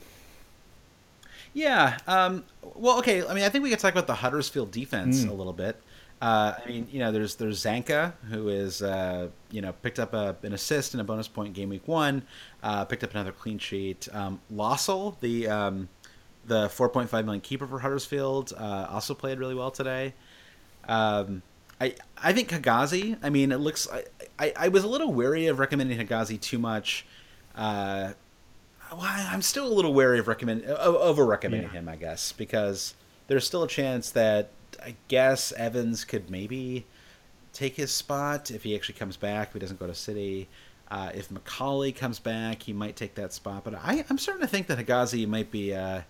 Yeah. 1.55 1.97
Um, 2.05 2.43
well, 2.75 2.99
okay. 2.99 3.25
I 3.25 3.33
mean, 3.33 3.43
I 3.43 3.49
think 3.49 3.63
we 3.63 3.69
could 3.71 3.79
talk 3.79 3.93
about 3.93 4.05
the 4.07 4.13
Huddersfield 4.15 4.69
defense 4.71 5.23
Hmm. 5.23 5.29
a 5.29 5.33
little 5.33 5.53
bit. 5.53 5.81
Uh, 6.21 6.53
I 6.63 6.67
mean, 6.69 6.87
you 6.91 6.99
know, 6.99 7.11
there's 7.11 7.35
there's 7.35 7.63
Zanka 7.63 8.13
who 8.29 8.49
is 8.49 8.81
uh, 8.81 9.29
you 9.51 9.61
know 9.61 9.71
picked 9.81 9.99
up 9.99 10.13
a, 10.13 10.35
an 10.43 10.53
assist 10.53 10.93
and 10.93 11.01
a 11.01 11.03
bonus 11.03 11.27
point 11.27 11.53
game 11.53 11.69
week 11.69 11.87
one, 11.87 12.23
uh, 12.61 12.85
picked 12.85 13.03
up 13.03 13.11
another 13.11 13.31
clean 13.31 13.57
sheet. 13.57 14.07
Um, 14.13 14.39
Lössl, 14.53 15.19
the 15.21 15.47
um, 15.47 15.89
the 16.45 16.67
4.5 16.67 17.11
million 17.25 17.41
keeper 17.41 17.65
for 17.67 17.79
Huddersfield, 17.79 18.53
uh, 18.57 18.87
also 18.89 19.13
played 19.13 19.39
really 19.39 19.55
well 19.55 19.71
today. 19.71 20.13
Um, 20.87 21.41
I 21.81 21.95
I 22.21 22.31
think 22.33 22.49
Hegazi. 22.49 23.17
I 23.23 23.29
mean, 23.29 23.51
it 23.51 23.57
looks. 23.57 23.87
I, 23.91 24.03
I, 24.39 24.53
I 24.57 24.67
was 24.69 24.83
a 24.83 24.87
little 24.87 25.11
wary 25.13 25.47
of 25.47 25.59
recommending 25.59 25.97
Hegazi 25.99 26.39
too 26.39 26.59
much. 26.59 27.05
I'm 28.91 29.41
still 29.41 29.67
a 29.67 29.73
little 29.73 29.93
wary 29.93 30.19
of 30.19 30.27
recommend 30.27 30.65
over 30.65 31.25
recommending 31.25 31.69
Yeah. 31.73 31.79
him. 31.79 31.89
I 31.89 31.95
guess 31.95 32.31
because 32.31 32.93
there's 33.27 33.45
still 33.45 33.63
a 33.63 33.67
chance 33.67 34.09
that 34.11 34.49
I 34.83 34.95
guess 35.07 35.51
Evans 35.53 36.05
could 36.05 36.29
maybe 36.29 36.85
take 37.53 37.75
his 37.75 37.91
spot 37.91 38.51
if 38.51 38.63
he 38.63 38.75
actually 38.75 38.95
comes 38.95 39.17
back. 39.17 39.47
If 39.49 39.53
he 39.53 39.59
doesn't 39.59 39.79
go 39.79 39.87
to 39.87 39.95
City. 39.95 40.47
Uh, 40.91 41.09
if 41.15 41.29
McAuley 41.29 41.95
comes 41.95 42.19
back, 42.19 42.61
he 42.61 42.71
might 42.73 42.95
take 42.95 43.15
that 43.15 43.33
spot. 43.33 43.63
But 43.63 43.73
I, 43.75 44.05
I'm 44.09 44.19
starting 44.19 44.41
to 44.41 44.47
think 44.47 44.67
that 44.67 44.77
Hegazi 44.77 45.27
might 45.27 45.49
be 45.49 45.73
uh, 45.73 46.01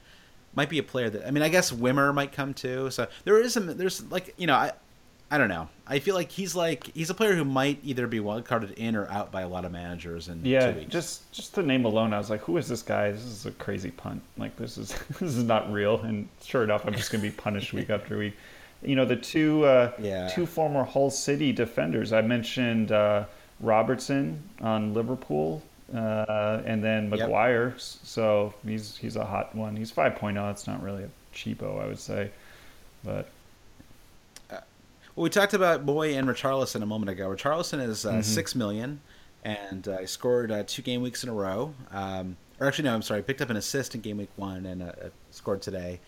might 0.53 0.69
be 0.69 0.79
a 0.79 0.83
player 0.83 1.09
that 1.09 1.25
I 1.25 1.31
mean 1.31 1.43
I 1.43 1.49
guess 1.49 1.71
Wimmer 1.71 2.13
might 2.13 2.31
come 2.33 2.53
too. 2.53 2.89
So 2.91 3.07
there 3.23 3.39
is 3.39 3.53
some 3.53 3.77
there's 3.77 4.03
like 4.11 4.33
you 4.37 4.47
know 4.47 4.55
I 4.55 4.71
I 5.31 5.37
don't 5.39 5.49
know. 5.49 5.67
I 5.87 5.99
feel 5.99 6.13
like 6.15 6.31
he's 6.31 6.55
like 6.55 6.91
he's 6.93 7.09
a 7.09 7.13
player 7.13 7.33
who 7.35 7.43
might 7.45 7.79
either 7.83 8.05
be 8.07 8.19
wild 8.19 8.45
carded 8.45 8.71
in 8.71 8.95
or 8.95 9.07
out 9.09 9.31
by 9.31 9.41
a 9.41 9.47
lot 9.47 9.65
of 9.65 9.71
managers 9.71 10.27
And 10.27 10.45
Yeah, 10.45 10.71
two 10.71 10.79
weeks. 10.79 10.91
just 10.91 11.31
just 11.31 11.55
the 11.55 11.63
name 11.63 11.85
alone, 11.85 12.13
I 12.13 12.17
was 12.17 12.29
like, 12.29 12.41
who 12.41 12.57
is 12.57 12.67
this 12.67 12.81
guy? 12.83 13.11
This 13.11 13.23
is 13.25 13.45
a 13.45 13.51
crazy 13.51 13.91
punt. 13.91 14.21
Like 14.37 14.55
this 14.57 14.77
is 14.77 14.89
this 15.19 15.35
is 15.35 15.43
not 15.43 15.71
real. 15.71 15.99
And 16.01 16.27
sure 16.43 16.63
enough, 16.63 16.85
I'm 16.85 16.93
just 16.93 17.11
gonna 17.11 17.21
be 17.23 17.31
punished 17.31 17.73
week 17.73 17.89
after 17.89 18.17
week. 18.17 18.35
You 18.83 18.95
know, 18.95 19.05
the 19.05 19.15
two 19.15 19.65
uh, 19.65 19.91
Yeah. 19.99 20.27
two 20.27 20.45
former 20.45 20.83
Hull 20.83 21.09
City 21.09 21.51
defenders. 21.51 22.13
I 22.13 22.21
mentioned 22.21 22.91
uh, 22.91 23.25
Robertson 23.61 24.41
on 24.61 24.93
Liverpool, 24.93 25.63
uh, 25.93 26.61
and 26.65 26.83
then 26.83 27.09
Yep. 27.19 27.29
So 28.03 28.53
he's 28.65 28.95
he's 28.97 29.15
a 29.15 29.25
hot 29.25 29.55
one. 29.55 29.75
He's 29.75 29.91
5.0. 29.91 30.51
It's 30.51 30.67
not 30.67 30.83
really 30.83 31.03
a 31.03 31.09
cheapo, 31.33 31.81
I 31.83 31.87
would 31.87 31.99
say, 31.99 32.29
but 33.03 33.29
Well, 35.15 35.23
we 35.23 35.29
talked 35.29 35.53
about 35.53 35.85
Boy 35.85 36.15
and 36.15 36.27
Richarlison 36.27 36.81
a 36.81 36.85
moment 36.85 37.09
ago. 37.09 37.29
Richarlison 37.29 37.81
is 37.87 38.05
uh, 38.05 38.11
Mm-hmm. 38.13 38.21
six 38.21 38.53
million, 38.55 38.99
and 39.43 39.87
uh, 39.87 39.99
he 39.99 40.05
scored 40.07 40.51
uh, 40.51 40.63
two 40.67 40.81
game 40.81 41.01
weeks 41.01 41.23
in 41.23 41.29
a 41.29 41.33
row. 41.33 41.73
Um, 41.91 42.35
or 42.59 42.67
actually, 42.67 42.85
no, 42.85 42.95
I'm 42.95 43.01
sorry, 43.01 43.21
picked 43.21 43.41
up 43.41 43.49
an 43.49 43.57
assist 43.57 43.95
in 43.95 44.01
game 44.01 44.17
week 44.17 44.29
one 44.35 44.65
and 44.65 44.83
uh, 44.83 44.87
uh, 44.87 45.09
scored 45.31 45.61
today. 45.61 45.99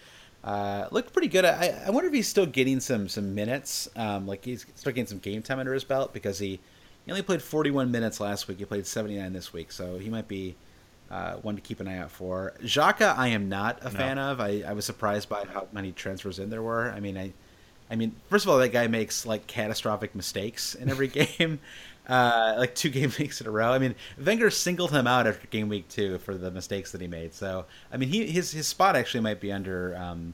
Uh, 0.44 0.88
looked 0.92 1.14
pretty 1.14 1.28
good. 1.30 1.46
I, 1.46 1.84
I 1.86 1.90
wonder 1.90 2.08
if 2.08 2.14
he's 2.14 2.28
still 2.28 2.46
getting 2.46 2.80
some 2.80 3.08
some 3.08 3.34
minutes. 3.34 3.90
Um, 3.96 4.28
like 4.28 4.44
he's 4.46 4.66
still 4.76 4.92
getting 4.92 5.08
some 5.08 5.20
game 5.20 5.42
time 5.42 5.60
under 5.60 5.74
his 5.74 5.84
belt 5.84 6.14
because 6.14 6.40
he, 6.40 6.60
he 7.06 7.12
only 7.12 7.22
played 7.24 7.42
41 7.42 7.92
minutes 7.92 8.20
last 8.20 8.48
week. 8.48 8.60
He 8.60 8.66
played 8.66 8.86
79 8.86 9.32
this 9.34 9.52
week, 9.54 9.72
so 9.72 9.98
he 9.98 10.10
might 10.10 10.28
be 10.28 10.56
uh, 11.10 11.36
one 11.36 11.56
to 11.56 11.62
keep 11.62 11.80
an 11.80 11.88
eye 11.88 11.98
out 11.98 12.12
for. 12.12 12.54
Xhaka, 12.62 13.18
I 13.18 13.30
am 13.30 13.48
not 13.50 13.80
a 13.84 13.90
fan 13.90 14.20
of. 14.20 14.40
I, 14.42 14.64
I 14.68 14.74
was 14.74 14.84
surprised 14.86 15.28
by 15.30 15.46
how 15.46 15.68
many 15.72 15.92
transfers 15.94 16.40
in 16.40 16.50
there 16.50 16.62
were. 16.62 16.92
I 16.92 17.00
mean, 17.00 17.18
I, 17.18 17.34
I 17.90 17.96
mean, 17.96 18.16
first 18.30 18.46
of 18.46 18.50
all, 18.50 18.58
that 18.58 18.70
guy 18.70 18.88
makes 18.88 19.26
like 19.26 19.48
catastrophic 19.48 20.16
mistakes 20.16 20.76
in 20.76 20.90
every 20.90 21.08
game, 21.40 21.60
uh, 22.08 22.56
like 22.58 22.76
two 22.76 22.90
game 22.90 23.12
weeks 23.20 23.42
in 23.42 23.48
a 23.48 23.52
row. 23.52 23.72
I 23.72 23.80
mean, 23.80 23.96
Wenger 24.24 24.50
singled 24.50 24.92
him 24.92 25.08
out 25.08 25.28
after 25.28 25.48
game 25.48 25.70
week 25.70 25.88
two 25.88 26.18
for 26.20 26.36
the 26.36 26.52
mistakes 26.52 26.92
that 26.92 27.02
he 27.02 27.08
made. 27.08 27.34
So, 27.34 27.66
I 27.92 27.98
mean, 27.98 28.10
he 28.10 28.28
his 28.28 28.52
his 28.52 28.68
spot 28.68 28.96
actually 28.96 29.22
might 29.22 29.40
be 29.40 29.52
under, 29.52 29.96
um, 29.98 30.34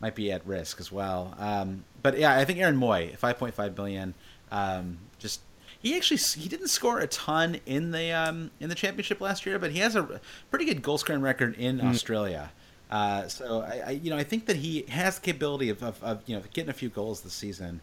might 0.00 0.14
be 0.14 0.32
at 0.32 0.46
risk 0.46 0.80
as 0.80 0.90
well. 0.90 1.34
Um, 1.38 1.84
but 2.02 2.18
yeah, 2.18 2.36
I 2.36 2.44
think 2.44 2.58
Aaron 2.58 2.76
Mooy, 2.76 3.16
five 3.16 3.38
point 3.38 3.54
five 3.54 3.74
billion, 3.74 4.14
um, 4.50 4.98
just. 5.18 5.40
He 5.78 5.94
actually 5.94 6.16
he 6.16 6.48
didn't 6.48 6.68
score 6.68 6.98
a 6.98 7.06
ton 7.06 7.60
in 7.64 7.92
the 7.92 8.10
um, 8.10 8.50
in 8.58 8.68
the 8.68 8.74
championship 8.74 9.20
last 9.20 9.46
year, 9.46 9.56
but 9.56 9.70
he 9.70 9.78
has 9.78 9.94
a 9.94 10.20
pretty 10.50 10.64
good 10.64 10.82
goal 10.82 10.98
scoring 10.98 11.22
record 11.22 11.54
in 11.54 11.80
Australia. 11.80 12.50
Uh, 12.90 13.26
so 13.28 13.62
I, 13.62 13.82
I, 13.86 13.90
you 13.90 14.10
know, 14.10 14.16
I 14.16 14.22
think 14.24 14.46
that 14.46 14.56
he 14.56 14.82
has 14.88 15.16
the 15.18 15.22
capability 15.24 15.70
of, 15.70 15.82
of, 15.82 16.02
of 16.04 16.22
you 16.26 16.36
know 16.36 16.42
getting 16.52 16.70
a 16.70 16.74
few 16.74 16.88
goals 16.88 17.20
this 17.22 17.32
season, 17.32 17.80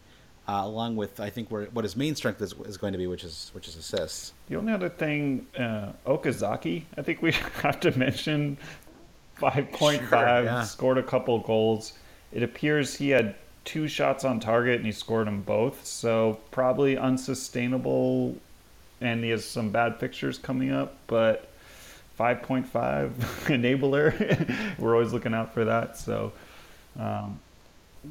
uh, 0.48 0.62
along 0.64 0.96
with 0.96 1.20
I 1.20 1.30
think 1.30 1.50
where 1.52 1.66
what 1.66 1.84
his 1.84 1.96
main 1.96 2.16
strength 2.16 2.42
is, 2.42 2.54
is 2.66 2.78
going 2.78 2.94
to 2.94 3.00
be, 3.00 3.08
which 3.08 3.24
is 3.24 3.50
which 3.54 3.68
is 3.68 3.76
assists. 3.76 4.34
The 4.48 4.56
only 4.56 4.72
other 4.74 4.90
thing, 4.90 5.46
uh, 5.58 5.92
Okazaki, 6.08 6.84
I 6.98 7.02
think 7.02 7.22
we 7.22 7.32
have 7.62 7.80
to 7.82 7.98
mention. 7.98 8.58
5.5, 9.42 10.10
Sure, 10.10 10.44
yeah. 10.44 10.64
scored 10.64 10.98
a 11.00 11.04
couple 11.04 11.40
goals. 11.40 11.94
It 12.32 12.44
appears 12.44 12.96
he 12.96 13.10
had 13.10 13.36
two 13.66 13.88
shots 13.88 14.24
on 14.24 14.40
target 14.40 14.76
and 14.78 14.86
he 14.86 14.92
scored 14.92 15.28
them 15.28 15.42
both. 15.42 15.86
So 15.86 16.40
probably 16.52 16.98
unsustainable. 16.98 18.36
And 19.02 19.24
he 19.24 19.32
has 19.32 19.44
some 19.44 19.70
bad 19.72 20.00
fixtures 20.00 20.38
coming 20.38 20.72
up, 20.72 20.96
but 21.08 21.50
5.5 22.20 23.14
enabler. 23.48 24.78
We're 24.80 24.94
always 24.94 25.14
looking 25.14 25.34
out 25.34 25.54
for 25.54 25.66
that. 25.66 25.98
So 25.98 26.32
um, 27.00 27.40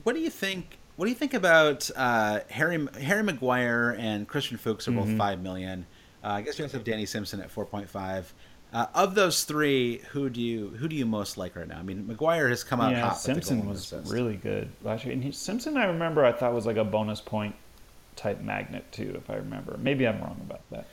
What 0.03 0.14
do 0.14 0.20
you 0.20 0.30
think? 0.30 0.78
What 0.96 1.07
do 1.07 1.11
you 1.11 1.16
think 1.16 1.34
about 1.34 1.88
uh, 1.96 2.40
Harry 2.50 2.86
Harry 3.00 3.22
Maguire 3.22 3.96
and 3.98 4.28
Christian 4.28 4.59
Fuchs 4.59 4.86
are 4.88 4.92
both 4.92 5.07
Mm-hmm. 5.07 5.18
five 5.18 5.40
million? 5.42 5.86
Uh, 6.22 6.28
I 6.28 6.42
guess 6.42 6.59
you 6.59 6.64
also 6.64 6.76
have 6.76 6.84
Danny 6.84 7.07
Simpson 7.07 7.40
at 7.40 7.50
four 7.50 7.64
point 7.64 7.88
five. 7.88 8.32
Uh, 8.72 8.86
of 8.94 9.14
those 9.14 9.44
three, 9.44 9.98
who 10.11 10.30
do 10.30 10.40
you 10.40 10.68
who 10.78 10.88
do 10.88 10.96
you 10.96 11.05
most 11.07 11.36
like 11.36 11.57
right 11.57 11.68
now? 11.68 11.78
I 11.78 11.82
mean, 11.82 12.07
Maguire 12.07 12.48
has 12.48 12.64
come 12.64 12.80
out 12.80 12.92
yeah, 12.92 13.09
hot. 13.09 13.18
Simpson 13.18 13.66
was 13.68 13.80
assist. 13.80 14.11
really 14.12 14.36
good 14.36 14.70
last 14.82 15.05
year. 15.05 15.12
And 15.12 15.22
he, 15.22 15.30
Simpson, 15.32 15.76
I 15.76 15.84
remember, 15.86 16.24
I 16.24 16.32
thought 16.32 16.55
was 16.55 16.64
like 16.66 16.76
a 16.78 16.84
bonus 16.84 17.20
point 17.20 17.55
type 18.16 18.40
magnet 18.40 18.84
too, 18.92 19.14
if 19.16 19.28
I 19.28 19.34
remember. 19.36 19.76
Maybe 19.78 20.07
I'm 20.09 20.20
wrong 20.20 20.38
about 20.42 20.62
that. 20.70 20.86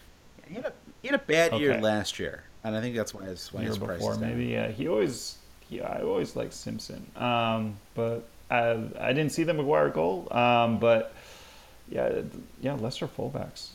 He 0.46 0.56
had 0.56 0.66
a, 0.66 0.74
he 1.02 1.08
had 1.08 1.16
a 1.16 1.24
bad 1.24 1.54
year 1.60 1.80
last 1.80 2.20
year, 2.20 2.44
and 2.64 2.76
I 2.76 2.82
think 2.82 2.96
that's 2.96 3.14
why 3.14 3.26
his 3.26 3.52
why 3.54 3.62
his 3.62 3.78
price 3.78 3.98
before, 3.98 4.14
is 4.14 4.18
down. 4.18 4.30
maybe. 4.30 4.46
Yeah, 4.46 4.70
he 4.70 4.88
always, 4.88 5.38
yeah, 5.70 5.88
I 5.88 6.02
always 6.02 6.36
liked 6.36 6.54
Simpson. 6.54 7.06
Um, 7.16 7.78
but 7.96 8.28
I, 8.50 8.80
I 9.00 9.14
didn't 9.14 9.32
see 9.32 9.44
the 9.44 9.54
Maguire 9.54 9.90
goal. 9.90 10.28
Um, 10.32 10.80
but 10.80 11.14
yeah, 11.90 12.22
yeah, 12.62 12.74
Leicester 12.74 13.08
fullbacks, 13.08 13.70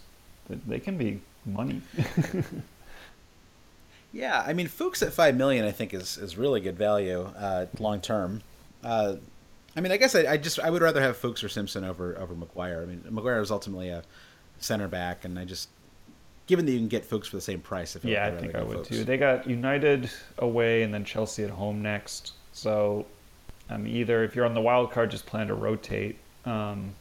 they, 0.48 0.56
they 0.66 0.80
can 0.80 0.96
be 0.96 1.20
money. 1.46 1.80
Yeah, 4.14 4.44
I 4.46 4.52
mean 4.52 4.68
Fuchs 4.68 5.02
at 5.02 5.12
five 5.12 5.34
million, 5.36 5.64
I 5.64 5.72
think 5.72 5.92
is 5.92 6.16
is 6.16 6.38
really 6.38 6.60
good 6.60 6.78
value 6.78 7.22
uh, 7.36 7.66
long 7.80 8.00
term. 8.00 8.42
Uh, 8.82 9.16
I 9.76 9.80
mean, 9.80 9.90
I 9.90 9.96
guess 9.96 10.14
I, 10.14 10.20
I 10.20 10.36
just 10.36 10.60
I 10.60 10.70
would 10.70 10.82
rather 10.82 11.00
have 11.00 11.16
Fuchs 11.16 11.42
or 11.42 11.48
Simpson 11.48 11.82
over 11.82 12.16
over 12.16 12.32
Maguire. 12.32 12.80
I 12.80 12.86
mean, 12.86 13.02
Maguire 13.10 13.40
is 13.40 13.50
ultimately 13.50 13.88
a 13.88 14.04
center 14.60 14.86
back, 14.86 15.24
and 15.24 15.36
I 15.36 15.44
just 15.44 15.68
given 16.46 16.66
that 16.66 16.72
you 16.72 16.78
can 16.78 16.88
get 16.88 17.04
Fuchs 17.04 17.28
for 17.28 17.36
the 17.36 17.42
same 17.42 17.60
price, 17.60 17.96
I 17.96 18.00
yeah, 18.02 18.24
like 18.24 18.34
I 18.34 18.40
think 18.40 18.54
I 18.54 18.62
would 18.62 18.78
Fuchs. 18.78 18.88
too. 18.88 19.04
They 19.04 19.16
got 19.16 19.48
United 19.48 20.10
away 20.38 20.82
and 20.82 20.92
then 20.92 21.04
Chelsea 21.04 21.44
at 21.44 21.50
home 21.50 21.82
next. 21.82 22.32
So, 22.52 23.06
um, 23.70 23.86
either 23.86 24.22
if 24.24 24.36
you're 24.36 24.46
on 24.46 24.54
the 24.54 24.60
wild 24.60 24.90
card, 24.92 25.10
just 25.10 25.26
plan 25.26 25.48
to 25.48 25.54
rotate, 25.54 26.18
um, 26.44 26.94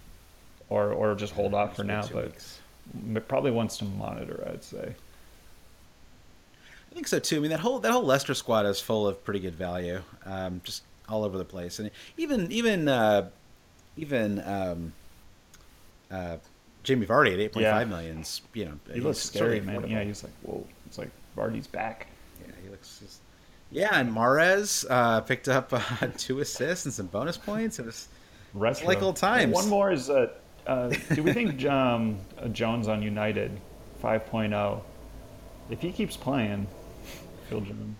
or 0.69 0.91
or 0.91 1.15
just 1.15 1.33
hold 1.33 1.53
off 1.53 1.75
for 1.75 1.83
now. 1.83 2.07
But 2.07 3.27
probably 3.27 3.51
wants 3.51 3.77
to 3.77 3.85
monitor, 3.85 4.47
I'd 4.51 4.63
say. 4.63 4.95
I 6.91 6.95
think 6.95 7.07
so 7.07 7.17
too. 7.17 7.37
I 7.37 7.39
mean 7.39 7.49
that 7.49 7.59
whole 7.59 7.79
that 7.79 7.91
whole 7.91 8.03
Leicester 8.03 8.35
squad 8.35 8.65
is 8.65 8.79
full 8.79 9.07
of 9.07 9.23
pretty 9.23 9.39
good 9.39 9.55
value, 9.55 10.01
um, 10.25 10.61
just 10.63 10.83
all 11.09 11.23
over 11.23 11.37
the 11.37 11.45
place, 11.45 11.79
and 11.79 11.89
even 12.17 12.51
even 12.51 12.87
uh, 12.87 13.29
even 13.97 14.39
um, 14.45 14.93
uh, 16.11 16.37
Jamie 16.83 17.05
Vardy 17.05 17.33
at 17.33 17.39
eight 17.39 17.53
point 17.53 17.65
five 17.65 17.87
millions. 17.89 18.41
You 18.53 18.65
know, 18.65 18.79
He 18.93 18.99
looks 18.99 19.19
scary, 19.19 19.61
man. 19.61 19.81
affordable. 19.81 19.89
Yeah, 19.89 20.03
he's 20.03 20.23
like, 20.23 20.33
whoa. 20.43 20.65
It's 20.85 20.97
like 20.97 21.09
Vardy's 21.35 21.67
back. 21.67 22.07
Yeah, 22.41 22.51
he 22.63 22.69
looks. 22.69 22.99
Just... 22.99 23.21
Yeah, 23.71 23.89
and 23.99 24.11
Mahrez 24.11 24.85
uh, 24.89 25.21
picked 25.21 25.47
up 25.47 25.73
uh, 25.73 26.07
two 26.17 26.39
assists 26.39 26.85
and 26.85 26.93
some 26.93 27.07
bonus 27.07 27.37
points. 27.37 27.79
It 27.79 27.85
was 27.85 28.07
Retro. 28.53 28.87
like 28.87 29.01
old 29.01 29.15
times. 29.15 29.53
One 29.53 29.69
more 29.69 29.91
is 29.91 30.09
uh, 30.09 30.27
uh, 30.67 30.93
do 31.13 31.23
we 31.23 31.33
think 31.33 31.65
um, 31.69 32.19
uh, 32.37 32.47
Jones 32.49 32.87
on 32.87 33.01
United 33.01 33.59
5.0? 34.03 34.81
If 35.69 35.81
he 35.81 35.91
keeps 35.91 36.17
playing, 36.17 36.67
Phil 37.49 37.61
Jones. 37.61 37.95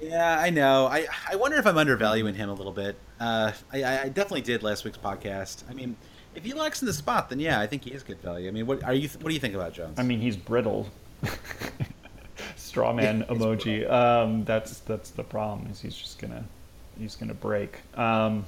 Yeah, 0.00 0.38
I 0.38 0.50
know. 0.50 0.86
I 0.86 1.06
I 1.30 1.36
wonder 1.36 1.56
if 1.56 1.66
I'm 1.66 1.78
undervaluing 1.78 2.34
him 2.34 2.50
a 2.50 2.54
little 2.54 2.72
bit. 2.72 2.96
Uh, 3.18 3.52
I 3.72 3.84
I 3.84 4.08
definitely 4.08 4.42
did 4.42 4.62
last 4.62 4.84
week's 4.84 4.98
podcast. 4.98 5.62
I 5.70 5.74
mean, 5.74 5.96
if 6.36 6.44
he 6.44 6.52
locks 6.52 6.82
in 6.82 6.86
the 6.86 6.92
spot, 6.92 7.30
then 7.30 7.40
yeah, 7.40 7.58
I 7.58 7.66
think 7.66 7.84
he 7.84 7.90
is 7.90 8.02
good 8.02 8.20
value. 8.20 8.48
I 8.48 8.50
mean, 8.52 8.66
what 8.66 8.84
are 8.84 8.94
you? 8.94 9.08
What 9.20 9.28
do 9.28 9.34
you 9.34 9.40
think 9.40 9.54
about 9.54 9.72
Jones? 9.72 9.98
I 9.98 10.02
mean, 10.02 10.20
he's 10.20 10.36
brittle. 10.36 10.88
Strawman 12.56 13.26
emoji. 13.28 13.90
Um, 13.90 14.44
that's 14.44 14.80
that's 14.80 15.10
the 15.10 15.24
problem. 15.24 15.70
Is 15.70 15.80
he's 15.80 15.96
just 15.96 16.18
gonna 16.18 16.44
he's 16.98 17.16
gonna 17.16 17.34
break. 17.34 17.80
Um, 17.98 18.44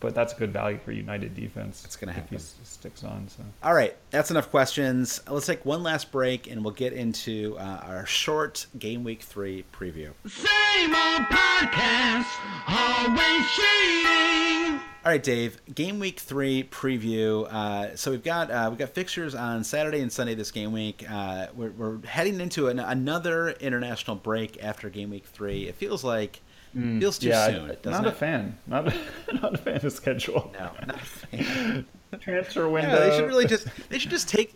but 0.00 0.14
that's 0.14 0.32
a 0.32 0.36
good 0.36 0.52
value 0.52 0.78
for 0.84 0.92
United 0.92 1.34
defense. 1.34 1.84
It's 1.84 1.96
gonna 1.96 2.12
if 2.12 2.16
happen. 2.18 2.38
he 2.38 2.44
sticks 2.64 3.04
on. 3.04 3.28
So 3.28 3.42
All 3.62 3.74
right, 3.74 3.96
that's 4.10 4.30
enough 4.30 4.50
questions. 4.50 5.20
Let's 5.28 5.46
take 5.46 5.64
one 5.64 5.82
last 5.82 6.10
break, 6.12 6.50
and 6.50 6.64
we'll 6.64 6.74
get 6.74 6.92
into 6.92 7.56
uh, 7.58 7.80
our 7.84 8.06
short 8.06 8.66
game 8.78 9.04
week 9.04 9.22
three 9.22 9.64
preview. 9.72 10.12
Same 10.26 10.94
old 10.94 11.22
podcast, 11.28 12.26
always 12.68 13.46
cheating. 13.50 14.80
All 15.04 15.12
right, 15.12 15.22
Dave. 15.22 15.58
Game 15.74 16.00
week 16.00 16.18
three 16.20 16.64
preview. 16.64 17.50
Uh, 17.50 17.96
so 17.96 18.10
we've 18.10 18.22
got 18.22 18.50
uh, 18.50 18.66
we've 18.68 18.78
got 18.78 18.90
fixtures 18.90 19.34
on 19.34 19.64
Saturday 19.64 20.00
and 20.00 20.12
Sunday 20.12 20.34
this 20.34 20.50
game 20.50 20.72
week. 20.72 21.04
Uh, 21.08 21.46
we're, 21.54 21.70
we're 21.70 22.04
heading 22.04 22.40
into 22.40 22.68
an, 22.68 22.78
another 22.78 23.50
international 23.50 24.16
break 24.16 24.62
after 24.62 24.90
game 24.90 25.08
week 25.10 25.24
three. 25.24 25.66
It 25.68 25.76
feels 25.76 26.04
like 26.04 26.42
feels 26.72 27.18
too 27.18 27.28
yeah, 27.28 27.46
soon. 27.46 27.70
I- 27.70 27.74
doesn't 27.76 28.04
not 28.04 28.06
a 28.06 28.12
fan. 28.16 28.58
Not 28.66 28.86
not 29.42 29.54
a 29.54 29.58
fan 29.58 29.76
of 29.76 29.82
the 29.82 29.90
schedule. 29.90 30.50
No, 30.54 30.70
not 30.86 30.96
a 30.96 31.04
fan. 31.04 31.86
Transfer 32.20 32.68
window. 32.68 32.88
Yeah, 32.90 33.08
they 33.10 33.16
should 33.16 33.26
really 33.28 33.46
just 33.46 33.66
they 33.90 33.98
should 33.98 34.10
just 34.10 34.28
take 34.28 34.54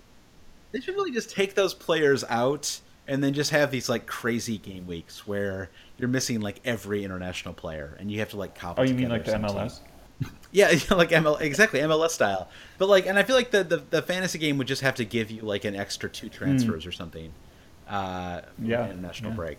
they 0.73 0.81
should 0.81 0.95
really 0.95 1.11
just 1.13 1.31
take 1.31 1.55
those 1.55 1.75
players 1.75 2.25
out 2.29 2.81
and 3.07 3.23
then 3.23 3.35
just 3.35 3.51
have 3.51 3.71
these 3.71 3.89
like 3.89 4.07
crazy 4.07 4.59
game 4.59 4.87
weeks 4.87 5.27
where 5.27 5.69
you're 5.99 6.09
missing 6.09 6.41
like 6.41 6.61
every 6.65 7.05
international 7.05 7.53
player 7.53 7.97
and 8.01 8.11
you 8.11 8.19
have 8.21 8.31
to 8.31 8.37
like 8.37 8.55
cobble 8.55 8.81
Oh, 8.83 8.85
you 8.85 8.95
mean 8.95 9.09
like 9.09 9.25
the. 9.25 9.33
MLS? 9.33 9.81
Yeah, 10.53 10.69
like 10.91 11.09
ML, 11.11 11.41
exactly 11.41 11.81
MLS 11.81 12.11
style. 12.11 12.49
But 12.79 12.89
like, 12.89 13.07
and 13.07 13.19
I 13.19 13.23
feel 13.25 13.35
like 13.35 13.51
the, 13.51 13.65
the 13.65 13.79
the 13.91 14.03
fantasy 14.03 14.39
game 14.39 14.57
would 14.59 14.67
just 14.69 14.83
have 14.83 14.95
to 14.97 15.05
give 15.05 15.31
you 15.31 15.43
like 15.43 15.65
an 15.65 15.75
extra 15.75 16.09
two 16.09 16.29
transfers 16.29 16.87
or 16.87 16.93
something. 16.93 17.33
Uh, 17.89 18.43
Yeah, 18.63 18.89
international 18.89 19.31
yeah. 19.31 19.37
break. 19.37 19.59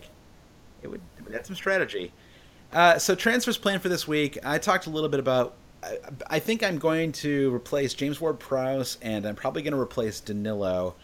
It 0.82 0.88
would, 0.88 1.00
it 1.18 1.24
would 1.24 1.34
add 1.34 1.44
some 1.46 1.56
strategy. 1.56 2.12
Uh, 2.74 2.98
so 2.98 3.14
transfers 3.14 3.56
planned 3.56 3.80
for 3.80 3.88
this 3.88 4.06
week. 4.08 4.36
I 4.44 4.58
talked 4.58 4.86
a 4.86 4.90
little 4.90 5.08
bit 5.08 5.20
about. 5.20 5.54
I, 5.82 5.98
I 6.28 6.38
think 6.40 6.62
I'm 6.64 6.78
going 6.78 7.12
to 7.12 7.54
replace 7.54 7.94
James 7.94 8.20
Ward-Prowse, 8.20 8.98
and 9.00 9.24
I'm 9.26 9.36
probably 9.36 9.62
going 9.62 9.74
to 9.74 9.80
replace 9.80 10.18
Danilo. 10.20 10.96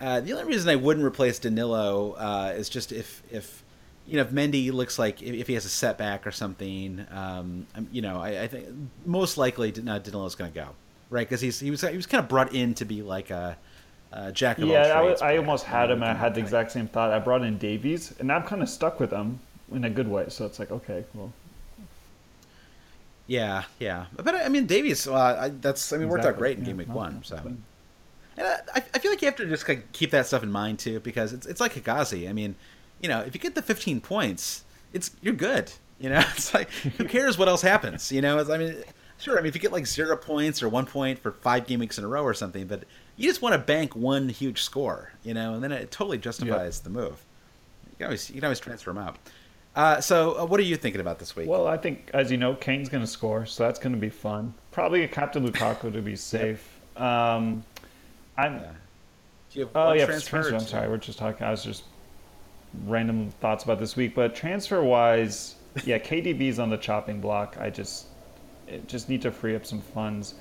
Uh, 0.00 0.20
the 0.20 0.32
only 0.32 0.44
reason 0.44 0.70
I 0.70 0.76
wouldn't 0.76 1.04
replace 1.04 1.38
Danilo 1.38 2.12
uh, 2.12 2.54
is 2.56 2.68
just 2.68 2.92
if 2.92 3.22
if 3.30 3.62
you 4.06 4.14
know 4.16 4.22
if 4.22 4.30
Mendy 4.30 4.72
looks 4.72 4.98
like 4.98 5.20
if, 5.22 5.34
if 5.34 5.46
he 5.48 5.54
has 5.54 5.66
a 5.66 5.68
setback 5.68 6.26
or 6.26 6.30
something. 6.30 7.04
Um, 7.10 7.66
you 7.92 8.00
know, 8.00 8.20
I, 8.20 8.44
I 8.44 8.48
think 8.48 8.66
most 9.04 9.36
likely 9.36 9.68
uh, 9.70 9.98
Danilo's 9.98 10.34
going 10.34 10.50
to 10.52 10.58
go 10.58 10.68
right 11.10 11.28
because 11.28 11.40
he's 11.40 11.60
he 11.60 11.70
was 11.70 11.82
he 11.82 11.96
was 11.96 12.06
kind 12.06 12.22
of 12.22 12.28
brought 12.28 12.54
in 12.54 12.74
to 12.74 12.84
be 12.84 13.02
like 13.02 13.30
a, 13.30 13.56
jack 14.32 14.58
of 14.58 14.64
all 14.64 14.70
Yeah, 14.70 14.82
I, 14.82 15.02
trades 15.02 15.10
was- 15.10 15.22
I 15.22 15.26
player, 15.26 15.38
almost 15.40 15.64
had 15.64 15.90
him. 15.90 16.02
I 16.02 16.14
had 16.14 16.34
the 16.34 16.40
exact 16.40 16.72
same 16.72 16.86
thought. 16.88 17.12
I 17.12 17.18
brought 17.18 17.42
in 17.42 17.58
Davies, 17.58 18.14
and 18.18 18.28
now 18.28 18.36
I'm 18.36 18.44
kind 18.44 18.62
of 18.62 18.68
stuck 18.70 19.00
with 19.00 19.10
him 19.10 19.40
in 19.72 19.84
a 19.84 19.90
good 19.90 20.08
way. 20.08 20.26
So 20.28 20.46
it's 20.46 20.58
like, 20.58 20.70
okay, 20.70 21.04
well, 21.14 21.32
Yeah, 23.26 23.64
yeah, 23.78 24.06
but 24.16 24.34
I 24.34 24.48
mean 24.48 24.66
Davies. 24.66 25.06
Uh, 25.06 25.14
I, 25.14 25.48
that's 25.50 25.92
I 25.92 25.98
mean 25.98 26.08
worked 26.08 26.24
out 26.24 26.38
great 26.38 26.56
in 26.56 26.62
Yeah, 26.62 26.70
game 26.70 26.78
week 26.78 26.94
one. 26.94 27.22
So, 27.22 27.36
and 28.36 28.46
I, 28.74 28.82
I 28.94 28.98
feel 28.98 29.10
like 29.10 29.20
you 29.20 29.26
have 29.26 29.36
to 29.36 29.46
just 29.46 29.68
like, 29.68 29.92
keep 29.92 30.10
that 30.12 30.26
stuff 30.26 30.42
in 30.42 30.50
mind 30.50 30.78
too 30.78 31.00
because 31.00 31.32
it's 31.32 31.46
it's 31.46 31.60
like 31.60 31.74
Hegazi. 31.74 32.28
I 32.28 32.32
mean, 32.32 32.56
you 33.00 33.08
know, 33.08 33.20
if 33.20 33.34
you 33.34 33.40
get 33.40 33.54
the 33.54 33.62
15 33.62 34.00
points, 34.00 34.64
it's 34.92 35.10
you're 35.20 35.34
good. 35.34 35.72
You 35.98 36.10
know, 36.10 36.20
it's 36.32 36.54
like 36.54 36.70
who 36.96 37.04
cares 37.04 37.36
what 37.36 37.48
else 37.48 37.62
happens? 37.62 38.10
You 38.12 38.22
know, 38.22 38.38
it's, 38.38 38.48
I 38.50 38.56
mean, 38.58 38.76
sure. 39.18 39.36
I 39.38 39.40
mean, 39.42 39.48
if 39.48 39.54
you 39.54 39.60
get 39.60 39.72
like 39.72 39.86
zero 39.86 40.16
points 40.16 40.62
or 40.62 40.68
one 40.68 40.86
point 40.86 41.18
for 41.18 41.32
five 41.32 41.66
game 41.66 41.80
weeks 41.80 41.98
in 41.98 42.04
a 42.04 42.08
row 42.08 42.22
or 42.22 42.34
something, 42.34 42.66
but 42.66 42.84
you 43.16 43.28
just 43.28 43.42
want 43.42 43.54
to 43.54 43.58
bank 43.58 43.94
one 43.96 44.28
huge 44.28 44.62
score. 44.62 45.12
You 45.22 45.34
know, 45.34 45.54
and 45.54 45.62
then 45.62 45.72
it 45.72 45.90
totally 45.90 46.18
justifies 46.18 46.80
the 46.80 46.90
move. 46.90 47.24
You 47.90 47.96
can 47.98 48.06
always 48.06 48.30
you 48.30 48.36
can 48.36 48.44
always 48.44 48.60
transfer 48.60 48.90
them 48.90 48.98
out. 48.98 49.18
Uh, 49.78 50.00
so, 50.00 50.36
uh, 50.36 50.44
what 50.44 50.58
are 50.58 50.64
you 50.64 50.76
thinking 50.76 51.00
about 51.00 51.20
this 51.20 51.36
week? 51.36 51.48
well, 51.48 51.68
I 51.68 51.76
think 51.76 52.10
as 52.12 52.32
you 52.32 52.36
know, 52.36 52.56
Kane's 52.56 52.88
going 52.88 53.04
to 53.04 53.06
score, 53.06 53.46
so 53.46 53.62
that's 53.62 53.78
going 53.78 53.92
to 53.92 53.98
be 53.98 54.08
fun. 54.10 54.52
Probably 54.72 55.04
a 55.04 55.08
Captain 55.08 55.48
Lukaku 55.48 55.92
to 55.92 56.02
be 56.02 56.16
safe. 56.16 56.80
Um, 56.96 57.64
I'm. 58.36 58.54
Yeah. 58.54 58.72
Do 59.52 59.60
you 59.60 59.66
have 59.66 59.76
Oh 59.76 59.92
yeah, 59.92 60.06
transfer. 60.06 60.52
I'm 60.52 60.58
sorry, 60.58 60.88
we're 60.88 60.96
just 60.96 61.16
talking. 61.16 61.46
I 61.46 61.52
was 61.52 61.62
just 61.62 61.84
random 62.86 63.30
thoughts 63.40 63.62
about 63.62 63.78
this 63.78 63.94
week, 63.94 64.16
but 64.16 64.34
transfer 64.34 64.82
wise, 64.82 65.54
yeah, 65.84 65.98
KDB's 66.00 66.58
on 66.58 66.70
the 66.70 66.76
chopping 66.76 67.20
block. 67.20 67.56
I 67.60 67.70
just 67.70 68.06
it 68.66 68.88
just 68.88 69.08
need 69.08 69.22
to 69.22 69.30
free 69.30 69.54
up 69.54 69.64
some 69.64 69.80
funds. 69.80 70.34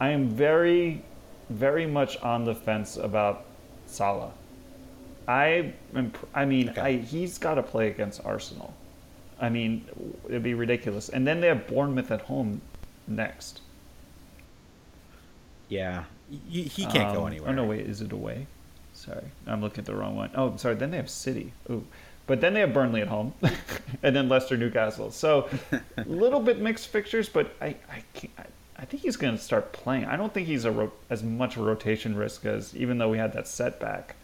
I 0.00 0.08
am 0.08 0.28
very, 0.28 1.00
very 1.48 1.86
much 1.86 2.16
on 2.22 2.44
the 2.44 2.56
fence 2.56 2.96
about 2.96 3.44
Salah. 3.86 4.32
I 5.28 5.72
am, 5.94 6.12
I 6.34 6.44
mean, 6.44 6.70
Okay. 6.70 6.80
I, 6.80 6.96
he's 6.96 7.38
got 7.38 7.54
to 7.54 7.62
play 7.62 7.88
against 7.88 8.20
Arsenal. 8.24 8.74
I 9.40 9.48
mean, 9.48 9.86
it'd 10.28 10.42
be 10.42 10.54
ridiculous. 10.54 11.08
And 11.08 11.26
then 11.26 11.40
they 11.40 11.48
have 11.48 11.66
Bournemouth 11.66 12.10
at 12.10 12.22
home 12.22 12.60
next. 13.08 13.60
Yeah, 15.68 16.04
he, 16.48 16.62
he 16.64 16.84
can't 16.86 17.14
go 17.14 17.22
Um, 17.22 17.28
anywhere. 17.28 17.50
Oh 17.50 17.54
no, 17.54 17.64
wait, 17.64 17.86
is 17.86 18.00
it 18.00 18.12
away? 18.12 18.46
Sorry, 18.92 19.24
I'm 19.46 19.60
looking 19.60 19.78
at 19.78 19.86
the 19.86 19.94
wrong 19.94 20.16
one. 20.16 20.30
Oh, 20.34 20.56
sorry. 20.56 20.74
Then 20.74 20.90
they 20.90 20.96
have 20.96 21.08
City. 21.08 21.52
Ooh, 21.70 21.86
but 22.26 22.40
then 22.40 22.54
they 22.54 22.60
have 22.60 22.74
Burnley 22.74 23.00
at 23.00 23.08
home, 23.08 23.32
and 24.02 24.14
then 24.14 24.28
Leicester, 24.28 24.56
Newcastle. 24.56 25.10
So, 25.10 25.48
a 25.96 26.04
little 26.06 26.40
bit 26.40 26.58
mixed 26.60 26.88
fixtures, 26.88 27.28
but 27.28 27.54
I, 27.60 27.76
I, 27.90 28.02
can't, 28.14 28.32
I, 28.38 28.44
I 28.78 28.84
think 28.84 29.02
he's 29.02 29.16
going 29.16 29.36
to 29.36 29.42
start 29.42 29.72
playing. 29.72 30.04
I 30.04 30.16
don't 30.16 30.32
think 30.34 30.46
he's 30.46 30.64
a 30.64 30.70
ro- 30.72 30.92
as 31.08 31.22
much 31.22 31.56
a 31.56 31.62
rotation 31.62 32.14
risk 32.16 32.44
as 32.44 32.74
even 32.76 32.98
though 32.98 33.08
we 33.08 33.18
had 33.18 33.32
that 33.32 33.48
setback. 33.48 34.16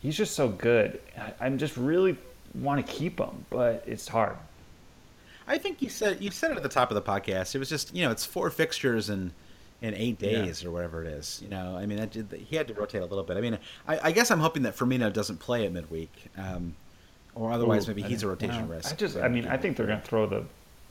He's 0.00 0.16
just 0.16 0.34
so 0.34 0.48
good. 0.48 1.00
I, 1.18 1.32
I'm 1.40 1.58
just 1.58 1.76
really 1.76 2.16
want 2.54 2.84
to 2.84 2.92
keep 2.92 3.16
them, 3.16 3.44
but 3.50 3.84
it's 3.86 4.08
hard. 4.08 4.36
I 5.46 5.58
think 5.58 5.82
you 5.82 5.88
said 5.88 6.22
you 6.22 6.30
said 6.30 6.50
it 6.52 6.56
at 6.56 6.62
the 6.62 6.68
top 6.68 6.90
of 6.90 6.94
the 6.94 7.02
podcast. 7.02 7.54
It 7.54 7.58
was 7.58 7.68
just 7.68 7.94
you 7.94 8.04
know 8.04 8.10
it's 8.10 8.24
four 8.24 8.50
fixtures 8.50 9.10
in 9.10 9.32
in 9.82 9.94
eight 9.94 10.20
Yeah. 10.20 10.42
days 10.42 10.64
or 10.64 10.70
whatever 10.70 11.02
it 11.02 11.08
is. 11.08 11.40
You 11.42 11.48
know, 11.48 11.76
I 11.76 11.86
mean 11.86 11.98
that, 11.98 12.14
he 12.32 12.56
had 12.56 12.68
to 12.68 12.74
rotate 12.74 13.02
a 13.02 13.06
little 13.06 13.24
bit. 13.24 13.36
I 13.36 13.40
mean, 13.40 13.58
I, 13.88 14.08
I 14.08 14.12
guess 14.12 14.30
I'm 14.30 14.40
hoping 14.40 14.62
that 14.64 14.76
Firmino 14.76 15.12
doesn't 15.12 15.38
play 15.38 15.64
at 15.66 15.72
midweek, 15.72 16.12
um, 16.36 16.74
or 17.34 17.50
otherwise 17.52 17.86
Ooh, 17.86 17.92
maybe 17.92 18.04
I 18.04 18.08
he's 18.08 18.22
a 18.22 18.28
rotation 18.28 18.68
risk. 18.68 18.92
I 18.92 18.96
just, 18.96 19.16
I 19.16 19.28
mean, 19.28 19.46
I 19.48 19.56
think 19.56 19.76
they're 19.76 19.86
going 19.86 20.00
to 20.00 20.06
throw 20.06 20.26
the 20.26 20.44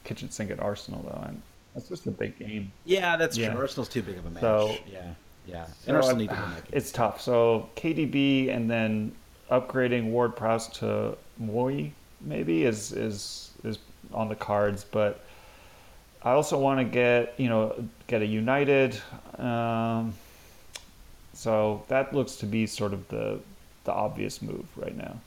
kitchen 0.04 0.30
sink 0.32 0.50
at 0.52 0.60
Arsenal 0.60 1.04
though, 1.04 1.24
and 1.28 1.42
that's 1.76 1.88
just 1.88 2.08
a 2.08 2.12
big 2.12 2.38
game. 2.40 2.72
Yeah, 2.86 3.16
that's 3.16 3.38
Yeah. 3.38 3.52
true. 3.52 3.62
Arsenal's 3.62 3.90
too 3.90 4.02
big 4.02 4.18
of 4.18 4.26
a 4.26 4.30
match. 4.32 4.42
So- 4.42 4.76
yeah, 4.92 5.14
yeah. 5.48 5.68
So 5.86 5.94
Arsenal 5.96 6.16
I- 6.16 6.20
need 6.20 6.30
to 6.30 6.36
win 6.36 6.50
that 6.56 6.64
game. 6.66 6.74
It's 6.74 6.92
tough. 6.92 7.22
So 7.22 7.70
KDB 7.76 8.50
and 8.50 8.70
then 8.70 9.12
upgrading 9.52 10.10
Ward 10.10 10.36
Prowse 10.36 10.68
to 10.80 11.16
Mooy 11.42 11.92
maybe 12.22 12.64
is 12.64 12.92
is 12.92 13.52
is 13.64 13.80
on 14.14 14.30
the 14.30 14.36
cards, 14.36 14.84
but 14.84 15.24
I 16.24 16.32
also 16.32 16.58
want 16.60 16.80
to 16.80 16.84
get 16.84 17.34
you 17.38 17.50
know 17.50 17.76
get 18.08 18.22
a 18.22 18.26
United. 18.26 19.00
Um, 19.38 20.14
so 21.34 21.84
that 21.88 22.14
looks 22.14 22.36
to 22.38 22.46
be 22.46 22.68
sort 22.68 22.94
of 22.94 23.08
the 23.08 23.40
the 23.86 23.94
obvious 23.94 24.42
move 24.42 24.66
right 24.76 24.96
now. 24.96 25.18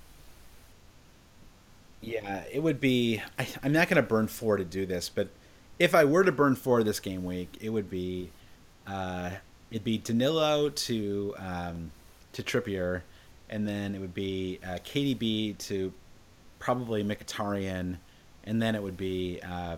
Yeah, 2.02 2.42
it 2.52 2.62
would 2.62 2.80
be. 2.80 3.22
I, 3.38 3.46
I'm 3.62 3.72
not 3.72 3.88
going 3.88 4.02
to 4.02 4.06
burn 4.06 4.26
four 4.26 4.56
to 4.56 4.64
do 4.64 4.84
this, 4.84 5.08
but 5.08 5.28
if 5.78 5.94
I 5.94 6.04
were 6.04 6.24
to 6.24 6.32
burn 6.32 6.56
four 6.56 6.82
this 6.82 7.00
game 7.00 7.24
week, 7.24 7.56
it 7.60 7.70
would 7.70 7.88
be, 7.88 8.30
uh, 8.86 9.30
it'd 9.70 9.84
be 9.84 9.98
Danilo 9.98 10.68
to 10.68 11.34
um, 11.38 11.92
to 12.32 12.42
Trippier, 12.42 13.02
and 13.48 13.66
then 13.66 13.94
it 13.94 14.00
would 14.00 14.14
be 14.14 14.58
uh, 14.64 14.78
KDB 14.84 15.56
to 15.58 15.92
probably 16.62 17.02
Mkhitaryan, 17.02 17.96
and 18.44 18.62
then 18.62 18.76
it 18.76 18.82
would 18.82 18.96
be 18.96 19.40
uh, 19.42 19.76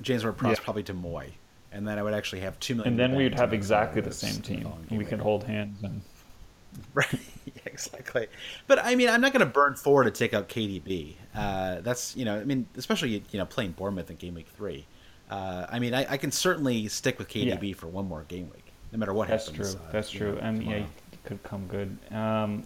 James 0.00 0.24
Ward-Prowse 0.24 0.58
Yeah. 0.58 0.64
probably 0.64 0.82
to 0.84 0.94
Mooy, 0.94 1.30
and 1.70 1.86
then 1.86 1.96
I 1.96 2.02
would 2.02 2.12
actually 2.12 2.40
have 2.40 2.58
two 2.58 2.74
million. 2.74 2.94
And 2.94 2.98
then 3.00 3.14
we'd 3.16 3.38
have 3.38 3.52
exactly 3.52 4.00
the 4.02 4.12
same 4.12 4.42
team. 4.42 4.68
We 4.90 5.04
could 5.04 5.18
week. 5.18 5.20
hold 5.20 5.44
hands 5.44 5.78
and 5.84 6.02
Right. 6.94 7.20
exactly. 7.66 8.26
But 8.66 8.84
I 8.84 8.96
mean, 8.96 9.08
I'm 9.08 9.20
not 9.20 9.32
going 9.32 9.46
to 9.46 9.52
burn 9.52 9.74
four 9.76 10.02
to 10.02 10.10
take 10.10 10.34
out 10.34 10.48
KDB. 10.48 11.14
Uh, 11.34 11.80
that's 11.82 12.16
you 12.16 12.24
know, 12.24 12.36
I 12.36 12.44
mean, 12.44 12.66
especially 12.76 13.22
you 13.30 13.38
know 13.38 13.46
playing 13.46 13.72
Bournemouth 13.72 14.10
in 14.10 14.16
game 14.16 14.34
week 14.34 14.48
three. 14.56 14.84
Uh, 15.30 15.66
I 15.70 15.78
mean, 15.78 15.94
I, 15.94 16.12
I, 16.12 16.16
can 16.18 16.30
certainly 16.30 16.88
stick 16.88 17.18
with 17.18 17.28
KDB 17.28 17.68
Yeah. 17.70 17.74
for 17.74 17.86
one 17.86 18.06
more 18.06 18.24
game 18.28 18.50
week, 18.50 18.66
no 18.90 18.98
matter 18.98 19.14
what 19.14 19.28
happens. 19.28 19.46
That's 19.46 19.72
happens. 19.72 19.74
true. 19.74 19.82
uh, 19.88 19.92
That's 19.92 20.10
true. 20.10 20.32
know, 20.34 20.40
and 20.40 20.62
yeah, 20.62 20.74
it 21.12 21.24
could 21.24 21.42
come 21.42 21.66
good. 21.68 21.96
Um, 22.10 22.64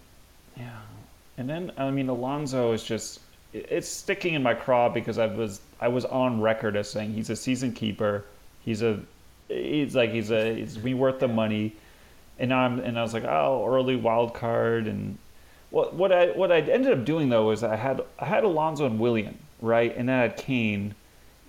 yeah. 0.56 0.70
And 1.38 1.48
then 1.48 1.70
I 1.76 1.90
mean 1.90 2.08
Alonso 2.08 2.72
is 2.72 2.82
just 2.82 3.20
it's 3.68 3.88
sticking 3.88 4.34
in 4.34 4.42
my 4.42 4.54
craw 4.54 4.88
because 4.88 5.18
I 5.18 5.26
was 5.26 5.60
I 5.80 5.88
was 5.88 6.04
on 6.04 6.40
record 6.40 6.76
as 6.76 6.90
saying 6.90 7.12
he's 7.12 7.30
a 7.30 7.36
season 7.36 7.72
keeper. 7.72 8.24
He's 8.64 8.82
a 8.82 9.00
he's 9.48 9.94
like 9.94 10.10
he's 10.10 10.30
a 10.30 10.54
he's 10.54 10.76
be 10.76 10.94
worth 10.94 11.20
the 11.20 11.28
money. 11.28 11.74
And 12.38 12.52
I'm 12.52 12.80
and 12.80 12.98
I 12.98 13.02
was 13.02 13.14
like, 13.14 13.24
oh, 13.24 13.64
early 13.66 13.96
wild 13.96 14.34
card 14.34 14.86
and 14.86 15.18
what 15.70 15.94
what 15.94 16.12
I 16.12 16.26
what 16.28 16.52
I 16.52 16.60
ended 16.60 16.92
up 16.92 17.04
doing 17.04 17.28
though 17.28 17.50
is 17.50 17.62
I 17.62 17.76
had 17.76 18.02
I 18.18 18.26
had 18.26 18.44
Alonso 18.44 18.86
and 18.86 18.98
Willian, 18.98 19.38
right? 19.60 19.96
And 19.96 20.08
then 20.08 20.18
I 20.18 20.22
had 20.22 20.36
Kane 20.36 20.94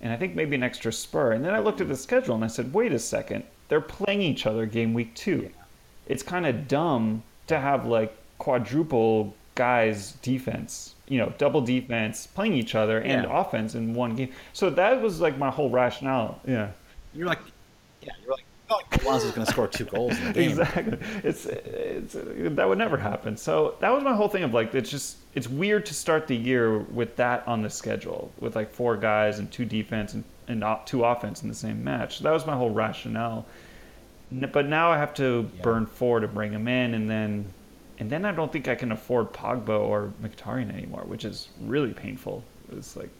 and 0.00 0.12
I 0.12 0.16
think 0.16 0.34
maybe 0.34 0.54
an 0.54 0.62
extra 0.62 0.92
spur. 0.92 1.32
And 1.32 1.44
then 1.44 1.54
I 1.54 1.58
looked 1.58 1.80
at 1.80 1.88
the 1.88 1.96
schedule 1.96 2.34
and 2.34 2.44
I 2.44 2.48
said, 2.48 2.72
wait 2.72 2.92
a 2.92 2.98
second, 2.98 3.44
they're 3.68 3.80
playing 3.80 4.22
each 4.22 4.46
other 4.46 4.64
game 4.64 4.94
week 4.94 5.14
two. 5.14 5.50
It's 6.06 6.22
kind 6.22 6.46
of 6.46 6.68
dumb 6.68 7.22
to 7.48 7.58
have 7.58 7.86
like 7.86 8.16
quadruple 8.38 9.34
guys 9.58 10.12
defense, 10.22 10.94
you 11.08 11.18
know, 11.18 11.32
double 11.36 11.60
defense 11.60 12.26
playing 12.28 12.54
each 12.54 12.74
other 12.74 13.00
and 13.00 13.24
Yeah. 13.24 13.40
offense 13.40 13.74
in 13.74 13.92
one 13.92 14.14
game. 14.14 14.30
So 14.52 14.70
that 14.70 15.02
was 15.02 15.20
like 15.20 15.36
my 15.36 15.50
whole 15.50 15.68
rationale. 15.70 16.40
Yeah. 16.46 16.70
You're 17.14 17.26
like, 17.26 17.40
yeah, 18.02 18.12
you're 18.22 18.32
like, 18.32 18.44
not 18.70 18.82
like 18.92 19.02
Alonso's 19.02 19.32
going 19.32 19.46
to 19.46 19.52
score 19.52 19.66
two 19.66 19.84
goals 19.86 20.16
in 20.18 20.24
the 20.26 20.32
game. 20.32 20.50
Exactly. 20.50 20.98
It's, 21.24 21.46
it's 21.46 22.12
that 22.14 22.68
would 22.68 22.78
never 22.78 22.96
happen. 22.98 23.36
So 23.36 23.74
that 23.80 23.90
was 23.90 24.04
my 24.04 24.14
whole 24.14 24.28
thing 24.28 24.44
of 24.44 24.54
like 24.54 24.74
it's 24.74 24.90
just 24.90 25.16
it's 25.34 25.48
weird 25.48 25.84
to 25.86 25.94
start 25.94 26.26
the 26.28 26.36
year 26.36 26.78
with 26.78 27.16
that 27.16 27.46
on 27.48 27.62
the 27.62 27.70
schedule 27.70 28.30
with 28.40 28.54
like 28.56 28.70
four 28.72 28.96
guys 28.96 29.38
and 29.40 29.50
two 29.50 29.64
defense 29.64 30.14
and, 30.14 30.22
and 30.48 30.62
o- 30.62 30.80
two 30.84 31.04
offense 31.04 31.42
in 31.42 31.48
the 31.48 31.54
same 31.54 31.82
match. 31.82 32.18
So 32.18 32.24
That 32.24 32.32
was 32.32 32.46
my 32.46 32.54
whole 32.56 32.70
rationale. 32.70 33.44
But 34.30 34.66
now 34.66 34.90
I 34.90 34.98
have 34.98 35.14
to 35.14 35.48
Yeah. 35.56 35.62
burn 35.62 35.86
four 35.86 36.20
to 36.20 36.28
bring 36.28 36.52
him 36.52 36.68
in, 36.68 36.92
and 36.94 37.08
then 37.08 37.46
and 37.98 38.10
then 38.10 38.24
I 38.24 38.32
don't 38.32 38.52
think 38.52 38.68
I 38.68 38.74
can 38.74 38.92
afford 38.92 39.32
Pogba 39.32 39.80
or 39.80 40.12
Mkhitaryan 40.22 40.72
anymore, 40.72 41.02
which 41.06 41.24
is 41.24 41.48
really 41.60 41.92
painful. 41.92 42.44
It's 42.72 42.96
like 42.96 43.10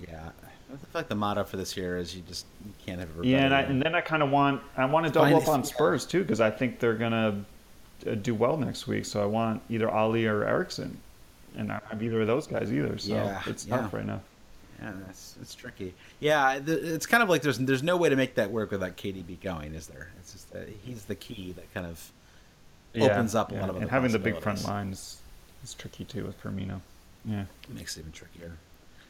Yeah, 0.00 0.30
I 0.72 0.76
feel 0.76 0.88
like 0.94 1.08
the 1.08 1.14
motto 1.14 1.44
for 1.44 1.56
this 1.56 1.76
year 1.76 1.98
is 1.98 2.14
you 2.16 2.22
just 2.26 2.46
you 2.64 2.72
can't 2.84 3.00
have 3.00 3.08
a 3.18 3.26
Yeah, 3.26 3.44
and, 3.44 3.54
I, 3.54 3.60
and 3.62 3.82
then 3.82 3.94
I 3.94 4.00
kind 4.00 4.22
of 4.22 4.30
want 4.30 4.62
I 4.76 4.84
want 4.86 5.06
to 5.06 5.12
double 5.12 5.36
up 5.36 5.48
on 5.48 5.64
Spurs 5.64 6.06
too 6.06 6.22
because 6.22 6.40
I 6.40 6.50
think 6.50 6.80
they're 6.80 6.94
gonna 6.94 7.44
uh, 8.06 8.14
do 8.14 8.34
well 8.34 8.56
next 8.56 8.86
week. 8.86 9.04
So 9.04 9.22
I 9.22 9.26
want 9.26 9.62
either 9.68 9.90
Alli 9.90 10.26
or 10.26 10.44
Eriksen, 10.44 10.96
and 11.56 11.70
I 11.70 11.80
have 11.88 12.02
either 12.02 12.20
of 12.22 12.26
those 12.26 12.46
guys 12.46 12.72
either. 12.72 12.98
So 12.98 13.14
Yeah, 13.14 13.42
it's 13.46 13.66
yeah. 13.66 13.76
tough 13.76 13.92
right 13.92 14.06
now. 14.06 14.20
Yeah, 14.82 14.92
that's 15.06 15.36
it's 15.40 15.54
tricky. 15.54 15.94
Yeah, 16.20 16.60
it's 16.66 17.06
kind 17.06 17.22
of 17.22 17.28
like 17.28 17.42
there's 17.42 17.58
there's 17.58 17.82
no 17.82 17.96
way 17.96 18.08
to 18.08 18.16
make 18.16 18.34
that 18.34 18.50
work 18.50 18.70
without 18.70 18.96
KDB 18.96 19.40
going, 19.40 19.74
is 19.74 19.86
there? 19.86 20.10
It's 20.18 20.32
just 20.32 20.52
that 20.52 20.68
he's 20.84 21.04
the 21.04 21.14
key 21.14 21.52
that 21.52 21.72
kind 21.72 21.86
of 21.86 22.10
opens 23.02 23.34
up 23.34 23.52
a 23.52 23.54
lot 23.54 23.70
of 23.70 23.76
and 23.76 23.90
having 23.90 24.12
the 24.12 24.18
big 24.18 24.38
front 24.40 24.64
line 24.64 24.92
is, 24.92 25.18
is 25.62 25.74
tricky 25.74 26.04
too 26.04 26.24
with 26.24 26.40
Firmino. 26.42 26.80
Yeah, 27.24 27.44
makes 27.68 27.96
it 27.96 28.00
even 28.00 28.12
trickier. 28.12 28.52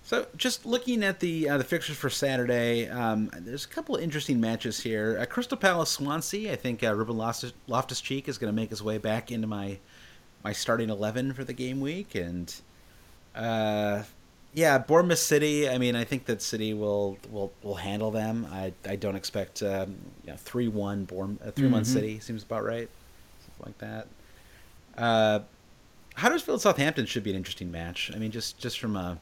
So, 0.07 0.27
just 0.37 0.67
looking 0.67 1.03
at 1.03 1.21
the 1.21 1.49
uh, 1.49 1.59
the 1.59 1.65
fixtures 1.65 1.97
for 1.97 2.11
Saturday, 2.11 2.89
um, 2.89 3.31
there's 3.39 3.65
a 3.65 3.69
couple 3.69 3.97
of 3.97 4.03
interesting 4.03 4.39
matches 4.41 4.81
here. 4.81 5.19
Uh, 5.19 5.25
Crystal 5.25 5.57
Palace 5.57 5.91
Swansea. 5.91 6.53
I 6.53 6.57
think 6.57 6.83
uh, 6.85 6.95
Ruben 6.95 7.17
Loftus 7.17 8.01
Cheek 8.03 8.29
is 8.29 8.37
going 8.39 8.53
to 8.53 8.55
make 8.55 8.71
his 8.71 8.83
way 8.83 8.99
back 8.99 9.33
into 9.33 9.47
my 9.47 9.79
my 10.45 10.53
starting 10.53 10.91
eleven 10.91 11.33
for 11.33 11.43
the 11.43 11.55
game 11.55 11.81
week, 11.81 12.15
and 12.15 12.55
uh, 13.35 14.03
yeah, 14.53 14.79
Bournemouth 14.79 15.19
City. 15.19 15.69
I 15.69 15.79
mean, 15.79 15.97
I 15.97 16.05
think 16.05 16.27
that 16.27 16.43
City 16.43 16.75
will 16.75 17.19
will 17.31 17.53
will 17.63 17.77
handle 17.77 18.11
them. 18.11 18.47
I 18.53 18.73
I 18.87 18.97
don't 18.97 19.17
expect 19.17 19.63
um, 19.63 19.97
you 20.25 20.31
know, 20.31 20.37
three 20.37 20.69
one 20.69 21.05
Bourne 21.05 21.39
three 21.57 21.69
one 21.69 21.83
Mhm. 21.83 21.87
City 21.87 22.21
seems 22.21 22.43
about 22.43 22.63
right, 22.65 22.89
like 23.65 23.79
that. 23.79 24.07
Uh, 24.97 25.41
Huddersfield 26.17 26.61
Southampton 26.61 27.07
should 27.07 27.25
be 27.25 27.31
an 27.31 27.37
interesting 27.37 27.71
match. 27.71 28.11
I 28.15 28.19
mean, 28.19 28.31
just 28.31 28.59
just 28.59 28.79
from 28.79 28.97
a 28.97 29.19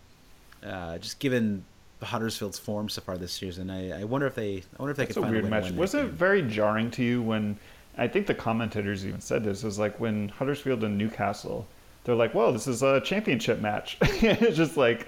uh, 0.65 0.99
just 0.99 1.19
given 1.19 1.65
Huddersfield's 2.03 2.59
form 2.59 2.89
so 2.89 3.01
far 3.01 3.17
this 3.17 3.33
season, 3.33 3.71
I, 3.71 4.01
I 4.01 4.05
wonder 4.05 4.27
if 4.27 4.35
they 4.35 4.57
I 4.59 4.83
wonder 4.83 4.91
if 4.91 4.97
they 4.99 5.05
it's 5.05 5.15
could 5.15 5.19
a 5.19 5.23
find 5.23 5.33
weird 5.33 5.45
a 5.45 5.49
way 5.49 5.61
to 5.61 5.67
match. 5.71 5.73
Was 5.73 5.95
it 5.95 6.03
game. 6.03 6.11
very 6.11 6.43
jarring 6.43 6.91
to 6.93 7.03
you 7.03 7.23
when? 7.23 7.57
I 7.97 8.09
think 8.09 8.27
the 8.27 8.35
commentators 8.35 9.07
even 9.07 9.21
said 9.21 9.45
this. 9.45 9.63
Was 9.63 9.79
like 9.79 9.99
when 10.01 10.29
Huddersfield 10.31 10.85
and 10.85 10.97
Newcastle. 10.99 11.67
They're 12.05 12.17
like, 12.17 12.35
"Well, 12.35 12.53
this 12.53 12.67
is 12.67 12.83
a 12.83 13.01
championship 13.01 13.61
match." 13.61 13.97
it's 14.03 14.57
just 14.57 14.77
like 14.77 15.07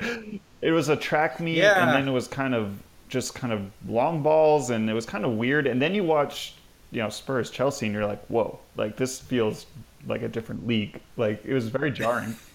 it 0.62 0.70
was 0.70 0.89
a 0.89 0.97
track 0.97 1.41
meet, 1.41 1.57
Yeah. 1.57 1.82
and 1.82 1.93
then 1.93 2.09
it 2.09 2.12
was 2.12 2.28
kind 2.28 2.55
of 2.55 2.78
just 3.09 3.35
kind 3.35 3.53
of 3.53 3.62
long 3.89 4.22
balls, 4.22 4.70
and 4.70 4.89
it 4.89 4.93
was 4.95 5.05
kind 5.05 5.24
of 5.24 5.32
weird. 5.32 5.66
And 5.66 5.82
then 5.82 5.93
you 5.95 6.05
watch, 6.05 6.55
you 6.95 7.03
know, 7.03 7.11
Spurs 7.11 7.51
Chelsea, 7.51 7.87
and 7.87 7.95
you're 7.95 8.07
like, 8.07 8.25
"Whoa!" 8.27 8.59
Like 8.77 8.97
this 8.97 9.19
feels 9.19 9.67
like 10.07 10.23
a 10.23 10.29
different 10.29 10.67
league. 10.67 11.01
Like 11.17 11.45
it 11.45 11.53
was 11.53 11.69
very 11.69 11.91
jarring. 11.91 12.37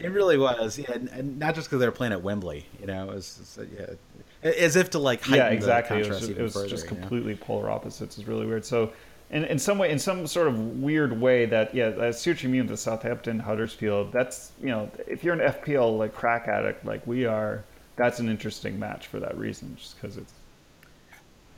It 0.00 0.08
really 0.08 0.36
was, 0.36 0.76
yeah, 0.76 0.92
and, 0.92 1.08
and 1.10 1.38
not 1.38 1.54
just 1.54 1.68
because 1.68 1.78
they 1.78 1.86
were 1.86 1.92
playing 1.92 2.12
at 2.12 2.20
Wembley. 2.20 2.66
You 2.80 2.86
know, 2.86 3.08
it 3.08 3.14
was, 3.14 3.38
it's, 3.40 3.58
uh, 3.58 3.64
yeah, 4.42 4.50
as 4.50 4.74
if 4.74 4.90
to 4.90 4.98
like 4.98 5.22
heighten 5.22 5.36
yeah, 5.36 5.48
exactly. 5.50 6.02
the 6.02 6.06
It 6.06 6.08
was, 6.08 6.18
just, 6.18 6.30
it 6.30 6.42
was 6.42 6.52
further, 6.52 6.68
just 6.68 6.84
you 6.84 6.90
know? 6.90 6.96
completely 6.98 7.36
polar 7.36 7.70
opposites. 7.70 8.18
It's 8.18 8.26
really 8.26 8.44
weird. 8.44 8.64
So, 8.64 8.92
in, 9.30 9.44
in 9.44 9.58
some 9.58 9.78
way, 9.78 9.90
in 9.90 9.98
some 9.98 10.26
sort 10.26 10.48
of 10.48 10.82
weird 10.82 11.18
way, 11.18 11.46
that 11.46 11.74
yeah, 11.74 11.94
I 12.00 12.10
see 12.10 12.30
what 12.30 12.42
you 12.42 12.48
mean 12.48 12.66
the 12.66 12.76
Southampton 12.76 13.38
Huddersfield. 13.38 14.12
That's 14.12 14.50
you 14.60 14.68
know, 14.68 14.90
if 15.06 15.22
you're 15.22 15.34
an 15.40 15.52
FPL 15.52 15.96
like 15.96 16.12
crack 16.12 16.48
addict 16.48 16.84
like 16.84 17.06
we 17.06 17.24
are, 17.24 17.64
that's 17.96 18.18
an 18.18 18.28
interesting 18.28 18.78
match 18.78 19.06
for 19.06 19.20
that 19.20 19.38
reason, 19.38 19.76
just 19.76 19.94
because 19.94 20.16
it's 20.16 20.32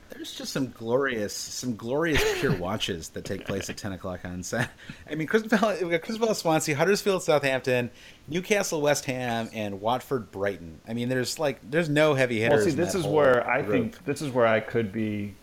There's 0.09 0.33
just 0.33 0.53
some 0.53 0.71
glorious, 0.71 1.33
some 1.33 1.75
glorious 1.75 2.23
pure 2.39 2.55
watches 2.57 3.09
that 3.09 3.25
take 3.25 3.45
place 3.45 3.69
at 3.69 3.77
ten 3.77 3.91
o'clock 3.91 4.21
on 4.25 4.43
Saturday. 4.43 4.71
I 5.09 5.15
mean, 5.15 5.27
Crystal 5.27 5.49
Palace, 5.57 5.81
we 5.81 5.89
got 5.89 6.01
Crystal 6.01 6.25
Palace, 6.25 6.39
Swansea, 6.39 6.75
Huddersfield, 6.75 7.23
Southampton, 7.23 7.91
Newcastle, 8.27 8.81
West 8.81 9.05
Ham, 9.05 9.49
and 9.53 9.81
Watford, 9.81 10.31
Brighton. 10.31 10.79
I 10.87 10.93
mean, 10.93 11.09
there's 11.09 11.39
like, 11.39 11.59
there's 11.69 11.89
no 11.89 12.13
heavy 12.13 12.39
hitters. 12.39 12.65
Well, 12.65 12.69
see, 12.69 12.75
this 12.75 12.95
is 12.95 13.05
where 13.05 13.47
I 13.49 13.61
group. 13.61 13.71
think 13.93 14.05
this 14.05 14.21
is 14.21 14.31
where 14.31 14.47
I 14.47 14.59
could 14.59 14.91
be. 14.91 15.33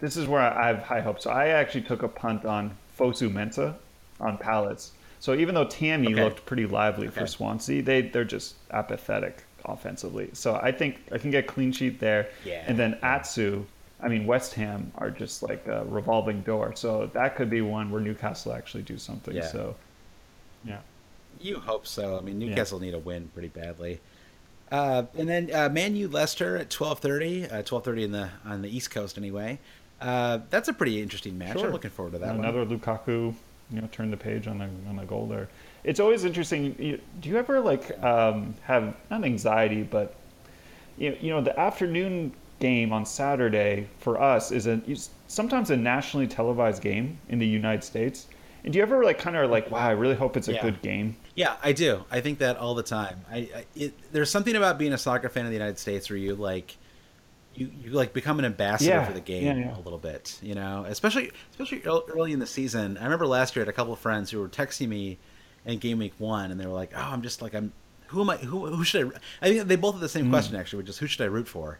This 0.00 0.16
is 0.16 0.26
where 0.26 0.40
I 0.42 0.68
have 0.68 0.82
high 0.82 1.00
hopes. 1.00 1.24
So 1.24 1.30
I 1.30 1.48
actually 1.48 1.82
took 1.82 2.02
a 2.02 2.08
punt 2.08 2.44
on 2.44 2.76
Fosu 2.98 3.32
Mensah 3.32 3.74
on 4.20 4.38
Palace. 4.38 4.92
So 5.20 5.34
even 5.34 5.54
though 5.56 5.64
Tammy 5.64 6.12
Okay. 6.12 6.22
looked 6.22 6.46
pretty 6.46 6.66
lively 6.66 7.08
for 7.08 7.26
Swansea, 7.26 7.82
they 7.82 8.02
they're 8.02 8.24
just 8.24 8.54
apathetic 8.70 9.42
offensively. 9.64 10.30
So 10.32 10.54
I 10.54 10.70
think 10.70 11.00
I 11.12 11.18
can 11.18 11.30
get 11.32 11.48
clean 11.48 11.72
sheet 11.72 11.98
there. 11.98 12.28
Yeah. 12.44 12.62
And 12.66 12.78
then 12.78 12.96
Atsu, 13.02 13.64
I 14.00 14.08
mean 14.08 14.26
West 14.26 14.54
Ham 14.54 14.92
are 14.96 15.10
just 15.10 15.42
like 15.42 15.66
a 15.66 15.84
revolving 15.84 16.42
door. 16.42 16.74
So 16.76 17.10
that 17.14 17.36
could 17.36 17.50
be 17.50 17.60
one 17.60 17.90
where 17.90 18.00
Newcastle 18.00 18.52
actually 18.52 18.82
do 18.82 18.98
something. 18.98 19.34
Yeah. 19.34 19.46
So 19.46 19.74
yeah. 20.64 20.78
You 21.40 21.60
hope 21.60 21.86
so. 21.86 22.18
I 22.18 22.20
mean, 22.20 22.38
Newcastle 22.38 22.80
need 22.80 22.94
a 22.94 22.98
win 22.98 23.30
pretty 23.32 23.48
badly. 23.48 24.00
Uh, 24.72 25.04
and 25.16 25.28
then 25.28 25.54
uh, 25.54 25.68
Man 25.68 25.94
U 25.96 26.08
Leicester 26.08 26.56
at 26.56 26.68
twelve 26.68 26.98
thirty. 26.98 27.48
Uh, 27.48 27.62
twelve 27.62 27.84
thirty 27.84 28.02
in 28.04 28.12
the 28.12 28.30
on 28.44 28.62
the 28.62 28.68
East 28.68 28.90
Coast 28.90 29.16
anyway. 29.16 29.58
Uh, 30.00 30.40
that's 30.50 30.68
a 30.68 30.72
pretty 30.72 31.00
interesting 31.02 31.38
match. 31.38 31.56
Sure. 31.56 31.66
I'm 31.66 31.72
looking 31.72 31.90
forward 31.90 32.12
to 32.12 32.18
that. 32.18 32.36
one. 32.36 32.44
Another 32.44 32.64
Lukaku, 32.64 33.34
you 33.70 33.80
know, 33.80 33.88
turn 33.92 34.10
the 34.10 34.16
page 34.16 34.46
on 34.46 34.58
the 34.58 34.68
on 34.88 34.96
the 34.96 35.04
goal 35.04 35.26
there. 35.26 35.48
It's 35.84 36.00
always 36.00 36.24
interesting. 36.24 36.74
You, 36.78 37.00
do 37.20 37.28
you 37.28 37.36
ever 37.36 37.60
like 37.60 38.02
um, 38.02 38.54
have 38.62 38.94
not 39.10 39.24
anxiety, 39.24 39.82
but 39.82 40.14
you 40.96 41.16
you 41.20 41.30
know 41.30 41.40
the 41.40 41.58
afternoon 41.58 42.32
game 42.60 42.92
on 42.92 43.06
Saturday 43.06 43.88
for 43.98 44.20
us 44.20 44.50
is 44.50 44.66
a 44.66 44.80
sometimes 45.26 45.70
a 45.70 45.76
nationally 45.76 46.26
televised 46.26 46.82
game 46.82 47.18
in 47.28 47.38
the 47.38 47.46
United 47.46 47.84
States. 47.84 48.26
And 48.64 48.72
do 48.72 48.78
you 48.78 48.82
ever 48.82 49.04
like 49.04 49.18
kind 49.18 49.36
of 49.36 49.50
like, 49.50 49.70
wow, 49.70 49.78
I 49.86 49.92
really 49.92 50.16
hope 50.16 50.36
it's 50.36 50.48
a 50.48 50.54
Yeah. 50.54 50.62
good 50.62 50.82
game. 50.82 51.16
Yeah, 51.34 51.56
I 51.62 51.72
do. 51.72 52.04
I 52.10 52.20
think 52.20 52.40
that 52.40 52.56
all 52.56 52.74
the 52.74 52.82
time. 52.82 53.24
I, 53.30 53.36
I 53.36 53.64
it, 53.76 54.12
there's 54.12 54.30
something 54.30 54.56
about 54.56 54.78
being 54.78 54.92
a 54.92 54.98
soccer 54.98 55.28
fan 55.28 55.44
in 55.46 55.50
the 55.50 55.56
United 55.56 55.78
States 55.78 56.10
where 56.10 56.16
you 56.16 56.34
like 56.34 56.76
you, 57.54 57.70
you 57.82 57.90
like 57.90 58.12
become 58.12 58.38
an 58.38 58.44
ambassador 58.44 58.90
Yeah, 58.90 59.04
for 59.06 59.12
the 59.12 59.20
game 59.20 59.44
yeah, 59.58 59.76
a 59.76 59.80
little 59.80 59.98
bit, 59.98 60.38
you 60.42 60.54
know. 60.54 60.84
Especially 60.88 61.30
especially 61.50 61.82
early 61.84 62.32
in 62.32 62.38
the 62.38 62.46
season. 62.46 62.96
I 62.98 63.04
remember 63.04 63.26
last 63.26 63.54
year 63.56 63.62
I 63.62 63.66
had 63.66 63.68
a 63.68 63.72
couple 63.72 63.92
of 63.92 63.98
friends 63.98 64.30
who 64.30 64.40
were 64.40 64.48
texting 64.48 64.88
me 64.88 65.18
in 65.64 65.78
game 65.78 65.98
week 65.98 66.14
one, 66.18 66.50
and 66.50 66.60
they 66.60 66.66
were 66.66 66.72
like, 66.72 66.92
"Oh, 66.94 67.00
I'm 67.00 67.22
just 67.22 67.42
like 67.42 67.54
I'm 67.54 67.72
who 68.08 68.20
am 68.20 68.30
I? 68.30 68.36
Who 68.38 68.66
who 68.66 68.84
should 68.84 69.12
I?" 69.12 69.46
I 69.46 69.48
think 69.50 69.68
they 69.68 69.76
both 69.76 69.94
had 69.94 70.02
the 70.02 70.08
same 70.08 70.26
mm. 70.26 70.30
question 70.30 70.56
actually, 70.56 70.78
which 70.78 70.88
is 70.88 70.98
who 70.98 71.06
should 71.06 71.20
I 71.22 71.26
root 71.26 71.48
for? 71.48 71.78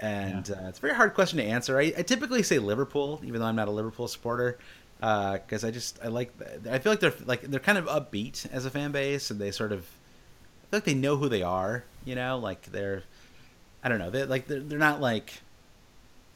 And 0.00 0.50
uh, 0.50 0.68
it's 0.68 0.78
a 0.78 0.80
very 0.80 0.94
hard 0.94 1.14
question 1.14 1.38
to 1.38 1.44
answer. 1.44 1.78
I, 1.78 1.92
I 1.96 2.02
typically 2.02 2.42
say 2.42 2.58
Liverpool, 2.58 3.20
even 3.24 3.40
though 3.40 3.46
I'm 3.46 3.56
not 3.56 3.68
a 3.68 3.72
Liverpool 3.72 4.06
supporter, 4.06 4.58
because 5.00 5.64
I 5.64 5.70
just 5.70 5.98
I 6.02 6.08
like 6.08 6.32
I 6.70 6.78
feel 6.78 6.92
like 6.92 7.00
they're 7.00 7.14
like 7.26 7.42
they're 7.42 7.60
kind 7.60 7.78
of 7.78 7.86
upbeat 7.86 8.50
as 8.52 8.64
a 8.64 8.70
fan 8.70 8.92
base, 8.92 9.30
and 9.30 9.40
they 9.40 9.50
sort 9.50 9.72
of 9.72 9.80
I 9.80 10.70
feel 10.70 10.76
like 10.78 10.84
they 10.84 10.94
know 10.94 11.16
who 11.16 11.28
they 11.28 11.42
are. 11.42 11.84
You 12.04 12.14
know, 12.14 12.38
like 12.38 12.62
they're 12.70 13.02
I 13.82 13.88
don't 13.88 13.98
know, 13.98 14.10
they're 14.10 14.26
like 14.26 14.46
they're, 14.46 14.60
they're 14.60 14.78
not 14.78 15.00
like 15.00 15.40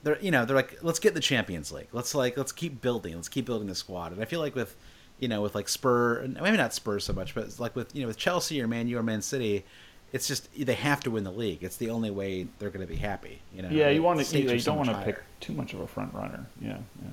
they're 0.03 0.19
you 0.21 0.33
know 0.33 0.45
they're 0.45 0.57
like 0.57 0.79
let's 0.83 0.99
get 0.99 1.15
the 1.15 1.21
Champions 1.21 1.71
League. 1.71 1.89
Let's 1.93 2.15
like 2.15 2.37
let's 2.37 2.53
keep 2.53 2.81
building. 2.81 3.15
Let's 3.15 3.29
keep 3.29 3.47
building 3.47 3.69
the 3.69 3.75
squad. 3.77 4.13
And 4.13 4.21
I 4.21 4.25
feel 4.25 4.41
like 4.41 4.57
with 4.57 4.77
you 5.23 5.29
know, 5.29 5.41
with 5.41 5.55
like 5.55 5.69
Spur, 5.69 6.27
maybe 6.27 6.57
not 6.57 6.75
Spurs 6.75 7.05
so 7.05 7.13
much, 7.13 7.33
but 7.33 7.61
like 7.61 7.77
with 7.77 7.95
you 7.95 8.03
know 8.03 8.09
with 8.09 8.19
Chelsea 8.19 8.61
or 8.61 8.67
Man 8.67 8.89
U 8.89 8.99
or 8.99 9.05
Man 9.05 9.23
City, 9.23 9.65
it's 10.13 10.29
just 10.29 10.49
they 10.55 10.75
have 10.75 11.01
to 11.01 11.11
win 11.11 11.25
the 11.25 11.33
league. 11.33 11.63
It's 11.63 11.77
the 11.77 11.91
only 11.91 12.11
way 12.11 12.47
they're 12.59 12.71
going 12.71 12.87
to 12.87 12.93
be 12.93 12.99
happy. 12.99 13.41
You 13.55 13.63
know. 13.63 13.71
Yeah, 13.71 13.89
you 13.89 14.03
want 14.03 14.21
to. 14.21 14.39
You, 14.39 14.59
so 14.59 14.71
don't 14.73 14.87
want 14.87 14.91
to 14.91 15.05
pick 15.05 15.23
too 15.41 15.55
much 15.55 15.73
of 15.73 15.81
a 15.81 15.87
front 15.87 16.13
runner. 16.15 16.47
Yeah, 16.61 16.79
yeah. 17.03 17.11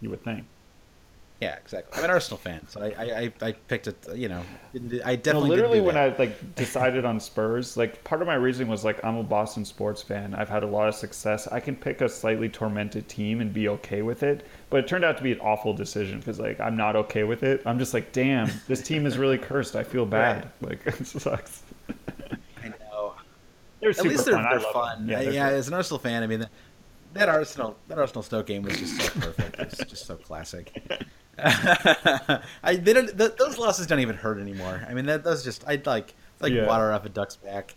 You 0.00 0.10
would 0.10 0.22
think. 0.22 0.44
Yeah, 1.40 1.54
exactly. 1.54 1.96
I'm 1.96 2.04
an 2.04 2.10
Arsenal 2.10 2.38
fan, 2.38 2.66
so 2.66 2.80
I 2.82 2.86
I, 2.86 3.32
I, 3.40 3.52
picked 3.52 3.86
it. 3.86 3.96
You 4.12 4.28
know, 4.28 4.42
didn't- 4.72 5.02
I 5.06 5.20
No, 5.24 5.38
literally 5.38 5.80
when. 5.80 5.96
I 5.96 6.08
like 6.18 6.56
decided 6.56 7.04
on 7.04 7.20
Spurs, 7.20 7.76
like 7.76 8.02
part 8.02 8.20
of 8.22 8.26
my 8.26 8.34
reasoning 8.34 8.68
was 8.68 8.84
like 8.84 9.04
I'm 9.04 9.16
a 9.16 9.22
Boston 9.22 9.64
sports 9.64 10.02
fan. 10.02 10.34
I've 10.34 10.48
had 10.48 10.64
a 10.64 10.66
lot 10.66 10.88
of 10.88 10.96
success. 10.96 11.46
I 11.46 11.60
can 11.60 11.76
pick 11.76 12.00
a 12.00 12.08
slightly 12.08 12.48
tormented 12.48 13.08
team 13.08 13.40
and 13.40 13.52
be 13.52 13.68
okay 13.68 14.02
with 14.02 14.24
it. 14.24 14.46
But 14.68 14.80
it 14.80 14.88
turned 14.88 15.04
out 15.04 15.16
to 15.18 15.22
be 15.22 15.30
an 15.30 15.40
awful 15.40 15.72
decision 15.72 16.18
because 16.18 16.40
like 16.40 16.58
I'm 16.58 16.76
not 16.76 16.96
okay 16.96 17.22
with 17.22 17.44
it. 17.44 17.62
I'm 17.64 17.78
just 17.78 17.94
like, 17.94 18.12
damn, 18.12 18.50
this 18.66 18.82
team 18.82 19.06
is 19.06 19.16
really 19.16 19.38
cursed. 19.38 19.76
I 19.76 19.84
feel 19.84 20.06
bad. 20.06 20.50
Like 20.60 20.80
it 20.86 21.06
sucks. 21.06 21.62
They're 23.80 23.90
At 23.90 24.02
least 24.02 24.24
they're, 24.24 24.34
fun. 24.34 24.46
They're 24.50 24.60
fun. 24.72 25.08
Yeah, 25.08 25.22
they're 25.22 25.32
yeah 25.32 25.48
as 25.48 25.68
an 25.68 25.74
Arsenal 25.74 25.98
fan, 25.98 26.22
I 26.22 26.26
mean, 26.26 26.40
that, 26.40 26.50
that 27.14 27.28
Arsenal 27.28 27.76
that 27.88 27.98
Arsenal 27.98 28.22
Stoke 28.22 28.46
game 28.46 28.62
was 28.62 28.76
just 28.78 29.00
so 29.00 29.20
perfect. 29.20 29.58
It's 29.60 29.78
just 29.84 30.06
so 30.06 30.16
classic. 30.16 30.72
I 31.38 32.40
they 32.76 32.92
don't, 32.92 33.16
th- 33.16 33.36
those 33.36 33.58
losses 33.58 33.86
don't 33.86 34.00
even 34.00 34.16
hurt 34.16 34.38
anymore. 34.38 34.84
I 34.88 34.94
mean, 34.94 35.06
that 35.06 35.24
those 35.24 35.44
just 35.44 35.64
I'd 35.66 35.86
like 35.86 36.14
it's 36.34 36.42
like 36.42 36.52
Yeah. 36.52 36.66
water 36.66 36.92
off 36.92 37.04
a 37.04 37.08
duck's 37.08 37.36
back. 37.36 37.74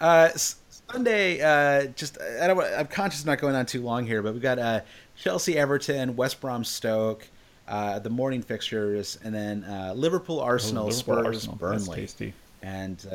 Uh, 0.00 0.30
Sunday, 0.34 1.40
uh, 1.40 1.86
just 1.94 2.18
I 2.40 2.46
don't. 2.46 2.58
I'm 2.62 2.86
conscious 2.86 3.20
of 3.20 3.26
not 3.26 3.38
going 3.38 3.54
on 3.54 3.66
too 3.66 3.82
long 3.82 4.06
here, 4.06 4.22
but 4.22 4.34
we 4.34 4.40
got 4.40 4.58
uh, 4.58 4.80
Chelsea, 5.16 5.56
Everton, 5.56 6.16
West 6.16 6.40
Brom, 6.40 6.64
Stoke. 6.64 7.28
Uh, 7.66 7.98
the 7.98 8.10
morning 8.10 8.42
fixtures, 8.42 9.18
and 9.24 9.34
then 9.34 9.64
uh, 9.64 9.94
Liverpool, 9.96 10.38
Arsenal, 10.38 10.84
Oh, 10.84 10.86
Liverpool, 10.88 11.14
Spurs, 11.16 11.26
Arsenal. 11.26 11.56
That's 11.56 11.86
Burnley. 11.86 12.00
tasty. 12.02 12.34
And 12.62 13.06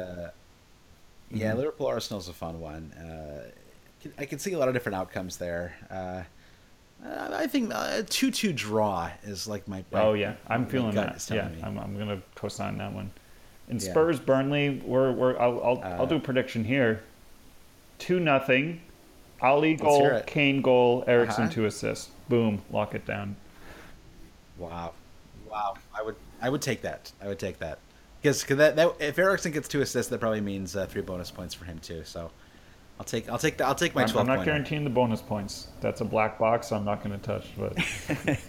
uh, 1.33 1.37
yeah, 1.37 1.53
Liverpool 1.53 1.87
Arsenal's 1.87 2.27
a 2.29 2.33
fun 2.33 2.59
one. 2.59 2.91
Uh, 2.93 3.49
I 4.17 4.25
can 4.25 4.39
see 4.39 4.53
a 4.53 4.57
lot 4.59 4.67
of 4.67 4.73
different 4.73 4.95
outcomes 4.95 5.37
there. 5.37 5.75
Uh, 5.91 6.23
uh, 7.05 7.29
I 7.33 7.47
think 7.47 7.71
a 7.73 8.03
two-two 8.03 8.53
draw 8.53 9.09
is 9.23 9.47
like 9.47 9.67
my. 9.67 9.83
Oh 9.93 10.13
yeah, 10.13 10.35
I'm 10.47 10.65
feeling 10.65 10.95
that. 10.95 11.29
Yeah, 11.31 11.47
me. 11.49 11.61
I'm, 11.63 11.77
I'm 11.77 11.97
gonna 11.97 12.21
co-sign 12.35 12.77
that 12.79 12.91
one. 12.93 13.11
And 13.69 13.81
Yeah. 13.81 13.91
Spurs 13.91 14.19
Burnley, 14.19 14.81
we're 14.83 15.11
we're 15.11 15.37
I'll 15.39 15.61
I'll, 15.63 15.81
I'll 15.83 16.01
Uh, 16.03 16.05
do 16.05 16.15
a 16.15 16.19
prediction 16.19 16.63
here. 16.63 17.03
Two 17.99 18.19
nothing. 18.19 18.81
Alli 19.41 19.75
goal. 19.75 20.21
Kane 20.27 20.61
goal, 20.61 21.03
Eriksen 21.07 21.45
Uh-huh. 21.45 21.53
two 21.53 21.65
assists. 21.65 22.09
Boom, 22.27 22.61
lock 22.71 22.93
it 22.95 23.05
down. 23.05 23.35
Wow, 24.57 24.91
wow! 25.49 25.75
I 25.97 26.01
would 26.03 26.15
I 26.41 26.49
would 26.49 26.61
take 26.61 26.81
that. 26.81 27.11
I 27.21 27.27
would 27.27 27.39
take 27.39 27.59
that 27.59 27.79
because 28.21 28.45
that, 28.47 28.75
that 28.75 28.95
if 28.99 29.17
Eriksen 29.17 29.51
gets 29.51 29.67
two 29.67 29.81
assists, 29.81 30.09
that 30.09 30.19
probably 30.19 30.41
means 30.41 30.75
uh, 30.75 30.85
three 30.85 31.01
bonus 31.01 31.31
points 31.31 31.53
for 31.53 31.65
him 31.65 31.79
too. 31.79 32.03
So 32.03 32.31
I'll 32.99 33.05
take 33.05 33.29
I'll 33.29 33.37
take 33.37 33.57
the, 33.57 33.65
I'll 33.65 33.75
take 33.75 33.95
my 33.95 34.03
I'm, 34.03 34.09
I'm 34.09 34.27
not 34.27 34.37
pointer. 34.37 34.45
guaranteeing 34.51 34.83
the 34.83 34.89
bonus 34.89 35.21
points. 35.21 35.67
That's 35.81 36.01
a 36.01 36.05
black 36.05 36.37
box. 36.37 36.71
I'm 36.71 36.83
not 36.85 37.03
going 37.03 37.17
to 37.17 37.25
touch. 37.25 37.47
But 37.57 37.77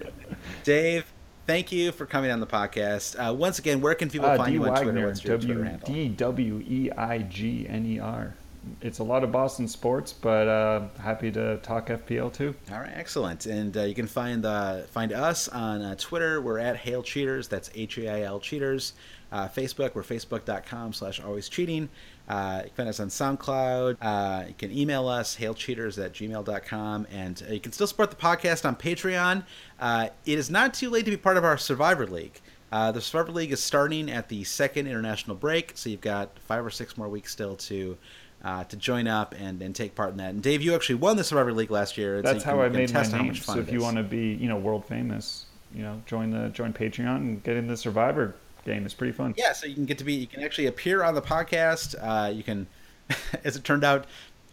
Dave, 0.64 1.12
thank 1.46 1.72
you 1.72 1.92
for 1.92 2.06
coming 2.06 2.30
on 2.30 2.40
the 2.40 2.46
podcast. 2.46 3.16
Uh, 3.16 3.32
once 3.32 3.58
again, 3.58 3.80
where 3.80 3.94
can 3.94 4.10
people 4.10 4.28
uh, 4.28 4.36
find 4.36 4.48
D 4.48 4.54
you 4.54 4.64
on 4.64 4.70
Twitter? 4.70 4.86
Wagner, 4.86 5.06
What's 5.06 5.24
your 5.24 5.38
Twitter 5.38 5.54
W 5.54 5.70
handle? 5.70 5.88
D 5.92 6.08
W 6.08 6.64
E 6.66 6.90
I 6.96 7.18
G 7.18 7.66
N 7.68 7.86
E 7.86 7.98
R. 8.00 8.34
It's 8.82 8.98
a 8.98 9.04
lot 9.04 9.24
of 9.24 9.32
Boston 9.32 9.66
sports, 9.66 10.12
but 10.12 10.46
uh, 10.46 10.88
happy 11.00 11.30
to 11.32 11.56
talk 11.58 11.86
FPL 11.88 12.30
too. 12.30 12.54
All 12.70 12.80
right, 12.80 12.92
excellent. 12.94 13.46
And 13.46 13.74
uh, 13.74 13.84
you 13.84 13.94
can 13.94 14.06
find 14.06 14.44
uh, 14.44 14.82
find 14.82 15.12
us 15.12 15.48
on 15.48 15.80
uh, 15.80 15.94
Twitter. 15.94 16.42
We're 16.42 16.58
at 16.58 16.76
Hail 16.76 17.02
Cheaters. 17.02 17.48
That's 17.48 17.70
H 17.74 17.96
A 17.98 18.08
I 18.10 18.22
L 18.22 18.38
Cheaters. 18.40 18.92
Uh, 19.32 19.48
Facebook, 19.48 19.94
we're 19.94 20.02
facebook.com 20.02 20.92
slash 20.92 21.20
always 21.20 21.48
cheating. 21.48 21.88
Uh, 22.28 22.62
you 22.64 22.70
can 22.70 22.76
find 22.76 22.88
us 22.88 23.00
on 23.00 23.08
SoundCloud. 23.08 23.96
Uh, 24.00 24.44
you 24.48 24.54
can 24.54 24.76
email 24.76 25.08
us, 25.08 25.36
hailcheaters 25.36 26.02
at 26.02 26.12
gmail.com. 26.12 27.06
And 27.10 27.42
uh, 27.48 27.52
you 27.52 27.60
can 27.60 27.72
still 27.72 27.86
support 27.86 28.10
the 28.10 28.16
podcast 28.16 28.64
on 28.64 28.76
Patreon. 28.76 29.44
Uh, 29.78 30.08
it 30.26 30.38
is 30.38 30.50
not 30.50 30.74
too 30.74 30.90
late 30.90 31.04
to 31.04 31.10
be 31.10 31.16
part 31.16 31.36
of 31.36 31.44
our 31.44 31.58
Survivor 31.58 32.06
League. 32.06 32.40
Uh, 32.72 32.92
the 32.92 33.00
Survivor 33.00 33.32
League 33.32 33.52
is 33.52 33.62
starting 33.62 34.10
at 34.10 34.28
the 34.28 34.44
second 34.44 34.86
international 34.86 35.36
break, 35.36 35.72
so 35.74 35.90
you've 35.90 36.00
got 36.00 36.38
five 36.38 36.64
or 36.64 36.70
six 36.70 36.96
more 36.96 37.08
weeks 37.08 37.32
still 37.32 37.56
to 37.56 37.96
uh, 38.44 38.64
to 38.64 38.76
join 38.76 39.06
up 39.06 39.34
and, 39.38 39.60
and 39.60 39.74
take 39.74 39.94
part 39.94 40.10
in 40.12 40.16
that. 40.16 40.30
And 40.30 40.42
Dave, 40.42 40.62
you 40.62 40.74
actually 40.74 40.94
won 40.94 41.16
the 41.16 41.24
Survivor 41.24 41.52
League 41.52 41.70
last 41.70 41.98
year. 41.98 42.18
so 42.18 42.22
That's 42.22 42.44
you 42.44 42.50
how 42.50 42.60
I 42.62 42.68
made 42.68 42.92
my 42.94 43.02
name. 43.02 43.26
much 43.26 43.40
fun 43.40 43.56
So 43.56 43.60
if 43.60 43.72
you 43.72 43.80
want 43.80 43.96
to 43.96 44.02
be, 44.02 44.34
you 44.34 44.48
know, 44.48 44.56
world 44.56 44.86
famous, 44.86 45.46
you 45.74 45.82
know, 45.82 46.00
join 46.06 46.30
the 46.30 46.48
join 46.50 46.72
Patreon 46.72 47.16
and 47.16 47.42
get 47.42 47.56
in 47.56 47.66
the 47.66 47.76
Survivor 47.76 48.34
game. 48.64 48.84
It's 48.84 48.94
pretty 48.94 49.12
fun. 49.12 49.34
Yeah, 49.36 49.52
so 49.52 49.66
you 49.66 49.74
can 49.74 49.86
get 49.86 49.98
to 49.98 50.04
be, 50.04 50.14
you 50.14 50.26
can 50.26 50.42
actually 50.42 50.66
appear 50.66 51.02
on 51.02 51.14
the 51.14 51.22
podcast. 51.22 51.94
Uh, 52.00 52.30
you 52.30 52.42
can, 52.42 52.66
as 53.44 53.56
it 53.56 53.64
turned 53.64 53.84
out, 53.84 54.06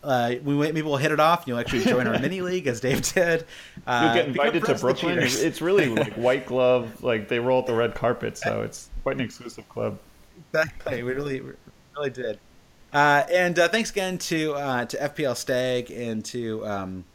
uh, 0.04 0.36
we 0.44 0.56
maybe 0.56 0.82
we'll 0.82 0.98
hit 0.98 1.12
it 1.12 1.20
off. 1.20 1.42
and 1.42 1.50
You'll 1.50 1.60
actually 1.60 1.84
join 1.84 2.08
our 2.08 2.20
mini 2.22 2.42
league 2.42 2.68
as 2.68 2.80
Dave 2.80 3.02
did. 3.14 3.46
Uh, 3.86 4.02
You'll 4.06 4.14
get 4.14 4.28
invited 4.28 4.60
to 4.62 4.78
friends 4.78 4.84
with 4.84 5.00
the 5.02 5.08
Brooklyn. 5.08 5.48
It's, 5.48 5.62
really 5.62 5.90
like 5.90 6.14
white 6.14 6.46
glove. 6.46 7.04
Like 7.04 7.28
they 7.28 7.40
roll 7.40 7.60
out 7.60 7.68
the 7.68 7.74
red 7.74 7.96
carpet, 7.96 8.38
so 8.38 8.62
it's 8.62 8.90
quite 9.04 9.18
an 9.18 9.22
exclusive 9.24 9.68
club. 9.70 10.00
Exactly. 10.54 11.04
We 11.04 11.14
really, 11.14 11.42
we 11.42 11.52
really 11.96 12.10
did. 12.10 12.40
Uh, 12.94 13.24
and 13.32 13.60
uh, 13.60 13.68
thanks 13.68 13.92
again 13.92 14.18
to 14.18 14.54
uh, 14.54 14.86
to 14.86 14.98
FPL 14.98 15.36
Stag 15.36 15.92
and 15.92 16.24
to 16.26 16.66
um, 16.66 17.06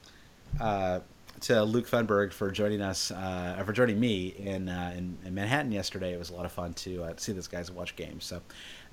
uh, 0.60 1.00
to 1.42 1.62
Luke 1.62 1.88
Funberg 1.88 2.32
for 2.32 2.50
joining 2.50 2.80
us 2.80 3.10
uh, 3.10 3.62
for 3.64 3.72
joining 3.72 4.00
me 4.00 4.34
in, 4.38 4.68
uh, 4.68 4.94
in 4.96 5.18
in 5.24 5.34
Manhattan 5.34 5.72
yesterday. 5.72 6.12
It 6.12 6.18
was 6.18 6.30
a 6.30 6.34
lot 6.34 6.44
of 6.44 6.52
fun 6.52 6.74
to 6.74 7.04
uh, 7.04 7.12
see 7.16 7.32
these 7.32 7.48
guys 7.48 7.68
and 7.68 7.76
watch 7.76 7.96
games. 7.96 8.24
So, 8.24 8.40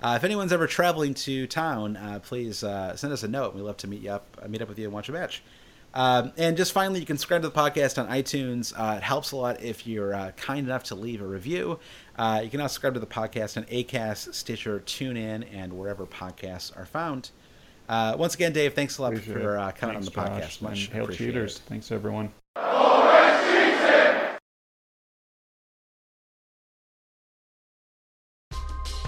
uh, 0.02 0.14
if 0.16 0.24
anyone's 0.24 0.52
ever 0.52 0.66
traveling 0.66 1.14
to 1.14 1.46
town, 1.46 1.96
uh, 1.96 2.20
please 2.22 2.62
uh, 2.62 2.96
send 2.96 3.12
us 3.12 3.22
a 3.22 3.28
note. 3.28 3.54
We'd 3.54 3.62
love 3.62 3.78
to 3.78 3.86
meet 3.86 4.02
you 4.02 4.10
up, 4.10 4.48
meet 4.48 4.62
up 4.62 4.68
with 4.68 4.78
you, 4.78 4.84
and 4.84 4.92
watch 4.92 5.08
a 5.08 5.12
match. 5.12 5.42
Um, 5.92 6.32
and 6.36 6.56
just 6.56 6.72
finally, 6.72 7.00
you 7.00 7.06
can 7.06 7.16
subscribe 7.16 7.42
to 7.42 7.48
the 7.48 7.54
podcast 7.54 8.00
on 8.00 8.08
iTunes. 8.08 8.72
Uh, 8.76 8.96
it 8.96 9.02
helps 9.02 9.32
a 9.32 9.36
lot 9.36 9.60
if 9.62 9.86
you're 9.86 10.14
uh, 10.14 10.30
kind 10.32 10.66
enough 10.66 10.84
to 10.84 10.94
leave 10.94 11.20
a 11.20 11.26
review. 11.26 11.78
Uh, 12.16 12.40
you 12.44 12.50
can 12.50 12.60
also 12.60 12.74
subscribe 12.74 12.94
to 12.94 13.00
the 13.00 13.06
podcast 13.06 13.56
on 13.56 13.64
Acast, 13.64 14.34
Stitcher, 14.34 14.80
TuneIn, 14.80 15.44
and 15.52 15.72
wherever 15.72 16.06
podcasts 16.06 16.76
are 16.76 16.86
found. 16.86 17.30
Uh, 17.88 18.14
once 18.16 18.36
again, 18.36 18.52
Dave, 18.52 18.74
thanks 18.74 18.98
a 18.98 19.02
lot 19.02 19.14
Appreciate 19.14 19.34
for 19.34 19.58
uh, 19.58 19.72
coming 19.72 19.96
Thanks, 19.96 20.16
on 20.16 20.24
the 20.24 20.30
Josh, 20.40 20.58
podcast. 20.58 20.62
Much 20.62 20.84
and 20.86 20.94
hail 20.94 21.08
cheaters. 21.08 21.58
Thanks 21.58 21.90
everyone. 21.90 22.32
Glory! 22.56 23.19